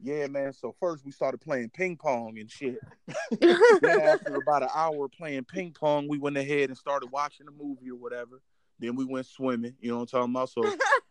yeah, 0.00 0.26
man. 0.28 0.52
So 0.54 0.74
first 0.80 1.04
we 1.04 1.10
started 1.10 1.38
playing 1.38 1.70
ping 1.70 1.96
pong 1.96 2.38
and 2.38 2.50
shit. 2.50 2.78
Then 3.40 4.00
after 4.00 4.36
about 4.36 4.62
an 4.62 4.70
hour 4.74 5.08
playing 5.08 5.44
ping 5.44 5.74
pong, 5.78 6.08
we 6.08 6.18
went 6.18 6.36
ahead 6.36 6.70
and 6.70 6.78
started 6.78 7.10
watching 7.12 7.46
a 7.48 7.62
movie 7.62 7.90
or 7.90 7.96
whatever. 7.96 8.40
Then 8.78 8.94
we 8.94 9.04
went 9.04 9.26
swimming. 9.26 9.74
You 9.80 9.90
know 9.90 9.96
what 9.96 10.12
I'm 10.14 10.20
talking 10.20 10.34
about? 10.34 10.50
So 10.50 10.62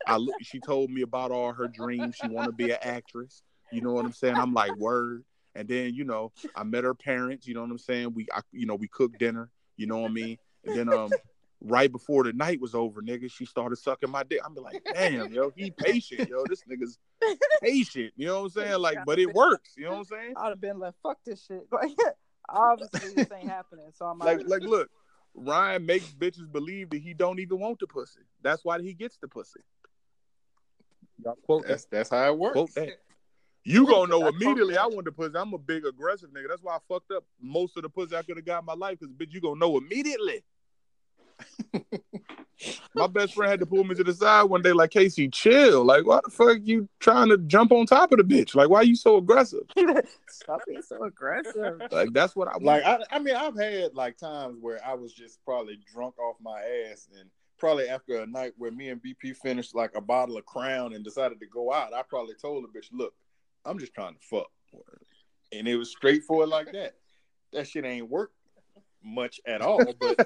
I 0.07 0.18
look, 0.18 0.36
she 0.41 0.59
told 0.59 0.89
me 0.89 1.01
about 1.01 1.32
all 1.32 1.51
her 1.51 1.68
dreams. 1.68 2.15
She 2.15 2.30
want 2.30 2.47
to 2.47 2.53
be 2.53 2.72
an 2.72 2.80
actress. 2.82 3.43
You 3.72 3.82
know 3.82 3.91
what 3.91 4.05
I'm 4.05 4.13
saying? 4.13 4.38
I'm 4.38 4.53
like, 4.53 4.76
word. 4.78 5.24
And 5.53 5.68
then 5.68 5.93
you 5.93 6.05
know, 6.05 6.32
I 6.55 6.63
met 6.63 6.84
her 6.84 6.95
parents. 6.95 7.45
You 7.45 7.55
know 7.55 7.61
what 7.61 7.72
I'm 7.72 7.78
saying? 7.78 8.13
We, 8.13 8.28
I, 8.34 8.41
you 8.51 8.65
know, 8.65 8.76
we 8.76 8.88
cooked 8.88 9.20
dinner. 9.20 9.49
You 9.76 9.86
know 9.88 9.99
what 9.99 10.11
I 10.11 10.13
mean? 10.13 10.38
And 10.63 10.78
then 10.78 10.89
um, 10.89 11.11
right 11.62 11.91
before 11.91 12.24
the 12.24 12.34
night 12.34 12.62
was 12.62 12.76
over, 12.76 13.01
nigga, 13.01 13.32
she 13.32 13.45
started 13.45 13.78
sucking 13.78 14.10
my 14.12 14.24
dick. 14.24 14.39
I'm 14.45 14.53
be 14.53 14.62
like, 14.62 14.86
damn, 14.93 15.32
yo, 15.34 15.51
he 15.55 15.72
patient, 15.72 16.30
yo. 16.30 16.43
This 16.47 16.64
nigga's 16.64 16.99
patient. 17.62 18.14
You 18.16 18.28
know 18.28 18.36
what 18.43 18.43
I'm 18.43 18.49
saying? 18.64 18.80
Like, 18.80 18.99
but 19.05 19.20
it 19.20 19.34
works. 19.34 19.72
You 19.78 19.86
know 19.86 19.91
what 19.91 19.97
I'm 19.97 20.05
saying? 20.05 20.34
I'd 20.38 20.49
have 20.49 20.62
been 20.62 20.80
like, 20.80 20.93
fuck 21.03 21.18
this 21.26 21.43
shit. 21.45 21.68
Like, 21.72 21.91
obviously 22.49 23.14
this 23.14 23.28
ain't 23.38 23.49
happening. 23.49 23.88
So 23.93 24.05
I'm 24.05 24.20
like 24.20 24.39
out. 24.39 24.47
like 24.47 24.62
look 24.62 24.89
ryan 25.36 25.86
makes 25.86 26.05
bitches 26.14 26.49
believe 26.49 26.89
that 26.89 26.99
he 26.99 27.14
don't 27.14 27.39
even 27.39 27.60
want 27.60 27.78
the 27.80 27.86
pussy 27.86 28.22
that's 28.41 28.64
why 28.64 28.82
he 28.82 28.93
gets 28.93 29.18
the 29.18 29.28
pussy 29.28 29.60
Y'all 31.24 31.36
quote 31.45 31.64
that 31.64 31.68
That's 31.70 31.86
that's 31.86 32.10
how 32.10 32.26
it 32.32 32.38
works. 32.38 32.53
quote 32.53 32.74
that 32.76 32.89
you 33.66 33.86
gonna 33.86 34.08
know 34.08 34.28
immediately 34.28 34.78
i 34.78 34.86
want 34.86 35.05
the 35.05 35.12
pussy 35.12 35.36
i'm 35.36 35.53
a 35.53 35.58
big 35.58 35.86
aggressive 35.86 36.30
nigga 36.30 36.47
that's 36.49 36.64
why 36.64 36.76
i 36.76 36.80
fucked 36.88 37.12
up 37.12 37.24
most 37.41 37.76
of 37.76 37.84
the 37.84 37.89
pussy 37.89 38.16
i 38.16 38.22
could 38.24 38.38
have 38.38 38.45
got 38.45 38.60
in 38.60 38.66
my 38.66 38.74
life 38.74 38.97
because 38.99 39.14
bitch 39.14 39.34
you 39.34 39.41
gonna 39.41 39.60
know 39.60 39.78
immediately 39.78 40.41
my 42.96 43.08
best 43.08 43.36
friend 43.36 43.52
had 43.52 43.60
to 43.60 43.66
pull 43.66 43.84
me 43.84 43.94
to 43.94 44.04
the 44.04 44.14
side 44.14 44.44
one 44.44 44.62
day 44.62 44.74
like 44.74 44.90
casey 44.90 45.30
chill 45.30 45.84
like 45.86 46.06
why 46.06 46.20
the 46.26 46.32
fuck 46.32 46.58
you 46.64 46.90
trying 47.00 47.30
to 47.30 47.38
jump 47.40 47.72
on 47.72 47.86
top 47.86 48.12
of 48.12 48.18
the 48.18 48.24
bitch 48.24 48.56
like 48.56 48.70
why 48.70 48.80
are 48.80 48.84
you 48.84 48.96
so 48.96 49.18
aggressive 49.18 49.62
Stop 50.30 50.62
being 50.68 50.82
so 50.82 51.04
aggressive. 51.04 51.82
like 51.92 52.14
that's 52.14 52.36
what 52.36 52.48
i 52.48 52.52
want. 52.52 52.64
Like 52.64 52.84
I, 52.86 53.00
I 53.12 53.20
mean, 53.20 53.36
I've 53.36 53.58
had 53.58 53.94
like 53.94 54.18
times 54.18 54.58
where 54.62 54.80
I 54.86 54.94
was 54.94 55.14
just 55.14 55.44
probably 55.44 55.80
drunk 55.92 56.18
off 56.20 56.36
my 56.42 56.62
ass, 56.62 57.08
and 57.20 57.30
probably 57.58 57.90
after 57.90 58.22
a 58.22 58.28
night 58.28 58.54
where 58.58 58.72
me 58.72 58.90
and 58.90 59.02
BP 59.02 59.36
finished 59.38 59.76
like 59.76 59.92
a 59.96 60.02
bottle 60.02 60.38
of 60.38 60.46
Crown 60.46 60.94
and 60.94 61.04
decided 61.04 61.40
to 61.40 61.48
go 61.48 61.74
out, 61.74 61.94
I 61.94 62.04
probably 62.04 62.36
told 62.36 62.64
the 62.64 62.80
bitch, 62.80 62.88
"Look, 62.92 63.14
I'm 63.66 63.80
just 63.80 63.94
trying 63.94 64.14
to 64.14 64.20
fuck," 64.22 64.50
and 65.52 65.68
it 65.68 65.76
was 65.76 65.92
straightforward 65.92 66.50
like 66.50 66.72
that. 66.74 66.96
That 67.54 67.68
shit 67.68 67.86
ain't 67.86 68.10
work. 68.10 68.32
Much 69.08 69.39
at 69.47 69.62
all, 69.62 69.95
but 69.99 70.18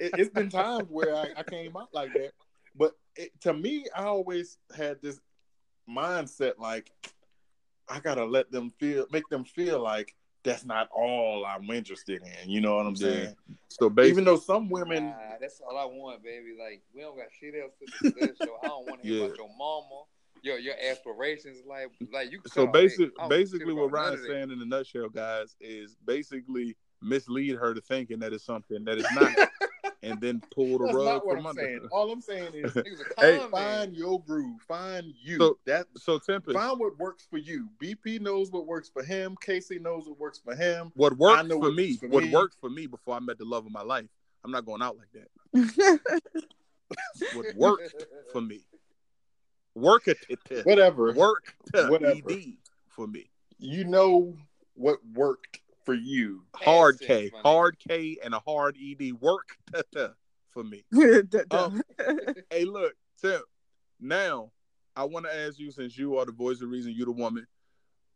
it, 0.00 0.12
it's 0.16 0.30
been 0.30 0.48
times 0.48 0.88
where 0.90 1.14
I, 1.14 1.30
I 1.36 1.42
came 1.42 1.76
out 1.76 1.88
like 1.92 2.12
that. 2.14 2.32
But 2.76 2.92
it, 3.16 3.38
to 3.42 3.52
me, 3.52 3.86
I 3.94 4.04
always 4.04 4.58
had 4.76 5.02
this 5.02 5.20
mindset 5.90 6.52
like 6.58 6.90
I 7.88 8.00
gotta 8.00 8.24
let 8.24 8.50
them 8.52 8.72
feel, 8.78 9.06
make 9.10 9.28
them 9.28 9.44
feel 9.44 9.80
like 9.82 10.14
that's 10.44 10.64
not 10.64 10.88
all 10.94 11.44
I'm 11.44 11.68
interested 11.70 12.22
in. 12.42 12.50
You 12.50 12.60
know 12.60 12.76
what 12.76 12.86
I'm 12.86 12.94
Yeah. 12.96 13.08
saying? 13.08 13.36
So 13.68 13.90
basically, 13.90 14.10
Even 14.10 14.24
though 14.24 14.36
some 14.36 14.68
women, 14.68 15.06
Nah, 15.06 15.38
that's 15.40 15.60
all 15.60 15.76
I 15.76 15.84
want, 15.84 16.22
baby. 16.22 16.54
Like 16.58 16.82
we 16.94 17.00
don't 17.00 17.16
got 17.16 17.26
shit 17.38 17.54
else 17.60 17.72
to 17.80 17.86
discuss. 17.86 18.38
so 18.38 18.56
I 18.62 18.66
don't 18.66 18.86
want 18.86 19.02
to 19.02 19.08
hear 19.08 19.18
Yeah. 19.18 19.24
about 19.26 19.38
your 19.38 19.48
mama, 19.58 20.04
your 20.42 20.58
your 20.58 20.74
aspirations. 20.90 21.58
Like 21.66 21.90
like 22.12 22.30
you. 22.30 22.40
can 22.40 22.50
so 22.50 22.60
cut 22.60 22.66
all 22.66 22.72
that. 22.72 22.72
basic, 22.72 23.10
I 23.18 23.28
don't 23.28 23.30
give 23.30 23.38
a 23.38 23.42
shit 23.42 23.50
basically, 23.50 23.74
what 23.74 23.84
about 23.84 23.92
none 23.92 24.12
Ryan's 24.12 24.26
saying 24.26 24.50
in 24.50 24.62
a 24.62 24.64
nutshell, 24.66 25.08
guys, 25.08 25.56
is 25.60 25.96
basically 26.04 26.76
mislead 27.02 27.56
her 27.56 27.74
to 27.74 27.80
thinking 27.80 28.18
that 28.20 28.32
it's 28.32 28.44
something 28.44 28.84
that 28.84 28.98
it's 28.98 29.12
not, 29.14 29.32
and 30.02 30.20
then 30.20 30.40
pull 30.54 30.78
the 30.78 30.84
that's 30.86 30.94
rug 30.96 31.06
not 31.06 31.26
what 31.26 31.36
from 31.36 31.46
I'm 31.46 31.50
under. 31.50 31.62
saying. 31.62 31.88
All 31.92 32.10
I'm 32.10 32.20
saying 32.20 32.52
is 32.54 32.76
a 32.76 32.82
Hey, 33.20 33.38
con 33.38 33.50
man. 33.50 33.50
find 33.50 33.96
your 33.96 34.22
groove, 34.22 34.60
find 34.66 35.12
you. 35.22 35.38
So- 35.38 35.58
that 35.66 35.86
So 35.96 36.18
Tempest, 36.18 36.56
find 36.56 36.78
what 36.78 36.98
works 36.98 37.26
for 37.30 37.38
you. 37.38 37.68
BP 37.82 38.20
knows 38.20 38.50
what 38.50 38.66
works 38.66 38.88
for 38.88 39.02
him. 39.02 39.36
Casey 39.40 39.78
knows 39.78 40.06
what 40.08 40.18
works 40.18 40.38
for 40.38 40.54
him. 40.54 40.92
what 40.94 41.16
worked 41.16 41.48
know 41.48 41.56
for 41.56 41.68
what 41.68 41.74
me, 41.74 41.90
works 41.92 42.00
for 42.00 42.08
what 42.08 42.24
me. 42.24 42.30
worked 42.32 42.56
for 42.60 42.70
me 42.70 42.86
before 42.86 43.16
I 43.16 43.20
met 43.20 43.38
the 43.38 43.44
love 43.44 43.66
of 43.66 43.72
my 43.72 43.82
life. 43.82 44.06
I'm 44.44 44.50
not 44.52 44.64
going 44.64 44.82
out 44.82 44.96
like 44.96 45.10
that. 45.12 46.00
What 47.34 47.46
worked 47.56 48.06
for 48.32 48.40
me, 48.40 48.60
work 49.74 50.06
it, 50.08 50.18
Whatever. 50.64 51.12
work 51.12 51.54
Whatever. 51.72 52.14
for 52.88 53.06
me. 53.06 53.30
You 53.58 53.84
know 53.84 54.36
what 54.74 54.98
worked 55.12 55.60
for 55.88 55.94
you. 55.94 56.42
Hard 56.54 57.00
K, 57.00 57.30
my 57.32 57.40
hard 57.40 57.78
K, 57.78 58.18
and 58.22 58.34
a 58.34 58.40
hard 58.40 58.76
ed 58.76 59.12
work 59.20 59.56
for 60.48 60.62
me. 60.62 60.84
Um, 61.50 61.80
hey, 62.50 62.64
look, 62.64 62.94
Tim. 63.20 63.40
Now, 63.98 64.52
I 64.94 65.04
want 65.04 65.24
to 65.24 65.34
ask 65.34 65.58
you, 65.58 65.70
since 65.70 65.96
you 65.96 66.18
are 66.18 66.26
the 66.26 66.32
voice 66.32 66.60
of 66.60 66.68
reason, 66.68 66.92
you 66.92 67.06
the 67.06 67.12
woman, 67.12 67.46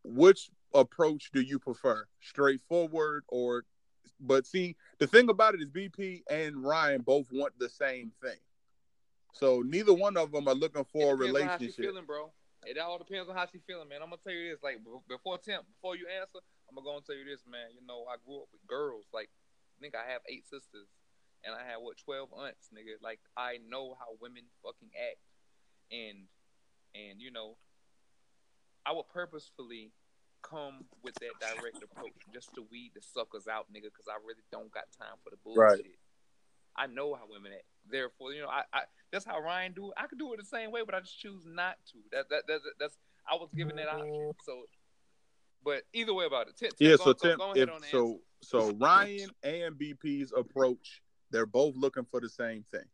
which 0.03 0.49
approach 0.73 1.31
do 1.33 1.41
you 1.41 1.57
prefer? 1.57 2.05
Straightforward 2.21 3.23
or? 3.27 3.63
But 4.19 4.45
see, 4.45 4.75
the 4.99 5.07
thing 5.07 5.29
about 5.29 5.55
it 5.55 5.61
is, 5.61 5.67
BP 5.69 6.21
and 6.29 6.63
Ryan 6.63 7.01
both 7.01 7.27
want 7.31 7.53
the 7.57 7.69
same 7.69 8.11
thing. 8.21 8.37
So 9.33 9.63
neither 9.65 9.93
one 9.93 10.15
of 10.15 10.31
them 10.31 10.47
are 10.47 10.53
looking 10.53 10.85
for 10.85 11.13
a 11.13 11.15
It 11.15 11.17
how 11.17 11.17
she 11.17 11.25
relationship. 11.25 11.75
feeling, 11.85 12.05
bro. 12.05 12.31
It 12.65 12.77
all 12.77 12.97
depends 12.97 13.27
on 13.29 13.35
how 13.35 13.47
she 13.51 13.59
feeling, 13.65 13.89
man. 13.89 13.99
I'm 14.01 14.09
gonna 14.09 14.21
tell 14.23 14.33
you 14.33 14.51
this, 14.51 14.63
like 14.63 14.77
before 15.09 15.37
Tim, 15.39 15.61
before 15.75 15.97
you 15.97 16.05
answer, 16.07 16.39
I'm 16.73 16.81
gonna 16.81 16.89
go 16.89 16.97
and 16.97 17.05
tell 17.05 17.13
you 17.13 17.29
this, 17.29 17.45
man. 17.45 17.69
You 17.77 17.85
know, 17.85 18.09
I 18.09 18.17
grew 18.17 18.41
up 18.41 18.49
with 18.49 18.65
girls. 18.65 19.05
Like, 19.13 19.29
I 19.29 19.77
think 19.77 19.93
I 19.93 20.09
have 20.09 20.25
eight 20.25 20.49
sisters, 20.49 20.89
and 21.45 21.53
I 21.53 21.61
have 21.69 21.85
what 21.85 22.01
twelve 22.01 22.33
aunts, 22.33 22.73
nigga. 22.73 22.97
Like, 22.97 23.21
I 23.37 23.61
know 23.61 23.93
how 24.01 24.17
women 24.17 24.49
fucking 24.65 24.89
act, 24.97 25.21
and 25.93 26.25
and 26.97 27.21
you 27.21 27.29
know, 27.29 27.61
I 28.89 28.97
would 28.97 29.05
purposefully 29.13 29.93
come 30.41 30.89
with 31.05 31.13
that 31.21 31.37
direct 31.37 31.77
approach 31.85 32.17
just 32.33 32.49
to 32.57 32.65
weed 32.73 32.91
the 32.97 33.05
suckers 33.05 33.45
out, 33.45 33.69
nigga, 33.69 33.93
because 33.93 34.09
I 34.09 34.17
really 34.25 34.43
don't 34.51 34.73
got 34.73 34.89
time 34.97 35.21
for 35.23 35.29
the 35.29 35.37
bullshit. 35.45 35.85
Right. 35.85 36.01
I 36.75 36.87
know 36.89 37.13
how 37.13 37.29
women 37.29 37.53
act. 37.53 37.69
Therefore, 37.85 38.33
you 38.33 38.41
know, 38.41 38.49
I, 38.49 38.65
I 38.73 38.89
that's 39.11 39.25
how 39.25 39.37
Ryan 39.39 39.73
do 39.73 39.93
it. 39.93 39.93
I 39.95 40.07
could 40.07 40.17
do 40.17 40.33
it 40.33 40.39
the 40.41 40.49
same 40.49 40.71
way, 40.73 40.81
but 40.81 40.95
I 40.95 41.05
just 41.05 41.19
choose 41.19 41.45
not 41.45 41.77
to. 41.93 42.01
That 42.11 42.29
that, 42.33 42.47
that 42.47 42.59
that's 42.79 42.97
I 43.29 43.35
was 43.35 43.53
given 43.53 43.75
that 43.77 43.87
option. 43.87 44.33
So, 44.43 44.65
but 45.63 45.83
either 45.93 46.13
way 46.13 46.25
about 46.25 46.47
it, 46.47 46.57
Tim, 46.57 46.69
Tim, 46.77 46.89
Yeah. 46.89 46.97
go, 46.97 47.03
So 47.05 47.13
go, 47.13 47.29
Tim, 47.29 47.37
go 47.37 47.43
ahead 47.53 47.57
if 47.69 47.73
on 47.75 47.81
the 47.81 47.87
so, 47.87 48.19
so 48.41 48.71
Ryan 48.79 49.29
and 49.43 49.75
BP's 49.75 50.31
approach, 50.35 51.01
they're 51.31 51.45
both 51.45 51.75
looking 51.75 52.05
for 52.05 52.19
the 52.19 52.29
same 52.29 52.65
thing. 52.71 52.85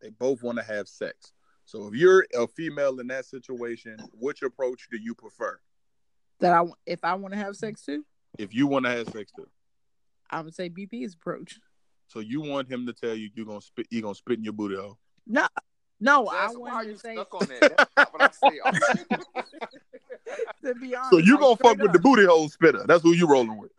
They 0.00 0.10
both 0.10 0.42
want 0.42 0.58
to 0.58 0.64
have 0.64 0.88
sex. 0.88 1.32
So 1.64 1.86
if 1.88 1.94
you're 1.94 2.26
a 2.34 2.46
female 2.46 3.00
in 3.00 3.08
that 3.08 3.26
situation, 3.26 3.96
which 4.12 4.42
approach 4.42 4.88
do 4.90 4.96
you 4.98 5.14
prefer? 5.14 5.58
that 6.40 6.52
I 6.52 6.62
if 6.86 7.00
I 7.02 7.14
want 7.14 7.34
to 7.34 7.38
have 7.40 7.56
sex 7.56 7.84
too, 7.84 8.04
If 8.38 8.54
you 8.54 8.68
want 8.68 8.84
to 8.84 8.92
have 8.92 9.08
sex 9.08 9.32
too, 9.32 9.48
I 10.30 10.40
would 10.40 10.54
say 10.54 10.70
BP's 10.70 11.14
approach. 11.14 11.58
so 12.06 12.20
you 12.20 12.40
want 12.40 12.70
him 12.70 12.86
to 12.86 12.92
tell 12.92 13.14
you 13.14 13.28
you're 13.34 13.44
gonna 13.44 13.60
spit, 13.60 13.86
you 13.90 14.00
gonna 14.02 14.14
spit 14.14 14.38
in 14.38 14.44
your 14.44 14.52
booty 14.52 14.76
hole. 14.76 14.98
No, 15.26 15.42
answer. 15.42 16.30
I 16.30 16.40
That's 16.42 16.54
why 16.56 16.70
want 16.74 16.86
you 16.86 16.92
to 16.92 16.98
say 17.00 17.14
stuck 17.14 17.34
on 17.34 17.48
that. 17.48 17.60
That's 17.76 17.90
not 17.96 18.12
what 18.12 18.22
I 18.22 18.30
say. 18.30 18.60
to 20.64 20.74
be 20.74 20.94
honest. 20.94 21.10
So 21.10 21.18
you 21.18 21.34
like, 21.34 21.40
gonna 21.40 21.56
fuck 21.56 21.76
straight 21.76 21.82
with 21.82 21.92
the 21.92 21.98
booty 21.98 22.24
hole 22.24 22.48
spitter? 22.48 22.84
That's 22.86 23.02
who 23.02 23.12
you 23.12 23.26
rolling 23.26 23.58
with. 23.58 23.70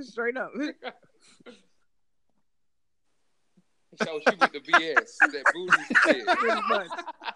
straight 0.00 0.36
up. 0.36 0.52
Show 4.02 4.20
she 4.26 4.34
with 4.36 4.52
the 4.52 4.60
BS. 4.60 5.18
That 5.20 5.44
booty 5.52 5.76
shit. 6.04 6.26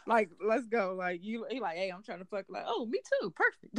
Like, 0.07 0.31
let's 0.43 0.67
go. 0.67 0.95
Like 0.97 1.23
you, 1.23 1.45
he 1.51 1.61
like, 1.61 1.77
hey, 1.77 1.91
I'm 1.91 2.03
trying 2.03 2.21
to 2.21 2.25
fuck. 2.25 2.47
Like, 2.49 2.65
oh, 2.67 2.87
me 2.87 2.99
too. 3.21 3.31
Perfect. 3.31 3.75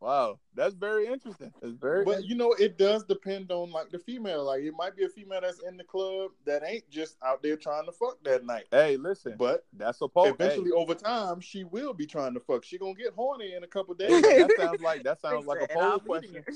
Wow, 0.00 0.38
that's 0.54 0.74
very 0.74 1.06
interesting. 1.06 1.52
That's 1.60 1.74
very. 1.74 2.06
But 2.06 2.24
you 2.24 2.34
know, 2.34 2.52
it 2.58 2.78
does 2.78 3.04
depend 3.04 3.52
on 3.52 3.70
like 3.70 3.90
the 3.90 3.98
female. 3.98 4.44
Like 4.44 4.62
it 4.62 4.72
might 4.74 4.96
be 4.96 5.04
a 5.04 5.10
female 5.10 5.40
that's 5.42 5.60
in 5.60 5.76
the 5.76 5.84
club 5.84 6.30
that 6.46 6.62
ain't 6.66 6.88
just 6.88 7.16
out 7.22 7.42
there 7.42 7.56
trying 7.56 7.84
to 7.84 7.92
fuck 7.92 8.16
that 8.24 8.46
night. 8.46 8.64
hey, 8.70 8.96
listen, 8.96 9.34
But 9.38 9.66
that's 9.76 10.00
a 10.00 10.08
poll. 10.08 10.24
eventually 10.24 10.70
over 10.72 10.94
time 10.94 11.40
she 11.40 11.64
will 11.64 11.92
be 11.92 12.06
trying 12.06 12.32
to 12.32 12.40
fuck. 12.40 12.64
She 12.64 12.78
gonna 12.78 12.94
get 12.94 13.12
horny 13.14 13.52
in 13.52 13.62
a 13.62 13.66
couple 13.66 13.92
days. 13.98 14.22
That 14.22 14.50
sounds 14.58 14.80
like 14.80 15.02
that 15.02 15.20
sounds 15.20 15.44
like 15.46 15.60
a 15.62 15.68
poll 15.68 15.98
question. 15.98 16.44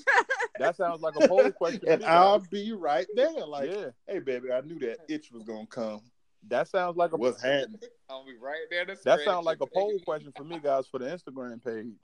That 0.61 0.77
sounds 0.77 1.03
like 1.03 1.17
a 1.17 1.27
poll 1.29 1.51
question. 1.51 1.81
and 1.89 2.05
I'll 2.05 2.39
guys. 2.39 2.49
be 2.49 2.73
right 2.73 3.07
there. 3.17 3.45
Like, 3.45 3.71
yeah, 3.71 3.87
hey 4.07 4.21
baby, 4.21 4.53
I 4.53 4.61
knew 4.63 4.79
that 4.79 4.99
itch 5.09 5.33
was 5.33 5.43
gonna 5.43 5.67
come. 5.67 6.01
that 6.49 6.69
sounds 6.69 6.97
like 6.97 7.13
a 7.13 7.17
What's 7.17 7.43
happening? 7.43 7.81
I'll 8.09 8.25
be 8.25 8.37
right 8.41 8.61
there. 8.71 8.85
to 8.87 8.97
that 9.05 9.21
sounds 9.23 9.45
like 9.45 9.59
a 9.61 9.67
poll 9.67 9.99
question 10.05 10.33
for 10.37 10.45
me, 10.45 10.61
guys, 10.63 10.87
for 10.87 10.99
the 10.99 11.07
Instagram 11.07 11.63
page. 11.63 11.97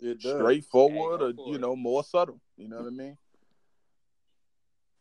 It 0.00 0.20
does. 0.20 0.40
Straightforward 0.40 1.20
Hey, 1.20 1.42
or 1.42 1.52
you 1.52 1.58
know 1.58 1.76
more 1.76 2.04
subtle. 2.04 2.40
You 2.56 2.68
know 2.68 2.76
what 2.78 2.86
I 2.86 2.90
mean? 2.90 3.16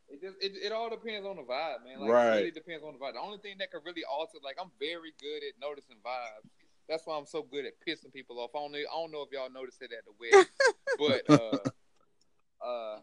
It 0.09 0.21
just 0.21 0.38
it, 0.41 0.53
it 0.63 0.71
all 0.71 0.89
depends 0.89 1.26
on 1.26 1.38
the 1.38 1.41
vibe, 1.43 1.84
man. 1.86 1.99
Like 1.99 2.09
Right. 2.11 2.28
it 2.28 2.38
really 2.38 2.51
depends 2.51 2.84
on 2.84 2.93
the 2.93 2.99
vibe. 2.99 3.13
The 3.13 3.19
only 3.19 3.39
thing 3.39 3.57
that 3.59 3.71
could 3.71 3.82
really 3.86 4.03
alter, 4.05 4.38
like 4.43 4.57
I'm 4.61 4.71
very 4.80 5.13
good 5.19 5.41
at 5.47 5.59
noticing 5.59 5.97
vibes. 6.05 6.49
That's 6.88 7.07
why 7.07 7.17
I'm 7.17 7.26
so 7.26 7.41
good 7.41 7.65
at 7.65 7.74
pissing 7.88 8.13
people 8.13 8.39
off. 8.39 8.51
I 8.55 8.59
don't 8.59 8.74
know, 8.74 8.78
I 8.78 8.93
don't 9.01 9.11
know 9.11 9.24
if 9.24 9.32
y'all 9.32 9.49
noticed 9.49 9.82
it 9.82 9.91
at 9.91 10.03
the 10.05 10.13
wedding, 10.19 10.51
but 10.99 11.24
uh, 11.32 12.65
uh, 12.65 12.99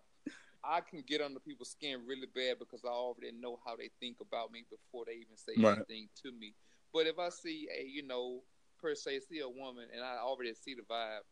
I 0.62 0.80
can 0.82 1.02
get 1.06 1.20
under 1.20 1.40
people's 1.40 1.70
skin 1.70 2.00
really 2.06 2.28
bad 2.34 2.58
because 2.58 2.84
I 2.84 2.88
already 2.92 3.32
know 3.32 3.58
how 3.64 3.76
they 3.76 3.90
think 3.98 4.18
about 4.20 4.52
me 4.52 4.64
before 4.70 5.04
they 5.06 5.14
even 5.14 5.36
say 5.36 5.54
Right. 5.56 5.76
anything 5.76 6.08
to 6.22 6.32
me. 6.32 6.54
But 6.92 7.06
if 7.06 7.18
I 7.18 7.30
see 7.30 7.68
a, 7.74 7.82
you 7.82 8.06
know, 8.06 8.42
per 8.80 8.94
se, 8.94 9.20
see 9.20 9.40
a 9.40 9.48
woman 9.48 9.88
and 9.94 10.04
I 10.04 10.18
already 10.18 10.52
see 10.54 10.74
the 10.74 10.82
vibe, 10.82 11.24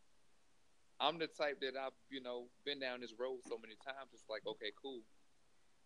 I'm 0.99 1.17
the 1.17 1.27
type 1.27 1.61
that 1.61 1.73
I've, 1.79 1.93
you 2.09 2.21
know, 2.21 2.47
been 2.65 2.79
down 2.79 3.01
this 3.01 3.13
road 3.17 3.39
so 3.47 3.57
many 3.61 3.75
times. 3.85 4.09
It's 4.13 4.23
like, 4.29 4.41
okay, 4.45 4.71
cool. 4.81 5.01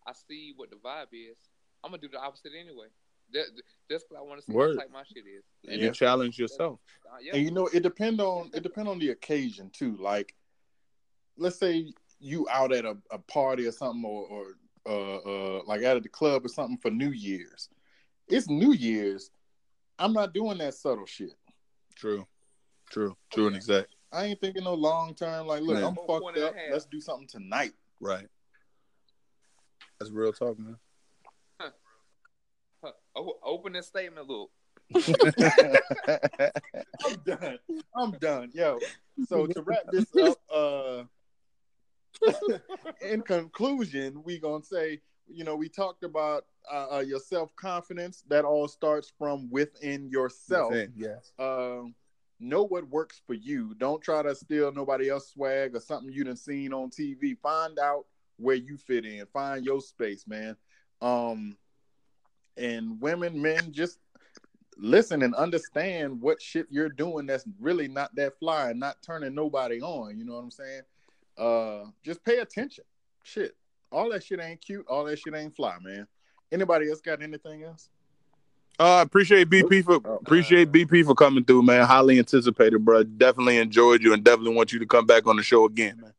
I 0.06 0.12
see 0.12 0.52
what 0.56 0.70
the 0.70 0.76
vibe 0.76 1.12
is. 1.12 1.36
I'm 1.82 1.90
gonna 1.90 2.00
do 2.00 2.08
the 2.08 2.18
opposite 2.18 2.52
anyway. 2.58 2.88
That, 3.32 3.46
that's 3.88 4.04
what 4.08 4.18
I 4.18 4.22
want 4.22 4.40
to 4.40 4.46
see 4.46 4.52
Word. 4.52 4.76
what 4.76 4.82
type 4.82 4.92
my 4.92 5.02
shit 5.02 5.24
is. 5.26 5.44
And 5.66 5.80
you 5.80 5.90
challenge 5.92 6.38
yourself. 6.38 6.78
Uh, 7.06 7.16
yeah. 7.22 7.34
And 7.34 7.44
you 7.44 7.50
know, 7.50 7.68
it 7.72 7.82
depend 7.82 8.20
on 8.20 8.50
it 8.52 8.62
depend 8.62 8.88
on 8.88 8.98
the 8.98 9.10
occasion 9.10 9.70
too. 9.72 9.96
Like, 9.98 10.34
let's 11.36 11.58
say 11.58 11.92
you 12.20 12.46
out 12.50 12.72
at 12.72 12.84
a, 12.84 12.96
a 13.10 13.18
party 13.18 13.66
or 13.66 13.72
something, 13.72 14.04
or, 14.04 14.26
or 14.26 14.46
uh, 14.86 15.58
uh, 15.58 15.62
like 15.66 15.82
out 15.82 15.96
at 15.96 16.02
the 16.02 16.08
club 16.08 16.44
or 16.44 16.48
something 16.48 16.78
for 16.78 16.90
New 16.90 17.10
Year's. 17.10 17.68
It's 18.28 18.48
New 18.48 18.72
Year's. 18.72 19.30
I'm 19.98 20.12
not 20.12 20.34
doing 20.34 20.58
that 20.58 20.74
subtle 20.74 21.06
shit. 21.06 21.34
True, 21.94 22.26
true, 22.90 23.16
true, 23.32 23.46
and 23.46 23.56
exact. 23.56 23.93
I 24.14 24.26
ain't 24.26 24.40
thinking 24.40 24.64
no 24.64 24.74
long 24.74 25.14
term. 25.14 25.46
Like, 25.46 25.62
look, 25.62 25.78
Yeah. 25.78 25.88
I'm 25.88 25.94
One 25.94 26.06
fucked 26.06 26.22
point 26.22 26.38
up. 26.38 26.54
Let's 26.70 26.86
do 26.86 27.00
something 27.00 27.26
tonight. 27.26 27.72
Right. 28.00 28.28
That's 29.98 30.10
real 30.10 30.32
talk, 30.32 30.58
man. 30.58 30.76
Huh. 31.60 31.70
O- 33.16 33.38
open 33.42 33.72
this 33.72 33.86
statement, 33.86 34.28
look. 34.28 34.50
I'm 34.94 35.02
done. 37.24 37.58
I'm 37.96 38.10
done. 38.12 38.50
Yo. 38.52 38.78
So 39.26 39.46
to 39.46 39.62
wrap 39.62 39.84
this 39.90 40.06
up, 40.22 40.38
uh 40.54 41.04
in 43.00 43.22
conclusion, 43.22 44.22
we 44.24 44.38
gonna 44.38 44.62
say, 44.62 45.00
you 45.26 45.44
know, 45.44 45.56
we 45.56 45.68
talked 45.68 46.04
about 46.04 46.44
uh, 46.70 46.96
uh, 46.96 47.00
your 47.00 47.18
self 47.18 47.54
confidence. 47.56 48.22
That 48.28 48.44
all 48.44 48.68
starts 48.68 49.12
from 49.18 49.50
within 49.50 50.08
yourself. 50.08 50.72
Within, 50.72 50.92
yes. 50.96 51.32
Um, 51.38 51.94
know 52.40 52.64
what 52.64 52.88
works 52.88 53.20
for 53.26 53.34
you. 53.34 53.74
Don't 53.78 54.02
try 54.02 54.22
to 54.22 54.34
steal 54.34 54.72
nobody 54.72 55.10
else's 55.10 55.30
swag 55.32 55.74
or 55.74 55.80
something 55.80 56.12
you 56.12 56.24
done 56.24 56.36
seen 56.36 56.72
on 56.72 56.90
TV. 56.90 57.38
Find 57.38 57.78
out 57.78 58.06
where 58.36 58.56
you 58.56 58.76
fit 58.76 59.04
in. 59.04 59.24
Find 59.26 59.64
your 59.64 59.80
space, 59.80 60.26
man. 60.26 60.56
Um, 61.00 61.56
and 62.56 63.00
women, 63.00 63.40
men, 63.40 63.72
just 63.72 63.98
listen 64.76 65.22
and 65.22 65.34
understand 65.34 66.20
what 66.20 66.42
shit 66.42 66.66
you're 66.70 66.88
doing 66.88 67.26
that's 67.26 67.44
really 67.60 67.88
not 67.88 68.14
that 68.16 68.38
fly 68.38 68.70
and 68.70 68.80
not 68.80 68.96
turning 69.02 69.34
nobody 69.34 69.80
on. 69.80 70.18
You 70.18 70.24
know 70.24 70.34
what 70.34 70.42
I'm 70.42 70.50
saying? 70.50 70.82
Uh, 71.36 71.90
just 72.04 72.24
pay 72.24 72.38
attention. 72.38 72.84
Shit. 73.22 73.56
all 73.90 74.10
that 74.10 74.22
shit 74.22 74.40
ain't 74.40 74.60
cute. 74.60 74.86
All 74.88 75.04
that 75.04 75.18
shit 75.18 75.34
ain't 75.34 75.56
fly, 75.56 75.76
man. 75.82 76.06
Anybody 76.52 76.90
else 76.90 77.00
got 77.00 77.22
anything 77.22 77.64
else? 77.64 77.88
Uh, 78.78 79.02
appreciate 79.06 79.48
BP 79.48 79.84
for 79.84 80.00
Oh. 80.04 80.16
appreciate 80.16 80.72
BP 80.72 81.04
for 81.04 81.14
coming 81.14 81.44
through, 81.44 81.62
man. 81.62 81.86
Highly 81.86 82.18
anticipated, 82.18 82.84
bro. 82.84 83.04
Definitely 83.04 83.58
enjoyed 83.58 84.02
you, 84.02 84.12
and 84.12 84.24
definitely 84.24 84.54
want 84.54 84.72
you 84.72 84.80
to 84.80 84.86
come 84.86 85.06
back 85.06 85.26
on 85.26 85.36
the 85.36 85.42
show 85.42 85.64
again, 85.64 86.00
man. 86.00 86.12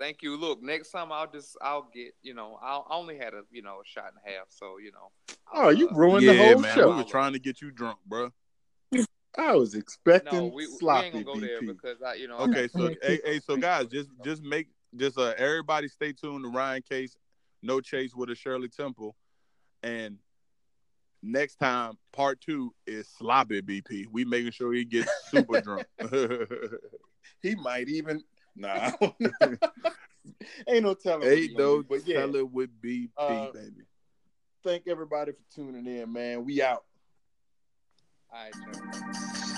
Thank 0.00 0.22
you. 0.22 0.36
Look, 0.36 0.62
next 0.62 0.90
time 0.90 1.12
I'll 1.12 1.30
just 1.30 1.56
I'll 1.62 1.88
get 1.92 2.14
you 2.22 2.34
know 2.34 2.58
I'll, 2.62 2.86
I 2.90 2.94
only 2.96 3.18
had 3.18 3.34
a 3.34 3.42
you 3.52 3.62
know 3.62 3.80
a 3.82 3.84
shot 3.84 4.06
and 4.08 4.16
a 4.26 4.38
half, 4.38 4.46
so 4.48 4.78
you 4.78 4.90
know. 4.92 5.10
Oh, 5.52 5.68
you 5.68 5.88
uh, 5.90 5.94
ruined 5.94 6.26
the 6.26 6.36
whole 6.36 6.58
man. 6.58 6.74
show. 6.74 6.90
We 6.90 6.96
were 6.96 7.04
trying 7.04 7.34
to 7.34 7.38
get 7.38 7.60
you 7.60 7.70
drunk, 7.70 7.98
bro. 8.06 8.32
I 9.38 9.54
was 9.54 9.74
expecting 9.74 10.32
No, 10.38 10.46
we, 10.46 10.66
we 10.66 10.66
sloppy 10.66 11.06
ain't 11.06 11.12
gonna 11.12 11.24
go 11.24 11.38
there 11.38 11.60
BP. 11.60 11.66
because 11.68 12.02
I 12.02 12.14
you 12.14 12.26
know. 12.26 12.38
Okay, 12.38 12.66
so 12.66 12.88
hey, 13.02 13.20
hey, 13.24 13.40
so 13.40 13.56
guys, 13.56 13.86
just 13.86 14.08
just 14.24 14.42
make 14.42 14.66
just 14.96 15.18
uh 15.18 15.34
everybody 15.36 15.86
stay 15.86 16.12
tuned 16.12 16.44
to 16.44 16.50
Ryan 16.50 16.82
Case, 16.82 17.16
No 17.62 17.80
Chase 17.80 18.14
with 18.14 18.30
a 18.30 18.34
Shirley 18.34 18.68
Temple, 18.68 19.14
and 19.82 20.16
next 21.22 21.56
time 21.56 21.98
part 22.12 22.40
two 22.40 22.72
is 22.86 23.08
sloppy 23.08 23.60
BP. 23.62 24.06
We 24.10 24.24
making 24.24 24.52
sure 24.52 24.72
he 24.72 24.84
gets 24.84 25.10
super 25.30 25.60
drunk. 25.62 25.86
he 27.42 27.54
might 27.56 27.88
even 27.88 28.22
nah. 28.56 28.90
ain't 30.68 30.82
no 30.82 30.94
telling. 30.94 31.28
Ain't 31.28 31.56
no 31.56 31.82
but 31.82 32.06
yeah, 32.06 32.24
it 32.24 32.50
with 32.50 32.70
BP, 32.82 33.08
Uh, 33.16 33.52
baby. 33.52 33.84
thank 34.64 34.86
everybody 34.88 35.32
for 35.32 35.54
tuning 35.54 35.86
in, 35.86 36.12
man. 36.12 36.44
We 36.44 36.62
out. 36.62 36.84
All 38.32 38.44
right, 38.44 38.54
Joe. 38.54 39.49